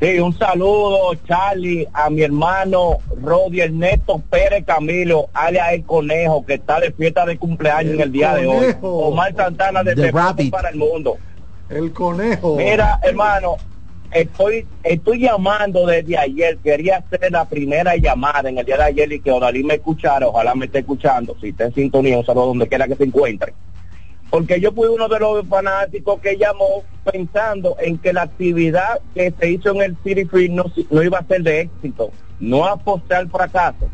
Sí, 0.00 0.18
un 0.18 0.36
saludo, 0.36 1.14
Charlie, 1.26 1.86
a 1.92 2.10
mi 2.10 2.22
hermano 2.22 2.98
Rodi 3.22 3.60
Ernesto 3.60 4.20
Pérez 4.28 4.64
Camilo, 4.64 5.28
alias 5.32 5.72
El 5.72 5.84
Conejo, 5.84 6.44
que 6.44 6.54
está 6.54 6.80
de 6.80 6.90
fiesta 6.92 7.24
de 7.24 7.38
cumpleaños 7.38 7.94
en 7.94 8.00
el 8.00 8.12
día 8.12 8.34
de 8.34 8.46
hoy. 8.46 8.74
Omar 8.82 9.34
Santana 9.34 9.82
de 9.84 10.12
para 10.50 10.70
el 10.70 10.76
mundo. 10.76 11.16
El 11.70 11.92
conejo. 11.92 12.56
Mira, 12.56 12.98
hermano, 13.02 13.56
estoy 14.10 14.66
estoy 14.82 15.20
llamando 15.20 15.86
desde 15.86 16.18
ayer. 16.18 16.58
Quería 16.58 16.98
hacer 16.98 17.30
la 17.30 17.44
primera 17.44 17.96
llamada 17.96 18.48
en 18.48 18.58
el 18.58 18.66
día 18.66 18.76
de 18.76 18.84
ayer 18.84 19.12
y 19.12 19.20
que 19.20 19.30
Odalí 19.30 19.62
me 19.62 19.74
escuchara. 19.74 20.26
Ojalá 20.26 20.54
me 20.54 20.66
esté 20.66 20.80
escuchando. 20.80 21.36
Si 21.40 21.48
está 21.48 21.64
en 21.64 21.74
sintonía, 21.74 22.18
un 22.18 22.26
saludo 22.26 22.46
donde 22.46 22.68
quiera 22.68 22.88
que 22.88 22.96
se 22.96 23.04
encuentre. 23.04 23.54
Porque 24.34 24.60
yo 24.60 24.72
fui 24.72 24.88
uno 24.88 25.06
de 25.06 25.20
los 25.20 25.46
fanáticos 25.46 26.20
que 26.20 26.36
llamó 26.36 26.82
pensando 27.04 27.76
en 27.78 27.98
que 27.98 28.12
la 28.12 28.22
actividad 28.22 28.98
que 29.14 29.32
se 29.38 29.50
hizo 29.50 29.70
en 29.70 29.82
el 29.82 29.96
City 30.02 30.24
Free 30.24 30.48
no, 30.48 30.64
iba 30.90 31.18
a 31.20 31.24
ser 31.24 31.44
de 31.44 31.60
éxito. 31.60 32.10
No 32.40 32.64
aposté 32.64 33.14
al 33.14 33.30
fracaso. 33.30 33.88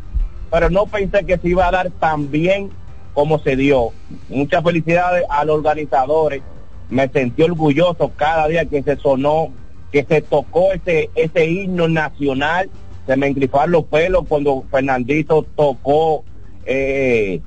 Pero 0.50 0.70
no 0.70 0.86
pensé 0.86 1.26
que 1.26 1.36
se 1.36 1.48
iba 1.48 1.68
a 1.68 1.70
dar 1.70 1.90
tan 1.90 2.30
bien 2.30 2.70
como 3.12 3.38
se 3.38 3.54
dio. 3.54 3.90
Muchas 4.30 4.64
felicidades 4.64 5.24
a 5.28 5.44
los 5.44 5.56
organizadores. 5.56 6.40
Me 6.88 7.06
sentí 7.08 7.42
orgulloso 7.42 8.10
cada 8.16 8.48
día 8.48 8.64
que 8.64 8.82
se 8.82 8.96
sonó, 8.96 9.52
que 9.92 10.04
se 10.04 10.22
tocó 10.22 10.72
ese, 10.72 11.10
ese 11.16 11.50
himno 11.50 11.86
nacional. 11.86 12.70
Se 13.06 13.14
me 13.14 13.26
engrifaron 13.26 13.72
los 13.72 13.84
pelos 13.84 14.24
cuando 14.26 14.64
Fernandito 14.70 15.44
tocó 15.54 16.24
eh, 16.64 17.42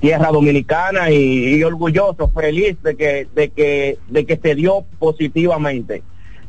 tierra 0.00 0.30
dominicana 0.30 1.10
y, 1.10 1.56
y 1.56 1.64
orgulloso, 1.64 2.28
feliz 2.28 2.76
de 2.82 2.96
que, 2.96 3.28
de 3.34 3.50
que, 3.50 3.98
de 4.08 4.26
que 4.26 4.36
se 4.36 4.54
dio 4.54 4.84
positivamente. 4.98 6.02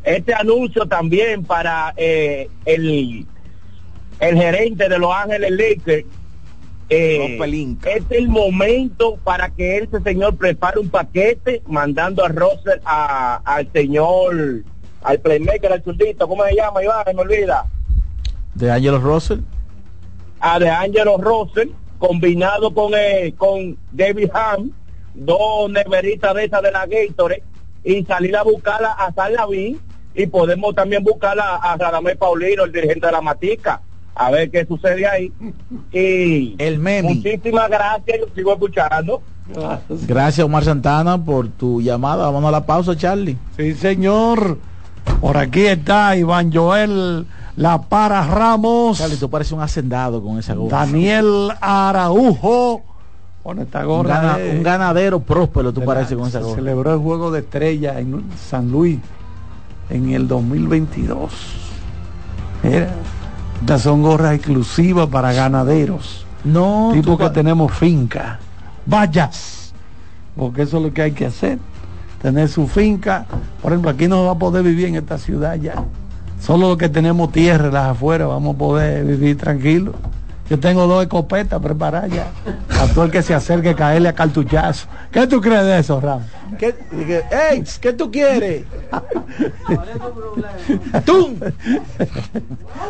Este 0.04 0.34
anuncio 0.34 0.86
también 0.86 1.44
para 1.44 1.94
eh, 1.96 2.50
el, 2.66 3.26
el 4.20 4.38
gerente 4.38 4.90
de 4.90 5.00
Los 5.00 5.14
Ángeles 5.14 5.52
Lakers, 5.52 6.06
eh, 6.90 7.78
es 7.86 8.04
el 8.10 8.28
momento 8.28 9.18
para 9.24 9.50
que 9.50 9.78
ese 9.78 10.02
señor 10.02 10.36
prepare 10.36 10.80
un 10.80 10.90
paquete 10.90 11.62
mandando 11.66 12.24
a 12.24 12.28
Russell 12.28 12.80
a, 12.86 13.38
al 13.46 13.72
señor, 13.72 14.64
al 15.02 15.20
playmaker, 15.20 15.72
al 15.72 15.82
zurdito, 15.82 16.28
¿cómo 16.28 16.44
se 16.46 16.56
llama 16.56 16.84
Iván? 16.84 17.06
Se 17.06 17.14
me 17.14 17.22
olvida. 17.22 17.66
De 18.54 18.70
Angelo 18.70 19.00
Russell. 19.00 19.40
a 20.40 20.60
De 20.60 20.70
Angelo 20.70 21.18
Russell, 21.18 21.70
combinado 22.06 22.74
con 22.74 22.92
eh, 22.96 23.34
con 23.38 23.78
David 23.94 24.30
Ham, 24.34 24.72
dos 25.14 25.72
neveritas 25.72 26.36
de 26.36 26.44
esas 26.44 26.62
de 26.62 26.70
la 26.70 26.86
Gatorade, 26.86 27.44
y 27.82 28.04
salir 28.04 28.36
a 28.36 28.44
buscarla 28.44 28.92
a 28.92 29.14
San 29.14 29.32
Lavín, 29.32 29.80
y 30.14 30.28
podemos 30.28 30.76
también 30.76 31.02
buscarla 31.02 31.56
a 31.56 31.78
Radamés 31.78 32.18
Paulino, 32.18 32.66
el 32.66 32.74
dirigente 32.74 33.06
de 33.06 33.12
la 33.14 33.22
Matica, 33.22 33.82
a 34.16 34.32
ver 34.32 34.52
qué 34.52 34.66
sucede 34.66 35.08
ahí. 35.08 35.32
Y 35.94 36.56
el 36.58 36.78
meme. 36.78 37.14
muchísimas 37.14 37.70
gracias, 37.70 38.20
yo 38.20 38.26
sigo 38.36 38.52
escuchando. 38.52 39.22
Gracias, 40.06 40.46
Omar 40.46 40.66
Santana, 40.66 41.24
por 41.24 41.48
tu 41.48 41.82
llamada. 41.82 42.30
Vamos 42.30 42.50
a 42.50 42.52
la 42.52 42.66
pausa, 42.66 42.98
Charlie. 42.98 43.38
Sí, 43.56 43.76
señor. 43.76 44.58
Por 45.22 45.38
aquí 45.38 45.68
está 45.68 46.18
Iván 46.18 46.52
Joel 46.52 47.26
La 47.56 47.82
Para 47.82 48.26
Ramos. 48.26 48.98
Charlie, 48.98 49.18
tú 49.18 49.30
pareces 49.30 49.54
un 49.54 49.62
hacendado 49.62 50.24
con 50.24 50.40
esa 50.40 50.56
gorra. 50.56 50.80
Daniel 50.80 51.52
Araujo. 51.62 52.82
Con 53.44 53.60
esta 53.60 53.82
Un, 53.82 53.86
gorra. 53.88 54.16
gana- 54.22 54.38
de- 54.38 54.58
un 54.58 54.64
ganadero 54.64 55.20
próspero, 55.20 55.74
tú 55.74 55.82
de 55.82 55.86
pareces 55.86 56.12
la- 56.12 56.18
con 56.18 56.28
esa 56.30 56.40
se 56.40 56.44
gorra. 56.46 56.56
celebró 56.56 56.94
el 56.94 57.00
juego 57.00 57.30
de 57.32 57.40
estrella 57.42 58.00
en 58.00 58.24
San 58.50 58.72
Luis 58.72 59.00
en 59.90 60.12
el 60.12 60.28
2022. 60.28 61.32
Mira, 62.64 62.90
estas 63.60 63.82
son 63.82 64.02
gorras 64.02 64.34
exclusivas 64.36 65.08
para 65.10 65.34
ganaderos. 65.34 66.26
No, 66.46 66.92
tipo 66.94 67.18
que 67.18 67.30
tenemos 67.30 67.72
finca. 67.74 68.40
Vayas. 68.86 69.74
Porque 70.36 70.64
eso 70.64 70.78
es 70.78 70.84
lo 70.84 70.94
que 70.94 71.02
hay 71.04 71.12
que 71.12 71.26
hacer. 71.28 71.60
tener 72.22 72.48
su 72.48 72.68
finca. 72.68 73.26
Por 73.62 73.74
ejemplo, 73.74 73.92
aquí 73.92 74.08
no 74.08 74.24
va 74.24 74.32
a 74.32 74.38
poder 74.40 74.64
vivir 74.64 74.88
en 74.88 74.96
esta 74.96 75.18
ciudad 75.18 75.56
ya. 75.56 75.84
Solo 76.44 76.68
los 76.68 76.78
que 76.78 76.90
tenemos 76.90 77.32
tierra 77.32 77.72
las 77.72 77.92
afuera 77.92 78.28
vamos 78.28 78.56
a 78.56 78.58
poder 78.58 79.06
vivir 79.06 79.38
tranquilos. 79.38 79.96
Yo 80.50 80.60
tengo 80.60 80.88
dos 80.88 81.02
escopetas 81.02 81.62
preparadas 81.62 82.12
ya. 82.12 82.28
A 82.82 82.88
todo 82.88 83.06
el 83.06 83.12
que 83.12 83.22
se 83.22 83.34
acerque 83.34 83.70
a 83.70 83.76
caerle 83.78 84.10
a 84.10 84.14
cartuchazo. 84.14 84.90
¿Qué 85.10 85.26
tú 85.26 85.40
crees 85.40 85.64
de 85.64 85.80
eso, 85.80 86.02
Ram? 86.02 86.20
¿Qué, 86.60 86.76
qué, 86.92 87.24
ey, 87.50 87.64
¿qué 87.80 87.94
tú 87.94 88.12
quieres? 88.12 88.66
¡Tum! 91.06 91.36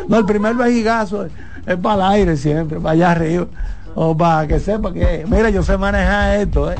No, 0.08 0.18
el 0.18 0.24
primer 0.24 0.56
vejigazo 0.56 1.26
es, 1.26 1.32
es 1.64 1.76
para 1.76 1.94
el 1.94 2.12
aire 2.12 2.36
siempre, 2.36 2.80
para 2.80 2.90
allá 2.90 3.12
arriba. 3.12 3.46
O 3.94 4.16
para 4.16 4.48
que 4.48 4.58
sepa 4.58 4.92
que, 4.92 5.24
mira, 5.28 5.48
yo 5.50 5.62
sé 5.62 5.78
manejar 5.78 6.40
esto, 6.40 6.72
¿eh? 6.72 6.76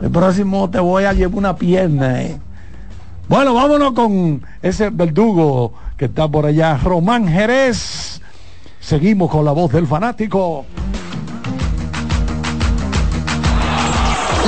El 0.00 0.10
próximo 0.12 0.70
te 0.70 0.78
voy 0.78 1.02
a 1.02 1.12
llevar 1.12 1.36
una 1.36 1.56
pierna, 1.56 2.22
¿eh? 2.22 2.38
Bueno, 3.28 3.54
vámonos 3.54 3.92
con 3.92 4.40
ese 4.62 4.90
verdugo 4.90 5.72
que 5.96 6.06
está 6.06 6.28
por 6.28 6.46
allá, 6.46 6.76
Román 6.76 7.26
Jerez. 7.28 8.20
Seguimos 8.80 9.30
con 9.30 9.44
la 9.44 9.52
voz 9.52 9.72
del 9.72 9.86
fanático. 9.86 10.66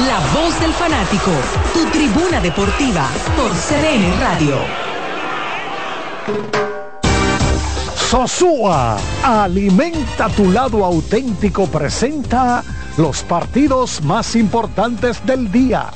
La 0.07 0.21
voz 0.41 0.61
del 0.61 0.73
fanático, 0.73 1.31
tu 1.73 1.85
tribuna 1.91 2.41
deportiva 2.41 3.09
por 3.37 3.51
CDN 3.51 4.21
Radio. 4.21 4.57
Sosúa, 7.97 8.97
alimenta 9.23 10.29
tu 10.31 10.51
lado 10.51 10.85
auténtico, 10.85 11.67
presenta 11.67 12.63
los 12.97 13.23
partidos 13.23 14.03
más 14.03 14.35
importantes 14.37 15.25
del 15.27 15.51
día. 15.51 15.91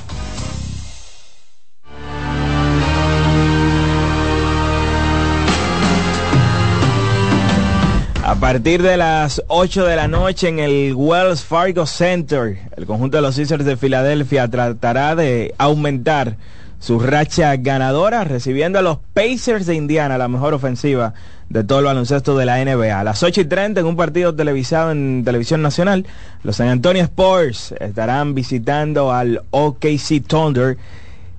A 8.25 8.37
partir 8.37 8.85
de 8.85 8.97
las 8.97 9.43
8 9.49 9.85
de 9.85 9.97
la 9.97 10.07
noche 10.07 10.47
en 10.47 10.61
el 10.61 10.95
Wells 10.95 11.43
Fargo 11.43 11.87
Center, 11.87 12.57
el 12.77 12.87
conjunto 12.87 13.17
de 13.17 13.23
los 13.23 13.35
Sixers 13.35 13.65
de 13.65 13.77
Filadelfia 13.77 14.47
tratará 14.47 15.17
de 15.17 15.57
aumentar 15.59 16.37
su 16.79 17.01
racha 17.01 17.57
ganadora 17.57 18.23
recibiendo 18.23 18.79
a 18.79 18.83
los 18.83 18.99
Pacers 19.13 19.67
de 19.67 19.75
Indiana, 19.75 20.19
la 20.19 20.29
mejor 20.29 20.55
ofensiva 20.55 21.15
de 21.49 21.65
todo 21.65 21.81
el 21.81 21.87
baloncesto 21.87 22.37
de 22.39 22.47
la 22.47 22.65
NBA. 22.65 23.01
A 23.01 23.03
las 23.03 23.25
8 23.25 23.41
y 23.41 23.45
30 23.45 23.81
en 23.81 23.87
un 23.87 23.97
partido 23.97 24.33
televisado 24.33 24.93
en 24.93 25.25
televisión 25.25 25.61
nacional, 25.61 26.07
los 26.45 26.57
San 26.57 26.69
Antonio 26.69 27.03
Spurs 27.03 27.75
estarán 27.81 28.37
visitando 28.37 29.13
al 29.13 29.43
OKC 29.51 30.25
Thunder. 30.25 30.79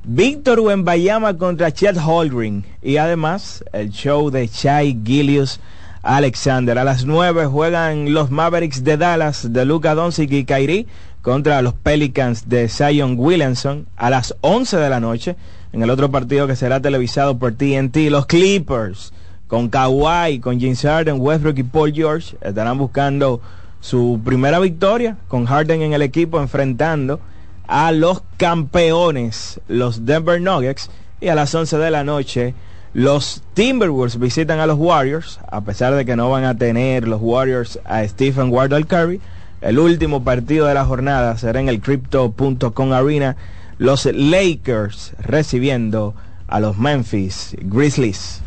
Víctor 0.03 0.59
Wembayama 0.59 1.37
contra 1.37 1.71
Chet 1.71 1.95
Holgren 1.97 2.65
y 2.81 2.97
además 2.97 3.63
el 3.71 3.89
show 3.89 4.29
de 4.29 4.49
Chai 4.49 4.99
Gilius 5.01 5.61
Alexander. 6.03 6.77
A 6.77 6.83
las 6.83 7.05
9 7.05 7.47
juegan 7.47 8.13
los 8.13 8.29
Mavericks 8.29 8.83
de 8.83 8.97
Dallas 8.97 9.51
de 9.51 9.65
Luka 9.65 9.95
Doncic 9.95 10.31
y 10.31 10.45
Kyrie 10.45 10.85
contra 11.21 11.61
los 11.61 11.73
Pelicans 11.73 12.47
de 12.49 12.67
Zion 12.67 13.15
Williamson. 13.17 13.87
A 13.95 14.09
las 14.09 14.35
11 14.41 14.77
de 14.77 14.89
la 14.89 14.99
noche 14.99 15.35
en 15.71 15.81
el 15.81 15.89
otro 15.89 16.11
partido 16.11 16.45
que 16.45 16.55
será 16.55 16.81
televisado 16.81 17.39
por 17.39 17.53
TNT, 17.53 18.09
los 18.11 18.27
Clippers 18.27 19.11
con 19.47 19.69
Kawhi, 19.69 20.39
con 20.39 20.59
James 20.59 20.81
Harden, 20.81 21.19
Westbrook 21.19 21.57
y 21.57 21.63
Paul 21.63 21.93
George 21.93 22.35
estarán 22.41 22.77
buscando 22.77 23.41
su 23.79 24.19
primera 24.23 24.59
victoria 24.59 25.17
con 25.27 25.45
Harden 25.45 25.81
en 25.81 25.93
el 25.93 26.01
equipo 26.01 26.39
enfrentando 26.39 27.19
a 27.67 27.91
los 27.91 28.23
campeones, 28.37 29.59
los 29.67 30.05
Denver 30.05 30.41
Nuggets 30.41 30.89
y 31.21 31.29
a 31.29 31.35
las 31.35 31.53
11 31.53 31.77
de 31.77 31.91
la 31.91 32.03
noche 32.03 32.53
los 32.93 33.41
Timberwolves 33.55 34.19
visitan 34.19 34.59
a 34.59 34.67
los 34.67 34.77
Warriors, 34.77 35.39
a 35.51 35.61
pesar 35.61 35.95
de 35.95 36.05
que 36.05 36.15
no 36.15 36.29
van 36.29 36.43
a 36.43 36.55
tener 36.55 37.07
los 37.07 37.19
Warriors 37.21 37.79
a 37.85 38.07
Stephen 38.07 38.51
Wardell 38.51 38.85
Curry. 38.85 39.19
El 39.61 39.79
último 39.79 40.23
partido 40.23 40.67
de 40.67 40.75
la 40.75 40.85
jornada 40.85 41.37
será 41.37 41.59
en 41.59 41.69
el 41.69 41.81
Crypto.com 41.81 42.93
Arena. 42.93 43.35
Los 43.79 44.05
Lakers 44.05 45.13
recibiendo 45.19 46.13
a 46.47 46.59
los 46.59 46.77
Memphis 46.77 47.55
Grizzlies. 47.61 48.41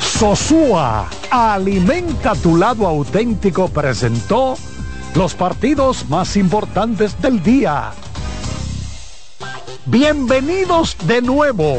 Sosúa, 0.00 1.08
alimenta 1.30 2.34
tu 2.36 2.56
lado 2.56 2.86
auténtico, 2.86 3.68
presentó 3.68 4.56
los 5.14 5.34
partidos 5.34 6.08
más 6.08 6.36
importantes 6.36 7.20
del 7.20 7.42
día. 7.42 7.92
Bienvenidos 9.88 10.96
de 11.06 11.22
nuevo. 11.22 11.76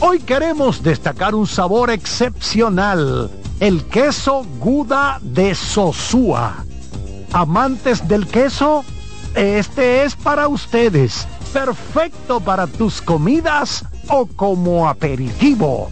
Hoy 0.00 0.18
queremos 0.20 0.82
destacar 0.82 1.34
un 1.34 1.46
sabor 1.46 1.88
excepcional, 1.88 3.30
el 3.58 3.84
queso 3.86 4.44
Guda 4.60 5.18
de 5.22 5.54
Sosúa. 5.54 6.62
Amantes 7.32 8.06
del 8.06 8.26
queso, 8.26 8.84
este 9.34 10.04
es 10.04 10.14
para 10.14 10.46
ustedes, 10.46 11.26
perfecto 11.54 12.40
para 12.40 12.66
tus 12.66 13.00
comidas 13.00 13.82
o 14.08 14.26
como 14.26 14.86
aperitivo. 14.86 15.90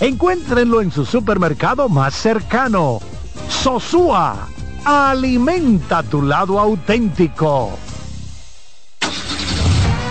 Encuéntrenlo 0.00 0.82
en 0.82 0.92
su 0.92 1.06
supermercado 1.06 1.88
más 1.88 2.14
cercano. 2.14 3.00
Sosúa, 3.48 4.48
alimenta 4.84 6.02
tu 6.02 6.20
lado 6.20 6.60
auténtico. 6.60 7.70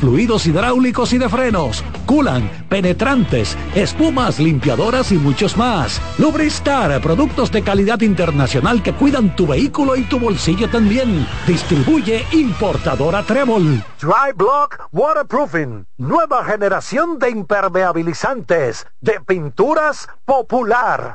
fluidos 0.00 0.46
hidráulicos 0.46 1.12
y 1.12 1.18
de 1.18 1.28
frenos, 1.28 1.82
culan, 2.06 2.48
penetrantes, 2.68 3.56
espumas, 3.74 4.38
limpiadoras 4.38 5.12
y 5.12 5.16
muchos 5.16 5.56
más. 5.56 6.00
Lubristar, 6.18 7.00
productos 7.00 7.50
de 7.50 7.62
calidad 7.62 8.00
internacional 8.02 8.82
que 8.82 8.92
cuidan 8.92 9.34
tu 9.34 9.46
vehículo 9.46 9.96
y 9.96 10.02
tu 10.02 10.18
bolsillo 10.18 10.68
también. 10.68 11.26
Distribuye 11.46 12.24
importadora 12.32 13.22
Trébol. 13.22 13.82
Dry 14.00 14.32
Block 14.36 14.88
Waterproofing. 14.92 15.86
Nueva 15.98 16.44
generación 16.44 17.18
de 17.18 17.30
impermeabilizantes 17.30 18.86
de 19.00 19.20
pinturas 19.20 20.08
popular. 20.24 21.14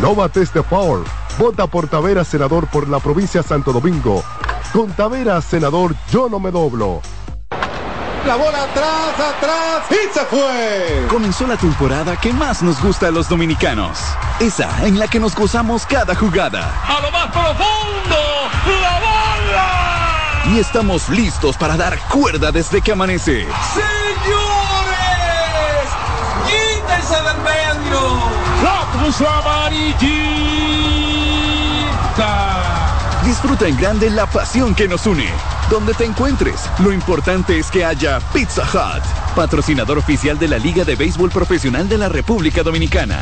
No 0.00 0.14
bates 0.14 0.52
de 0.52 0.62
foul. 0.62 1.04
Vota 1.38 1.66
por 1.66 1.88
Taveras, 1.88 2.28
senador 2.28 2.66
por 2.66 2.88
la 2.88 2.98
provincia 2.98 3.42
de 3.42 3.48
Santo 3.48 3.72
Domingo. 3.72 4.22
Con 4.72 4.92
Taveras, 4.92 5.44
senador, 5.44 5.94
yo 6.10 6.28
no 6.28 6.38
me 6.38 6.50
doblo. 6.50 7.00
La 8.26 8.34
bola 8.36 8.64
atrás, 8.64 9.20
atrás 9.20 9.82
y 9.90 10.12
se 10.12 10.24
fue. 10.26 11.06
Comenzó 11.08 11.46
la 11.46 11.56
temporada 11.56 12.16
que 12.16 12.32
más 12.32 12.62
nos 12.62 12.82
gusta 12.82 13.08
a 13.08 13.10
los 13.10 13.28
dominicanos. 13.28 13.98
Esa 14.40 14.84
en 14.84 14.98
la 14.98 15.06
que 15.06 15.20
nos 15.20 15.34
gozamos 15.34 15.86
cada 15.86 16.14
jugada. 16.14 16.74
A 16.88 17.00
lo 17.00 17.10
más 17.12 17.26
profundo, 17.26 18.16
la 18.82 19.00
bola. 19.00 20.52
Y 20.52 20.58
estamos 20.58 21.08
listos 21.08 21.56
para 21.56 21.76
dar 21.76 21.98
cuerda 22.08 22.50
desde 22.50 22.82
que 22.82 22.92
amanece. 22.92 23.46
Señores, 23.72 24.05
cruz 29.06 29.20
amarillita. 29.20 30.96
Disfruta 33.24 33.68
en 33.68 33.76
grande 33.76 34.10
la 34.10 34.26
pasión 34.26 34.74
que 34.74 34.88
nos 34.88 35.06
une. 35.06 35.28
Donde 35.70 35.94
te 35.94 36.04
encuentres, 36.04 36.68
lo 36.80 36.92
importante 36.92 37.58
es 37.58 37.70
que 37.70 37.84
haya 37.84 38.18
Pizza 38.32 38.62
Hut, 38.62 39.02
patrocinador 39.34 39.98
oficial 39.98 40.38
de 40.38 40.48
la 40.48 40.58
Liga 40.58 40.84
de 40.84 40.96
Béisbol 40.96 41.30
Profesional 41.30 41.88
de 41.88 41.98
la 41.98 42.08
República 42.08 42.62
Dominicana. 42.62 43.20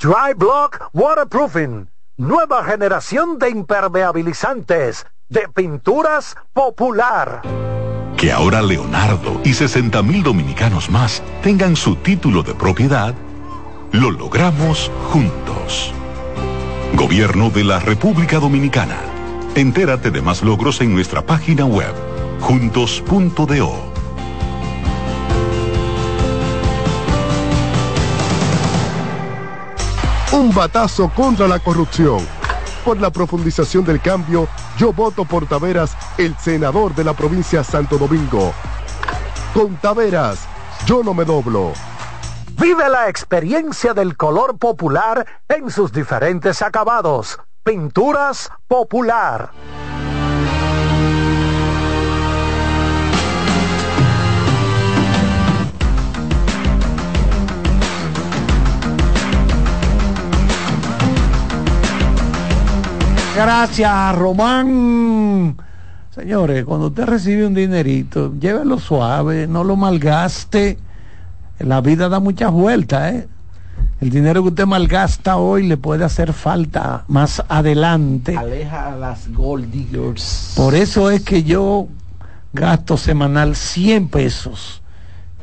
Dry 0.00 0.34
Block 0.36 0.90
Waterproofing. 0.92 1.90
Nueva 2.16 2.64
generación 2.64 3.38
de 3.38 3.50
impermeabilizantes 3.50 5.06
de 5.28 5.48
pinturas 5.48 6.36
popular. 6.52 7.42
Que 8.16 8.30
ahora 8.30 8.62
Leonardo 8.62 9.40
y 9.42 9.54
60 9.54 10.02
mil 10.02 10.22
dominicanos 10.22 10.90
más 10.90 11.22
tengan 11.42 11.74
su 11.76 11.96
título 11.96 12.42
de 12.42 12.54
propiedad, 12.54 13.14
lo 13.94 14.10
logramos 14.10 14.90
juntos. 15.12 15.92
Gobierno 16.94 17.48
de 17.50 17.62
la 17.62 17.78
República 17.78 18.40
Dominicana. 18.40 18.96
Entérate 19.54 20.10
de 20.10 20.20
más 20.20 20.42
logros 20.42 20.80
en 20.80 20.92
nuestra 20.92 21.24
página 21.24 21.64
web, 21.64 21.94
juntos.do. 22.40 23.72
Un 30.32 30.52
batazo 30.52 31.08
contra 31.10 31.46
la 31.46 31.60
corrupción. 31.60 32.18
Por 32.84 33.00
la 33.00 33.10
profundización 33.10 33.84
del 33.84 34.00
cambio, 34.00 34.48
yo 34.76 34.92
voto 34.92 35.24
por 35.24 35.46
Taveras, 35.46 35.96
el 36.18 36.36
senador 36.36 36.96
de 36.96 37.04
la 37.04 37.12
provincia 37.12 37.62
Santo 37.62 37.96
Domingo. 37.96 38.52
Con 39.54 39.76
Taveras, 39.76 40.40
yo 40.84 41.04
no 41.04 41.14
me 41.14 41.24
doblo. 41.24 41.72
Vive 42.64 42.88
la 42.88 43.10
experiencia 43.10 43.92
del 43.92 44.16
color 44.16 44.56
popular 44.56 45.26
en 45.50 45.70
sus 45.70 45.92
diferentes 45.92 46.62
acabados. 46.62 47.38
Pinturas 47.62 48.50
Popular. 48.66 49.50
Gracias, 63.36 64.16
Román. 64.16 65.58
Señores, 66.14 66.64
cuando 66.64 66.86
usted 66.86 67.04
recibe 67.04 67.46
un 67.46 67.52
dinerito, 67.52 68.32
llévelo 68.40 68.78
suave, 68.78 69.46
no 69.46 69.64
lo 69.64 69.76
malgaste. 69.76 70.78
La 71.58 71.80
vida 71.80 72.08
da 72.08 72.20
muchas 72.20 72.52
vueltas, 72.52 73.14
¿eh? 73.14 73.28
El 74.00 74.10
dinero 74.10 74.42
que 74.42 74.48
usted 74.48 74.66
malgasta 74.66 75.36
hoy 75.36 75.66
le 75.66 75.76
puede 75.76 76.04
hacer 76.04 76.32
falta 76.32 77.04
más 77.08 77.42
adelante. 77.48 78.36
Aleja 78.36 78.92
a 78.92 78.96
las 78.96 79.32
gold 79.32 79.70
diggers. 79.70 80.52
Por 80.56 80.74
eso 80.74 81.10
es 81.10 81.22
que 81.22 81.42
yo 81.44 81.88
gasto 82.52 82.96
semanal 82.96 83.56
100 83.56 84.08
pesos 84.08 84.82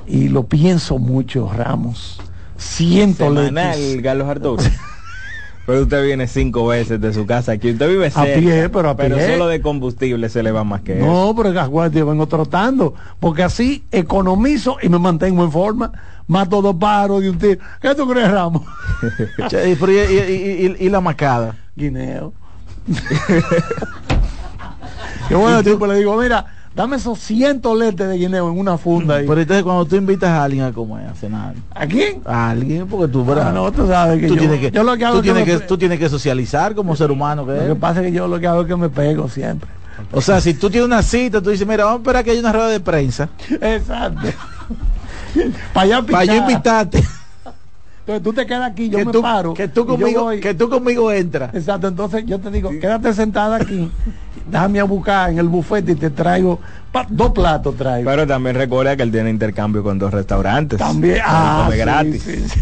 y 0.06 0.30
lo 0.30 0.48
pienso 0.48 0.98
mucho, 0.98 1.52
Ramos. 1.52 2.20
100 2.58 3.16
Semanal. 3.16 4.02
Carlos 4.04 4.28
Arturo. 4.28 4.64
Pero 5.72 5.84
usted 5.84 6.04
viene 6.06 6.28
cinco 6.28 6.68
veces 6.68 7.00
de 7.00 7.14
su 7.14 7.26
casa 7.26 7.54
aquí. 7.54 7.72
Usted 7.72 7.88
vive 7.88 8.12
cerca. 8.12 8.38
pie, 8.42 8.68
pero 8.68 8.90
a 8.90 8.98
pie. 8.98 9.32
solo 9.32 9.48
de 9.48 9.62
combustible 9.62 10.28
se 10.28 10.44
le 10.44 10.52
va 10.52 10.66
más 10.66 10.82
que 10.82 10.98
eso. 10.98 11.06
No, 11.06 11.34
pero 11.34 11.58
aguante, 11.58 12.00
yo 12.00 12.06
vengo 12.06 12.28
trotando, 12.28 12.94
porque 13.22 13.44
así 13.44 13.86
economizo 13.90 14.76
y 14.82 14.90
me 14.90 15.00
mantengo 15.00 15.46
en 15.46 15.52
forma. 15.54 15.94
Mato 16.28 16.62
dos 16.62 16.76
paros 16.76 17.22
de 17.22 17.30
un 17.30 17.38
tiro. 17.38 17.62
¿Qué 17.82 17.96
tú 17.96 18.06
crees, 18.06 18.30
Ramos? 18.30 18.64
Che, 19.48 19.70
y, 19.72 19.76
pero 19.76 19.94
y- 19.94 19.96
y- 19.96 20.76
y- 20.82 20.86
y 20.86 20.90
la 20.90 21.00
macada. 21.00 21.56
Guineo. 21.74 22.34
Qué 25.30 25.36
bueno, 25.36 25.64
tipo, 25.64 25.88
le 25.88 25.96
digo, 25.96 26.18
mira, 26.18 26.46
dame 26.76 26.96
esos 26.98 27.20
100 27.20 27.62
toletes 27.62 28.08
de 28.08 28.18
guineo 28.18 28.50
en 28.52 28.58
una 28.60 28.78
funda. 28.78 29.16
ahí. 29.16 29.28
Pero 29.28 29.42
entonces 29.42 29.64
cuando 29.64 29.86
tú 29.86 29.96
invitas 29.96 30.30
a 30.30 30.44
alguien 30.44 30.64
a 30.64 30.72
comer, 30.72 31.08
a 31.08 31.14
cenar. 31.16 31.54
¿A 31.74 31.86
quién? 31.86 32.22
A 32.26 32.50
alguien, 32.52 32.88
porque 32.88 33.12
tú. 33.12 33.26
Ah, 33.34 33.52
no, 33.54 33.72
tú 33.72 33.88
sabes 33.88 34.20
que 34.20 34.28
tú 34.28 34.36
yo- 34.36 34.40
tienes 34.42 34.60
que, 34.60 34.72
yo 34.72 34.84
lo 34.84 34.96
que 34.98 35.06
hago 35.06 35.18
tú 35.18 35.22
que 35.24 35.34
tienes 35.34 35.60
que, 35.62 35.66
tú 35.68 35.78
tienes 35.78 36.00
que 36.00 36.10
socializar 36.10 36.74
como 36.76 36.96
ser 36.96 37.12
humano 37.12 37.46
que 37.46 37.54
Lo 37.54 37.68
que 37.68 37.76
pasa 37.76 38.00
es 38.02 38.08
que 38.08 38.12
yo 38.14 38.28
lo 38.28 38.40
que 38.40 38.48
hago 38.48 38.62
es 38.62 38.68
que 38.68 38.76
me 38.76 38.90
pego 38.90 39.28
siempre. 39.30 39.70
O 40.14 40.22
sea, 40.22 40.42
si 40.42 40.54
tú 40.56 40.70
tienes 40.70 40.88
una 40.88 41.04
cita, 41.04 41.42
tú 41.42 41.52
dices, 41.52 41.68
mira, 41.68 41.86
vamos 41.86 42.00
a 42.00 42.02
esperar 42.02 42.24
que 42.24 42.32
haya 42.32 42.40
una 42.40 42.52
rueda 42.54 42.70
de 42.70 42.80
prensa. 42.80 43.30
Exacto. 43.62 44.28
Para 45.74 45.86
allá 45.86 46.02
Para 46.06 46.26
yo 46.26 46.36
invitarte. 46.36 47.04
Entonces 48.16 48.24
tú 48.24 48.34
te 48.34 48.46
quedas 48.46 48.72
aquí, 48.72 48.90
yo 48.90 49.00
que 49.00 49.06
me 49.06 49.12
tú, 49.12 49.22
paro. 49.22 49.54
que 49.54 49.68
tú 49.68 49.86
conmigo, 49.86 50.24
voy. 50.24 50.40
que 50.40 50.54
tú 50.54 50.70
conmigo 50.70 51.12
entras. 51.12 51.54
Exacto, 51.54 51.88
entonces 51.88 52.26
yo 52.26 52.40
te 52.40 52.52
digo, 52.52 52.70
quédate 52.70 53.14
sentada 53.14 53.56
aquí, 53.58 53.90
déjame 54.48 54.80
a 54.80 54.84
buscar 54.84 55.30
en 55.32 55.40
el 55.40 55.48
bufete 55.48 55.94
y 55.94 55.96
te 55.96 56.10
traigo 56.10 56.60
pa- 56.92 57.08
dos 57.10 57.32
platos 57.32 57.76
traigo. 57.78 58.10
Pero 58.10 58.28
también 58.28 58.56
recuerda 58.56 58.96
que 58.96 59.04
él 59.04 59.12
tiene 59.12 59.30
intercambio 59.30 59.84
con 59.84 59.98
dos 60.00 60.12
restaurantes. 60.12 60.80
También, 60.80 61.20
ah, 61.24 61.64
come 61.66 61.76
sí, 61.76 61.80
gratis. 61.82 62.24
sí, 62.24 62.36
sí. 62.50 62.60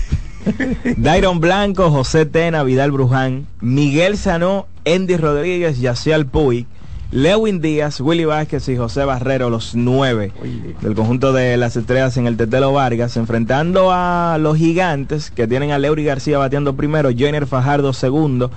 Dairon 0.97 1.39
Blanco, 1.39 1.91
José 1.91 2.25
Tena, 2.25 2.63
Vidal 2.63 2.91
Bruján, 2.91 3.45
Miguel 3.61 4.17
Sanó, 4.17 4.67
Andy 4.85 5.17
Rodríguez, 5.17 5.79
Yaciel 5.79 6.25
Puy, 6.25 6.65
Lewin 7.11 7.59
Díaz, 7.59 8.01
Willy 8.01 8.25
Vázquez 8.25 8.69
y 8.69 8.77
José 8.77 9.03
Barrero, 9.03 9.49
los 9.49 9.73
nueve 9.73 10.31
del 10.79 10.93
conjunto 10.93 11.33
de 11.33 11.57
las 11.57 11.75
estrellas 11.75 12.15
en 12.17 12.27
el 12.27 12.37
Tetelo 12.37 12.71
Vargas, 12.71 13.17
enfrentando 13.17 13.89
a 13.91 14.37
los 14.39 14.57
gigantes 14.57 15.31
que 15.31 15.47
tienen 15.47 15.71
a 15.71 15.79
Leury 15.79 16.03
García 16.03 16.37
bateando 16.37 16.75
primero, 16.75 17.09
Jenner 17.09 17.47
Fajardo 17.47 17.93
segundo, 17.93 18.51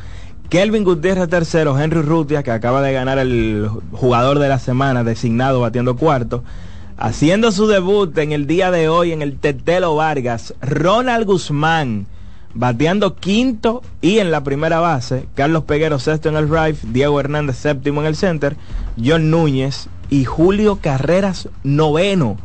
Kelvin 0.51 0.85
Gutiérrez 0.85 1.31
tercero, 1.31 1.81
Henry 1.81 2.03
Rutia, 2.03 2.43
que 2.43 2.51
acaba 2.51 2.83
de 2.83 2.93
ganar 2.93 3.19
el 3.19 3.70
jugador 3.93 4.39
de 4.39 4.51
la 4.51 4.59
semana 4.59 5.03
designado 5.03 5.61
batiendo 5.61 5.97
cuarto. 5.97 6.45
Haciendo 6.99 7.53
su 7.53 7.66
debut 7.66 8.16
en 8.19 8.33
el 8.33 8.47
día 8.47 8.70
de 8.70 8.91
hoy 8.91 9.12
en 9.12 9.23
el 9.23 9.39
Tetelo 9.39 9.97
Vargas, 9.97 10.53
Ronald 10.61 11.24
Guzmán 11.24 12.07
bateando 12.55 13.16
quinto 13.16 13.83
y 14.01 14.19
en 14.19 14.31
la 14.31 14.43
primera 14.43 14.81
base, 14.81 15.27
Carlos 15.35 15.65
Peguero 15.65 15.99
sexto 15.99 16.29
en 16.29 16.37
el 16.37 16.49
right, 16.49 16.77
Diego 16.83 17.19
Hernández 17.19 17.57
séptimo 17.57 18.01
en 18.01 18.07
el 18.07 18.16
center, 18.16 18.57
John 19.03 19.31
Núñez 19.31 19.89
y 20.11 20.24
Julio 20.24 20.79
Carreras 20.81 21.49
noveno 21.62 22.37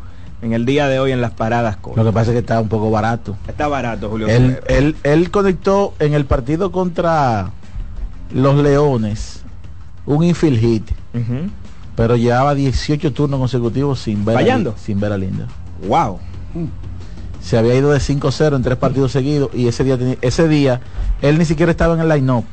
en 0.42 0.54
el 0.54 0.66
día 0.66 0.88
de 0.88 1.00
hoy 1.00 1.12
en 1.12 1.22
las 1.22 1.32
paradas 1.32 1.78
Lo 1.96 2.06
que 2.06 2.12
pasa 2.12 2.32
es 2.32 2.36
que 2.36 2.40
está 2.40 2.62
un 2.62 2.70
poco 2.70 2.92
barato. 2.92 3.36
Está 3.48 3.68
barato 3.68 4.10
Julio 4.10 4.28
Él, 4.28 4.60
Carreras. 4.62 4.70
él, 4.70 4.96
él 5.04 5.32
conectó 5.32 5.94
en 6.00 6.14
el 6.14 6.26
partido 6.26 6.72
contra 6.72 7.52
los 8.34 8.56
Leones 8.58 9.42
un 10.06 10.24
infield 10.24 10.60
hit, 10.60 10.90
pero 11.96 12.16
llevaba 12.16 12.56
18 12.56 13.12
turnos 13.14 13.40
consecutivos 13.40 14.00
sin 14.00 14.24
ver, 14.24 14.36
Fallando. 14.36 14.72
A, 14.72 14.78
sin 14.78 15.00
ver 15.00 15.12
a 15.12 15.18
Linda. 15.18 15.48
Wow. 15.86 16.20
Se 17.48 17.58
había 17.58 17.76
ido 17.76 17.92
de 17.92 18.00
5-0 18.00 18.58
en 18.58 18.62
tres 18.62 18.76
partidos 18.78 19.14
seguidos 19.14 19.52
y 19.54 19.68
ese 19.70 19.86
día, 19.86 19.98
ese 20.22 20.50
día 20.50 20.82
él 21.22 21.38
ni 21.38 21.46
siquiera 21.46 21.72
estaba 21.72 21.94
en 21.94 22.02
el 22.02 22.10
line-up. 22.10 22.44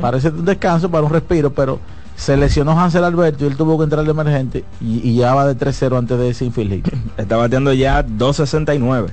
Parece 0.00 0.30
un 0.30 0.46
descanso 0.46 0.90
para 0.90 1.04
un 1.04 1.12
respiro, 1.12 1.52
pero 1.52 1.80
se 2.16 2.34
lesionó 2.38 2.72
Hansel 2.80 3.04
Alberto 3.04 3.44
y 3.44 3.48
él 3.48 3.56
tuvo 3.58 3.76
que 3.76 3.84
entrar 3.84 4.04
de 4.06 4.10
emergente 4.10 4.64
y, 4.80 5.06
y 5.06 5.12
llevaba 5.16 5.46
de 5.46 5.54
3-0 5.54 5.98
antes 5.98 6.18
de 6.18 6.30
ese 6.30 6.46
infield 6.46 6.72
hit. 6.72 6.88
Está 7.18 7.36
bateando 7.36 7.74
ya 7.74 8.02
269. 8.02 9.08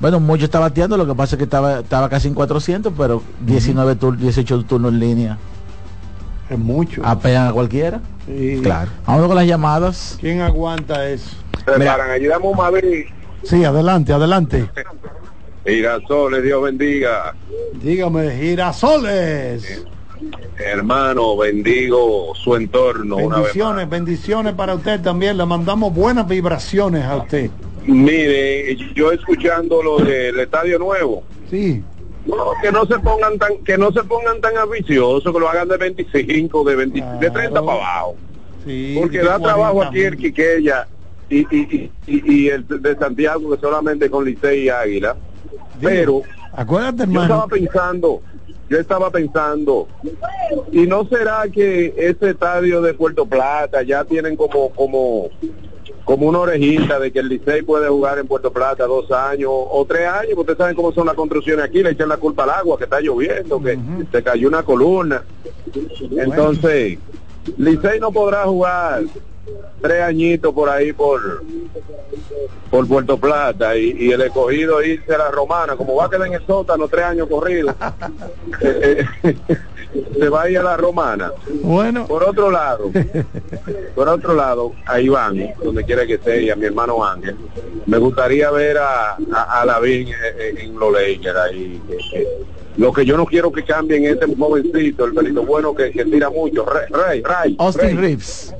Bueno, 0.00 0.18
mucho 0.18 0.44
está 0.46 0.58
bateando, 0.58 0.96
lo 0.96 1.06
que 1.06 1.14
pasa 1.14 1.36
es 1.36 1.38
que 1.38 1.44
estaba, 1.44 1.78
estaba 1.80 2.08
casi 2.08 2.26
en 2.26 2.34
400, 2.34 2.92
pero 2.98 3.22
19 3.46 3.94
tur- 3.96 4.16
18 4.16 4.64
turnos 4.64 4.92
en 4.92 4.98
línea. 4.98 5.38
Es 6.48 6.58
mucho. 6.58 7.00
Apean 7.04 7.46
a 7.46 7.52
cualquiera. 7.52 8.00
Sí. 8.26 8.58
Claro. 8.62 8.90
Vamos 9.06 9.26
con 9.28 9.36
las 9.36 9.46
llamadas. 9.46 10.16
¿Quién 10.20 10.40
aguanta 10.40 11.06
eso? 11.08 11.30
Preparan, 11.64 12.10
ayudamos 12.10 12.54
a 12.54 12.56
Madrid. 12.56 13.04
Sí, 13.42 13.64
adelante, 13.64 14.12
adelante. 14.12 14.68
Girasoles, 15.64 16.42
Dios 16.42 16.62
bendiga. 16.62 17.34
Dígame, 17.74 18.30
girasoles. 18.36 19.84
Hermano, 20.58 21.34
bendigo 21.38 22.34
su 22.34 22.54
entorno 22.54 23.16
Bendiciones, 23.16 23.88
bendiciones 23.88 24.52
para 24.54 24.74
usted 24.74 25.00
también. 25.00 25.38
Le 25.38 25.46
mandamos 25.46 25.94
buenas 25.94 26.28
vibraciones 26.28 27.04
a 27.04 27.16
usted. 27.16 27.50
Mire, 27.86 28.76
yo 28.94 29.10
escuchando 29.12 29.82
lo 29.82 29.98
del 29.98 30.38
estadio 30.38 30.78
nuevo. 30.78 31.22
Sí. 31.50 31.82
No, 32.26 32.52
que 32.62 32.70
no 32.70 32.84
se 32.84 32.98
pongan 32.98 33.38
tan 33.38 33.58
que 33.64 33.78
no 33.78 33.90
se 33.92 34.04
pongan 34.04 34.40
tan 34.42 34.56
ambiciosos, 34.58 35.32
que 35.32 35.40
lo 35.40 35.48
hagan 35.48 35.68
de 35.68 35.78
25, 35.78 36.64
de 36.64 36.76
20, 36.76 37.02
de 37.18 37.30
30 37.30 37.62
para 37.62 37.78
abajo. 37.78 38.16
Sí, 38.66 38.96
Porque 39.00 39.18
da 39.18 39.38
40 39.38 39.42
trabajo 39.42 39.82
aquí 39.82 40.02
el. 40.02 40.16
Quiqueya 40.18 40.86
y, 41.30 41.46
y, 41.56 41.90
y, 42.06 42.32
y 42.34 42.48
el 42.48 42.66
de 42.66 42.96
Santiago 42.96 43.50
que 43.50 43.60
solamente 43.60 44.10
con 44.10 44.24
Licey 44.24 44.64
y 44.64 44.68
Águila. 44.68 45.16
Pero 45.80 46.22
Acuérdate, 46.52 47.10
yo 47.10 47.22
estaba 47.22 47.46
pensando, 47.46 48.22
yo 48.68 48.78
estaba 48.78 49.10
pensando, 49.10 49.88
y 50.72 50.86
no 50.86 51.06
será 51.06 51.44
que 51.52 51.94
ese 51.96 52.30
estadio 52.30 52.82
de 52.82 52.92
Puerto 52.94 53.24
Plata 53.24 53.82
ya 53.82 54.04
tienen 54.04 54.36
como 54.36 54.70
como 54.70 55.28
como 56.04 56.26
una 56.26 56.40
orejita 56.40 56.98
de 56.98 57.12
que 57.12 57.20
el 57.20 57.28
Licey 57.28 57.62
puede 57.62 57.88
jugar 57.88 58.18
en 58.18 58.26
Puerto 58.26 58.52
Plata 58.52 58.84
dos 58.86 59.12
años 59.12 59.50
o 59.52 59.86
tres 59.88 60.08
años, 60.08 60.32
porque 60.34 60.52
ustedes 60.52 60.58
saben 60.58 60.74
cómo 60.74 60.92
son 60.92 61.06
las 61.06 61.14
construcciones 61.14 61.64
aquí, 61.64 61.84
le 61.84 61.90
echan 61.90 62.08
la 62.08 62.16
culpa 62.16 62.42
al 62.42 62.50
agua, 62.50 62.78
que 62.78 62.84
está 62.84 63.00
lloviendo, 63.00 63.62
que 63.62 63.78
se 64.10 64.22
cayó 64.22 64.48
una 64.48 64.64
columna. 64.64 65.22
Entonces, 66.10 66.98
Licey 67.56 68.00
no 68.00 68.10
podrá 68.10 68.44
jugar 68.44 69.04
tres 69.80 70.02
añitos 70.02 70.52
por 70.54 70.68
ahí 70.68 70.92
por 70.92 71.42
por 72.70 72.86
Puerto 72.86 73.18
Plata 73.18 73.76
y, 73.76 73.96
y 73.98 74.12
el 74.12 74.20
escogido 74.22 74.80
irse 74.82 75.12
a 75.14 75.18
la 75.18 75.30
romana, 75.30 75.74
como 75.76 75.96
va 75.96 76.04
a 76.04 76.10
quedar 76.10 76.28
en 76.28 76.34
el 76.34 76.46
sótano 76.46 76.86
tres 76.86 77.04
años 77.04 77.28
corridos, 77.28 77.74
eh, 78.60 79.04
eh, 79.24 79.36
se 80.20 80.28
va 80.28 80.42
a 80.42 80.50
ir 80.50 80.58
a 80.58 80.62
la 80.62 80.76
romana. 80.76 81.32
Bueno. 81.62 82.06
Por 82.06 82.22
otro 82.22 82.48
lado, 82.50 82.90
por 83.96 84.08
otro 84.08 84.34
lado, 84.34 84.72
a 84.86 85.00
Iván, 85.00 85.52
donde 85.62 85.84
quiera 85.84 86.06
que 86.06 86.14
esté, 86.14 86.42
y 86.44 86.50
a 86.50 86.54
mi 86.56 86.66
hermano 86.66 87.04
Ángel, 87.04 87.36
me 87.86 87.98
gustaría 87.98 88.50
ver 88.52 88.78
a, 88.78 89.16
a, 89.32 89.60
a 89.62 89.64
Lavín 89.64 90.08
en, 90.38 90.58
en 90.58 90.78
los 90.78 90.92
Lakers 90.92 91.36
ahí. 91.36 91.80
que- 91.88 91.96
que- 91.96 92.59
lo 92.80 92.92
que 92.94 93.04
yo 93.04 93.16
no 93.18 93.26
quiero 93.26 93.52
que 93.52 93.62
cambien 93.62 94.04
es 94.06 94.12
este 94.12 94.34
jovencito, 94.34 95.04
el 95.04 95.12
pelito 95.12 95.44
bueno 95.44 95.74
que, 95.74 95.90
que 95.90 96.02
tira 96.06 96.30
mucho, 96.30 96.64
Rey, 96.64 96.86
Rey, 96.88 97.22
Rey. 97.22 97.56
Austin. 97.58 98.00
Reeves. 98.00 98.54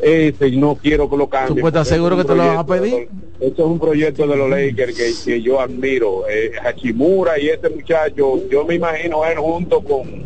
Ese 0.00 0.50
no 0.52 0.74
quiero 0.74 1.08
que 1.10 1.16
lo 1.18 1.28
cambien. 1.28 1.60
¿Tú 1.60 1.66
estar 1.66 1.84
seguro 1.84 2.16
que 2.16 2.24
te 2.24 2.34
lo 2.34 2.46
van 2.46 2.56
a 2.56 2.66
pedir? 2.66 3.08
Esto 3.40 3.64
es 3.64 3.68
un 3.68 3.78
proyecto 3.78 4.26
de 4.26 4.36
los 4.36 4.48
Lakers 4.48 4.96
que, 4.96 5.12
que 5.32 5.42
yo 5.42 5.60
admiro. 5.60 6.24
Eh, 6.30 6.52
Hachimura 6.64 7.38
y 7.38 7.50
este 7.50 7.68
muchacho, 7.68 8.40
yo 8.48 8.64
me 8.64 8.76
imagino 8.76 9.22
él 9.26 9.36
junto 9.36 9.82
con 9.82 10.22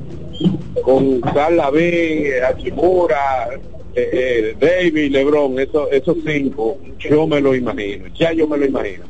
con 0.83 1.21
Carl 1.21 1.57
Lavin, 1.57 2.27
eh, 2.27 2.41
Hachimura, 2.47 3.49
eh, 3.95 4.11
eh, 4.13 4.57
David, 4.61 5.11
Lebron, 5.11 5.59
esos, 5.59 5.89
esos 5.91 6.17
cinco, 6.25 6.79
yo 6.99 7.27
me 7.27 7.41
lo 7.41 7.55
imagino, 7.55 8.07
ya 8.15 8.33
yo 8.33 8.47
me 8.47 8.59
lo 8.59 8.67
imagino. 8.67 9.05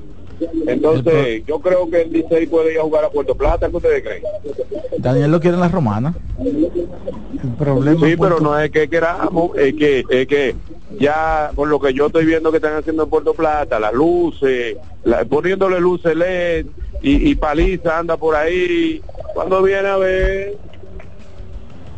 Entonces, 0.67 1.43
yo 1.47 1.61
creo 1.61 1.89
que 1.89 2.03
el 2.03 2.13
Licey 2.13 2.47
puede 2.47 2.73
ir 2.75 2.79
a 2.79 2.83
jugar 2.83 3.05
a 3.05 3.11
Puerto 3.11 3.35
Plata, 3.35 3.69
¿qué 3.71 3.77
ustedes 3.77 4.03
creen? 4.03 4.23
Daniel 4.99 5.31
lo 5.31 5.41
quiere 5.41 5.55
en 5.57 5.61
la 5.61 5.69
romana. 5.69 6.15
El 6.39 7.51
problema 7.59 8.07
Sí, 8.07 8.17
pero 8.19 8.41
no 8.41 8.59
es 8.59 8.71
que 8.71 8.89
queramos, 8.89 9.51
es 9.57 9.75
que, 9.75 10.05
es 10.09 10.27
que 10.27 10.57
ya 10.99 11.51
por 11.55 11.69
lo 11.69 11.79
que 11.81 11.93
yo 11.95 12.07
estoy 12.07 12.25
viendo 12.27 12.51
que 12.51 12.57
están 12.57 12.75
haciendo 12.77 13.05
en 13.05 13.11
Puerto 13.11 13.35
Plata, 13.35 13.79
las 13.79 13.93
luces, 13.93 14.77
la- 15.05 15.25
poniéndole 15.25 15.81
luces 15.81 16.17
LED 16.17 16.67
y, 17.03 17.31
y 17.31 17.35
paliza 17.35 17.99
anda 17.99 18.17
por 18.17 18.35
ahí, 18.35 19.03
cuando 19.35 19.63
viene 19.63 19.89
a 19.89 19.97
ver, 19.97 20.57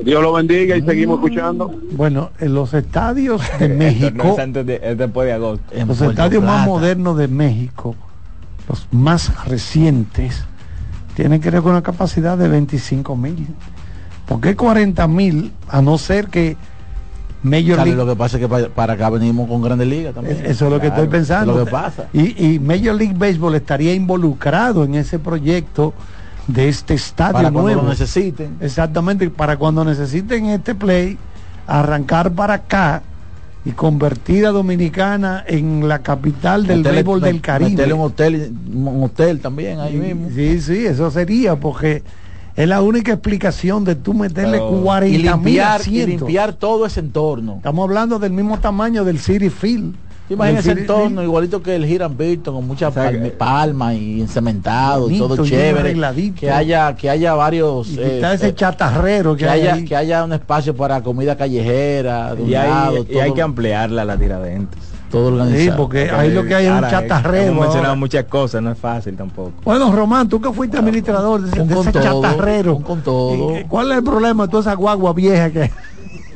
Dios 0.00 0.22
lo 0.22 0.32
bendiga 0.32 0.76
y 0.76 0.82
seguimos 0.82 1.16
escuchando. 1.18 1.72
Bueno, 1.92 2.30
en 2.38 2.54
los 2.54 2.72
estadios 2.74 3.40
de 3.58 3.68
no 3.68 3.74
México, 3.76 4.28
es 4.32 4.38
antes 4.38 4.66
de- 4.66 4.80
es 4.82 4.96
después 4.98 5.26
de 5.26 5.32
agosto. 5.32 5.74
los 5.86 6.00
estadios 6.00 6.42
más 6.42 6.66
modernos 6.66 7.16
de 7.18 7.28
México, 7.28 7.96
los 8.68 8.86
más 8.90 9.44
recientes, 9.46 10.44
tienen 11.14 11.40
que 11.40 11.48
una 11.48 11.82
capacidad 11.82 12.36
de 12.36 12.48
25 12.48 13.16
mil. 13.16 13.48
¿Por 14.26 14.40
qué 14.40 14.54
40 14.54 15.08
mil? 15.08 15.52
A 15.68 15.80
no 15.82 15.98
ser 15.98 16.28
que 16.28 16.56
Major 17.42 17.78
League 17.78 17.94
lo 17.94 18.06
que 18.06 18.16
pasa 18.16 18.36
es 18.36 18.42
que 18.42 18.48
para, 18.48 18.68
para 18.68 18.92
acá 18.94 19.10
venimos 19.10 19.48
con 19.48 19.62
Grandes 19.62 19.88
Ligas 19.88 20.14
también. 20.14 20.44
Eso 20.44 20.66
es 20.66 20.72
lo 20.72 20.80
que 20.80 20.88
estoy 20.88 21.08
pensando. 21.08 21.52
es 21.52 21.58
Lo 21.58 21.64
que 21.64 21.70
pasa. 21.70 22.08
Y, 22.12 22.54
y 22.54 22.58
Major 22.58 22.94
League 22.94 23.14
Baseball 23.16 23.54
estaría 23.54 23.94
involucrado 23.94 24.84
en 24.84 24.96
ese 24.96 25.18
proyecto 25.18 25.94
de 26.46 26.68
este 26.68 26.94
estadio 26.94 27.32
Para 27.34 27.50
cuando 27.50 27.62
nuevo. 27.62 27.82
lo 27.82 27.88
necesiten. 27.88 28.56
Exactamente, 28.60 29.30
para 29.30 29.56
cuando 29.56 29.84
necesiten 29.84 30.46
este 30.46 30.74
play, 30.74 31.16
arrancar 31.66 32.32
para 32.32 32.54
acá 32.54 33.02
y 33.68 33.72
convertir 33.72 34.46
a 34.46 34.50
Dominicana 34.50 35.44
en 35.46 35.86
la 35.86 35.98
capital 35.98 36.66
del 36.66 36.80
Meterle- 36.82 36.92
béisbol 36.94 37.20
del 37.20 37.40
Caribe. 37.42 37.70
meterle 37.72 37.92
un 37.92 38.00
hotel, 38.00 38.52
un 38.74 39.02
hotel 39.04 39.40
también 39.40 39.78
ahí 39.78 39.94
mismo. 39.96 40.30
Sí, 40.34 40.58
sí, 40.62 40.86
eso 40.86 41.10
sería, 41.10 41.54
porque 41.56 42.02
es 42.56 42.66
la 42.66 42.80
única 42.80 43.12
explicación 43.12 43.84
de 43.84 43.94
tú 43.94 44.14
meterle 44.14 44.52
Pero- 44.58 44.70
40 44.82 45.06
y 45.14 45.18
mil 45.18 45.22
limpiar, 45.30 45.80
y 45.86 46.06
limpiar 46.06 46.54
todo 46.54 46.86
ese 46.86 47.00
entorno. 47.00 47.56
Estamos 47.56 47.84
hablando 47.84 48.18
del 48.18 48.32
mismo 48.32 48.58
tamaño 48.58 49.04
del 49.04 49.18
City 49.18 49.50
Field. 49.50 49.94
Del 50.28 50.62
City 50.62 50.80
entorno 50.80 51.22
igualito 51.22 51.62
que 51.62 51.74
el 51.76 51.84
Hiram 51.86 52.16
Burton 52.16 52.54
con 52.54 52.66
muchas 52.66 52.92
palmas 53.38 53.94
y 53.94 54.20
encementado 54.20 55.10
y 55.10 55.18
todo 55.18 55.44
chévere 55.44 55.94
que 56.34 56.50
haya 56.50 56.94
que 56.96 57.08
haya 57.08 57.34
varios 57.34 57.88
Y 57.88 57.96
quitar 57.96 58.34
ese 58.34 58.48
eh, 58.48 58.54
chatarrero 58.54 59.34
que 59.36 59.44
que 59.44 59.50
hay 59.50 59.60
haya 59.62 59.74
ahí. 59.74 59.84
que 59.84 59.96
haya 59.96 60.24
un 60.24 60.32
espacio 60.34 60.76
para 60.76 61.00
comida 61.02 61.36
callejera 61.36 62.34
de 62.34 62.42
un 62.42 62.48
Y 62.50 62.54
hay, 62.54 62.68
lado, 62.68 63.06
y 63.08 63.18
hay 63.18 63.32
que 63.32 63.40
ampliarla 63.42 64.04
la 64.04 64.16
tiradentes. 64.18 64.78
todo 65.10 65.28
organizado 65.28 65.62
Sí, 65.64 65.70
porque 65.74 66.10
ahí 66.10 66.30
lo 66.30 66.44
que 66.44 66.54
hay 66.54 66.64
es 66.66 66.70
un 66.70 66.76
Ahora, 66.76 66.90
chatarrero 66.90 67.46
Hemos 67.52 67.62
mencionado 67.64 67.96
muchas 67.96 68.24
cosas, 68.24 68.60
no 68.62 68.70
es 68.72 68.78
fácil 68.78 69.16
tampoco. 69.16 69.52
Bueno, 69.64 69.90
Román, 69.90 70.28
tú 70.28 70.38
que 70.42 70.52
fuiste 70.52 70.76
administrador 70.76 71.40
de 71.40 71.48
ese, 71.50 71.62
Un 71.62 71.68
de 71.68 71.74
con 71.74 71.88
ese 71.88 71.92
todo, 71.92 72.02
chatarrero. 72.22 72.76
un 72.76 72.82
con 72.82 73.00
todo. 73.00 73.50
¿Y 73.50 73.54
qué- 73.54 73.66
¿Cuál 73.66 73.92
es 73.92 73.98
el 73.98 74.04
problema 74.04 74.44
de 74.44 74.50
toda 74.50 74.60
esa 74.60 74.74
guagua 74.74 75.14
vieja 75.14 75.48
que 75.50 75.70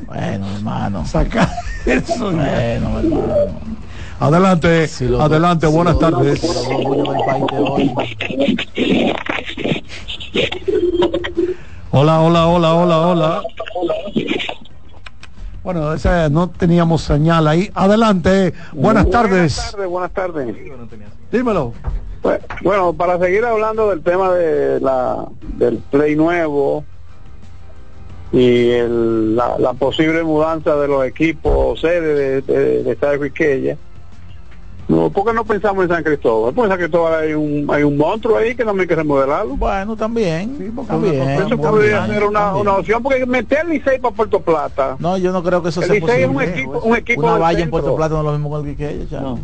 bueno 0.07 0.45
hermano 0.57 1.05
sacar 1.05 1.47
eso? 1.85 2.31
bueno 2.31 2.43
hermano 2.99 3.73
Adelante, 4.27 4.87
lo- 5.01 5.21
adelante, 5.21 5.67
si 5.67 5.73
buenas 5.73 5.95
lo- 5.95 5.99
tardes. 5.99 6.41
de. 6.41 6.47
Hola, 11.91 12.21
hola, 12.21 12.47
hola, 12.47 12.73
hola, 12.73 12.97
hola. 13.07 13.41
Bueno, 15.61 15.93
esa, 15.93 16.29
no 16.29 16.49
teníamos 16.49 17.01
señal 17.03 17.47
ahí. 17.49 17.69
Adelante, 17.73 18.53
buenas 18.71 19.09
tardes. 19.09 19.55
Buenas 19.57 19.71
tardes, 19.71 19.89
buenas 19.89 20.11
tardes. 20.13 20.55
Dímelo. 21.31 21.73
Pues, 22.21 22.39
Bueno, 22.63 22.93
para 22.93 23.19
seguir 23.19 23.43
hablando 23.43 23.89
del 23.89 24.01
tema 24.03 24.31
de 24.33 24.79
la 24.79 25.25
del 25.57 25.79
play 25.91 26.15
nuevo 26.15 26.85
y 28.31 28.69
el- 28.69 29.35
la, 29.35 29.57
la 29.59 29.73
posible 29.73 30.23
mudanza 30.23 30.77
de 30.77 30.87
los 30.87 31.05
equipos 31.05 31.81
sede 31.81 32.15
de, 32.15 32.41
de, 32.41 32.83
de 32.83 32.91
Estadio 32.93 33.21
Quisqueya, 33.21 33.77
no, 34.87 35.09
¿por 35.09 35.25
qué 35.25 35.33
no 35.33 35.45
pensamos 35.45 35.83
en 35.85 35.89
San 35.89 36.03
Cristóbal? 36.03 36.53
Pues 36.53 36.65
en 36.65 36.71
San 36.71 36.79
Cristóbal 36.79 37.23
hay 37.23 37.33
un 37.33 37.65
hay 37.71 37.83
un 37.83 37.97
monstruo 37.97 38.37
ahí 38.37 38.53
que 38.55 38.65
no 38.65 38.71
hay 38.71 38.85
que 38.87 38.95
remodelarlo. 38.95 39.55
Bueno, 39.55 39.95
también. 39.95 40.73
también, 40.87 41.21
Eso 41.29 41.57
podría 41.57 41.99
también, 41.99 42.19
ser 42.19 42.23
una, 42.27 42.39
también. 42.39 42.61
una 42.67 42.77
opción 42.77 43.01
porque 43.03 43.25
meter 43.25 43.59
el 43.61 43.69
Licey 43.69 43.99
para 43.99 44.13
Puerto 44.15 44.39
Plata. 44.41 44.95
No, 44.99 45.17
yo 45.17 45.31
no 45.31 45.41
creo 45.41 45.63
que 45.63 45.69
eso 45.69 45.81
El 45.81 45.87
sea 45.87 45.95
Licey 45.99 46.21
es 46.23 46.27
un 46.27 46.33
posible. 46.33 46.53
equipo- 46.61 46.79
un 46.83 46.95
equipo 46.97 47.21
Una 47.21 47.37
valla 47.37 47.59
en. 47.63 47.69
Puerto 47.69 47.95
Plata 47.95 48.13
no 48.15 48.19
es 48.21 48.25
lo 48.25 48.31
mismo 48.33 48.49
que 48.63 48.69
el 48.69 48.75
Quiqueya, 48.75 49.09
chavo. 49.09 49.39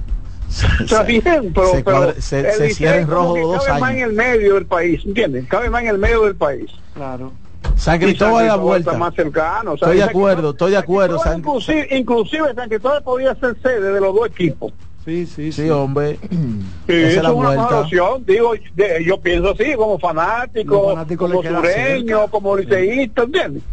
Está 0.79 1.03
bien, 1.03 1.23
pero, 1.53 1.67
se, 1.71 1.83
pero 1.83 1.97
cuadra- 1.97 2.21
se- 2.21 2.39
el 2.39 2.51
se 2.53 2.69
cierra 2.71 2.97
en 2.99 3.07
rojo 3.07 3.37
dos 3.37 3.65
cabe 3.65 3.79
más 3.79 3.91
en 3.93 3.99
el 3.99 4.13
medio 4.13 4.55
del 4.55 4.65
país, 4.65 5.01
¿entiendes? 5.05 5.47
Cabe 5.47 5.69
más 5.69 5.83
en 5.83 5.89
el 5.89 5.97
medio 5.99 6.23
del 6.23 6.35
país. 6.35 6.69
Claro. 6.95 7.31
San 7.75 7.99
Cristóbal 7.99 8.45
a 8.45 8.47
la 8.47 8.55
vuelta. 8.55 8.93
más 8.97 9.13
cercano. 9.13 9.73
o 9.73 9.77
sea, 9.77 9.87
Estoy 9.89 9.97
de 9.97 10.03
acuerdo, 10.03 10.49
estoy 10.51 10.71
de 10.71 10.77
acuerdo. 10.77 11.19
San- 11.19 11.37
Inclusive, 11.39 11.87
inclusive 11.91 12.53
San 12.55 12.67
Cristóbal 12.67 13.03
podría 13.03 13.35
ser 13.35 13.55
sede 13.61 13.93
de 13.93 14.01
los 14.01 14.13
dos 14.15 14.27
equipos. 14.27 14.73
Sí, 15.09 15.25
sí, 15.25 15.51
Sí, 15.51 15.69
hombre. 15.71 16.19
Sí, 16.87 16.93
Esa 16.93 17.07
es 17.17 17.23
la 17.23 17.31
una 17.31 17.49
mejor 17.51 17.73
opción. 17.73 18.23
Digo, 18.27 18.53
de- 18.75 19.03
yo 19.03 19.19
pienso 19.19 19.51
así, 19.51 19.73
como 19.75 19.97
fanático, 19.97 20.95
como 21.17 21.41
sureño, 21.43 22.27
como 22.29 22.55
liceísta, 22.55 23.23
¿entiendes? 23.23 23.63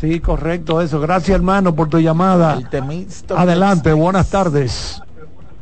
Sí, 0.00 0.18
correcto, 0.18 0.80
eso. 0.80 1.00
Gracias, 1.00 1.34
hermano, 1.36 1.74
por 1.76 1.88
tu 1.88 1.98
llamada. 2.00 2.54
El 2.54 2.68
temisto- 2.68 3.36
Adelante, 3.36 3.92
buenas 3.92 4.30
tardes. 4.30 5.00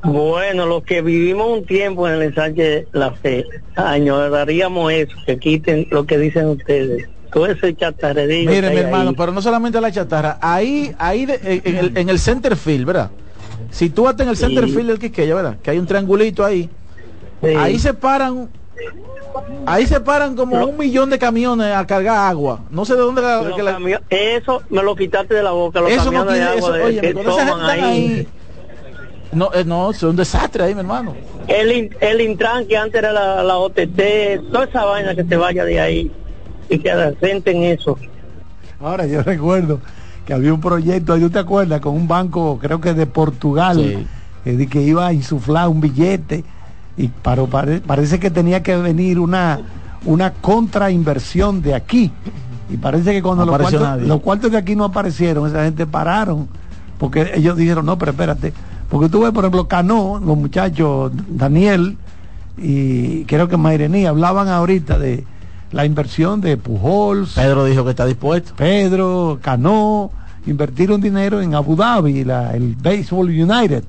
Bueno, 0.03 0.65
los 0.65 0.83
que 0.85 1.03
vivimos 1.03 1.59
un 1.59 1.67
tiempo 1.67 2.09
en 2.09 2.15
el 2.15 2.23
ensanche 2.23 2.87
La 2.93 3.11
Fe, 3.13 3.45
añoraríamos 3.77 4.93
eso, 4.93 5.15
que 5.27 5.39
quiten 5.39 5.87
lo 5.91 6.07
que 6.07 6.17
dicen 6.19 6.47
ustedes. 6.47 7.07
Todo 7.33 7.47
ese 7.47 7.75
chatarrerío. 7.75 8.49
Mire, 8.51 8.71
mi 8.71 8.77
hermano, 8.77 9.11
ahí. 9.11 9.17
pero 9.19 9.33
no 9.33 9.43
solamente 9.43 9.79
la 9.81 9.93
chatarra, 9.93 10.39
ahí, 10.41 10.95
ahí 10.99 11.27
de- 11.27 11.61
en 11.65 11.77
el, 11.77 11.99
en 11.99 12.09
el 12.09 12.19
center 12.19 12.57
field, 12.57 12.87
¿verdad? 12.87 13.11
Si 13.71 13.91
tú 13.91 14.05
vas 14.05 14.19
en 14.21 14.29
el 14.29 14.37
center 14.37 14.65
Sí. 14.67 14.73
field 14.73 14.89
del 14.89 14.99
Quiqueya, 14.99 15.35
¿verdad? 15.35 15.57
Que 15.63 15.71
hay 15.71 15.79
un 15.79 15.87
triangulito 15.87 16.45
ahí. 16.45 16.69
Sí. 17.43 17.49
Ahí 17.49 17.79
se 17.79 17.95
paran, 17.95 18.49
ahí 19.67 19.87
se 19.87 20.01
paran 20.01 20.35
como 20.35 20.65
un 20.67 20.77
millón 20.77 21.11
de 21.11 21.19
camiones 21.19 21.75
a 21.75 21.87
cargar 21.87 22.17
agua. 22.31 22.61
No 22.71 22.85
sé 22.85 22.95
de 22.95 23.01
dónde 23.01 23.23
la- 23.23 23.53
que 23.55 23.63
la- 23.63 23.79
Eso 24.11 24.63
me 24.71 24.83
lo 24.83 24.97
quitaste 24.97 25.35
de 25.35 25.43
la 25.43 25.51
boca, 25.53 25.81
los 25.81 25.91
Eso 25.91 26.11
no 26.11 26.25
camiones 26.25 26.33
tiene, 26.35 26.45
de 26.45 26.51
agua 26.57 26.59
eso, 26.69 26.73
de- 26.73 26.83
oye, 26.85 27.01
que 27.01 27.13
con 27.15 27.23
esa 27.23 27.33
gente 27.47 27.51
están 27.53 27.71
ahí. 27.85 28.29
No, 29.31 29.51
eh, 29.53 29.65
no, 29.65 29.91
es 29.91 30.03
un 30.03 30.17
desastre 30.17 30.65
ahí, 30.65 30.75
mi 30.75 30.81
hermano. 30.81 31.15
El, 31.47 31.71
in- 31.73 31.97
el 32.01 32.21
Intran 32.23 32.67
que 32.67 32.77
antes 32.77 32.99
era 32.99 33.13
la, 33.13 33.43
la 33.43 33.59
OTT, 33.59 34.41
toda 34.51 34.65
esa 34.65 34.85
vaina 34.87 35.15
que 35.15 35.25
se 35.25 35.37
vaya 35.37 35.65
de 35.65 35.79
ahí 35.81 36.11
y 36.71 36.79
que 36.79 36.91
asenten 36.91 37.63
eso. 37.65 37.99
Ahora 38.81 39.07
yo 39.07 39.23
recuerdo 39.23 39.81
que 40.29 40.35
había 40.35 40.53
un 40.53 40.61
proyecto, 40.61 41.15
ahí 41.15 41.21
¿tú 41.23 41.31
te 41.31 41.39
acuerdas? 41.39 41.81
Con 41.81 41.95
un 41.95 42.07
banco, 42.07 42.59
creo 42.61 42.83
que 42.83 42.93
de 42.93 43.07
Portugal, 43.07 43.79
Sí. 43.79 44.07
eh, 44.45 44.67
que 44.67 44.83
iba 44.83 45.07
a 45.07 45.13
insuflar 45.15 45.71
un 45.71 45.81
billete 45.81 46.45
y 46.99 47.09
pare- 47.09 47.81
parece 47.81 48.21
que 48.21 48.31
tenía 48.31 48.63
que 48.63 48.77
venir 48.77 49.19
una, 49.19 49.59
una 50.05 50.35
contrainversión 50.35 51.63
de 51.63 51.75
aquí. 51.75 52.13
Y 52.69 52.77
parece 52.77 53.13
que 53.13 53.23
cuando 53.23 53.47
No 53.47 53.53
los, 53.57 53.71
cuartos, 53.71 54.03
los 54.07 54.21
cuartos 54.21 54.53
de 54.53 54.59
aquí 54.59 54.77
no 54.77 54.85
aparecieron, 54.85 55.49
esa 55.49 55.65
gente 55.65 55.87
pararon, 55.87 56.47
porque 56.99 57.31
ellos 57.35 57.57
dijeron, 57.57 57.87
no, 57.87 57.97
pero 57.97 58.11
espérate, 58.11 58.53
Porque 58.91 59.09
tú 59.09 59.21
ves, 59.23 59.33
por 59.33 59.45
ejemplo, 59.45 59.67
Cano, 59.67 60.21
los 60.23 60.37
muchachos, 60.37 61.11
Daniel 61.31 61.97
y 62.59 63.25
creo 63.25 63.49
que 63.49 63.57
Mairení 63.57 64.05
hablaban 64.05 64.49
ahorita 64.49 64.99
de 64.99 65.25
la 65.73 65.85
inversión 65.85 66.41
de 66.41 66.57
Pujols. 66.57 67.35
Pedro 67.35 67.65
dijo 67.65 67.85
que 67.85 67.91
está 67.91 68.07
dispuesto. 68.07 68.53
Pedro, 68.57 69.39
Cano, 69.43 70.11
invertir 70.47 70.91
un 70.91 71.01
dinero 71.01 71.41
en 71.43 71.55
Abu 71.55 71.77
Dhabi, 71.77 72.25
la, 72.25 72.55
el 72.55 72.75
Baseball 72.77 73.29
United. 73.29 73.85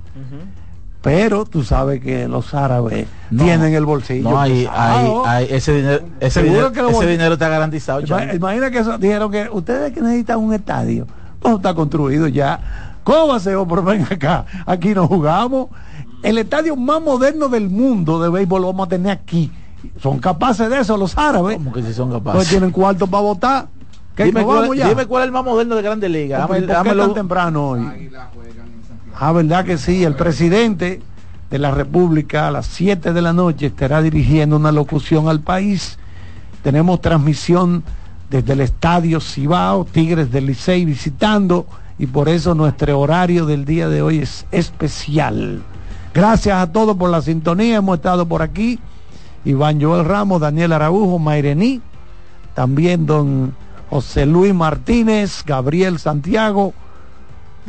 Pero 1.01 1.45
tú 1.45 1.63
sabes 1.63 2.01
que 2.01 2.27
los 2.27 2.53
árabes 2.53 3.07
No. 3.31 3.45
tienen 3.45 3.73
el 3.73 3.85
bolsillo. 3.85 4.29
No, 4.31 4.39
hay, 4.39 4.67
hay, 4.69 5.07
hay- 5.25 5.47
ese 5.49 5.73
dinero, 5.75 6.03
ese 6.19 6.43
dinero, 6.43 6.71
que 6.73 6.81
ese 6.81 7.07
dinero 7.07 7.33
está 7.35 7.47
garantizado. 7.47 8.01
Imagina 8.33 8.69
que 8.69 8.79
eso, 8.79 8.97
dijeron 8.97 9.31
que 9.31 9.47
ustedes 9.49 9.93
que 9.93 10.01
necesitan 10.01 10.39
un 10.39 10.53
estadio, 10.53 11.07
todo 11.41 11.55
está 11.55 11.73
construido 11.73 12.27
ya. 12.27 12.97
¿Cómo 13.05 13.29
va 13.29 13.37
a 13.37 13.39
ser? 13.39 13.55
Oh, 13.55 13.65
pero 13.65 13.81
ven 13.81 14.03
acá, 14.11 14.45
aquí 14.65 14.89
no 14.93 15.07
jugamos. 15.07 15.67
El 16.21 16.37
estadio 16.37 16.75
más 16.75 17.01
moderno 17.01 17.47
del 17.47 17.69
mundo 17.69 18.21
de 18.21 18.29
béisbol 18.29 18.61
lo 18.63 18.67
vamos 18.67 18.87
a 18.87 18.89
tener 18.89 19.13
aquí. 19.13 19.49
Son 20.01 20.19
capaces 20.19 20.69
de 20.69 20.79
eso 20.79 20.97
los 20.97 21.17
árabes. 21.17 21.57
¿Cómo 21.57 21.71
que 21.73 21.81
si 21.83 21.93
son 21.93 22.09
No 22.09 22.15
capaces? 22.21 22.49
tienen 22.49 22.71
cuarto 22.71 23.07
para 23.07 23.23
votar. 23.23 23.67
¿Qué 24.15 24.25
Dime 24.25 24.43
cuál, 24.43 24.69
dime 24.69 25.01
es 25.03 25.23
el 25.25 25.31
más 25.31 25.45
moderno 25.45 25.75
de 25.75 25.81
Grandes 25.81 26.11
Ligas. 26.11 26.45
¿Por 26.45 26.55
Dame- 26.57 26.67
qué 26.67 26.73
dámelo. 26.73 27.05
tan 27.05 27.13
temprano 27.13 27.69
hoy? 27.69 28.09
Ah, 29.15 29.31
verdad 29.31 29.65
que 29.65 29.77
sí, 29.77 30.03
el 30.03 30.15
presidente 30.15 31.01
de 31.49 31.59
la 31.59 31.71
República 31.71 32.47
a 32.47 32.51
las 32.51 32.67
7 32.67 33.11
de 33.13 33.21
la 33.21 33.33
noche 33.33 33.67
estará 33.67 34.01
dirigiendo 34.01 34.55
una 34.57 34.71
locución 34.71 35.27
al 35.29 35.39
país. 35.41 35.97
Tenemos 36.63 37.01
transmisión 37.01 37.83
desde 38.29 38.53
el 38.53 38.61
estadio 38.61 39.19
Cibao, 39.19 39.85
Tigres 39.85 40.31
del 40.31 40.45
Licey 40.45 40.85
visitando 40.85 41.65
y 41.97 42.05
por 42.05 42.29
eso 42.29 42.53
nuestro 42.55 42.99
horario 42.99 43.45
del 43.45 43.65
día 43.65 43.89
de 43.89 44.01
hoy 44.01 44.19
es 44.19 44.45
especial. 44.51 45.61
Gracias 46.13 46.55
a 46.57 46.71
todos 46.71 46.95
por 46.97 47.09
la 47.09 47.21
sintonía, 47.21 47.77
hemos 47.77 47.97
estado 47.97 48.25
por 48.27 48.41
aquí. 48.41 48.79
Iván 49.45 49.81
Joel 49.81 50.05
Ramos, 50.05 50.41
Daniel 50.41 50.73
Araujo, 50.73 51.19
Mairení, 51.19 51.81
también 52.53 53.05
don 53.05 53.55
José 53.89 54.25
Luis 54.25 54.53
Martínez, 54.53 55.43
Gabriel 55.45 55.99
Santiago, 55.99 56.73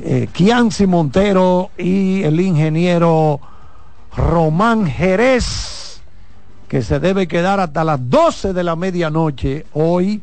eh, 0.03 0.29
Kianci 0.33 0.87
Montero 0.87 1.71
y 1.79 2.23
el 2.23 2.41
ingeniero 2.41 3.41
Román 4.17 4.87
Jerez, 4.87 6.01
que 6.69 6.83
se 6.83 7.01
debe 7.01 7.29
quedar 7.29 7.61
hasta 7.61 7.85
las 7.85 8.09
12 8.09 8.53
de 8.53 8.65
la 8.65 8.77
medianoche 8.77 9.67
hoy 9.73 10.23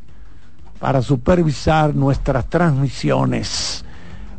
para 0.79 1.01
supervisar 1.01 1.95
nuestras 1.95 2.47
transmisiones. 2.47 3.83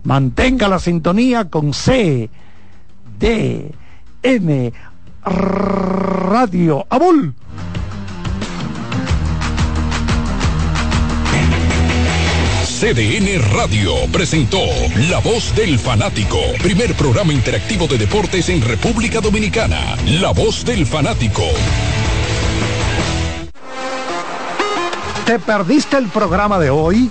Mantenga 0.05 0.69
la 0.69 0.79
sintonía 0.79 1.47
con 1.47 1.75
C, 1.75 2.31
D, 3.19 3.75
N, 4.23 4.73
Radio. 5.29 6.87
¡Abul! 6.91 7.35
CDN 12.81 13.43
Radio 13.55 13.93
presentó 14.13 14.61
La 15.11 15.19
Voz 15.19 15.53
del 15.57 15.81
Fanático, 15.81 16.39
primer 16.63 16.95
programa 16.95 17.33
interactivo 17.33 17.89
de 17.89 17.99
deportes 17.99 18.49
en 18.51 18.63
República 18.63 19.21
Dominicana. 19.21 19.97
La 20.07 20.31
Voz 20.31 20.65
del 20.65 20.87
Fanático. 20.87 21.43
¿Te 25.27 25.41
perdiste 25.41 25.97
el 25.97 26.07
programa 26.07 26.61
de 26.61 26.71
hoy? 26.71 27.11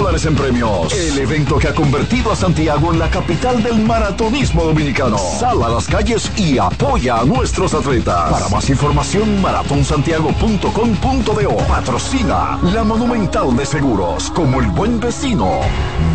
en 0.09 0.35
premios. 0.35 0.91
El 0.93 1.19
evento 1.19 1.57
que 1.57 1.69
ha 1.69 1.75
convertido 1.75 2.31
a 2.31 2.35
Santiago 2.35 2.91
en 2.91 2.99
la 2.99 3.09
capital 3.09 3.63
del 3.63 3.79
maratonismo 3.79 4.63
dominicano. 4.63 5.17
Sal 5.17 5.63
a 5.63 5.69
las 5.69 5.87
calles 5.87 6.29
y 6.35 6.57
apoya 6.57 7.19
a 7.19 7.23
nuestros 7.23 7.73
atletas. 7.73 8.29
Para 8.31 8.49
más 8.49 8.69
información, 8.69 9.41
maratonsantiago.com.do. 9.41 11.57
Patrocina 11.67 12.59
la 12.73 12.83
Monumental 12.83 13.55
de 13.55 13.65
Seguros. 13.65 14.29
Como 14.31 14.59
el 14.59 14.67
buen 14.67 14.99
vecino, 14.99 15.61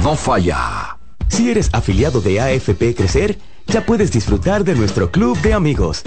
no 0.03 0.15
falla. 0.17 0.99
Si 1.29 1.51
eres 1.51 1.71
afiliado 1.73 2.21
de 2.21 2.39
AFP 2.41 2.95
Crecer, 2.95 3.39
ya 3.67 3.87
puedes 3.87 4.13
disfrutar 4.13 4.65
de 4.65 4.75
nuestro 4.75 5.11
club 5.11 5.41
de 5.41 5.55
amigos. 5.55 6.03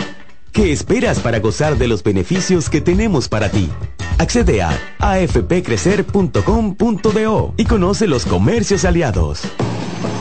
¿Qué 0.52 0.72
esperas 0.72 1.20
para 1.20 1.40
gozar 1.40 1.78
de 1.78 1.88
los 1.88 2.02
beneficios 2.04 2.70
que 2.70 2.82
tenemos 2.82 3.30
para 3.30 3.50
ti? 3.50 3.70
Accede 4.18 4.62
a 4.62 4.78
afpcrecer.com.do 5.00 7.54
y 7.56 7.66
conoce 7.66 8.08
los 8.08 8.26
comercios 8.26 8.84
aliados. 8.84 9.44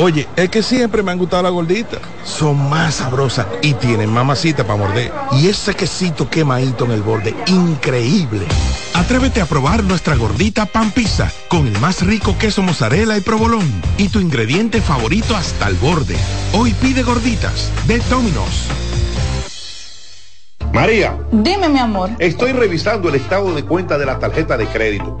Oye, 0.00 0.26
es 0.34 0.48
que 0.48 0.62
siempre 0.62 1.02
me 1.02 1.12
han 1.12 1.18
gustado 1.18 1.42
las 1.42 1.52
gorditas. 1.52 2.00
Son 2.24 2.70
más 2.70 2.94
sabrosas 2.94 3.46
y 3.60 3.74
tienen 3.74 4.10
mamacita 4.10 4.64
para 4.64 4.78
morder. 4.78 5.12
Y 5.32 5.48
ese 5.48 5.74
quesito 5.74 6.30
quemadito 6.30 6.86
en 6.86 6.92
el 6.92 7.02
borde, 7.02 7.34
increíble. 7.46 8.46
Atrévete 8.94 9.42
a 9.42 9.46
probar 9.46 9.84
nuestra 9.84 10.16
gordita 10.16 10.64
pan 10.64 10.90
pizza 10.90 11.30
con 11.48 11.66
el 11.66 11.78
más 11.80 12.00
rico 12.00 12.36
queso 12.38 12.62
mozzarella 12.62 13.18
y 13.18 13.20
provolón 13.20 13.70
y 13.98 14.08
tu 14.08 14.20
ingrediente 14.20 14.80
favorito 14.80 15.36
hasta 15.36 15.68
el 15.68 15.74
borde. 15.74 16.16
Hoy 16.54 16.72
pide 16.72 17.02
gorditas 17.02 17.70
de 17.86 17.98
Domino's. 18.08 18.68
María, 20.72 21.18
Dime, 21.32 21.68
mi 21.68 21.80
amor. 21.80 22.10
estoy 22.20 22.52
revisando 22.52 23.08
el 23.08 23.16
estado 23.16 23.52
de 23.54 23.64
cuenta 23.64 23.98
de 23.98 24.06
la 24.06 24.18
tarjeta 24.18 24.56
de 24.56 24.66
crédito. 24.66 25.20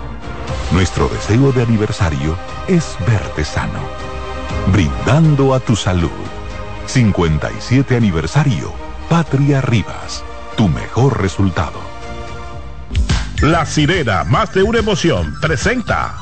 Nuestro 0.71 1.09
deseo 1.09 1.51
de 1.51 1.63
aniversario 1.63 2.37
es 2.67 2.95
verte 3.05 3.43
sano, 3.43 3.79
brindando 4.71 5.53
a 5.53 5.59
tu 5.59 5.75
salud. 5.75 6.09
57 6.85 7.95
aniversario, 7.97 8.71
Patria 9.09 9.59
Rivas, 9.59 10.23
tu 10.55 10.69
mejor 10.69 11.21
resultado. 11.21 11.79
La 13.41 13.65
sirena, 13.65 14.23
más 14.23 14.53
de 14.53 14.63
una 14.63 14.79
emoción, 14.79 15.33
presenta. 15.41 16.15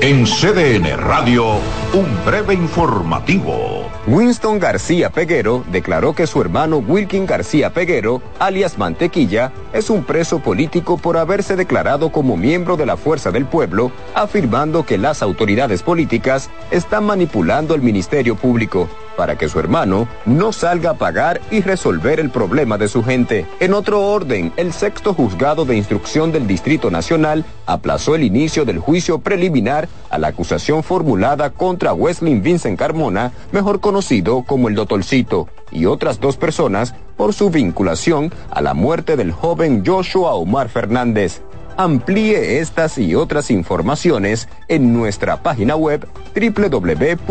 En 0.00 0.24
CDN 0.26 0.98
Radio, 0.98 1.54
un 1.94 2.24
breve 2.26 2.52
informativo. 2.52 3.88
Winston 4.06 4.58
García 4.58 5.08
Peguero 5.08 5.64
declaró 5.70 6.14
que 6.14 6.26
su 6.26 6.40
hermano 6.40 6.78
Wilkin 6.78 7.24
García 7.24 7.72
Peguero, 7.72 8.20
alias 8.38 8.76
Mantequilla, 8.76 9.52
es 9.72 9.88
un 9.90 10.04
preso 10.04 10.40
político 10.40 10.98
por 10.98 11.16
haberse 11.16 11.56
declarado 11.56 12.10
como 12.12 12.36
miembro 12.36 12.76
de 12.76 12.86
la 12.86 12.96
Fuerza 12.96 13.30
del 13.30 13.46
Pueblo, 13.46 13.92
afirmando 14.14 14.84
que 14.84 14.98
las 14.98 15.22
autoridades 15.22 15.82
políticas 15.82 16.50
están 16.70 17.04
manipulando 17.04 17.74
el 17.74 17.80
Ministerio 17.80 18.36
Público 18.36 18.88
para 19.16 19.36
que 19.36 19.48
su 19.48 19.58
hermano 19.58 20.08
no 20.26 20.52
salga 20.52 20.90
a 20.90 20.94
pagar 20.94 21.40
y 21.50 21.60
resolver 21.60 22.20
el 22.20 22.30
problema 22.30 22.78
de 22.78 22.88
su 22.88 23.02
gente. 23.02 23.46
En 23.60 23.74
otro 23.74 24.02
orden, 24.02 24.52
el 24.56 24.72
sexto 24.72 25.14
juzgado 25.14 25.64
de 25.64 25.76
instrucción 25.76 26.32
del 26.32 26.46
Distrito 26.46 26.90
Nacional 26.90 27.44
aplazó 27.66 28.14
el 28.14 28.24
inicio 28.24 28.64
del 28.64 28.78
juicio 28.78 29.18
preliminar 29.18 29.83
a 30.10 30.18
la 30.18 30.28
acusación 30.28 30.82
formulada 30.82 31.50
contra 31.50 31.94
Wesley 31.94 32.38
Vincent 32.40 32.78
Carmona, 32.78 33.32
mejor 33.52 33.80
conocido 33.80 34.42
como 34.42 34.68
el 34.68 34.74
Dotolcito, 34.74 35.48
y 35.70 35.86
otras 35.86 36.20
dos 36.20 36.36
personas 36.36 36.94
por 37.16 37.32
su 37.34 37.50
vinculación 37.50 38.32
a 38.50 38.60
la 38.60 38.74
muerte 38.74 39.16
del 39.16 39.32
joven 39.32 39.82
Joshua 39.84 40.34
Omar 40.34 40.68
Fernández. 40.68 41.42
Amplíe 41.76 42.60
estas 42.60 42.98
y 42.98 43.16
otras 43.16 43.50
informaciones 43.50 44.48
en 44.68 44.92
nuestra 44.92 45.42
página 45.42 45.74
web 45.74 46.06
www.cdn.com.do. 46.34 47.30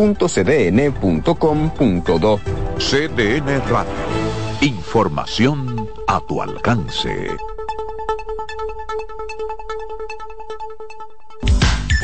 CDN 2.78 3.62
Radio. 3.70 3.94
Información 4.62 5.88
a 6.08 6.20
tu 6.28 6.42
alcance. 6.42 7.30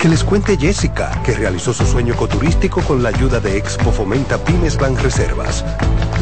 Que 0.00 0.08
les 0.08 0.24
cuente 0.24 0.56
Jessica, 0.56 1.10
que 1.26 1.34
realizó 1.34 1.74
su 1.74 1.84
sueño 1.84 2.14
ecoturístico 2.14 2.80
con 2.80 3.02
la 3.02 3.10
ayuda 3.10 3.38
de 3.38 3.58
Expo 3.58 3.92
Fomenta 3.92 4.42
Pymes 4.42 4.78
Ban 4.78 4.96
Reservas. 4.96 5.62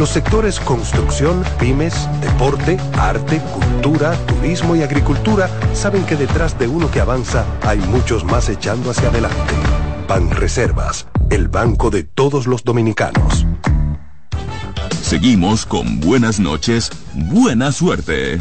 Los 0.01 0.09
sectores 0.09 0.59
construcción, 0.59 1.45
pymes, 1.61 1.95
deporte, 2.21 2.77
arte, 2.95 3.41
cultura, 3.55 4.17
turismo 4.27 4.75
y 4.75 4.83
agricultura 4.83 5.49
saben 5.75 6.05
que 6.07 6.17
detrás 6.17 6.59
de 6.59 6.67
uno 6.67 6.91
que 6.91 6.99
avanza 6.99 7.45
hay 7.63 7.79
muchos 7.79 8.25
más 8.25 8.49
echando 8.49 8.91
hacia 8.91 9.11
adelante. 9.11 9.55
Ban 10.09 10.29
Reservas, 10.33 11.07
el 11.31 11.47
banco 11.47 11.91
de 11.91 12.03
todos 12.03 12.49
los 12.49 12.65
dominicanos. 12.65 13.47
Seguimos 15.01 15.65
con 15.65 16.01
buenas 16.01 16.41
noches, 16.41 16.91
buena 17.15 17.71
suerte. 17.71 18.41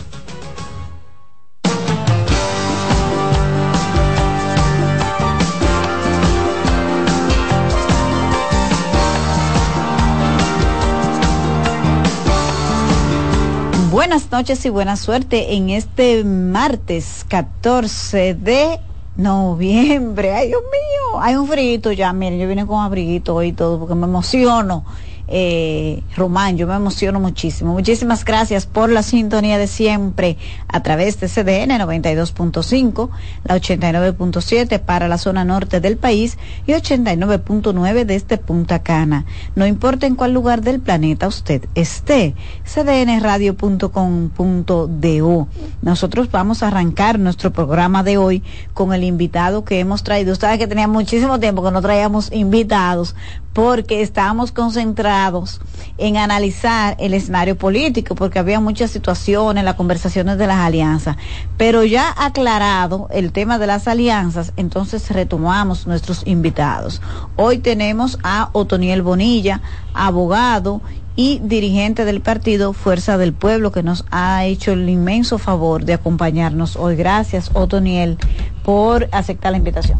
Buenas 14.07 14.31
noches 14.31 14.65
y 14.65 14.69
buena 14.69 14.95
suerte 14.95 15.55
en 15.55 15.69
este 15.69 16.23
martes 16.23 17.25
14 17.27 18.35
de 18.35 18.79
noviembre. 19.17 20.31
Ay, 20.31 20.47
Dios 20.47 20.61
mío, 20.61 21.19
hay 21.21 21.35
un 21.35 21.45
frío 21.45 21.91
ya. 21.91 22.13
Miren, 22.13 22.39
yo 22.39 22.47
vine 22.47 22.65
con 22.65 22.81
abriguito 22.81 23.43
y 23.43 23.51
todo 23.51 23.77
porque 23.77 23.95
me 23.95 24.05
emociono 24.05 24.85
eh, 25.28 26.04
Román, 26.16 26.58
yo 26.58 26.68
me 26.68 26.76
emociono 26.76 27.20
muchísimo. 27.20 27.74
Muchísimas 27.74 28.24
gracias 28.24 28.66
por 28.66 28.90
la 28.90 29.04
sintonía 29.04 29.58
de 29.58 29.68
siempre 29.68 30.38
a 30.68 30.82
través 30.84 31.20
de 31.20 31.28
CDN 31.28 31.80
92.5, 31.80 33.10
la 33.44 33.56
89.7 33.56 34.80
para 34.80 35.08
la 35.08 35.18
zona 35.18 35.44
norte 35.44 35.80
del 35.80 35.98
país 35.98 36.38
y 36.66 36.72
89.9 36.72 38.06
desde 38.06 38.38
Punta 38.38 38.80
Cana. 38.80 39.26
No 39.56 39.66
importa 39.66 40.08
en 40.08 40.16
cuál 40.16 40.34
lugar 40.34 40.62
del 40.62 40.80
planeta 40.80 41.28
usted 41.28 41.66
esté, 41.76 42.36
cdnradio.com.do. 42.66 45.48
Nosotros 45.82 46.32
vamos 46.32 46.64
a 46.64 46.68
arrancar 46.68 47.20
nuestro 47.20 47.52
programa 47.52 48.04
de 48.04 48.18
hoy 48.18 48.44
con 48.74 48.94
el 48.94 49.04
invitado 49.04 49.66
que 49.66 49.80
hemos 49.80 50.04
traído. 50.04 50.32
Ustedes 50.32 50.58
que 50.58 50.68
tenía 50.68 50.88
muchísimo 50.88 51.40
tiempo 51.40 51.64
que 51.64 51.72
no 51.72 51.82
traíamos 51.82 52.32
invitados 52.32 53.16
porque 53.57 54.03
estábamos 54.03 54.51
concentrados 54.51 55.59
en 55.97 56.15
analizar 56.15 56.95
el 56.99 57.15
escenario 57.15 57.57
político, 57.57 58.13
porque 58.13 58.38
había 58.38 58.59
muchas 58.59 58.91
situaciones, 58.91 59.63
las 59.63 59.73
conversaciones 59.73 60.38
de 60.38 60.45
las 60.45 60.57
alianzas. 60.57 61.17
Pero 61.57 61.84
ya 61.84 62.13
aclarado 62.15 63.07
el 63.09 63.31
tema 63.31 63.57
de 63.57 63.65
las 63.65 63.88
alianzas, 63.88 64.53
entonces 64.57 65.09
retomamos 65.09 65.88
nuestros 65.88 66.21
invitados. 66.27 67.01
Hoy 67.35 67.57
tenemos 67.57 68.19
a 68.21 68.51
Otoniel 68.51 69.01
Bonilla, 69.01 69.61
abogado 69.95 70.84
y 71.15 71.39
dirigente 71.43 72.05
del 72.05 72.21
partido 72.21 72.73
Fuerza 72.73 73.17
del 73.17 73.34
Pueblo, 73.34 73.71
que 73.71 73.81
nos 73.81 74.05
ha 74.11 74.45
hecho 74.45 74.73
el 74.73 74.88
inmenso 74.88 75.39
favor 75.39 75.84
de 75.84 75.95
acompañarnos 75.95 76.75
hoy. 76.75 76.95
Gracias, 76.95 77.49
Otoniel, 77.55 78.19
por 78.63 79.09
aceptar 79.11 79.51
la 79.51 79.57
invitación. 79.57 79.99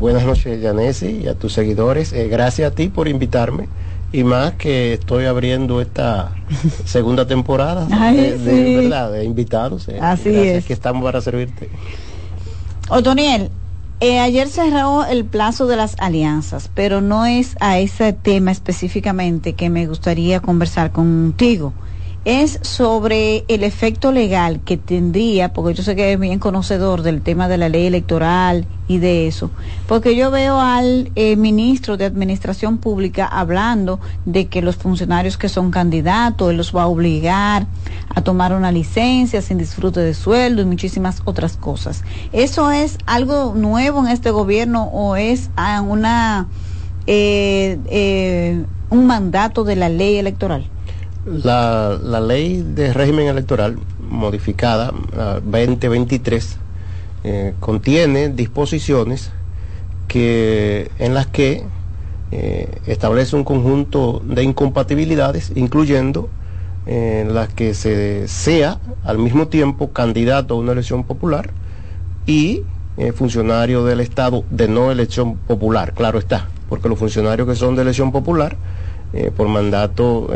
Buenas 0.00 0.24
noches, 0.24 0.62
Yanesi, 0.62 1.20
y 1.24 1.28
a 1.28 1.34
tus 1.34 1.52
seguidores. 1.52 2.14
Eh, 2.14 2.26
gracias 2.28 2.72
a 2.72 2.74
ti 2.74 2.88
por 2.88 3.06
invitarme. 3.06 3.68
Y 4.12 4.24
más 4.24 4.54
que 4.54 4.94
estoy 4.94 5.26
abriendo 5.26 5.82
esta 5.82 6.32
segunda 6.86 7.26
temporada 7.26 7.84
de, 7.84 8.76
¿verdad? 8.80 9.12
de 9.12 9.24
invitados. 9.24 9.88
Eh, 9.88 9.98
Así 10.00 10.34
es. 10.34 10.64
que 10.64 10.72
estamos 10.72 11.04
para 11.04 11.20
servirte. 11.20 11.68
Otoniel, 12.88 13.50
eh, 14.00 14.20
ayer 14.20 14.48
cerró 14.48 15.04
el 15.04 15.26
plazo 15.26 15.66
de 15.66 15.76
las 15.76 15.96
alianzas, 15.98 16.70
pero 16.72 17.02
no 17.02 17.26
es 17.26 17.54
a 17.60 17.78
ese 17.78 18.14
tema 18.14 18.52
específicamente 18.52 19.52
que 19.52 19.68
me 19.68 19.86
gustaría 19.86 20.40
conversar 20.40 20.92
contigo 20.92 21.74
es 22.24 22.58
sobre 22.62 23.44
el 23.48 23.64
efecto 23.64 24.12
legal 24.12 24.60
que 24.62 24.76
tendría, 24.76 25.52
porque 25.52 25.74
yo 25.74 25.82
sé 25.82 25.96
que 25.96 26.12
es 26.12 26.20
bien 26.20 26.38
conocedor 26.38 27.02
del 27.02 27.22
tema 27.22 27.48
de 27.48 27.56
la 27.56 27.70
ley 27.70 27.86
electoral 27.86 28.66
y 28.88 28.98
de 28.98 29.26
eso, 29.26 29.50
porque 29.86 30.14
yo 30.16 30.30
veo 30.30 30.60
al 30.60 31.10
eh, 31.14 31.36
ministro 31.36 31.96
de 31.96 32.04
Administración 32.04 32.76
Pública 32.76 33.24
hablando 33.26 34.00
de 34.26 34.48
que 34.48 34.60
los 34.60 34.76
funcionarios 34.76 35.38
que 35.38 35.48
son 35.48 35.70
candidatos, 35.70 36.50
él 36.50 36.58
los 36.58 36.76
va 36.76 36.82
a 36.82 36.88
obligar 36.88 37.66
a 38.14 38.20
tomar 38.20 38.52
una 38.52 38.70
licencia 38.70 39.40
sin 39.40 39.56
disfrute 39.56 40.00
de 40.00 40.12
sueldo 40.12 40.60
y 40.60 40.66
muchísimas 40.66 41.22
otras 41.24 41.56
cosas. 41.56 42.04
¿Eso 42.32 42.70
es 42.70 42.98
algo 43.06 43.54
nuevo 43.54 44.00
en 44.00 44.08
este 44.08 44.30
gobierno 44.30 44.84
o 44.92 45.16
es 45.16 45.48
ah, 45.56 45.80
una, 45.80 46.48
eh, 47.06 47.78
eh, 47.86 48.62
un 48.90 49.06
mandato 49.06 49.64
de 49.64 49.76
la 49.76 49.88
ley 49.88 50.16
electoral? 50.16 50.68
La, 51.26 51.98
la 52.02 52.18
ley 52.18 52.62
de 52.62 52.94
régimen 52.94 53.26
electoral 53.26 53.76
modificada 54.08 54.90
2023 55.44 56.56
eh, 57.22 57.54
contiene 57.60 58.30
disposiciones 58.30 59.30
que 60.08 60.90
en 60.98 61.12
las 61.12 61.26
que 61.26 61.64
eh, 62.32 62.70
establece 62.86 63.36
un 63.36 63.44
conjunto 63.44 64.22
de 64.24 64.44
incompatibilidades, 64.44 65.52
incluyendo 65.56 66.30
en 66.86 67.28
eh, 67.28 67.30
las 67.30 67.50
que 67.50 67.74
se 67.74 68.26
sea 68.26 68.80
al 69.04 69.18
mismo 69.18 69.48
tiempo 69.48 69.90
candidato 69.90 70.54
a 70.54 70.56
una 70.56 70.72
elección 70.72 71.04
popular 71.04 71.50
y 72.26 72.62
funcionario 73.14 73.82
del 73.84 74.00
Estado 74.00 74.44
de 74.50 74.68
no 74.68 74.90
elección 74.90 75.36
popular, 75.36 75.94
claro 75.94 76.18
está, 76.18 76.48
porque 76.68 76.88
los 76.88 76.98
funcionarios 76.98 77.48
que 77.48 77.54
son 77.54 77.74
de 77.74 77.80
elección 77.80 78.12
popular, 78.12 78.58
por 79.38 79.48
mandato 79.48 80.28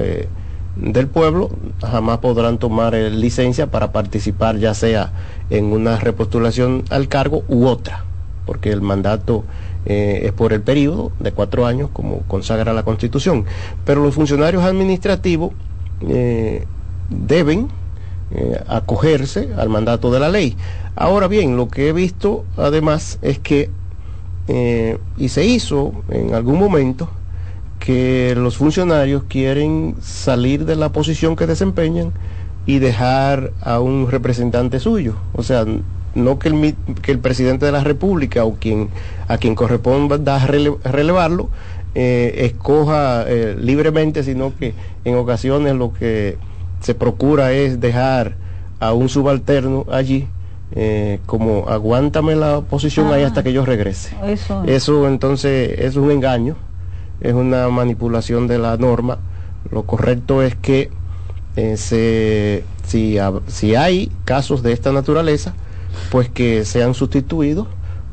del 0.76 1.06
pueblo 1.06 1.50
jamás 1.80 2.18
podrán 2.18 2.58
tomar 2.58 2.94
eh, 2.94 3.10
licencia 3.10 3.68
para 3.70 3.92
participar 3.92 4.58
ya 4.58 4.74
sea 4.74 5.12
en 5.50 5.66
una 5.66 5.98
repostulación 5.98 6.84
al 6.90 7.08
cargo 7.08 7.44
u 7.48 7.66
otra, 7.66 8.04
porque 8.44 8.70
el 8.70 8.82
mandato 8.82 9.44
eh, 9.86 10.22
es 10.24 10.32
por 10.32 10.52
el 10.52 10.62
periodo 10.62 11.12
de 11.20 11.32
cuatro 11.32 11.66
años 11.66 11.90
como 11.92 12.20
consagra 12.22 12.72
la 12.72 12.82
Constitución. 12.82 13.44
Pero 13.84 14.02
los 14.02 14.14
funcionarios 14.14 14.64
administrativos 14.64 15.52
eh, 16.08 16.64
deben 17.08 17.68
acogerse 18.66 19.50
al 19.56 19.68
mandato 19.68 20.10
de 20.10 20.18
la 20.18 20.28
ley. 20.28 20.56
Ahora 20.96 21.28
bien, 21.28 21.56
lo 21.56 21.68
que 21.68 21.88
he 21.88 21.92
visto 21.92 22.44
además 22.56 23.20
es 23.22 23.38
que, 23.38 23.70
y 25.16 25.28
se 25.28 25.44
hizo 25.44 25.92
en 26.08 26.34
algún 26.34 26.58
momento, 26.58 27.08
que 27.84 28.34
los 28.34 28.56
funcionarios 28.56 29.24
quieren 29.28 29.94
salir 30.00 30.64
de 30.64 30.74
la 30.74 30.88
posición 30.90 31.36
que 31.36 31.46
desempeñan 31.46 32.12
y 32.64 32.78
dejar 32.78 33.50
a 33.60 33.78
un 33.80 34.10
representante 34.10 34.80
suyo. 34.80 35.16
O 35.34 35.42
sea, 35.42 35.66
no 36.14 36.38
que 36.38 36.48
el, 36.48 36.74
que 37.02 37.12
el 37.12 37.18
presidente 37.18 37.66
de 37.66 37.72
la 37.72 37.84
República 37.84 38.44
o 38.46 38.54
quien 38.54 38.88
a 39.28 39.36
quien 39.36 39.54
corresponda 39.54 40.38
relevarlo 40.46 41.50
eh, 41.94 42.46
escoja 42.46 43.24
eh, 43.28 43.54
libremente, 43.60 44.22
sino 44.22 44.52
que 44.58 44.72
en 45.04 45.16
ocasiones 45.16 45.74
lo 45.74 45.92
que 45.92 46.38
se 46.80 46.94
procura 46.94 47.52
es 47.52 47.80
dejar 47.80 48.36
a 48.80 48.94
un 48.94 49.08
subalterno 49.10 49.84
allí. 49.90 50.26
eh, 50.76 51.20
como 51.26 51.68
aguántame 51.68 52.34
la 52.34 52.62
posición 52.62 53.12
ahí 53.12 53.22
Ah. 53.22 53.26
hasta 53.28 53.42
que 53.44 53.52
yo 53.52 53.64
regrese. 53.66 54.16
Eso 54.26 54.64
es. 54.64 54.70
Eso 54.82 55.06
entonces 55.06 55.78
es 55.78 55.94
un 55.96 56.10
engaño, 56.10 56.56
es 57.20 57.32
una 57.34 57.68
manipulación 57.68 58.46
de 58.46 58.58
la 58.58 58.76
norma. 58.76 59.18
Lo 59.70 59.84
correcto 59.84 60.42
es 60.42 60.54
que 60.56 60.90
eh, 61.56 61.76
se, 61.76 62.64
si, 62.86 63.16
si 63.46 63.74
hay 63.74 64.10
casos 64.24 64.62
de 64.62 64.72
esta 64.72 64.92
naturaleza, 64.92 65.54
pues 66.10 66.28
que 66.28 66.64
sean 66.64 66.94
sustituidos 66.94 67.66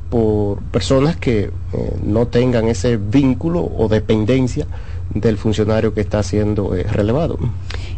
por 0.09 0.59
personas 0.63 1.15
que 1.15 1.51
eh, 1.73 1.95
no 2.03 2.27
tengan 2.27 2.67
ese 2.67 2.97
vínculo 2.97 3.63
o 3.77 3.87
dependencia 3.87 4.67
del 5.13 5.37
funcionario 5.37 5.93
que 5.93 6.01
está 6.01 6.21
siendo 6.23 6.75
eh, 6.75 6.83
relevado. 6.83 7.37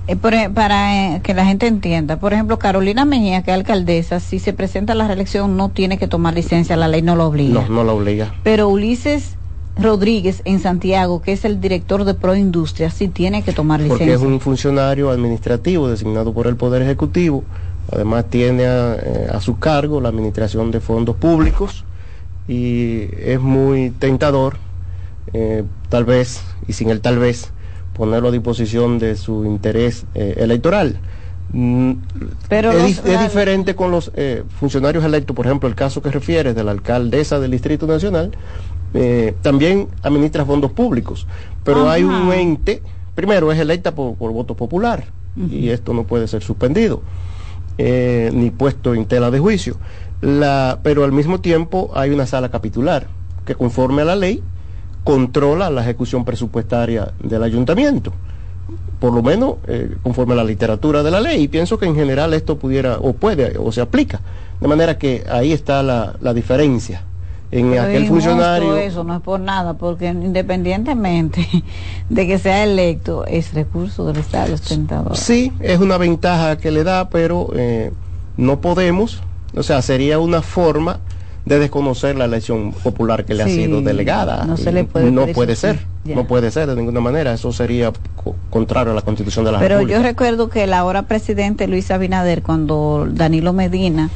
Eh, 0.07 0.15
por 0.15 0.33
e- 0.33 0.49
para 0.49 1.15
eh, 1.15 1.21
que 1.21 1.33
la 1.33 1.45
gente 1.45 1.67
entienda, 1.67 2.17
por 2.19 2.33
ejemplo, 2.33 2.59
Carolina 2.59 3.05
Mejía, 3.05 3.43
que 3.43 3.51
es 3.51 3.55
alcaldesa, 3.55 4.19
si 4.19 4.39
se 4.39 4.53
presenta 4.53 4.93
a 4.93 4.95
la 4.95 5.07
reelección 5.07 5.57
no 5.57 5.69
tiene 5.69 5.97
que 5.97 6.07
tomar 6.07 6.33
licencia, 6.33 6.75
la 6.75 6.87
ley 6.87 7.01
no 7.01 7.15
lo 7.15 7.27
obliga. 7.27 7.61
No, 7.61 7.69
no 7.69 7.83
la 7.83 7.93
obliga. 7.93 8.33
Pero 8.43 8.67
Ulises 8.69 9.35
Rodríguez 9.75 10.41
en 10.45 10.59
Santiago, 10.59 11.21
que 11.21 11.33
es 11.33 11.45
el 11.45 11.59
director 11.59 12.03
de 12.05 12.13
Proindustria, 12.13 12.89
sí 12.91 13.07
tiene 13.07 13.41
que 13.43 13.53
tomar 13.53 13.79
porque 13.79 14.05
licencia. 14.05 14.15
es 14.15 14.21
un 14.21 14.39
funcionario 14.39 15.09
administrativo 15.09 15.89
designado 15.89 16.33
por 16.33 16.47
el 16.47 16.55
Poder 16.55 16.81
Ejecutivo. 16.83 17.43
Además 17.91 18.25
tiene 18.29 18.65
a, 18.65 18.95
eh, 18.95 19.27
a 19.33 19.41
su 19.41 19.57
cargo 19.59 19.99
la 19.99 20.09
administración 20.09 20.71
de 20.71 20.79
fondos 20.79 21.15
públicos 21.15 21.83
y 22.47 23.07
es 23.17 23.39
muy 23.41 23.89
tentador, 23.91 24.57
eh, 25.33 25.63
tal 25.89 26.05
vez, 26.05 26.41
y 26.67 26.73
sin 26.73 26.89
el 26.89 27.01
tal 27.01 27.17
vez, 27.19 27.51
ponerlo 27.95 28.29
a 28.29 28.31
disposición 28.31 28.99
de 28.99 29.15
su 29.15 29.43
interés 29.45 30.05
eh, 30.15 30.35
electoral. 30.37 30.97
Mm, 31.51 31.93
Pero 32.47 32.71
es, 32.71 32.77
los- 32.77 32.85
di- 32.85 32.91
es 33.11 33.15
la- 33.15 33.23
diferente 33.23 33.75
con 33.75 33.91
los 33.91 34.11
eh, 34.15 34.43
funcionarios 34.59 35.03
electos, 35.03 35.35
por 35.35 35.45
ejemplo, 35.45 35.67
el 35.67 35.75
caso 35.75 36.01
que 36.01 36.09
refieres 36.09 36.55
de 36.55 36.63
la 36.63 36.71
alcaldesa 36.71 37.39
del 37.39 37.51
Distrito 37.51 37.85
Nacional, 37.85 38.31
eh, 38.93 39.35
también 39.41 39.87
administra 40.01 40.45
fondos 40.45 40.71
públicos, 40.71 41.27
pero 41.63 41.89
hay 41.89 42.03
un 42.03 42.31
ente, 42.31 42.81
primero 43.15 43.51
es 43.51 43.59
electa 43.59 43.93
por, 43.93 44.15
por 44.15 44.31
voto 44.31 44.55
popular 44.55 45.05
y 45.49 45.69
esto 45.69 45.93
no 45.93 46.03
puede 46.03 46.27
ser 46.27 46.43
suspendido 46.43 47.01
eh, 47.77 48.29
ni 48.33 48.51
puesto 48.51 48.93
en 48.93 49.05
tela 49.05 49.31
de 49.31 49.39
juicio. 49.39 49.77
La, 50.21 50.79
pero 50.83 51.03
al 51.03 51.11
mismo 51.11 51.41
tiempo 51.41 51.91
hay 51.95 52.11
una 52.11 52.25
sala 52.25 52.49
capitular 52.49 53.07
que 53.45 53.55
conforme 53.55 54.03
a 54.03 54.05
la 54.05 54.15
ley 54.15 54.41
controla 55.03 55.69
la 55.69 55.81
ejecución 55.81 56.23
presupuestaria 56.23 57.11
del 57.21 57.43
ayuntamiento 57.43 58.13
por 59.03 59.13
lo 59.13 59.21
menos 59.21 59.55
eh, 59.67 59.97
conforme 60.01 60.31
a 60.31 60.37
la 60.37 60.45
literatura 60.45 61.03
de 61.03 61.11
la 61.11 61.19
ley. 61.19 61.43
Y 61.43 61.47
pienso 61.49 61.77
que 61.77 61.85
en 61.85 61.93
general 61.93 62.33
esto 62.33 62.57
pudiera, 62.57 62.99
o 63.01 63.11
puede, 63.11 63.57
o 63.57 63.69
se 63.69 63.81
aplica. 63.81 64.21
De 64.61 64.67
manera 64.69 64.97
que 64.97 65.25
ahí 65.29 65.51
está 65.51 65.83
la, 65.83 66.15
la 66.21 66.33
diferencia. 66.33 67.03
En 67.55 67.69
Pero 67.69 67.83
aquel 67.83 68.07
funcionario. 68.07 68.75
Eso 68.77 69.03
no 69.03 69.15
es 69.15 69.21
por 69.21 69.39
nada, 69.39 69.75
porque 69.75 70.07
independientemente 70.07 71.47
de 72.09 72.27
que 72.27 72.39
sea 72.39 72.63
electo, 72.63 73.25
es 73.25 73.53
recurso 73.53 74.05
del 74.07 74.17
Estado 74.17 74.53
ostentador. 74.55 75.15
Sí, 75.15 75.51
es 75.59 75.79
una 75.79 75.97
ventaja 75.97 76.57
que 76.57 76.71
le 76.71 76.83
da, 76.83 77.09
pero 77.09 77.49
eh, 77.55 77.91
no 78.37 78.59
podemos, 78.59 79.21
o 79.55 79.61
sea, 79.63 79.81
sería 79.81 80.17
una 80.19 80.41
forma 80.41 80.99
de 81.45 81.59
desconocer 81.59 82.15
la 82.15 82.25
elección 82.25 82.71
popular 82.71 83.25
que 83.25 83.33
le 83.33 83.43
ha 83.43 83.47
sido 83.47 83.81
delegada. 83.81 84.45
no 84.45 84.55
se 84.55 84.71
le 84.71 84.85
puede 84.85 85.11
no 85.11 85.27
puede 85.27 85.55
ser, 85.57 85.81
ya. 86.05 86.15
no 86.15 86.25
puede 86.25 86.49
ser 86.51 86.67
de 86.69 86.75
ninguna 86.77 87.01
manera. 87.01 87.33
Eso 87.33 87.51
sería 87.51 87.91
co- 88.15 88.35
contrario 88.49 88.93
a 88.93 88.95
la 88.95 89.01
Constitución 89.01 89.43
de 89.45 89.51
la 89.51 89.59
Pero 89.59 89.75
República. 89.75 89.97
yo 89.99 90.03
recuerdo 90.03 90.49
que 90.49 90.63
el 90.63 90.73
ahora 90.73 91.03
presidente 91.03 91.67
Luis 91.67 91.91
Abinader, 91.91 92.41
cuando 92.43 93.07
Danilo 93.11 93.51
Medina 93.53 94.09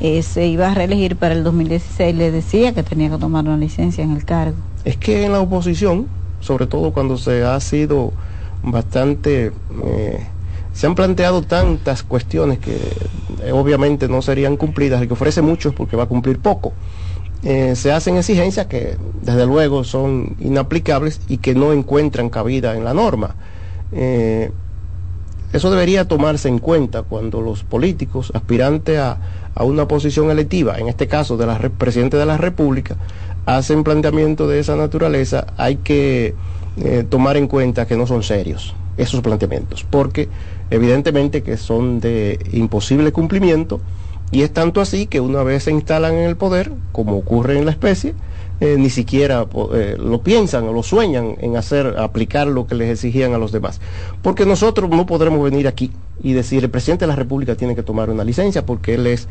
eh, 0.00 0.22
se 0.22 0.46
iba 0.46 0.70
a 0.70 0.74
reelegir 0.74 1.16
para 1.16 1.34
el 1.34 1.44
2016, 1.44 2.14
le 2.14 2.30
decía 2.30 2.72
que 2.72 2.82
tenía 2.82 3.10
que 3.10 3.18
tomar 3.18 3.44
una 3.44 3.58
licencia 3.58 4.02
en 4.02 4.12
el 4.12 4.24
cargo. 4.24 4.56
Es 4.84 4.96
que 4.96 5.26
en 5.26 5.32
la 5.32 5.40
oposición, 5.40 6.06
sobre 6.40 6.66
todo 6.66 6.92
cuando 6.92 7.18
se 7.18 7.44
ha 7.44 7.60
sido 7.60 8.12
bastante, 8.62 9.52
eh, 9.84 10.26
se 10.72 10.86
han 10.86 10.94
planteado 10.94 11.42
tantas 11.42 12.02
cuestiones 12.02 12.58
que 12.58 12.76
eh, 13.42 13.52
obviamente 13.52 14.08
no 14.08 14.22
serían 14.22 14.56
cumplidas, 14.56 15.02
el 15.02 15.06
que 15.06 15.12
ofrece 15.12 15.42
mucho 15.42 15.68
es 15.68 15.74
porque 15.74 15.96
va 15.96 16.04
a 16.04 16.08
cumplir 16.08 16.38
poco. 16.38 16.72
Se 17.42 17.90
hacen 17.90 18.18
exigencias 18.18 18.66
que 18.66 18.98
desde 19.22 19.46
luego 19.46 19.82
son 19.82 20.36
inaplicables 20.40 21.22
y 21.26 21.38
que 21.38 21.54
no 21.54 21.72
encuentran 21.72 22.28
cabida 22.28 22.76
en 22.76 22.84
la 22.84 22.92
norma. 22.92 23.34
Eso 25.52 25.70
debería 25.70 26.06
tomarse 26.06 26.48
en 26.48 26.58
cuenta 26.58 27.02
cuando 27.02 27.40
los 27.40 27.64
políticos 27.64 28.30
aspirantes 28.34 28.98
a, 28.98 29.18
una 29.60 29.86
posición 29.88 30.30
electiva, 30.30 30.78
en 30.78 30.88
este 30.88 31.06
caso 31.08 31.36
de 31.36 31.46
la 31.46 31.58
re- 31.58 31.70
presidente 31.70 32.16
de 32.16 32.24
la 32.26 32.36
República, 32.38 32.96
hacen 33.46 33.82
planteamientos 33.84 34.48
de 34.48 34.60
esa 34.60 34.76
naturaleza, 34.76 35.46
hay 35.56 35.76
que 35.76 36.34
eh, 36.76 37.04
tomar 37.08 37.36
en 37.36 37.48
cuenta 37.48 37.86
que 37.86 37.96
no 37.96 38.06
son 38.06 38.22
serios 38.22 38.74
esos 38.96 39.20
planteamientos, 39.22 39.84
porque 39.88 40.28
evidentemente 40.70 41.42
que 41.42 41.56
son 41.56 42.00
de 42.00 42.38
imposible 42.52 43.12
cumplimiento 43.12 43.80
y 44.30 44.42
es 44.42 44.52
tanto 44.52 44.80
así 44.80 45.06
que 45.06 45.20
una 45.20 45.42
vez 45.42 45.64
se 45.64 45.72
instalan 45.72 46.14
en 46.14 46.28
el 46.28 46.36
poder, 46.36 46.70
como 46.92 47.16
ocurre 47.16 47.58
en 47.58 47.64
la 47.64 47.72
especie, 47.72 48.14
eh, 48.60 48.76
ni 48.78 48.90
siquiera 48.90 49.46
eh, 49.74 49.96
lo 49.98 50.20
piensan 50.22 50.64
o 50.68 50.72
lo 50.72 50.82
sueñan 50.82 51.36
en 51.40 51.56
hacer, 51.56 51.96
aplicar 51.98 52.46
lo 52.46 52.66
que 52.66 52.74
les 52.74 52.90
exigían 52.90 53.32
a 53.32 53.38
los 53.38 53.52
demás. 53.52 53.80
Porque 54.22 54.44
nosotros 54.44 54.90
no 54.90 55.06
podremos 55.06 55.42
venir 55.42 55.66
aquí 55.66 55.90
y 56.22 56.34
decir, 56.34 56.62
el 56.62 56.70
presidente 56.70 57.04
de 57.04 57.08
la 57.08 57.16
República 57.16 57.54
tiene 57.54 57.74
que 57.74 57.82
tomar 57.82 58.10
una 58.10 58.22
licencia 58.22 58.66
porque 58.66 58.94
él 58.94 59.06
es 59.06 59.28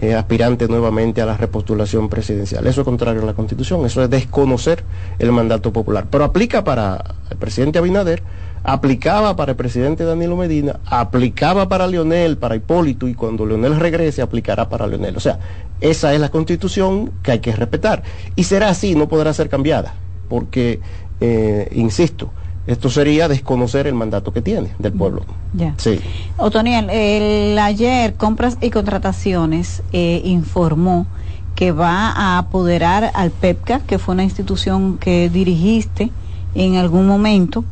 eh, 0.00 0.14
aspirante 0.14 0.68
nuevamente 0.68 1.20
a 1.20 1.26
la 1.26 1.36
repostulación 1.36 2.08
presidencial. 2.08 2.66
Eso 2.66 2.80
es 2.82 2.84
contrario 2.84 3.22
a 3.22 3.26
la 3.26 3.34
Constitución, 3.34 3.84
eso 3.84 4.02
es 4.02 4.08
desconocer 4.08 4.84
el 5.18 5.32
mandato 5.32 5.72
popular. 5.72 6.06
Pero 6.10 6.24
aplica 6.24 6.64
para 6.64 7.16
el 7.28 7.36
presidente 7.36 7.78
Abinader, 7.78 8.22
aplicaba 8.62 9.36
para 9.36 9.52
el 9.52 9.56
presidente 9.56 10.04
Danilo 10.04 10.36
Medina, 10.36 10.80
aplicaba 10.86 11.68
para 11.68 11.86
Leonel, 11.86 12.36
para 12.36 12.56
Hipólito, 12.56 13.08
y 13.08 13.14
cuando 13.14 13.46
Leonel 13.46 13.76
regrese 13.76 14.22
aplicará 14.22 14.68
para 14.68 14.86
Leonel. 14.86 15.16
O 15.16 15.20
sea, 15.20 15.38
esa 15.80 16.12
es 16.12 16.20
la 16.20 16.28
constitución 16.28 17.12
que 17.22 17.32
hay 17.32 17.38
que 17.38 17.52
respetar. 17.52 18.02
Y 18.36 18.44
será 18.44 18.68
así, 18.68 18.94
no 18.94 19.08
podrá 19.08 19.32
ser 19.32 19.48
cambiada, 19.48 19.94
porque, 20.28 20.80
eh, 21.20 21.68
insisto, 21.72 22.30
esto 22.66 22.90
sería 22.90 23.26
desconocer 23.26 23.86
el 23.86 23.94
mandato 23.94 24.32
que 24.32 24.42
tiene 24.42 24.70
del 24.78 24.92
pueblo. 24.92 25.24
Ya. 25.54 25.74
Sí. 25.78 25.98
Otoniel, 26.36 26.90
el 26.90 27.58
ayer 27.58 28.14
Compras 28.14 28.58
y 28.60 28.70
Contrataciones 28.70 29.82
eh, 29.92 30.20
informó 30.24 31.06
que 31.54 31.72
va 31.72 32.10
a 32.10 32.38
apoderar 32.38 33.10
al 33.14 33.30
PEPCA, 33.30 33.80
que 33.80 33.98
fue 33.98 34.14
una 34.14 34.24
institución 34.24 34.98
que 34.98 35.28
dirigiste 35.28 36.10
en 36.54 36.76
algún 36.76 37.06
momento, 37.06 37.64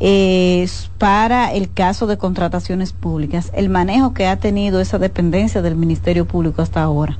eh, 0.00 0.66
para 0.98 1.52
el 1.52 1.72
caso 1.72 2.06
de 2.06 2.16
contrataciones 2.16 2.92
públicas, 2.92 3.50
el 3.54 3.68
manejo 3.68 4.14
que 4.14 4.26
ha 4.26 4.36
tenido 4.36 4.80
esa 4.80 4.98
dependencia 4.98 5.62
del 5.62 5.76
Ministerio 5.76 6.24
Público 6.24 6.62
hasta 6.62 6.82
ahora. 6.82 7.18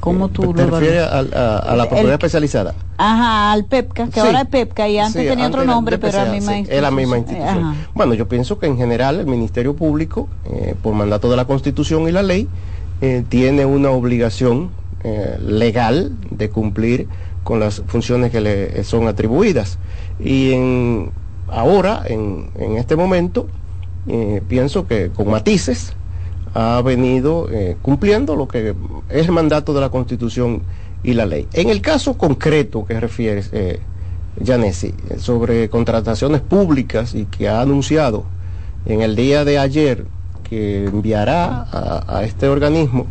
¿Cómo 0.00 0.28
tú 0.28 0.52
¿Te 0.52 0.66
lo 0.66 0.78
refieres 0.78 1.02
a, 1.02 1.18
a- 1.20 1.58
a 1.60 1.76
la 1.76 1.88
propiedad 1.88 2.12
especializada? 2.14 2.74
Ajá, 2.98 3.52
al 3.52 3.64
PEPCA, 3.64 4.06
que 4.06 4.20
Sí. 4.20 4.26
ahora 4.26 4.42
es 4.42 4.48
PEPCA 4.48 4.88
y 4.88 4.98
antes 4.98 5.22
Sí, 5.22 5.28
tenía 5.28 5.46
otro 5.46 5.60
antes 5.60 5.64
era 5.64 5.74
nombre, 5.74 5.98
pero 5.98 6.12
DPCA, 6.18 6.24
la 6.26 6.32
misma 6.32 6.52
sí, 6.52 6.64
es 6.68 6.82
la 6.82 6.90
misma 6.90 7.16
institución. 7.18 7.48
institución. 7.48 7.74
Ajá. 7.74 7.90
Bueno, 7.94 8.14
yo 8.14 8.28
pienso 8.28 8.58
que 8.58 8.66
en 8.66 8.76
general 8.76 9.18
el 9.20 9.26
Ministerio 9.26 9.74
Público, 9.74 10.28
eh, 10.44 10.74
por 10.82 10.94
mandato 10.94 11.30
de 11.30 11.36
la 11.36 11.46
Constitución 11.46 12.06
y 12.06 12.12
la 12.12 12.22
ley, 12.22 12.48
eh, 13.00 13.24
tiene 13.28 13.64
una 13.64 13.90
obligación 13.90 14.70
eh, 15.02 15.38
legal 15.42 16.12
de 16.30 16.50
cumplir 16.50 17.08
con 17.42 17.60
las 17.60 17.82
funciones 17.86 18.30
que 18.30 18.40
le 18.42 18.80
eh, 18.80 18.84
son 18.84 19.08
atribuidas. 19.08 19.78
Y 20.18 20.52
en, 20.52 21.10
ahora, 21.48 22.02
en, 22.06 22.50
este 22.76 22.96
momento, 22.96 23.48
eh, 24.06 24.42
pienso 24.46 24.86
que 24.86 25.10
con 25.10 25.30
matices 25.30 25.94
ha 26.54 26.80
venido 26.82 27.48
eh, 27.50 27.76
cumpliendo 27.82 28.36
lo 28.36 28.46
que 28.46 28.74
es 29.10 29.26
el 29.26 29.32
mandato 29.32 29.74
de 29.74 29.80
la 29.80 29.90
Constitución 29.90 30.62
y 31.02 31.12
la 31.14 31.26
ley. 31.26 31.48
En 31.52 31.68
el 31.68 31.80
caso 31.82 32.16
concreto 32.16 32.84
que 32.86 32.98
refieres, 32.98 33.50
eh, 33.52 33.80
eh, 34.40 34.72
sobre 35.18 35.68
contrataciones 35.68 36.40
públicas 36.40 37.14
y 37.14 37.26
que 37.26 37.48
ha 37.48 37.60
anunciado 37.60 38.24
en 38.86 39.02
el 39.02 39.16
día 39.16 39.44
de 39.44 39.58
ayer 39.58 40.06
que 40.48 40.86
enviará 40.86 41.66
a 42.06 42.22
este 42.24 42.48
organismo 42.48 43.06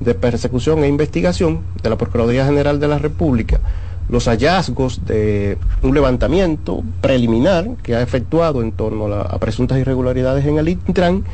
de 0.00 0.14
persecución 0.14 0.84
e 0.84 0.88
investigación 0.88 1.62
de 1.82 1.90
la 1.90 1.96
Procuraduría 1.96 2.44
General 2.44 2.78
de 2.78 2.88
la 2.88 2.98
República 2.98 3.60
los 4.08 4.26
hallazgos 4.28 5.04
de 5.04 5.58
un 5.82 5.94
levantamiento 5.94 6.82
preliminar 7.00 7.68
que 7.82 7.96
ha 7.96 8.02
efectuado 8.02 8.62
en 8.62 8.72
torno 8.72 9.06
a, 9.06 9.08
la- 9.08 9.38
presuntas 9.38 9.78
irregularidades 9.78 10.44
en 10.46 10.58
el 10.58 10.68
Intran, 10.68 11.24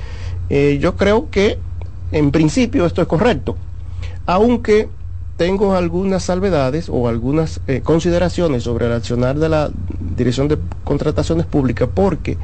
eh, 0.48 0.78
yo 0.80 0.96
creo 0.96 1.28
que 1.30 1.58
en 2.12 2.30
principio 2.30 2.86
esto 2.86 3.02
es 3.02 3.08
correcto, 3.08 3.56
aunque 4.26 4.88
tengo 5.36 5.74
algunas 5.74 6.22
salvedades 6.24 6.88
o 6.88 7.08
algunas 7.08 7.60
eh, 7.66 7.80
consideraciones 7.82 8.62
sobre 8.62 8.86
el 8.86 8.92
accionar 8.92 9.38
de 9.38 9.48
la 9.48 9.70
Dirección 10.16 10.48
de 10.48 10.58
Contrataciones 10.84 11.46
Públicas 11.46 11.88
porque 11.92 12.36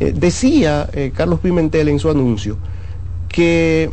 eh, 0.00 0.12
decía 0.14 0.88
Carlos 1.14 1.40
Pimentel 1.40 1.88
en 1.88 1.98
su 1.98 2.10
anuncio 2.10 2.56
que 3.28 3.90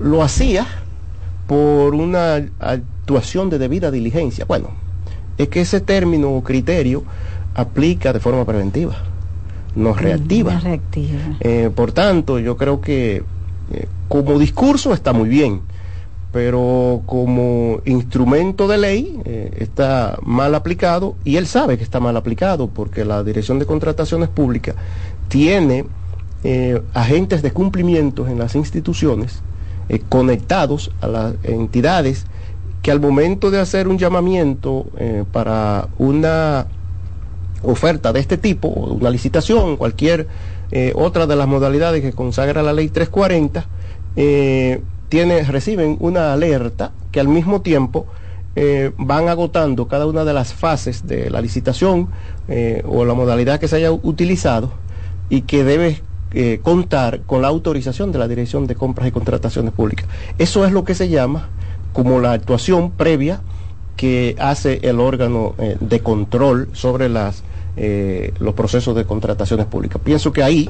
lo 0.00 0.22
hacía 0.22 0.66
por 1.46 1.94
una 1.94 2.44
actuación 3.04 3.50
de 3.50 3.58
debida 3.58 3.90
diligencia. 3.90 4.46
Bueno, 4.46 4.70
es 5.36 5.48
que 5.48 5.60
ese 5.60 5.82
término 5.82 6.30
o 6.30 6.42
criterio 6.42 7.04
aplica 7.54 8.14
de 8.14 8.18
forma 8.18 8.46
preventiva, 8.46 8.96
no 9.76 9.92
reactiva. 9.92 10.58
por 11.74 11.92
tanto, 11.92 12.38
yo 12.38 12.56
creo 12.56 12.80
que 12.80 13.22
como 14.08 14.38
discurso 14.38 14.94
está 14.94 15.12
muy 15.12 15.28
bien 15.28 15.60
pero 16.32 17.02
como 17.06 17.80
instrumento 17.84 18.66
de 18.66 18.76
ley 18.76 19.20
eh, 19.24 19.54
está 19.60 20.18
mal 20.20 20.56
aplicado 20.56 21.14
y 21.24 21.36
él 21.36 21.46
sabe 21.46 21.78
que 21.78 21.84
está 21.84 22.00
mal 22.00 22.16
aplicado 22.16 22.66
porque 22.66 23.04
la 23.04 23.22
Dirección 23.22 23.60
de 23.60 23.66
Contrataciones 23.66 24.30
Públicas 24.30 24.74
tiene 25.28 25.84
eh, 26.42 26.82
agentes 26.92 27.40
de 27.40 27.52
cumplimiento 27.52 28.26
en 28.26 28.40
las 28.40 28.56
instituciones 28.56 29.42
eh, 29.88 30.02
conectados 30.08 30.90
a 31.00 31.06
las 31.06 31.34
entidades 31.44 32.26
que 32.84 32.92
al 32.92 33.00
momento 33.00 33.50
de 33.50 33.58
hacer 33.58 33.88
un 33.88 33.98
llamamiento 33.98 34.86
para 35.32 35.88
una 35.98 36.66
oferta 37.62 38.12
de 38.12 38.20
este 38.20 38.36
tipo, 38.36 38.68
una 38.68 39.08
licitación, 39.08 39.78
cualquier 39.78 40.28
otra 40.94 41.26
de 41.26 41.34
las 41.34 41.48
modalidades 41.48 42.02
que 42.02 42.12
consagra 42.12 42.62
la 42.62 42.74
ley 42.74 42.90
340, 42.90 43.66
reciben 45.50 45.96
una 45.98 46.34
alerta 46.34 46.92
que 47.10 47.20
al 47.20 47.28
mismo 47.28 47.62
tiempo 47.62 48.06
eh, 48.56 48.92
van 48.96 49.28
agotando 49.28 49.88
cada 49.88 50.06
una 50.06 50.24
de 50.24 50.32
las 50.32 50.54
fases 50.54 51.08
de 51.08 51.28
la 51.28 51.40
licitación 51.40 52.06
eh, 52.46 52.84
o 52.86 53.04
la 53.04 53.14
modalidad 53.14 53.58
que 53.58 53.66
se 53.66 53.76
haya 53.76 53.90
utilizado 53.90 54.70
y 55.28 55.40
que 55.40 55.64
debe 55.64 56.02
eh, 56.32 56.60
contar 56.62 57.22
con 57.22 57.42
la 57.42 57.48
autorización 57.48 58.12
de 58.12 58.20
la 58.20 58.28
Dirección 58.28 58.68
de 58.68 58.76
Compras 58.76 59.08
y 59.08 59.10
Contrataciones 59.10 59.72
Públicas. 59.72 60.06
Eso 60.38 60.64
es 60.64 60.70
lo 60.70 60.84
que 60.84 60.94
se 60.94 61.08
llama 61.08 61.48
como 61.94 62.20
la 62.20 62.32
actuación 62.32 62.90
previa 62.90 63.40
que 63.96 64.36
hace 64.38 64.80
el 64.82 65.00
órgano 65.00 65.54
de 65.80 66.00
control 66.00 66.68
sobre 66.72 67.08
las, 67.08 67.44
los 67.76 68.54
procesos 68.54 68.94
de 68.94 69.04
contrataciones 69.06 69.66
públicas. 69.66 70.02
Pienso 70.04 70.32
que 70.32 70.42
ahí 70.42 70.68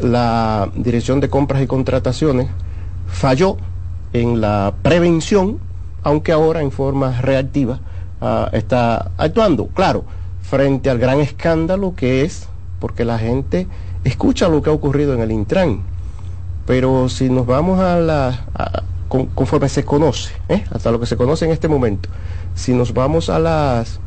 la 0.00 0.70
Dirección 0.76 1.18
de 1.20 1.28
Compras 1.28 1.62
y 1.62 1.66
Contrataciones 1.66 2.48
falló 3.08 3.56
en 4.12 4.40
la 4.40 4.74
prevención, 4.82 5.58
aunque 6.02 6.32
ahora 6.32 6.62
en 6.62 6.70
forma 6.70 7.20
reactiva 7.20 7.80
ah, 8.20 8.48
está 8.52 9.10
actuando. 9.16 9.66
Claro, 9.68 10.04
frente 10.42 10.90
al 10.90 10.98
gran 10.98 11.20
escándalo 11.20 11.94
que 11.94 12.22
es, 12.22 12.48
porque 12.80 13.04
la 13.04 13.18
gente 13.18 13.66
escucha 14.04 14.48
lo 14.48 14.62
que 14.62 14.70
ha 14.70 14.72
ocurrido 14.72 15.14
en 15.14 15.20
el 15.20 15.32
Intran, 15.32 15.80
pero 16.66 17.08
si 17.08 17.28
nos 17.28 17.46
vamos 17.46 17.80
a 17.80 17.98
la... 17.98 18.46
conforme 19.08 19.68
se 19.68 19.84
conoce, 19.84 20.34
¿eh? 20.48 20.64
hasta 20.70 20.90
lo 20.90 21.00
que 21.00 21.06
se 21.06 21.16
conoce 21.16 21.46
en 21.46 21.50
este 21.50 21.68
momento, 21.68 22.08
si 22.54 22.74
nos 22.74 22.92
vamos 22.92 23.30
a 23.30 23.38
las, 23.38 24.00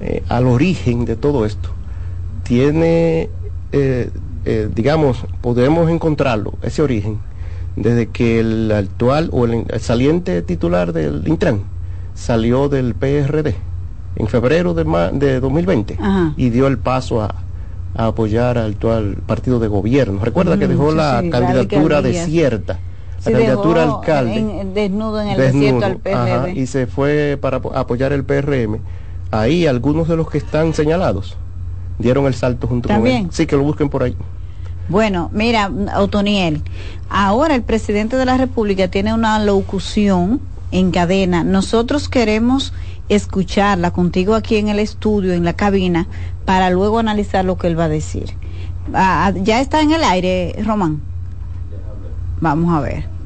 eh, 0.00 0.22
al 0.28 0.46
origen 0.46 1.04
de 1.04 1.16
todo 1.16 1.46
esto, 1.46 1.70
tiene, 2.42 3.30
eh, 3.72 4.10
digamos, 4.74 5.24
podemos 5.40 5.90
encontrarlo, 5.90 6.54
ese 6.62 6.82
origen, 6.82 7.18
desde 7.76 8.08
que 8.08 8.40
el 8.40 8.72
actual 8.72 9.28
o 9.32 9.44
el, 9.44 9.66
saliente 9.80 10.42
titular 10.42 10.92
del 10.92 11.26
Intran 11.28 11.62
salió 12.14 12.68
del 12.68 12.94
PRD 12.94 13.54
en 14.16 14.26
febrero 14.26 14.74
de, 14.74 14.84
de 15.12 15.38
2020 15.38 15.98
y 16.36 16.50
dio 16.50 16.66
el 16.66 16.78
paso 16.78 17.22
a, 17.22 17.34
apoyar 17.94 18.58
al 18.58 18.72
actual 18.72 19.16
partido 19.26 19.58
de 19.58 19.68
gobierno. 19.68 20.20
Recuerda 20.22 20.58
que 20.58 20.68
dejó 20.68 20.92
la 20.92 21.22
candidatura 21.30 22.02
desierta. 22.02 22.78
La 23.24 23.32
candidatura 23.32 23.82
alcalde. 23.82 24.66
desnudo 24.74 25.20
en 25.20 25.28
el 25.28 25.36
desierto 25.36 25.84
al 25.84 25.96
PRD. 25.96 26.52
y 26.52 26.66
se 26.66 26.86
fue 26.86 27.38
para 27.40 27.56
apoyar 27.56 28.12
el 28.12 28.24
PRM. 28.24 28.78
Ahí 29.30 29.66
algunos 29.66 30.08
de 30.08 30.16
los 30.16 30.30
que 30.30 30.38
están 30.38 30.72
señalados 30.72 31.36
dieron 31.98 32.26
el 32.26 32.34
salto 32.34 32.66
junto 32.66 32.88
con 32.88 33.06
él. 33.06 33.28
Sí, 33.30 33.46
que 33.46 33.56
lo 33.56 33.62
busquen 33.62 33.88
por 33.88 34.02
ahí. 34.02 34.16
Bueno, 34.88 35.28
mira, 35.34 35.70
Otoniel, 35.98 36.62
ahora 37.10 37.54
el 37.54 37.62
presidente 37.62 38.16
de 38.16 38.24
la 38.24 38.38
República 38.38 38.88
tiene 38.88 39.12
una 39.12 39.38
locución 39.38 40.40
en 40.72 40.90
cadena. 40.92 41.44
Nosotros 41.44 42.08
queremos 42.08 42.72
escucharla 43.10 43.90
contigo 43.90 44.34
aquí 44.34 44.56
en 44.56 44.68
el 44.68 44.78
estudio, 44.78 45.34
en 45.34 45.44
la 45.44 45.54
cabina, 45.54 46.06
para 46.46 46.70
luego 46.70 46.98
analizar 46.98 47.44
lo 47.44 47.58
que 47.58 47.66
él 47.66 47.78
va 47.78 47.84
a 47.84 47.88
decir. 47.88 48.34
Ah, 48.94 49.32
ya 49.36 49.60
está 49.60 49.82
en 49.82 49.92
el 49.92 50.04
aire, 50.04 50.54
Román. 50.64 51.02
Vamos 52.40 52.72
a 52.72 52.80
ver. 52.80 53.17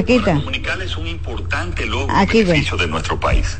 Aquí 0.00 0.14
está. 0.14 0.40
es 0.82 0.96
un 0.96 1.06
importante 1.06 1.84
logro 1.84 2.16
Aquí 2.16 2.42
beneficio 2.42 2.78
de 2.78 2.86
nuestro 2.86 3.20
país. 3.20 3.58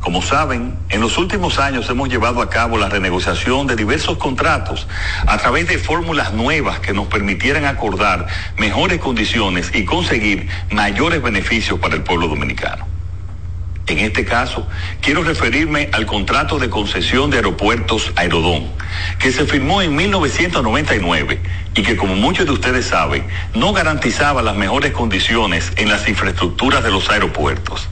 Como 0.00 0.22
saben, 0.22 0.76
en 0.88 1.00
los 1.00 1.18
últimos 1.18 1.58
años 1.58 1.88
hemos 1.88 2.08
llevado 2.08 2.42
a 2.42 2.50
cabo 2.50 2.78
la 2.78 2.88
renegociación 2.88 3.66
de 3.68 3.76
diversos 3.76 4.18
contratos 4.18 4.88
a 5.26 5.38
través 5.38 5.68
de 5.68 5.78
fórmulas 5.78 6.32
nuevas 6.32 6.80
que 6.80 6.92
nos 6.92 7.06
permitieran 7.06 7.64
acordar 7.64 8.26
mejores 8.56 8.98
condiciones 8.98 9.70
y 9.72 9.84
conseguir 9.84 10.48
mayores 10.70 11.22
beneficios 11.22 11.78
para 11.78 11.94
el 11.94 12.02
pueblo 12.02 12.26
dominicano. 12.26 12.86
En 13.88 14.00
este 14.00 14.24
caso, 14.24 14.66
quiero 15.00 15.22
referirme 15.22 15.88
al 15.92 16.06
contrato 16.06 16.58
de 16.58 16.68
concesión 16.68 17.30
de 17.30 17.38
aeropuertos 17.38 18.12
Aerodón, 18.16 18.66
que 19.18 19.32
se 19.32 19.46
firmó 19.46 19.80
en 19.80 19.96
1999 19.96 21.40
y 21.78 21.82
que, 21.84 21.96
como 21.96 22.16
muchos 22.16 22.44
de 22.44 22.50
ustedes 22.50 22.86
saben, 22.86 23.24
no 23.54 23.72
garantizaba 23.72 24.42
las 24.42 24.56
mejores 24.56 24.90
condiciones 24.90 25.72
en 25.76 25.88
las 25.88 26.08
infraestructuras 26.08 26.82
de 26.82 26.90
los 26.90 27.08
aeropuertos. 27.08 27.88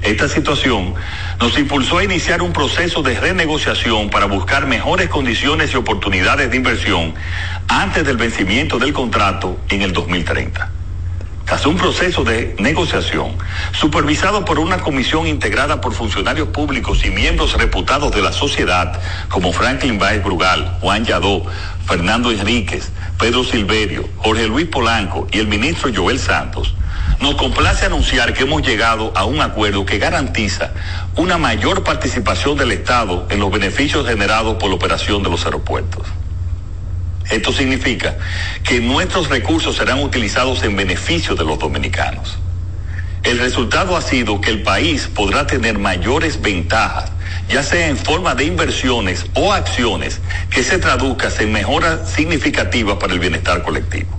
Esta 0.00 0.28
situación 0.28 0.94
nos 1.38 1.58
impulsó 1.58 1.98
a 1.98 2.04
iniciar 2.04 2.40
un 2.40 2.54
proceso 2.54 3.02
de 3.02 3.20
renegociación 3.20 4.08
para 4.08 4.24
buscar 4.24 4.66
mejores 4.66 5.10
condiciones 5.10 5.74
y 5.74 5.76
oportunidades 5.76 6.50
de 6.50 6.56
inversión 6.56 7.14
antes 7.68 8.06
del 8.06 8.16
vencimiento 8.16 8.78
del 8.78 8.94
contrato 8.94 9.60
en 9.68 9.82
el 9.82 9.92
2030 9.92 10.77
tras 11.48 11.64
un 11.64 11.78
proceso 11.78 12.24
de 12.24 12.54
negociación 12.58 13.34
supervisado 13.72 14.44
por 14.44 14.58
una 14.58 14.80
comisión 14.80 15.26
integrada 15.26 15.80
por 15.80 15.94
funcionarios 15.94 16.48
públicos 16.48 17.06
y 17.06 17.10
miembros 17.10 17.54
reputados 17.54 18.14
de 18.14 18.20
la 18.20 18.32
sociedad 18.32 19.00
como 19.30 19.54
Franklin 19.54 19.98
Baez 19.98 20.22
Brugal, 20.22 20.76
Juan 20.82 21.06
Yadó, 21.06 21.46
Fernando 21.86 22.30
Enríquez, 22.30 22.90
Pedro 23.18 23.44
Silverio, 23.44 24.06
Jorge 24.18 24.46
Luis 24.46 24.66
Polanco 24.66 25.26
y 25.32 25.38
el 25.38 25.48
ministro 25.48 25.90
Joel 25.94 26.18
Santos, 26.18 26.74
nos 27.18 27.36
complace 27.36 27.86
anunciar 27.86 28.34
que 28.34 28.42
hemos 28.42 28.60
llegado 28.60 29.10
a 29.16 29.24
un 29.24 29.40
acuerdo 29.40 29.86
que 29.86 29.98
garantiza 29.98 30.72
una 31.16 31.38
mayor 31.38 31.82
participación 31.82 32.58
del 32.58 32.72
Estado 32.72 33.26
en 33.30 33.40
los 33.40 33.50
beneficios 33.50 34.06
generados 34.06 34.58
por 34.58 34.68
la 34.68 34.76
operación 34.76 35.22
de 35.22 35.30
los 35.30 35.46
aeropuertos. 35.46 36.06
Esto 37.30 37.52
significa 37.52 38.16
que 38.64 38.80
nuestros 38.80 39.28
recursos 39.28 39.76
serán 39.76 40.02
utilizados 40.02 40.62
en 40.62 40.76
beneficio 40.76 41.34
de 41.34 41.44
los 41.44 41.58
dominicanos. 41.58 42.38
El 43.22 43.38
resultado 43.38 43.96
ha 43.96 44.00
sido 44.00 44.40
que 44.40 44.50
el 44.50 44.62
país 44.62 45.08
podrá 45.14 45.46
tener 45.46 45.78
mayores 45.78 46.40
ventajas, 46.40 47.10
ya 47.48 47.62
sea 47.62 47.88
en 47.88 47.96
forma 47.96 48.34
de 48.34 48.44
inversiones 48.44 49.26
o 49.34 49.52
acciones 49.52 50.20
que 50.50 50.62
se 50.62 50.78
traduzcan 50.78 51.32
en 51.40 51.52
mejoras 51.52 52.10
significativas 52.10 52.96
para 52.96 53.12
el 53.12 53.18
bienestar 53.18 53.62
colectivo. 53.62 54.17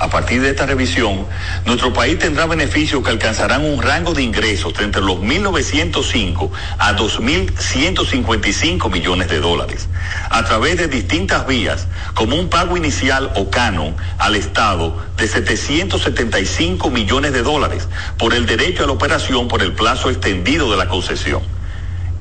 A 0.00 0.08
partir 0.08 0.40
de 0.40 0.48
esta 0.48 0.64
revisión, 0.64 1.26
nuestro 1.66 1.92
país 1.92 2.18
tendrá 2.18 2.46
beneficios 2.46 3.04
que 3.04 3.10
alcanzarán 3.10 3.62
un 3.66 3.82
rango 3.82 4.14
de 4.14 4.22
ingresos 4.22 4.72
de 4.72 4.84
entre 4.84 5.02
los 5.02 5.18
1.905 5.18 6.50
a 6.78 6.96
2.155 6.96 8.90
millones 8.90 9.28
de 9.28 9.40
dólares, 9.40 9.90
a 10.30 10.42
través 10.42 10.78
de 10.78 10.88
distintas 10.88 11.46
vías, 11.46 11.86
como 12.14 12.36
un 12.36 12.48
pago 12.48 12.78
inicial 12.78 13.30
o 13.36 13.50
canon 13.50 13.94
al 14.16 14.36
Estado 14.36 14.96
de 15.18 15.28
775 15.28 16.88
millones 16.88 17.34
de 17.34 17.42
dólares 17.42 17.86
por 18.16 18.32
el 18.32 18.46
derecho 18.46 18.84
a 18.84 18.86
la 18.86 18.94
operación 18.94 19.48
por 19.48 19.60
el 19.60 19.74
plazo 19.74 20.08
extendido 20.08 20.70
de 20.70 20.78
la 20.78 20.88
concesión 20.88 21.42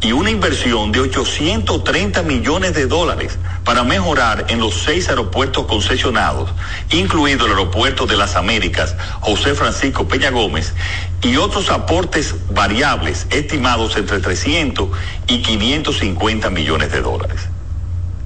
y 0.02 0.12
una 0.14 0.30
inversión 0.30 0.92
de 0.92 1.02
830 1.02 2.24
millones 2.24 2.74
de 2.74 2.88
dólares 2.88 3.38
para 3.66 3.84
mejorar 3.84 4.46
en 4.50 4.60
los 4.60 4.76
seis 4.76 5.10
aeropuertos 5.10 5.66
concesionados, 5.66 6.52
incluido 6.92 7.46
el 7.46 7.52
aeropuerto 7.52 8.06
de 8.06 8.16
las 8.16 8.36
Américas, 8.36 8.96
José 9.20 9.56
Francisco 9.56 10.08
Peña 10.08 10.30
Gómez, 10.30 10.74
y 11.22 11.36
otros 11.36 11.70
aportes 11.70 12.36
variables 12.52 13.28
estimados 13.30 13.98
entre 13.98 14.20
300 14.20 14.90
y 15.28 15.42
550 15.42 16.50
millones 16.50 16.92
de 16.92 17.02
dólares 17.02 17.50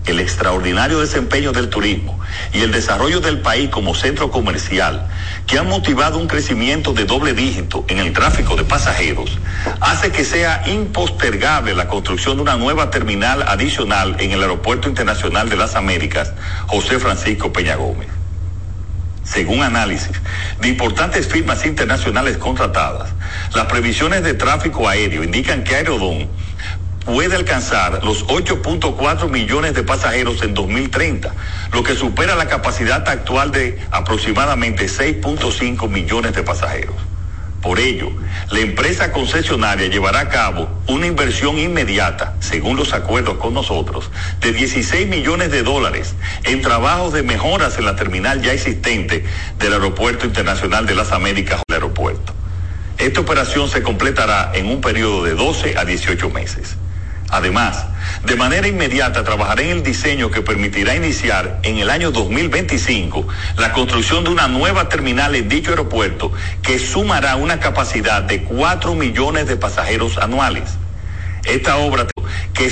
el 0.06 0.20
extraordinario 0.20 1.00
desempeño 1.00 1.52
del 1.52 1.70
turismo 1.70 2.20
y 2.52 2.62
el 2.62 2.72
desarrollo 2.72 3.20
del 3.22 3.40
país 3.40 3.70
como 3.70 3.96
centro 3.96 4.32
comercial, 4.32 5.08
que 5.48 5.58
han 5.58 5.68
motivado 5.68 6.18
un 6.18 6.28
crecimiento 6.28 6.94
de 6.94 7.06
doble 7.06 7.34
dígito 7.34 7.86
en 7.88 8.00
el 8.00 8.14
tráfico 8.14 8.56
de 8.56 8.64
pasajeros, 8.64 9.38
hace 9.80 10.12
que 10.12 10.26
sea 10.26 10.64
impostergable 10.68 11.74
la 11.74 11.88
construcción 11.88 12.38
de 12.38 12.44
una 12.44 12.58
nueva 12.58 12.90
terminal 12.90 13.44
adicional 13.44 14.16
en 14.20 14.32
el 14.32 14.42
Aeropuerto 14.42 14.90
Internacional 14.90 15.50
de 15.50 15.56
las 15.56 15.76
Américas, 15.76 16.34
José 16.68 17.00
Francisco 17.00 17.54
Peña 17.54 17.76
Gómez. 17.76 18.10
Según 19.24 19.64
análisis 19.64 20.12
de 20.60 20.68
importantes 20.68 21.28
firmas 21.28 21.66
internacionales 21.66 22.38
contratadas, 22.38 23.10
las 23.56 23.68
previsiones 23.68 24.22
de 24.24 24.34
tráfico 24.34 24.90
aéreo 24.90 25.24
indican 25.24 25.64
que 25.64 25.76
Aerodón 25.76 26.28
puede 27.06 27.36
alcanzar 27.36 28.04
los 28.04 28.26
8.4 28.28 29.30
millones 29.30 29.74
de 29.74 29.84
pasajeros 29.84 30.42
en 30.44 30.54
2030, 30.54 31.34
lo 31.72 31.84
que 31.84 31.96
supera 31.96 32.36
la 32.36 32.48
capacidad 32.48 33.08
actual 33.08 33.52
de 33.52 33.80
aproximadamente 33.92 34.86
6.5 34.86 35.90
millones 35.90 36.34
de 36.34 36.44
pasajeros. 36.44 36.96
Por 37.62 37.80
ello, 37.80 38.12
la 38.52 38.60
empresa 38.60 39.14
concesionaria 39.14 39.88
llevará 39.88 40.20
a 40.20 40.30
cabo 40.30 40.70
una 40.88 41.08
inversión 41.08 41.58
inmediata, 41.58 42.36
según 42.42 42.76
los 42.76 42.94
acuerdos 42.94 43.38
con 43.38 43.54
nosotros, 43.54 44.12
de 44.42 44.52
16 44.52 45.08
millones 45.08 45.50
de 45.50 45.64
dólares 45.64 46.14
en 46.44 46.62
trabajos 46.62 47.14
de 47.14 47.24
mejoras 47.24 47.78
en 47.78 47.86
la 47.86 47.96
terminal 47.96 48.42
ya 48.42 48.52
existente 48.52 49.24
del 49.60 49.72
Aeropuerto 49.72 50.26
Internacional 50.26 50.86
de 50.86 50.96
las 50.96 51.14
Américas, 51.14 51.62
el 51.70 51.76
aeropuerto. 51.76 52.34
Esta 52.98 53.22
operación 53.22 53.70
se 53.70 53.82
completará 53.82 54.52
en 54.54 54.68
un 54.68 54.82
periodo 54.82 55.24
de 55.24 55.34
12 55.34 55.78
a 55.78 55.86
18 55.86 56.30
meses. 56.32 56.76
Además, 57.34 57.88
de 58.26 58.36
manera 58.36 58.68
inmediata 58.68 59.24
trabajará 59.24 59.64
en 59.64 59.70
el 59.72 59.82
diseño 59.82 60.30
que 60.30 60.44
permitirá 60.44 60.96
iniciar 60.96 61.62
en 61.64 61.80
el 61.80 61.90
año 61.90 62.12
2025 62.12 63.28
la 63.58 63.74
construcción 63.74 64.24
de 64.24 64.30
una 64.30 64.48
nueva 64.48 64.88
terminal 64.88 65.34
en 65.34 65.50
dicho 65.50 65.72
aeropuerto 65.72 66.32
que 66.62 66.78
sumará 66.78 67.36
una 67.36 67.60
capacidad 67.60 68.22
de 68.22 68.44
4 68.44 68.94
millones 68.94 69.48
de 69.48 69.56
pasajeros 69.56 70.20
anuales. 70.20 70.78
Esta 71.44 71.78
obra 71.78 72.06
que 72.54 72.70